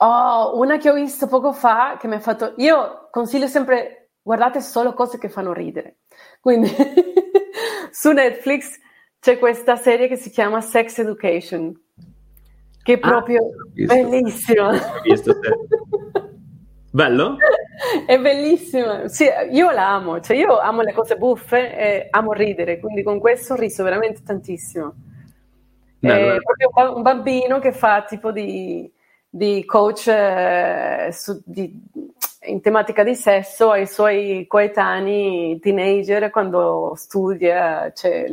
Oh, 0.00 0.56
una 0.58 0.78
che 0.78 0.90
ho 0.90 0.94
visto 0.94 1.26
poco 1.26 1.52
fa, 1.52 1.96
che 1.98 2.06
mi 2.06 2.14
ha 2.14 2.20
fatto... 2.20 2.54
Io 2.58 3.08
consiglio 3.10 3.48
sempre, 3.48 4.10
guardate 4.22 4.60
solo 4.60 4.94
cose 4.94 5.18
che 5.18 5.28
fanno 5.28 5.52
ridere. 5.52 5.98
Quindi 6.40 6.70
su 7.90 8.12
Netflix 8.12 8.78
c'è 9.18 9.38
questa 9.38 9.74
serie 9.74 10.06
che 10.06 10.16
si 10.16 10.30
chiama 10.30 10.60
Sex 10.60 10.98
Education, 10.98 11.74
che 12.82 12.92
è 12.92 12.98
ah, 13.00 13.08
proprio 13.08 13.42
ah, 13.42 13.94
bellissima. 13.94 14.78
Visto, 15.02 15.34
Bello? 16.92 17.36
È 18.06 18.18
bellissima. 18.18 19.08
Sì, 19.08 19.26
io 19.50 19.70
la 19.72 19.94
amo, 19.94 20.20
cioè 20.20 20.36
io 20.36 20.58
amo 20.58 20.82
le 20.82 20.92
cose 20.92 21.16
buffe 21.16 21.76
e 21.76 22.06
amo 22.10 22.32
ridere, 22.32 22.78
quindi 22.78 23.02
con 23.02 23.18
questo 23.18 23.54
ho 23.54 23.56
riso 23.56 23.82
veramente 23.82 24.22
tantissimo. 24.22 24.94
Bello. 25.98 26.34
È 26.34 26.38
proprio 26.40 26.94
un 26.94 27.02
bambino 27.02 27.58
che 27.58 27.72
fa 27.72 28.04
tipo 28.04 28.30
di, 28.30 28.90
di 29.28 29.64
coach 29.64 30.08
eh, 30.08 31.10
su, 31.12 31.40
di, 31.44 31.72
in 32.46 32.60
tematica 32.60 33.02
di 33.02 33.14
sesso 33.14 33.70
ai 33.70 33.86
suoi 33.86 34.46
coetanei 34.46 35.58
teenager 35.60 36.30
quando 36.30 36.94
studia, 36.96 37.92
cioè, 37.92 38.26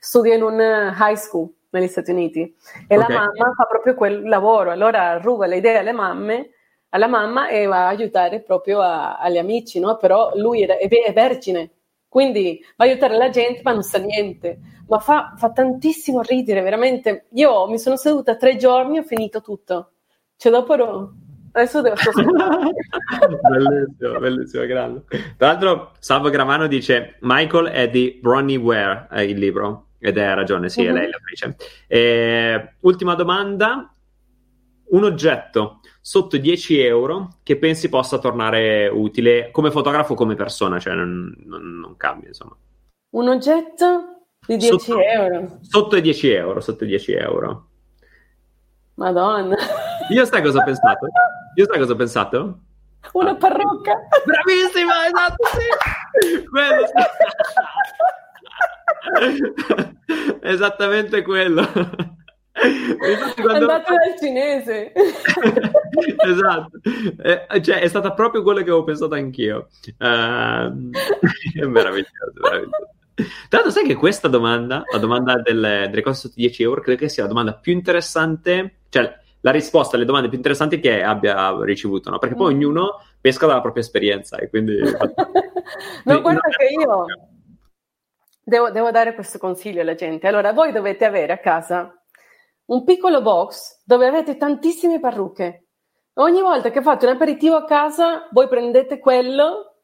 studia 0.00 0.34
in 0.34 0.42
un 0.42 0.94
high 0.98 1.16
school 1.16 1.48
negli 1.70 1.88
Stati 1.88 2.10
Uniti 2.10 2.40
e 2.86 2.96
okay. 2.96 3.08
la 3.08 3.14
mamma 3.14 3.54
fa 3.54 3.64
proprio 3.64 3.94
quel 3.94 4.28
lavoro, 4.28 4.70
allora 4.70 5.18
ruba 5.18 5.46
le 5.46 5.56
idee 5.56 5.78
alle 5.78 5.92
mamme 5.92 6.50
alla 6.90 7.06
mamma 7.06 7.48
e 7.48 7.66
va 7.66 7.84
a 7.84 7.88
aiutare 7.88 8.40
proprio 8.40 8.80
a, 8.80 9.18
agli 9.18 9.38
amici, 9.38 9.78
no? 9.80 9.96
Però 9.96 10.32
lui 10.34 10.62
è, 10.62 10.78
è, 10.78 11.12
vergine, 11.12 11.70
quindi 12.08 12.58
va 12.76 12.84
a 12.84 12.88
aiutare 12.88 13.16
la 13.16 13.28
gente 13.28 13.60
ma 13.62 13.72
non 13.72 13.82
sa 13.82 13.98
niente. 13.98 14.58
Ma 14.88 14.98
fa, 14.98 15.34
fa 15.36 15.52
tantissimo 15.52 16.22
ridere, 16.22 16.62
veramente. 16.62 17.26
Io 17.34 17.68
mi 17.68 17.78
sono 17.78 17.96
seduta 17.96 18.36
tre 18.36 18.56
giorni 18.56 18.96
e 18.96 19.00
ho 19.00 19.04
finito 19.04 19.42
tutto. 19.42 19.92
Cioè 20.36 20.50
dopo 20.50 20.72
ero... 20.72 21.12
Adesso 21.50 21.80
devo 21.80 21.96
Bellissimo, 23.50 24.18
bellissimo, 24.18 24.66
grande. 24.66 25.04
Tra 25.36 25.48
l'altro, 25.48 25.92
Salvo 25.98 26.30
Gramano 26.30 26.66
dice 26.66 27.16
Michael 27.20 27.66
è 27.66 27.88
di 27.90 28.18
Bronnie 28.20 28.56
Ware, 28.56 29.08
eh, 29.10 29.24
il 29.24 29.38
libro. 29.38 29.88
Ed 29.98 30.16
è 30.16 30.34
ragione, 30.34 30.68
sì, 30.68 30.82
uh-huh. 30.82 30.88
è 30.88 30.92
lei 30.92 31.10
l'autrice. 31.10 31.56
Eh, 31.86 32.74
ultima 32.80 33.14
domanda. 33.14 33.92
Un 34.90 35.04
oggetto 35.04 35.77
sotto 36.00 36.36
i 36.36 36.40
10 36.40 36.80
euro 36.80 37.38
che 37.42 37.56
pensi 37.56 37.88
possa 37.88 38.18
tornare 38.18 38.88
utile 38.88 39.50
come 39.50 39.70
fotografo 39.70 40.12
o 40.12 40.16
come 40.16 40.34
persona, 40.34 40.78
cioè 40.78 40.94
non, 40.94 41.34
non, 41.44 41.78
non 41.78 41.96
cambia, 41.96 42.28
insomma. 42.28 42.56
Un 43.10 43.28
oggetto 43.28 44.26
di 44.46 44.56
10 44.56 44.78
sotto, 44.78 45.00
euro? 45.00 45.58
Sotto 45.60 45.96
i 45.96 46.00
10 46.00 46.30
euro, 46.30 46.60
sotto 46.60 46.84
i 46.84 46.88
10 46.88 47.12
euro. 47.12 47.66
Madonna. 48.94 49.56
Io 50.10 50.24
sai 50.24 50.42
cosa 50.42 50.60
ho 50.60 50.64
pensato? 50.64 51.06
Io 51.54 51.66
sai 51.66 51.78
cosa 51.78 51.92
ho 51.92 51.96
pensato? 51.96 52.58
Una 53.12 53.34
parrucca. 53.36 53.94
Bravissima, 54.24 55.06
esatto, 55.06 55.44
sì. 55.54 55.68
Esattamente 60.42 61.22
quello. 61.22 61.66
Quando... 63.40 63.70
Andate 63.70 63.94
dal 63.94 64.18
cinese. 64.18 64.92
esatto, 66.26 66.78
eh, 67.22 67.62
cioè, 67.62 67.80
è 67.80 67.88
stata 67.88 68.12
proprio 68.12 68.42
quello 68.42 68.58
che 68.58 68.70
avevo 68.70 68.84
pensato 68.84 69.14
anch'io. 69.14 69.68
Uh, 69.98 70.90
è 71.54 71.64
meraviglioso, 71.64 72.32
meraviglioso. 72.40 72.90
Tra 73.48 73.58
l'altro, 73.60 73.70
sai 73.70 73.84
che 73.84 73.94
questa 73.94 74.28
domanda, 74.28 74.84
la 74.90 74.98
domanda 74.98 75.40
delle, 75.40 75.88
delle 75.90 76.02
cose 76.02 76.20
sotto 76.20 76.34
10 76.36 76.62
euro, 76.62 76.80
credo 76.80 77.00
che 77.00 77.08
sia 77.08 77.24
la 77.24 77.28
domanda 77.28 77.54
più 77.54 77.72
interessante, 77.72 78.80
cioè 78.88 79.12
la 79.40 79.50
risposta 79.50 79.96
alle 79.96 80.04
domande 80.04 80.28
più 80.28 80.36
interessanti 80.36 80.80
che 80.80 81.02
abbia 81.02 81.56
ricevuto, 81.62 82.10
no? 82.10 82.18
Perché 82.18 82.34
poi 82.34 82.54
mm. 82.54 82.56
ognuno 82.56 83.02
pesca 83.20 83.46
dalla 83.46 83.60
propria 83.60 83.82
esperienza 83.82 84.36
e 84.36 84.48
quindi... 84.48 84.78
no, 86.04 86.20
guarda 86.20 86.48
che 86.56 86.64
io 86.66 87.06
devo, 88.44 88.70
devo 88.70 88.90
dare 88.90 89.14
questo 89.14 89.38
consiglio 89.38 89.80
alla 89.80 89.94
gente. 89.94 90.26
Allora, 90.26 90.52
voi 90.52 90.72
dovete 90.72 91.04
avere 91.04 91.32
a 91.32 91.38
casa 91.38 91.97
un 92.68 92.84
piccolo 92.84 93.22
box 93.22 93.82
dove 93.84 94.06
avete 94.06 94.36
tantissime 94.36 95.00
parrucche. 95.00 95.66
Ogni 96.14 96.40
volta 96.40 96.70
che 96.70 96.82
fate 96.82 97.06
un 97.06 97.12
aperitivo 97.12 97.56
a 97.56 97.64
casa, 97.64 98.28
voi 98.32 98.48
prendete 98.48 98.98
quello 98.98 99.76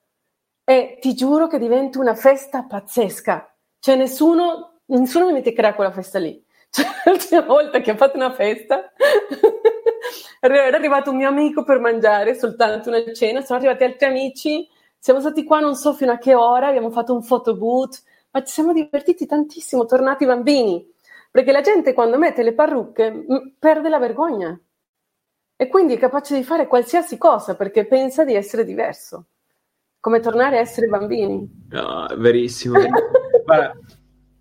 e 0.65 0.99
ti 1.01 1.15
giuro 1.15 1.47
che 1.47 1.59
diventa 1.59 1.99
una 1.99 2.15
festa 2.15 2.65
pazzesca. 2.65 3.55
Cioè 3.79 3.97
nessuno, 3.97 4.81
nessuno 4.87 5.27
mi 5.27 5.33
metterà 5.33 5.75
quella 5.75 5.93
festa 5.93 6.19
lì. 6.19 6.43
Cioè, 6.75 6.87
l'ultima 7.05 7.43
volta 7.43 7.81
che 7.81 7.93
ho 7.93 7.97
fatto 7.97 8.17
una 8.17 8.33
festa 8.33 8.93
era 10.41 10.77
arrivato 10.77 11.11
un 11.11 11.17
mio 11.19 11.29
amico 11.29 11.63
per 11.63 11.79
mangiare 11.79 12.35
soltanto 12.35 12.89
una 12.89 13.13
cena, 13.13 13.43
sono 13.43 13.61
arrivati 13.61 13.85
altri 13.85 14.09
amici, 14.09 14.69
siamo 14.99 15.21
stati 15.21 15.45
qua 15.45 15.61
non 15.61 15.77
so 15.77 15.93
fino 15.93 16.11
a 16.11 16.19
che 16.19 16.35
ora, 16.35 16.67
abbiamo 16.67 16.91
fatto 16.91 17.15
un 17.15 17.25
photo 17.25 17.57
boot, 17.57 18.03
ma 18.33 18.43
ci 18.43 18.53
siamo 18.53 18.73
divertiti 18.73 19.25
tantissimo, 19.25 19.85
tornati 19.85 20.27
bambini. 20.27 20.94
Perché 21.35 21.51
la 21.51 21.63
gente 21.63 21.95
quando 21.95 22.17
mette 22.17 22.45
le 22.45 22.55
parrucche 22.55 23.11
m- 23.11 23.55
perde 23.59 23.89
la 23.89 23.99
vergogna 23.99 24.57
e 25.57 25.67
quindi 25.67 25.95
è 25.95 25.99
capace 25.99 26.37
di 26.37 26.45
fare 26.45 26.69
qualsiasi 26.69 27.19
cosa 27.19 27.57
perché 27.57 27.89
pensa 27.89 28.25
di 28.25 28.35
essere 28.35 28.65
diverso, 28.65 29.31
come 29.99 30.21
tornare 30.21 30.59
a 30.59 30.61
essere 30.61 30.87
bambini. 30.87 31.67
No, 31.71 32.07
verissimo. 32.19 32.79
Guarda, 33.45 33.73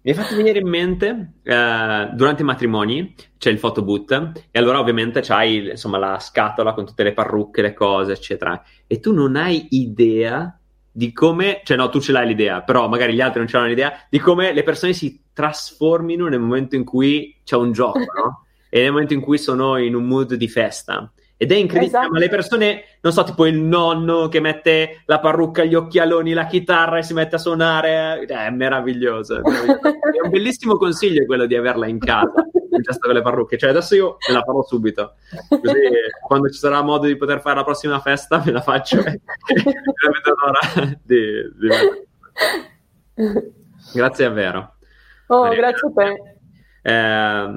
mi 0.04 0.12
hai 0.12 0.14
fatto 0.14 0.36
venire 0.36 0.60
in 0.60 0.70
mente, 0.70 1.34
eh, 1.42 2.10
durante 2.14 2.44
i 2.44 2.46
matrimoni 2.46 3.16
c'è 3.40 3.50
il 3.50 3.58
photoboot 3.58 4.48
e 4.52 4.60
allora 4.60 4.80
ovviamente 4.80 5.22
c'hai 5.22 5.72
insomma, 5.72 5.98
la 5.98 6.20
scatola 6.20 6.76
con 6.76 6.86
tutte 6.86 7.02
le 7.02 7.14
parrucche, 7.14 7.64
le 7.64 7.74
cose, 7.74 8.12
eccetera. 8.12 8.62
E 8.86 9.00
tu 9.00 9.12
non 9.14 9.36
hai 9.36 9.66
idea 9.72 10.62
di 10.96 11.12
come, 11.12 11.62
cioè 11.64 11.76
no, 11.76 11.90
tu 11.90 12.00
ce 12.00 12.12
l'hai 12.12 12.28
l'idea, 12.28 12.62
però 12.62 12.88
magari 12.88 13.14
gli 13.14 13.22
altri 13.22 13.40
non 13.40 13.48
ce 13.48 13.58
l'hanno 13.58 13.70
l'idea, 13.70 14.06
di 14.10 14.20
come 14.20 14.54
le 14.54 14.62
persone 14.62 14.94
si 14.94 15.24
trasformino 15.34 16.28
nel 16.28 16.40
momento 16.40 16.76
in 16.76 16.84
cui 16.84 17.36
c'è 17.44 17.56
un 17.56 17.72
gioco, 17.72 17.98
no? 18.16 18.46
e 18.70 18.82
nel 18.82 18.92
momento 18.92 19.14
in 19.14 19.22
cui 19.22 19.40
sono 19.40 19.78
in 19.78 19.96
un 19.96 20.06
mood 20.06 20.36
di 20.36 20.48
festa. 20.48 21.12
Ed 21.36 21.52
è 21.52 21.56
incredibile, 21.56 21.98
esatto. 21.98 22.14
ma 22.14 22.20
le 22.20 22.30
persone, 22.30 22.84
non 23.02 23.12
so, 23.12 23.24
tipo 23.24 23.46
il 23.48 23.58
nonno 23.58 24.30
che 24.30 24.40
mette 24.40 25.02
la 25.08 25.20
parrucca, 25.20 25.64
gli 25.64 25.74
occhialoni, 25.74 26.32
la 26.32 26.46
chitarra 26.46 27.00
e 27.00 27.04
si 27.04 27.14
mette 27.14 27.36
a 27.36 27.40
suonare, 27.40 28.22
eh, 28.22 28.26
è 28.28 28.50
meraviglioso. 28.52 29.38
È, 29.38 29.42
meraviglioso. 29.42 29.80
è 30.14 30.24
un 30.24 30.30
bellissimo 30.30 30.78
consiglio 30.78 31.26
quello 31.26 31.48
di 31.48 31.56
averla 31.56 31.88
in 31.88 31.98
casa, 31.98 32.32
il 32.78 32.84
gesto 32.84 33.06
con 33.06 33.16
le 33.16 33.22
parrucche. 33.22 33.58
Cioè, 33.58 33.70
adesso 33.70 33.96
io 33.96 34.18
me 34.28 34.34
la 34.34 34.44
farò 34.44 34.64
subito, 34.64 35.16
così 35.48 35.80
quando 36.26 36.50
ci 36.50 36.60
sarà 36.60 36.82
modo 36.82 37.08
di 37.08 37.16
poter 37.16 37.42
fare 37.42 37.56
la 37.56 37.64
prossima 37.64 38.00
festa 38.00 38.42
me 38.46 38.52
la 38.52 38.62
faccio 38.62 39.00
e 39.00 39.04
vedo 39.04 40.36
l'ora 40.38 41.00
di. 41.04 41.52
Grazie 43.94 44.28
davvero. 44.28 44.76
Oh, 45.28 45.50
grazie 45.50 45.88
a 45.88 45.92
te. 45.96 46.38
Eh, 46.86 47.50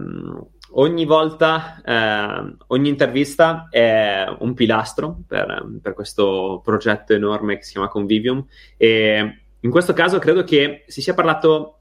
ogni 0.72 1.04
volta, 1.04 1.80
eh, 1.84 2.56
ogni 2.68 2.88
intervista 2.88 3.68
è 3.70 4.24
un 4.38 4.54
pilastro 4.54 5.22
per, 5.26 5.66
per, 5.82 5.94
questo 5.94 6.60
progetto 6.62 7.12
enorme 7.12 7.56
che 7.56 7.64
si 7.64 7.72
chiama 7.72 7.88
Convivium 7.88 8.44
e 8.76 9.40
in 9.60 9.70
questo 9.70 9.92
caso 9.92 10.18
credo 10.18 10.44
che 10.44 10.84
si 10.86 11.02
sia 11.02 11.14
parlato 11.14 11.78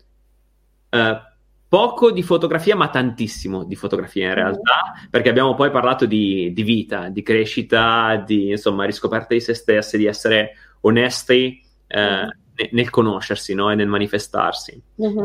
eh, 0.90 1.22
poco 1.67 2.11
di 2.11 2.21
fotografia 2.21 2.75
ma 2.75 2.89
tantissimo 2.89 3.63
di 3.63 3.75
fotografia 3.75 4.27
in 4.27 4.33
realtà 4.33 4.93
perché 5.09 5.29
abbiamo 5.29 5.55
poi 5.55 5.71
parlato 5.71 6.05
di, 6.05 6.51
di 6.53 6.63
vita, 6.63 7.09
di 7.09 7.23
crescita, 7.23 8.23
di 8.25 8.51
insomma 8.51 8.85
riscoperta 8.85 9.33
di 9.33 9.41
se 9.41 9.53
stessi, 9.53 9.97
di 9.97 10.05
essere 10.05 10.51
onesti 10.81 11.61
eh, 11.87 12.27
nel 12.71 12.89
conoscersi 12.89 13.53
no? 13.53 13.71
e 13.71 13.75
nel 13.75 13.87
manifestarsi. 13.87 14.81
Uh-huh. 14.95 15.23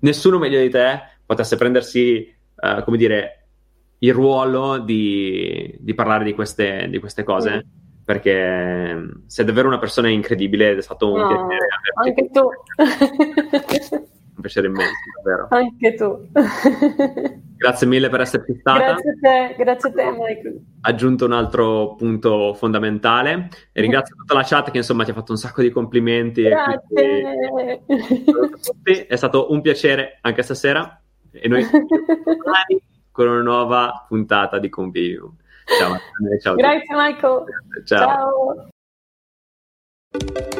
Nessuno 0.00 0.38
meglio 0.38 0.60
di 0.60 0.70
te 0.70 1.00
potesse 1.26 1.56
prendersi 1.56 2.34
uh, 2.56 2.82
come 2.84 2.96
dire, 2.96 3.46
il 3.98 4.12
ruolo 4.12 4.78
di, 4.78 5.76
di 5.78 5.94
parlare 5.94 6.24
di 6.24 6.34
queste, 6.34 6.88
di 6.88 6.98
queste 6.98 7.22
cose. 7.22 7.56
Mm. 7.56 7.78
Perché 8.04 8.94
mm, 8.94 9.10
sei 9.26 9.44
davvero 9.44 9.68
una 9.68 9.78
persona 9.78 10.08
incredibile 10.08 10.70
ed 10.70 10.78
è 10.78 10.82
stato 10.82 11.12
un 11.12 11.20
no, 11.20 11.46
piacere. 11.46 11.68
Anche 11.94 12.30
tu. 12.30 12.48
piacere 14.40 14.66
immenso, 14.66 14.92
davvero. 15.22 15.48
Anche 15.50 15.94
tu. 15.94 16.28
Grazie 17.60 17.86
mille 17.86 18.08
per 18.08 18.22
esserci 18.22 18.56
stata. 18.58 18.78
Grazie 18.78 19.10
a 19.10 19.14
te, 19.20 19.54
grazie 19.58 19.90
a 19.90 19.92
te, 19.92 20.10
Michael. 20.10 20.64
Aggiunto 20.80 21.26
un 21.26 21.32
altro 21.32 21.94
punto 21.94 22.54
fondamentale 22.54 23.50
e 23.72 23.82
ringrazio 23.82 24.16
tutta 24.16 24.32
la 24.32 24.42
chat 24.42 24.70
che 24.70 24.78
insomma 24.78 25.04
ti 25.04 25.10
ha 25.10 25.14
fatto 25.14 25.32
un 25.32 25.38
sacco 25.38 25.60
di 25.60 25.68
complimenti. 25.68 26.42
Grazie. 26.42 27.38
Quindi, 27.84 29.06
è 29.06 29.16
stato 29.16 29.52
un 29.52 29.60
piacere 29.60 30.18
anche 30.22 30.42
stasera 30.42 31.02
e 31.32 31.48
noi 31.48 31.66
con 33.12 33.28
una 33.28 33.42
nuova 33.42 34.06
puntata 34.08 34.58
di 34.58 34.70
Convivium. 34.70 35.36
Ciao, 35.78 35.98
ciao. 36.40 36.54
Grazie 36.54 36.96
Michael. 36.96 37.44
ciao. 37.84 38.68
ciao. 40.08 40.59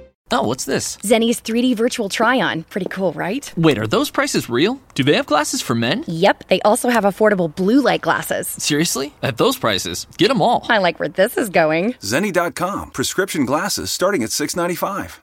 Oh, 0.33 0.43
what's 0.43 0.63
this? 0.63 0.97
Zenny's 0.99 1.41
3D 1.41 1.75
virtual 1.75 2.07
try 2.07 2.39
on. 2.39 2.63
Pretty 2.63 2.87
cool, 2.89 3.11
right? 3.13 3.51
Wait, 3.57 3.77
are 3.77 3.85
those 3.85 4.09
prices 4.09 4.49
real? 4.49 4.79
Do 4.95 5.03
they 5.03 5.15
have 5.15 5.25
glasses 5.25 5.61
for 5.61 5.75
men? 5.75 6.05
Yep, 6.07 6.47
they 6.47 6.61
also 6.61 6.89
have 6.89 7.03
affordable 7.03 7.53
blue 7.53 7.81
light 7.81 7.99
glasses. 8.01 8.47
Seriously? 8.47 9.13
At 9.21 9.35
those 9.35 9.57
prices? 9.57 10.07
Get 10.17 10.29
them 10.29 10.41
all. 10.41 10.65
I 10.69 10.77
like 10.77 11.01
where 11.01 11.09
this 11.09 11.37
is 11.37 11.49
going. 11.49 11.93
Zenny.com, 11.95 12.91
prescription 12.91 13.45
glasses 13.45 13.91
starting 13.91 14.23
at 14.23 14.29
$6.95. 14.29 15.19